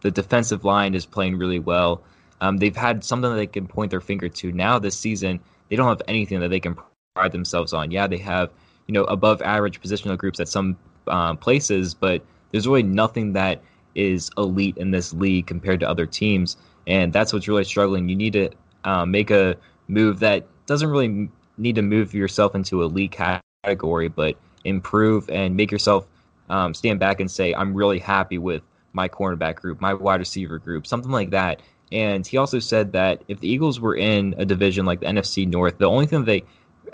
The 0.00 0.10
defensive 0.10 0.64
line 0.64 0.94
is 0.94 1.04
playing 1.04 1.36
really 1.36 1.58
well." 1.58 2.00
Um, 2.40 2.56
they've 2.56 2.74
had 2.74 3.04
something 3.04 3.30
that 3.30 3.36
they 3.36 3.46
can 3.46 3.66
point 3.66 3.90
their 3.90 4.00
finger 4.00 4.30
to. 4.30 4.50
Now 4.50 4.78
this 4.78 4.98
season, 4.98 5.40
they 5.68 5.76
don't 5.76 5.88
have 5.88 6.00
anything 6.08 6.40
that 6.40 6.48
they 6.48 6.60
can 6.60 6.74
pride 7.14 7.32
themselves 7.32 7.74
on. 7.74 7.90
Yeah, 7.90 8.06
they 8.06 8.16
have 8.16 8.50
you 8.86 8.94
know 8.94 9.04
above 9.04 9.42
average 9.42 9.82
positional 9.82 10.16
groups 10.16 10.40
at 10.40 10.48
some 10.48 10.78
um, 11.06 11.36
places, 11.36 11.92
but 11.92 12.22
there's 12.52 12.66
really 12.66 12.82
nothing 12.82 13.32
that 13.34 13.62
is 13.94 14.30
elite 14.38 14.76
in 14.76 14.90
this 14.90 15.12
league 15.12 15.46
compared 15.46 15.80
to 15.80 15.88
other 15.88 16.06
teams, 16.06 16.56
and 16.86 17.12
that's 17.12 17.32
what's 17.32 17.48
really 17.48 17.64
struggling. 17.64 18.08
You 18.08 18.16
need 18.16 18.32
to 18.34 18.50
um, 18.84 19.10
make 19.10 19.30
a 19.30 19.56
move 19.88 20.20
that 20.20 20.46
doesn't 20.66 20.88
really 20.88 21.28
need 21.56 21.74
to 21.74 21.82
move 21.82 22.14
yourself 22.14 22.54
into 22.54 22.84
a 22.84 22.86
league 22.86 23.12
category, 23.12 24.08
but 24.08 24.36
improve 24.64 25.28
and 25.30 25.56
make 25.56 25.70
yourself 25.70 26.06
um, 26.48 26.74
stand 26.74 27.00
back 27.00 27.20
and 27.20 27.30
say, 27.30 27.54
I'm 27.54 27.74
really 27.74 27.98
happy 27.98 28.38
with 28.38 28.62
my 28.92 29.08
cornerback 29.08 29.56
group, 29.56 29.80
my 29.80 29.94
wide 29.94 30.20
receiver 30.20 30.58
group, 30.58 30.86
something 30.86 31.10
like 31.10 31.30
that. 31.30 31.60
And 31.90 32.26
he 32.26 32.36
also 32.36 32.58
said 32.58 32.92
that 32.92 33.22
if 33.28 33.40
the 33.40 33.48
Eagles 33.48 33.80
were 33.80 33.96
in 33.96 34.34
a 34.38 34.44
division 34.44 34.84
like 34.84 35.00
the 35.00 35.06
NFC 35.06 35.46
North, 35.48 35.78
the 35.78 35.88
only 35.88 36.06
thing 36.06 36.24
they, 36.24 36.44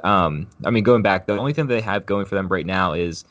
um, 0.05 0.49
I 0.65 0.71
mean, 0.71 0.85
going 0.85 1.03
back, 1.03 1.27
the 1.27 1.37
only 1.37 1.53
thing 1.53 1.67
they 1.67 1.81
have 1.81 2.07
going 2.07 2.27
for 2.27 2.35
them 2.37 2.49
right 2.49 2.67
now 2.67 2.93
is 2.93 3.25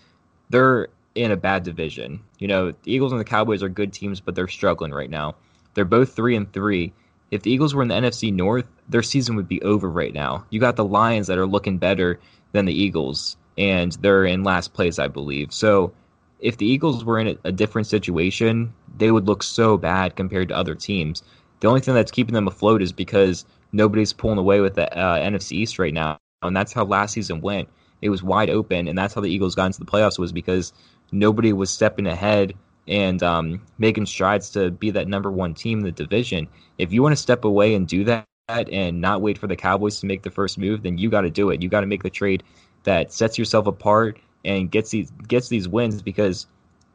they're 0.49 0.89
in 1.16 1.32
a 1.32 1.38
bad 1.38 1.64
division. 1.64 2.22
You 2.39 2.47
know, 2.47 2.72
the 2.72 2.93
Eagles 2.93 3.11
and 3.11 3.22
the 3.22 3.26
Cowboys 3.26 3.64
are 3.64 3.70
good 3.70 3.93
teams, 3.93 4.20
but 4.20 4.36
they're 4.36 4.47
struggling 4.47 4.91
right 4.91 5.09
now. 5.09 5.36
They're 5.74 5.86
both 5.86 6.16
three 6.16 6.36
and 6.36 6.51
three. 6.51 6.93
If 7.32 7.41
the 7.41 7.51
Eagles 7.51 7.74
were 7.74 7.82
in 7.82 7.88
the 7.88 7.95
NFC 7.95 8.32
North, 8.32 8.66
their 8.89 9.03
season 9.03 9.36
would 9.36 9.47
be 9.47 9.61
over 9.61 9.89
right 9.89 10.14
now. 10.14 10.45
You 10.49 10.59
got 10.59 10.76
the 10.76 10.86
Lions 10.86 11.28
that 11.28 11.38
are 11.38 11.47
looking 11.47 11.78
better 11.78 12.20
than 12.51 12.66
the 12.66 12.74
Eagles, 12.74 13.38
and 13.57 13.91
they're 13.93 14.26
in 14.26 14.43
last 14.43 14.74
place, 14.74 14.99
I 14.99 15.07
believe. 15.07 15.51
So 15.51 15.93
if 16.39 16.57
the 16.57 16.66
Eagles 16.66 17.05
were 17.05 17.20
in 17.20 17.39
a, 17.43 17.51
different 17.51 17.88
situation, 17.88 18.74
they 18.97 19.09
would 19.09 19.26
look 19.26 19.41
so 19.41 19.78
bad 19.78 20.16
compared 20.16 20.49
to 20.49 20.57
other 20.57 20.76
teams. 20.76 21.24
The 21.61 21.70
only 21.70 21.80
thing 21.80 21.93
that's 21.93 22.11
keeping 22.11 22.34
them 22.34 22.47
afloat 22.47 22.82
is 22.82 22.91
because 22.91 23.45
nobody's 23.72 24.14
pulling 24.14 24.38
away 24.38 24.59
with 24.59 24.76
the 24.76 24.93
uh, 24.95 25.18
NFC 25.20 25.53
East 25.53 25.80
right 25.80 25.93
now, 25.93 26.20
and 26.41 26.55
that's 26.55 26.74
how 26.74 26.84
last 26.84 27.14
season 27.14 27.41
went. 27.41 27.70
it 28.01 28.09
was 28.09 28.22
wide 28.22 28.49
open, 28.49 28.89
and 28.89 28.97
that's 28.97 29.14
how 29.14 29.22
the 29.22 29.30
Eagles 29.30 29.55
got 29.55 29.68
into 29.68 29.80
the 29.80 29.86
playoffs 29.86 30.20
was 30.20 30.34
because 30.34 30.74
nobody 31.14 31.53
was 31.53 31.70
stepping 31.70 32.07
ahead 32.07 32.53
and 32.88 33.24
um, 33.24 33.61
making 33.78 34.05
strides 34.05 34.49
to 34.51 34.72
be 34.72 34.91
that 34.91 35.07
number 35.07 35.32
one 35.32 35.53
team 35.53 35.80
in 35.80 35.86
the 35.86 35.91
division. 35.91 36.47
If 36.78 36.91
you 36.91 37.01
want 37.01 37.14
to 37.14 37.22
step 37.22 37.45
away 37.45 37.76
and 37.76 37.88
do 37.88 38.03
that 38.03 38.26
and 38.49 38.99
not 38.99 39.22
wait 39.22 39.38
for 39.38 39.47
the 39.47 39.55
Cowboys 39.55 39.99
to 40.01 40.05
make 40.05 40.24
the 40.24 40.32
first 40.32 40.57
move, 40.57 40.84
then 40.84 40.97
you 40.97 41.09
got 41.09 41.22
to 41.22 41.30
do 41.30 41.49
it. 41.49 41.61
You 41.61 41.70
got 41.70 41.82
to 41.82 41.88
make 41.88 42.03
the 42.03 42.09
trade 42.09 42.43
that 42.84 43.14
sets 43.14 43.38
yourself 43.38 43.68
apart 43.68 44.20
and 44.43 44.70
gets 44.70 44.91
these 44.91 45.11
gets 45.28 45.47
these 45.47 45.70
wins 45.70 46.01
because 46.01 46.47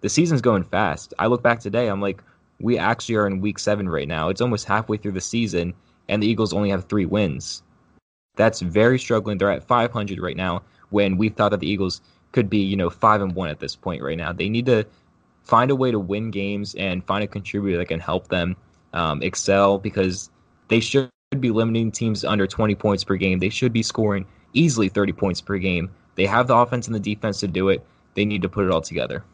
the 0.03 0.09
season's 0.09 0.43
going 0.43 0.65
fast. 0.65 1.15
I 1.19 1.27
look 1.27 1.43
back 1.43 1.61
today, 1.61 1.89
I'm 1.89 2.03
like, 2.03 2.23
we 2.61 2.77
actually 2.77 3.15
are 3.17 3.27
in 3.27 3.41
week 3.41 3.59
seven 3.59 3.89
right 3.89 4.09
now. 4.09 4.29
It's 4.29 4.41
almost 4.41 4.67
halfway 4.67 4.97
through 4.97 5.13
the 5.13 5.21
season, 5.21 5.75
and 6.09 6.23
the 6.23 6.27
Eagles 6.27 6.53
only 6.53 6.71
have 6.71 6.85
three 6.85 7.07
wins. 7.07 7.63
That's 8.37 8.61
very 8.61 8.99
struggling. 8.99 9.39
They're 9.39 9.51
at 9.51 9.67
500 9.67 10.21
right 10.21 10.37
now 10.37 10.63
when 10.91 11.17
we 11.17 11.29
thought 11.29 11.51
that 11.51 11.61
the 11.61 11.71
Eagles 11.71 12.01
could 12.39 12.49
be, 12.49 12.59
you 12.59 12.77
know, 12.77 12.89
five 12.89 13.21
and 13.21 13.35
one 13.35 13.49
at 13.49 13.59
this 13.59 13.75
point 13.75 14.01
right 14.01 14.17
now. 14.17 14.33
They 14.33 14.49
need 14.49 14.67
to 14.67 14.87
find 15.43 15.73
a 15.73 15.75
way 15.75 15.91
to 15.91 15.99
win 15.99 16.31
games 16.31 16.77
and 16.77 17.05
find 17.05 17.25
a 17.25 17.27
contributor 17.27 17.79
that 17.79 17.87
can 17.87 17.99
help 17.99 18.29
them 18.29 18.55
um, 18.93 19.25
excel 19.25 19.77
because 19.77 20.31
they 20.69 20.79
should 20.79 21.11
be 21.41 21.51
limiting 21.51 21.91
teams 21.91 22.25
under 22.25 22.47
20 22.47 22.77
points 22.77 23.03
per 23.03 23.17
game. 23.17 23.41
They 23.41 23.49
should 23.49 23.73
be 23.73 23.83
scoring 23.83 24.25
easily 24.53 24.89
30 24.89 25.15
points 25.15 25.41
per 25.41 25.59
game. 25.59 25.91
They 26.15 26.27
have 26.27 26.47
the 26.47 26.55
offense 26.55 26.87
and 26.87 26.95
the 26.95 27.01
defense 27.01 27.41
to 27.41 27.49
do 27.49 27.71
it. 27.71 27.85
They 28.15 28.25
need 28.25 28.43
to 28.43 28.49
put 28.49 28.65
it 28.65 28.71
all 28.71 28.83
together. 28.83 29.25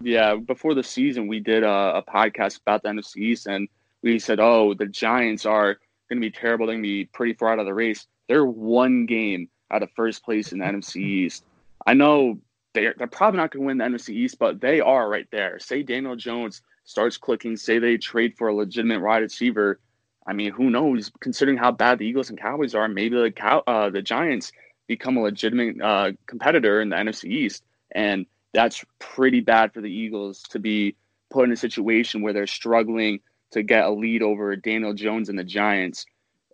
Yeah, 0.00 0.36
before 0.36 0.74
the 0.74 0.84
season, 0.84 1.26
we 1.26 1.40
did 1.40 1.64
a, 1.64 1.96
a 1.96 2.04
podcast 2.06 2.60
about 2.60 2.84
the 2.84 2.90
NFC 2.90 3.16
East, 3.16 3.48
and 3.48 3.66
we 4.02 4.20
said, 4.20 4.38
"Oh, 4.38 4.74
the 4.74 4.86
Giants 4.86 5.46
are 5.46 5.78
going 6.08 6.20
to 6.20 6.28
be 6.28 6.30
terrible. 6.30 6.66
They're 6.66 6.74
going 6.74 6.84
to 6.84 6.88
be 6.88 7.04
pretty 7.06 7.32
far 7.32 7.48
out 7.48 7.58
of 7.58 7.66
the 7.66 7.74
race. 7.74 8.06
They're 8.28 8.46
one 8.46 9.06
game 9.06 9.48
out 9.72 9.82
of 9.82 9.88
first 9.96 10.22
place 10.22 10.52
in 10.52 10.58
the 10.58 10.64
NFC 10.64 10.96
East. 10.96 11.44
I 11.86 11.94
know 11.94 12.38
they're, 12.74 12.94
they're 12.98 13.06
probably 13.06 13.38
not 13.38 13.52
going 13.52 13.62
to 13.62 13.66
win 13.66 13.78
the 13.78 13.84
NFC 13.84 14.10
East, 14.10 14.38
but 14.38 14.60
they 14.60 14.80
are 14.80 15.08
right 15.08 15.28
there. 15.30 15.58
Say 15.58 15.82
Daniel 15.82 16.16
Jones 16.16 16.62
starts 16.84 17.16
clicking, 17.16 17.56
say 17.56 17.78
they 17.78 17.96
trade 17.96 18.36
for 18.36 18.48
a 18.48 18.54
legitimate 18.54 19.00
wide 19.00 19.22
receiver. 19.22 19.80
I 20.26 20.32
mean, 20.32 20.52
who 20.52 20.70
knows? 20.70 21.10
Considering 21.20 21.56
how 21.56 21.70
bad 21.70 21.98
the 21.98 22.06
Eagles 22.06 22.30
and 22.30 22.38
Cowboys 22.38 22.74
are, 22.74 22.88
maybe 22.88 23.16
the 23.16 23.30
cow, 23.30 23.62
uh, 23.66 23.90
the 23.90 24.02
Giants 24.02 24.52
become 24.88 25.16
a 25.16 25.22
legitimate 25.22 25.80
uh, 25.80 26.12
competitor 26.26 26.80
in 26.80 26.88
the 26.90 26.96
NFC 26.96 27.30
East, 27.30 27.62
and 27.92 28.26
that's 28.52 28.84
pretty 28.98 29.40
bad 29.40 29.72
for 29.72 29.80
the 29.80 29.90
Eagles 29.90 30.42
to 30.50 30.58
be 30.58 30.96
put 31.30 31.44
in 31.44 31.52
a 31.52 31.56
situation 31.56 32.22
where 32.22 32.32
they're 32.32 32.46
struggling 32.46 33.20
to 33.52 33.62
get 33.62 33.84
a 33.84 33.90
lead 33.90 34.22
over 34.22 34.56
Daniel 34.56 34.94
Jones 34.94 35.28
and 35.28 35.38
the 35.38 35.44
Giants 35.44 36.06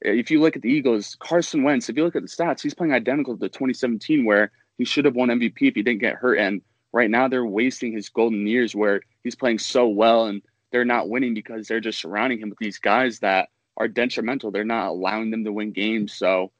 if 0.05 0.30
you 0.30 0.41
look 0.41 0.57
at 0.57 0.62
the 0.62 0.68
Eagles, 0.68 1.16
Carson 1.20 1.62
Wentz, 1.62 1.89
if 1.89 1.97
you 1.97 2.05
look 2.05 2.16
at 2.16 2.22
the 2.22 2.28
stats, 2.28 2.61
he's 2.61 2.74
playing 2.74 2.93
identical 2.93 3.37
to 3.37 3.49
2017, 3.49 4.24
where 4.24 4.51
he 4.79 4.85
should 4.85 5.05
have 5.05 5.14
won 5.14 5.29
MVP 5.29 5.57
if 5.61 5.75
he 5.75 5.83
didn't 5.83 6.01
get 6.01 6.16
hurt. 6.16 6.39
And 6.39 6.62
right 6.93 7.11
now, 7.11 7.29
they're 7.29 7.45
wasting 7.45 7.93
his 7.93 8.09
golden 8.09 8.47
years 8.47 8.75
where 8.75 9.01
he's 9.25 9.35
playing 9.35 9.59
so 9.59 9.89
well 9.89 10.27
and 10.27 10.43
they're 10.70 10.85
not 10.85 11.09
winning 11.09 11.35
because 11.35 11.68
they're 11.68 11.81
just 11.81 12.01
surrounding 12.01 12.39
him 12.39 12.49
with 12.49 12.59
these 12.59 12.79
guys 12.79 13.18
that 13.20 13.49
are 13.77 13.89
detrimental. 13.89 14.51
They're 14.51 14.64
not 14.64 14.89
allowing 14.89 15.31
them 15.31 15.45
to 15.45 15.53
win 15.53 15.73
games. 15.73 16.14
So, 16.14 16.53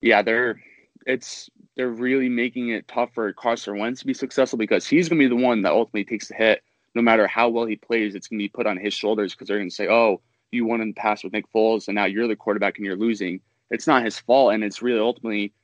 yeah, 0.00 0.22
they're 0.22 0.60
it's 1.06 1.50
they're 1.76 1.90
really 1.90 2.28
making 2.28 2.70
it 2.70 2.86
tough 2.88 3.10
for 3.14 3.32
Carson 3.32 3.78
Wentz 3.78 4.00
to 4.00 4.06
be 4.06 4.14
successful 4.14 4.58
because 4.58 4.86
he's 4.86 5.08
going 5.08 5.20
to 5.20 5.28
be 5.28 5.34
the 5.34 5.42
one 5.42 5.62
that 5.62 5.72
ultimately 5.72 6.04
takes 6.04 6.28
the 6.28 6.34
hit. 6.34 6.62
No 6.94 7.02
matter 7.02 7.26
how 7.26 7.48
well 7.48 7.64
he 7.64 7.76
plays, 7.76 8.14
it's 8.14 8.28
going 8.28 8.38
to 8.38 8.44
be 8.44 8.48
put 8.48 8.66
on 8.66 8.76
his 8.76 8.92
shoulders 8.92 9.32
because 9.32 9.48
they're 9.48 9.58
going 9.58 9.70
to 9.70 9.74
say, 9.74 9.88
"Oh, 9.88 10.20
you 10.50 10.66
won 10.66 10.80
in 10.80 10.88
the 10.88 10.94
past 10.94 11.24
with 11.24 11.32
Nick 11.32 11.50
Foles, 11.52 11.88
and 11.88 11.94
now 11.94 12.04
you're 12.04 12.28
the 12.28 12.36
quarterback 12.36 12.76
and 12.76 12.86
you're 12.86 12.96
losing. 12.96 13.40
It's 13.70 13.86
not 13.86 14.04
his 14.04 14.18
fault, 14.18 14.52
and 14.52 14.62
it's 14.62 14.82
really 14.82 15.00
ultimately 15.00 15.54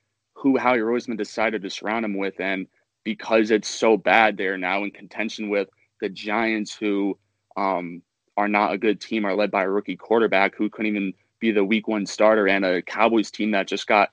who 0.41 0.57
Howie 0.57 0.79
Roseman 0.79 1.17
decided 1.17 1.63
to 1.63 1.71
surround 1.71 2.05
him 2.05 2.17
with, 2.17 2.41
and 2.41 2.67
because 3.05 3.51
it's 3.51 3.69
so 3.69 3.97
bad, 3.97 4.37
they're 4.37 4.59
now 4.59 4.85
in 4.85 4.91
contention 4.91 5.49
with 5.49 5.69
the 6.01 6.09
Giants, 6.09 6.75
who 6.77 7.19
um, 7.57 8.03
are 8.37 8.49
not 8.49 8.73
a 8.73 8.79
good 8.79 9.01
team, 9.01 9.25
are 9.25 9.35
led 9.35 9.51
by 9.51 9.65
a 9.65 9.69
rookie 9.69 9.97
quarterback 9.97 10.55
who 10.55 10.71
couldn't 10.71 10.95
even 10.95 11.13
be 11.41 11.51
the 11.51 11.65
Week 11.65 11.89
One 11.89 12.07
starter, 12.07 12.47
and 12.47 12.65
a 12.65 12.83
Cowboys 12.83 13.31
team 13.31 13.51
that 13.51 13.67
just 13.67 13.87
got 13.87 14.11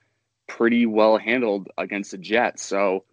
pretty 0.48 0.86
well 0.86 1.16
handled 1.16 1.68
against 1.78 2.10
the 2.10 2.18
Jets. 2.18 2.64
So 2.64 3.04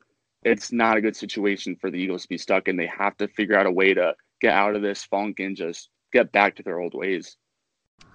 it's 0.44 0.72
not 0.72 0.98
a 0.98 1.02
good 1.02 1.16
situation 1.16 1.76
for 1.76 1.92
the 1.92 1.98
Eagles 1.98 2.24
to 2.24 2.30
be 2.30 2.38
stuck 2.38 2.68
in. 2.68 2.78
They 2.78 2.88
have 2.88 3.18
to 3.18 3.28
figure 3.28 3.58
out 3.58 3.66
a 3.66 3.72
way 3.72 3.94
to 3.94 4.16
get 4.42 4.54
out 4.54 4.76
of 4.76 4.82
this 4.82 5.04
funk 5.04 5.40
and 5.40 5.56
just 5.56 5.90
get 6.12 6.32
back 6.32 6.56
to 6.56 6.64
their 6.64 6.80
old 6.80 6.94
ways. 6.94 7.38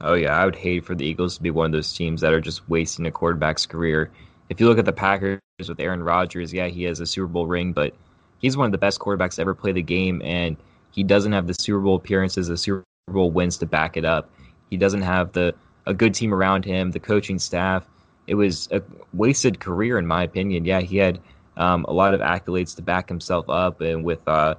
Oh 0.01 0.15
yeah, 0.15 0.37
I 0.37 0.45
would 0.45 0.57
hate 0.57 0.85
for 0.85 0.95
the 0.95 1.07
Eagles 1.07 1.37
to 1.37 1.43
be 1.43 1.51
one 1.51 1.67
of 1.67 1.73
those 1.73 1.93
teams 1.93 2.21
that 2.21 2.33
are 2.33 2.41
just 2.41 2.69
wasting 2.69 3.07
a 3.07 3.11
quarterback's 3.11 3.67
career. 3.67 4.11
If 4.49 4.61
you 4.61 4.67
look 4.67 4.79
at 4.79 4.85
the 4.85 4.93
Packers 4.93 5.41
with 5.59 5.81
Aaron 5.81 6.03
Rodgers, 6.03 6.53
yeah, 6.53 6.67
he 6.67 6.85
has 6.85 7.01
a 7.01 7.07
Super 7.07 7.27
Bowl 7.27 7.47
ring, 7.47 7.73
but 7.73 7.95
he's 8.39 8.57
one 8.57 8.67
of 8.67 8.73
the 8.73 8.79
best 8.79 8.99
quarterbacks 8.99 9.35
to 9.35 9.43
ever 9.43 9.55
play 9.55 9.73
the 9.73 9.83
game, 9.83 10.23
and 10.25 10.57
he 10.91 11.03
doesn't 11.03 11.33
have 11.33 11.47
the 11.47 11.55
Super 11.55 11.81
Bowl 11.81 11.97
appearances, 11.97 12.49
the 12.49 12.57
Super 12.57 12.85
Bowl 13.09 13.31
wins 13.31 13.59
to 13.59 13.67
back 13.67 13.97
it 13.97 14.05
up. 14.05 14.31
He 14.71 14.77
doesn't 14.77 15.03
have 15.03 15.33
the 15.33 15.55
a 15.87 15.95
good 15.95 16.15
team 16.15 16.35
around 16.35 16.65
him, 16.65 16.91
the 16.91 17.01
coaching 17.01 17.39
staff. 17.39 17.89
It 18.27 18.35
was 18.35 18.69
a 18.71 18.83
wasted 19.15 19.59
career, 19.59 19.99
in 19.99 20.07
my 20.07 20.23
opinion. 20.23 20.67
Yeah, 20.67 20.81
he 20.81 20.99
had 20.99 21.19
um, 21.57 21.87
a 21.89 21.93
lot 21.93 22.13
of 22.13 22.21
accolades 22.21 22.77
to 22.77 22.83
back 22.83 23.09
himself 23.09 23.49
up, 23.49 23.81
and 23.81 24.05
with 24.05 24.27
uh, 24.29 24.55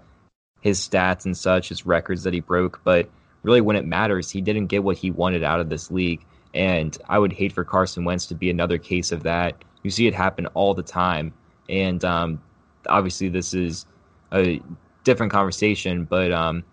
his 0.61 0.79
stats 0.79 1.25
and 1.25 1.37
such, 1.37 1.69
his 1.69 1.85
records 1.85 2.23
that 2.23 2.33
he 2.33 2.39
broke, 2.39 2.81
but 2.83 3.09
really 3.43 3.61
when 3.61 3.75
it 3.75 3.85
matters, 3.85 4.29
he 4.29 4.41
didn't 4.41 4.67
get 4.67 4.83
what 4.83 4.97
he 4.97 5.11
wanted 5.11 5.43
out 5.43 5.59
of 5.59 5.69
this 5.69 5.91
league. 5.91 6.25
And 6.53 6.97
I 7.07 7.19
would 7.19 7.31
hate 7.31 7.53
for 7.53 7.63
Carson 7.63 8.03
Wentz 8.03 8.25
to 8.27 8.35
be 8.35 8.49
another 8.49 8.77
case 8.77 9.11
of 9.11 9.23
that. 9.23 9.63
You 9.83 9.91
see 9.91 10.07
it 10.07 10.13
happen 10.13 10.45
all 10.47 10.73
the 10.73 10.83
time. 10.83 11.33
And 11.69 12.03
um, 12.03 12.41
obviously, 12.87 13.29
this 13.29 13.53
is 13.53 13.85
a 14.33 14.61
different 15.03 15.31
conversation, 15.31 16.05
but 16.05 16.31
um, 16.31 16.63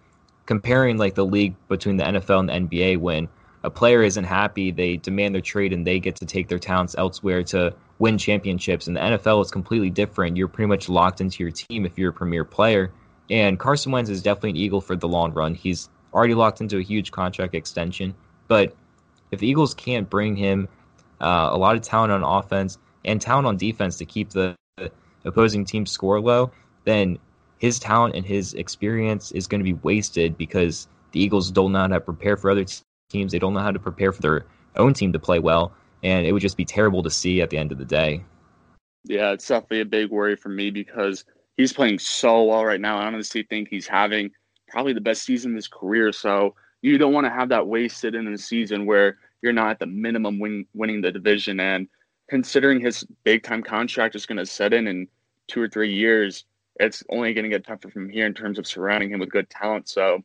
comparing 0.46 0.96
like 0.98 1.14
the 1.14 1.24
league 1.24 1.54
between 1.68 1.96
the 1.96 2.04
NFL 2.04 2.40
and 2.40 2.48
the 2.48 2.78
NBA, 2.78 2.98
when 2.98 3.28
a 3.62 3.70
player 3.70 4.02
isn't 4.02 4.24
happy, 4.24 4.70
they 4.70 4.96
demand 4.96 5.34
their 5.34 5.42
trade 5.42 5.72
and 5.72 5.86
they 5.86 5.98
get 5.98 6.16
to 6.16 6.26
take 6.26 6.48
their 6.48 6.59
talents 6.59 6.94
elsewhere 6.96 7.42
to 7.44 7.74
win 7.98 8.18
championships. 8.18 8.86
And 8.86 8.96
the 8.96 9.00
NFL 9.00 9.42
is 9.42 9.50
completely 9.50 9.90
different. 9.90 10.36
You're 10.36 10.48
pretty 10.48 10.68
much 10.68 10.88
locked 10.88 11.20
into 11.20 11.42
your 11.42 11.50
team 11.50 11.84
if 11.84 11.98
you're 11.98 12.11
a 12.11 12.14
premier 12.14 12.44
player. 12.44 12.92
And 13.28 13.59
Carson 13.59 13.90
Wentz 13.90 14.09
is 14.09 14.22
definitely 14.22 14.50
an 14.50 14.57
Eagle 14.57 14.80
for 14.80 14.94
the 14.94 15.09
long 15.09 15.32
run. 15.32 15.54
He's 15.54 15.88
already 16.14 16.34
locked 16.34 16.61
into 16.61 16.78
a 16.78 16.82
huge 16.82 17.11
contract 17.11 17.54
extension. 17.54 18.14
But 18.46 18.74
if 19.32 19.40
the 19.40 19.48
Eagles 19.48 19.74
can't 19.74 20.09
bring 20.09 20.36
him 20.36 20.68
uh, 21.20 21.48
a 21.50 21.59
lot 21.59 21.74
of 21.74 21.82
talent 21.82 22.12
on 22.12 22.22
offense 22.22 22.78
and 23.07 23.20
talent 23.20 23.46
on 23.46 23.57
defense 23.57 23.96
to 23.96 24.04
keep 24.04 24.30
the 24.30 24.54
opposing 25.24 25.64
team 25.64 25.86
score 25.86 26.20
low, 26.20 26.50
then 26.84 27.18
his 27.59 27.78
talent 27.78 28.14
and 28.14 28.26
his 28.26 28.52
experience 28.54 29.32
is 29.32 29.46
going 29.46 29.61
to 29.61 29.64
be 29.64 29.72
wasted 29.72 30.36
because 30.36 30.88
the 31.12 31.20
Eagles 31.20 31.50
don't 31.50 31.72
know 31.72 31.80
how 31.80 31.86
to 31.86 32.00
prepare 32.00 32.36
for 32.36 32.50
other 32.50 32.66
teams. 33.09 33.32
They 33.32 33.38
don't 33.38 33.54
know 33.54 33.61
how 33.61 33.72
to 33.72 33.78
prepare 33.78 34.12
for 34.12 34.20
their 34.20 34.44
own 34.76 34.92
team 34.92 35.12
to 35.14 35.18
play 35.18 35.38
well. 35.38 35.72
And 36.02 36.26
it 36.26 36.32
would 36.32 36.42
just 36.42 36.59
be 36.59 36.64
terrible 36.66 37.02
to 37.02 37.11
see 37.11 37.40
at 37.40 37.48
the 37.48 37.57
end 37.57 37.72
of 37.72 37.78
the 37.78 37.84
day. 37.86 38.22
Yeah, 39.04 39.30
it's 39.30 39.48
definitely 39.48 39.80
a 39.80 39.86
big 39.86 40.11
worry 40.11 40.36
for 40.36 40.50
me 40.50 40.70
because 40.70 41.24
he's 41.57 41.72
playing 41.72 41.98
so 41.98 42.44
well 42.44 42.64
right 42.64 42.80
now. 42.80 42.98
I 42.98 43.07
honestly 43.07 43.42
think 43.42 43.68
he's 43.68 43.86
having– 43.86 44.30
probably 44.68 44.92
the 44.92 45.00
best 45.00 45.22
season 45.22 45.52
of 45.52 45.57
his 45.57 45.68
career. 45.68 46.11
So 46.11 46.57
you 46.82 46.98
don't 46.98 47.12
want 47.12 47.24
to 47.24 47.32
have 47.32 47.50
that 47.50 47.68
wasted 47.68 48.16
in 48.16 48.26
a 48.26 48.36
season 48.36 48.84
where 48.84 49.16
you're 49.40 49.52
not 49.52 49.70
at 49.70 49.78
the 49.78 49.86
minimum 49.86 50.40
win, 50.40 50.66
winning 50.74 51.00
the 51.00 51.12
division. 51.12 51.61
And 51.61 51.86
considering 52.29 52.81
his 52.81 53.05
big 53.24 53.43
time 53.43 53.62
contract 53.62 54.14
is 54.14 54.27
going 54.27 54.39
to 54.39 54.47
set 54.47 54.72
in 54.72 54.87
in 54.87 55.09
two 55.49 55.61
or 55.61 55.68
three 55.68 55.93
years, 55.93 56.45
it's 56.79 57.03
only 57.11 57.33
going 57.35 57.45
to 57.45 57.51
get 57.51 57.66
tougher 57.66 57.91
from 57.91 58.09
here 58.09 58.27
in 58.27 58.35
terms 58.35 58.59
of 58.59 58.66
surrounding 58.66 59.11
him 59.11 59.20
with 59.20 59.31
good 59.31 59.49
talent. 59.49 59.89
So, 59.89 60.22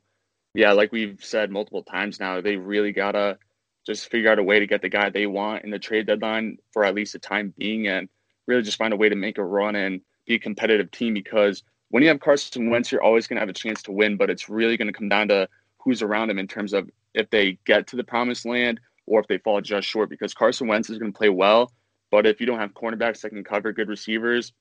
yeah, 0.53 0.71
like 0.73 0.91
we've 0.91 1.23
said 1.23 1.51
multiple 1.51 1.83
times 1.83 2.19
now, 2.19 2.41
they 2.41 2.57
really 2.57 2.91
got 2.91 3.13
to 3.13 3.37
just 3.85 4.09
figure 4.09 4.31
out 4.31 4.39
a 4.39 4.43
way 4.43 4.59
to 4.59 4.67
get 4.67 4.81
the 4.81 4.89
guy 4.89 5.09
they 5.09 5.27
want 5.27 5.63
in 5.63 5.71
the 5.71 5.79
trade 5.79 6.07
deadline 6.07 6.57
for 6.71 6.83
at 6.83 6.93
least 6.93 7.13
the 7.13 7.19
time 7.19 7.53
being 7.57 7.87
and 7.87 8.09
really 8.47 8.61
just 8.61 8.77
find 8.77 8.93
a 8.93 8.97
way 8.97 9.09
to 9.09 9.15
make 9.15 9.37
a 9.37 9.43
run 9.43 9.75
and 9.75 10.01
be 10.27 10.35
a 10.35 10.39
competitive 10.39 10.91
team 10.91 11.13
because 11.13 11.63
when 11.89 12.03
you 12.03 12.09
have 12.09 12.19
Carson 12.19 12.69
Wentz, 12.69 12.91
you're 12.91 13.03
always 13.03 13.27
going 13.27 13.35
to 13.35 13.41
have 13.41 13.49
a 13.49 13.53
chance 13.53 13.81
to 13.83 13.91
win, 13.91 14.17
but 14.17 14.29
it's 14.29 14.49
really 14.49 14.77
going 14.77 14.87
to 14.87 14.93
come 14.93 15.09
down 15.09 15.27
to 15.27 15.47
who's 15.79 16.01
around 16.01 16.29
him 16.29 16.39
in 16.39 16.47
terms 16.47 16.73
of 16.73 16.89
if 17.13 17.29
they 17.29 17.57
get 17.65 17.87
to 17.87 17.95
the 17.95 18.03
promised 18.03 18.45
land 18.45 18.79
or 19.07 19.19
if 19.19 19.27
they 19.27 19.37
fall 19.39 19.59
just 19.61 19.87
short 19.87 20.09
because 20.09 20.33
Carson 20.33 20.67
Wentz 20.67 20.89
is 20.89 20.97
going 20.97 21.11
to 21.11 21.17
play 21.17 21.29
well, 21.29 21.71
but 22.11 22.27
if 22.27 22.39
you 22.39 22.45
don't 22.45 22.59
have 22.59 22.73
cornerbacks 22.73 23.21
that 23.21 23.29
can 23.29 23.43
cover 23.43 23.71
good 23.73 23.87
receivers 23.87 24.53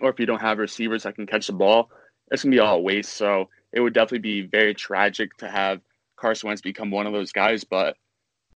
or 0.00 0.10
if 0.10 0.20
you 0.20 0.26
don't 0.26 0.40
have 0.40 0.58
receivers 0.58 1.04
that 1.04 1.14
can 1.14 1.26
catch 1.26 1.46
the 1.46 1.52
ball, 1.52 1.90
it's 2.30 2.42
going 2.42 2.50
to 2.52 2.56
be 2.56 2.60
all 2.60 2.82
waste. 2.82 3.14
So 3.14 3.48
it 3.72 3.80
would 3.80 3.94
definitely 3.94 4.18
be 4.18 4.42
very 4.42 4.74
tragic 4.74 5.36
to 5.38 5.48
have 5.48 5.80
Carson 6.16 6.48
Wentz 6.48 6.60
become 6.60 6.90
one 6.90 7.06
of 7.06 7.12
those 7.12 7.32
guys, 7.32 7.64
but 7.64 7.96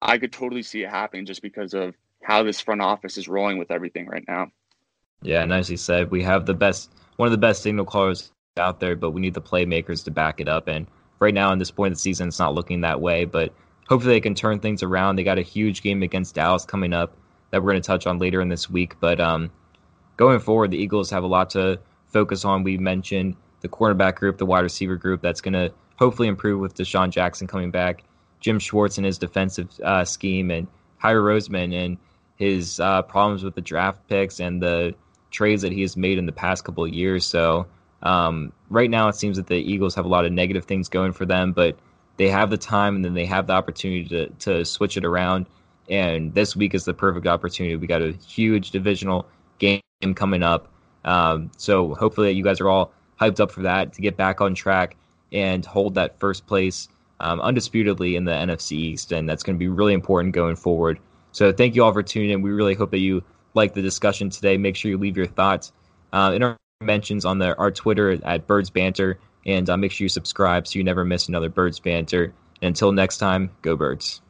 I 0.03 0.19
could 0.19 0.33
totally 0.33 0.63
see 0.63 0.83
it 0.83 0.91
happening 0.91 1.27
just 1.27 1.43
because 1.43 1.75
of 1.75 1.95
how 2.23 2.43
this 2.43 2.61
front 2.61 2.81
office 2.81 3.19
is 3.19 3.29
rolling 3.29 3.59
with 3.59 3.71
everything 3.71 4.07
right 4.07 4.25
now. 4.27 4.51
Yeah, 5.23 5.45
nicely 5.45 5.77
said. 5.77 6.11
We 6.11 6.23
have 6.23 6.47
the 6.47 6.55
best 6.55 6.91
one 7.17 7.27
of 7.27 7.33
the 7.33 7.39
best 7.39 7.63
signal 7.63 7.85
callers 7.85 8.33
out 8.57 8.81
there, 8.81 8.97
but 8.97 9.11
we 9.11 9.21
need 9.21 9.35
the 9.35 9.43
playmakers 9.43 10.03
to 10.05 10.11
back 10.11 10.41
it 10.41 10.49
up. 10.49 10.69
And 10.69 10.87
right 11.19 11.35
now, 11.35 11.53
in 11.53 11.59
this 11.59 11.71
point 11.71 11.93
of 11.93 11.99
the 11.99 12.01
season, 12.01 12.29
it's 12.29 12.39
not 12.39 12.55
looking 12.55 12.81
that 12.81 13.01
way. 13.01 13.27
But 13.27 13.53
hopefully, 13.87 14.15
they 14.15 14.21
can 14.21 14.35
turn 14.35 14.61
things 14.61 14.83
around. 14.83 15.17
They 15.17 15.23
got 15.23 15.39
a 15.39 15.43
huge 15.43 15.83
game 15.83 16.03
against 16.03 16.35
Dallas 16.35 16.65
coming 16.65 16.95
up 16.95 17.15
that 17.51 17.63
we're 17.63 17.73
going 17.73 17.83
to 17.83 17.87
touch 17.87 18.07
on 18.07 18.19
later 18.19 18.41
in 18.41 18.49
this 18.49 18.71
week. 18.71 18.99
But 19.01 19.21
um, 19.21 19.51
going 20.17 20.41
forward, 20.41 20.71
the 20.71 20.79
Eagles 20.79 21.11
have 21.11 21.25
a 21.25 21.29
lot 21.29 21.51
to 21.51 21.81
focus 22.09 22.45
on. 22.45 22.63
We 22.63 22.79
mentioned 22.79 23.37
the 23.61 23.69
cornerback 23.69 24.17
group, 24.17 24.39
the 24.39 24.47
wide 24.47 24.61
receiver 24.61 24.97
group 24.97 25.23
that's 25.23 25.41
going 25.41 25.55
to 25.55 25.73
hopefully 25.97 26.29
improve 26.29 26.61
with 26.61 26.75
DeSean 26.75 27.11
Jackson 27.11 27.47
coming 27.47 27.71
back, 27.71 28.05
Jim 28.41 28.59
Schwartz 28.59 28.97
and 28.97 29.05
his 29.05 29.19
defensive 29.19 29.69
uh, 29.85 30.05
scheme, 30.05 30.51
and 30.51 30.67
Howie 30.97 31.15
Roseman 31.15 31.75
and 31.75 31.99
his 32.37 32.81
uh, 32.81 33.03
problems 33.03 33.45
with 33.45 33.55
the 33.55 33.61
draft 33.61 34.07
picks 34.09 34.41
and 34.41 34.63
the 34.63 34.95
trades 35.31 35.63
that 35.63 35.73
he 35.73 35.83
has 35.83 35.97
made 35.97 36.19
in 36.19 36.27
the 36.27 36.33
past 36.33 36.65
couple 36.65 36.85
of 36.85 36.93
years. 36.93 37.27
So 37.27 37.67
um, 38.03 38.53
right 38.71 38.91
now, 38.91 39.09
it 39.09 39.15
seems 39.15 39.37
that 39.37 39.47
the 39.47 39.57
Eagles 39.57 39.95
have 39.95 40.07
a 40.07 40.09
lot 40.09 40.25
of 40.25 40.33
negative 40.33 40.65
things 40.65 40.89
going 40.89 41.13
for 41.13 41.27
them, 41.27 41.53
but 41.53 41.79
they 42.17 42.29
have 42.29 42.51
the 42.51 42.59
time 42.59 42.97
and 42.97 43.05
then 43.05 43.15
they 43.15 43.27
have 43.27 43.47
the 43.47 43.53
opportunity 43.53 44.05
to, 44.09 44.27
to 44.41 44.65
switch 44.65 44.97
it 44.97 45.05
around. 45.05 45.47
And 45.91 46.33
this 46.33 46.55
week 46.55 46.75
is 46.75 46.85
the 46.85 46.95
perfect 46.95 47.27
opportunity. 47.27 47.77
We 47.77 47.87
got 47.87 48.01
a 48.01 48.13
huge 48.13 48.71
divisional 48.71 49.27
game 49.59 49.83
coming 50.15 50.43
up. 50.43 50.69
Um, 51.05 51.51
so 51.57 51.95
hopefully, 51.95 52.31
you 52.33 52.45
guys 52.45 52.61
are 52.61 52.69
all 52.69 52.93
hyped 53.21 53.41
up 53.41 53.51
for 53.51 53.63
that 53.63 53.93
to 53.95 54.01
get 54.01 54.17
back 54.17 54.41
on 54.41 54.55
track 54.55 54.97
and 55.33 55.65
hold 55.65 55.95
that 55.97 56.19
first 56.19 56.47
place 56.47 56.89
um, 57.21 57.41
undisputedly 57.41 58.17
in 58.17 58.25
the 58.25 58.33
NFC 58.33 58.73
East. 58.73 59.13
And 59.13 59.29
that's 59.29 59.43
going 59.43 59.57
to 59.57 59.59
be 59.59 59.69
really 59.69 59.93
important 59.93 60.35
going 60.35 60.57
forward. 60.57 60.99
So 61.33 61.53
thank 61.53 61.75
you 61.75 61.85
all 61.85 61.93
for 61.93 62.03
tuning 62.03 62.31
in. 62.31 62.43
We 62.43 62.51
really 62.51 62.75
hope 62.75 62.91
that 62.93 62.99
you 62.99 63.23
like 63.55 63.75
the 63.75 63.83
discussion 63.83 64.31
today. 64.31 64.57
Make 64.57 64.77
sure 64.77 64.91
you 64.91 64.99
leave 64.99 65.17
your 65.17 65.27
thoughts 65.27 65.73
uh, 66.13 66.33
in 66.35 66.43
our 66.43 66.57
mentions 66.81 67.25
on 67.25 67.39
the, 67.39 67.57
our 67.57 67.71
Twitter 67.71 68.19
at 68.25 68.47
Birds 68.47 68.71
Banter, 68.71 69.19
and 69.47 69.69
uh, 69.69 69.77
make 69.77 69.93
sure 69.93 70.07
you 70.07 70.09
subscribe 70.09 70.67
so 70.67 70.79
you 70.79 70.85
never 70.85 71.05
miss 71.05 71.29
another 71.29 71.49
Birds 71.49 71.79
Banter. 71.79 72.33
And 72.63 72.69
until 72.69 72.93
next 72.93 73.19
time, 73.19 73.51
go 73.63 73.77
Birds. 73.77 74.23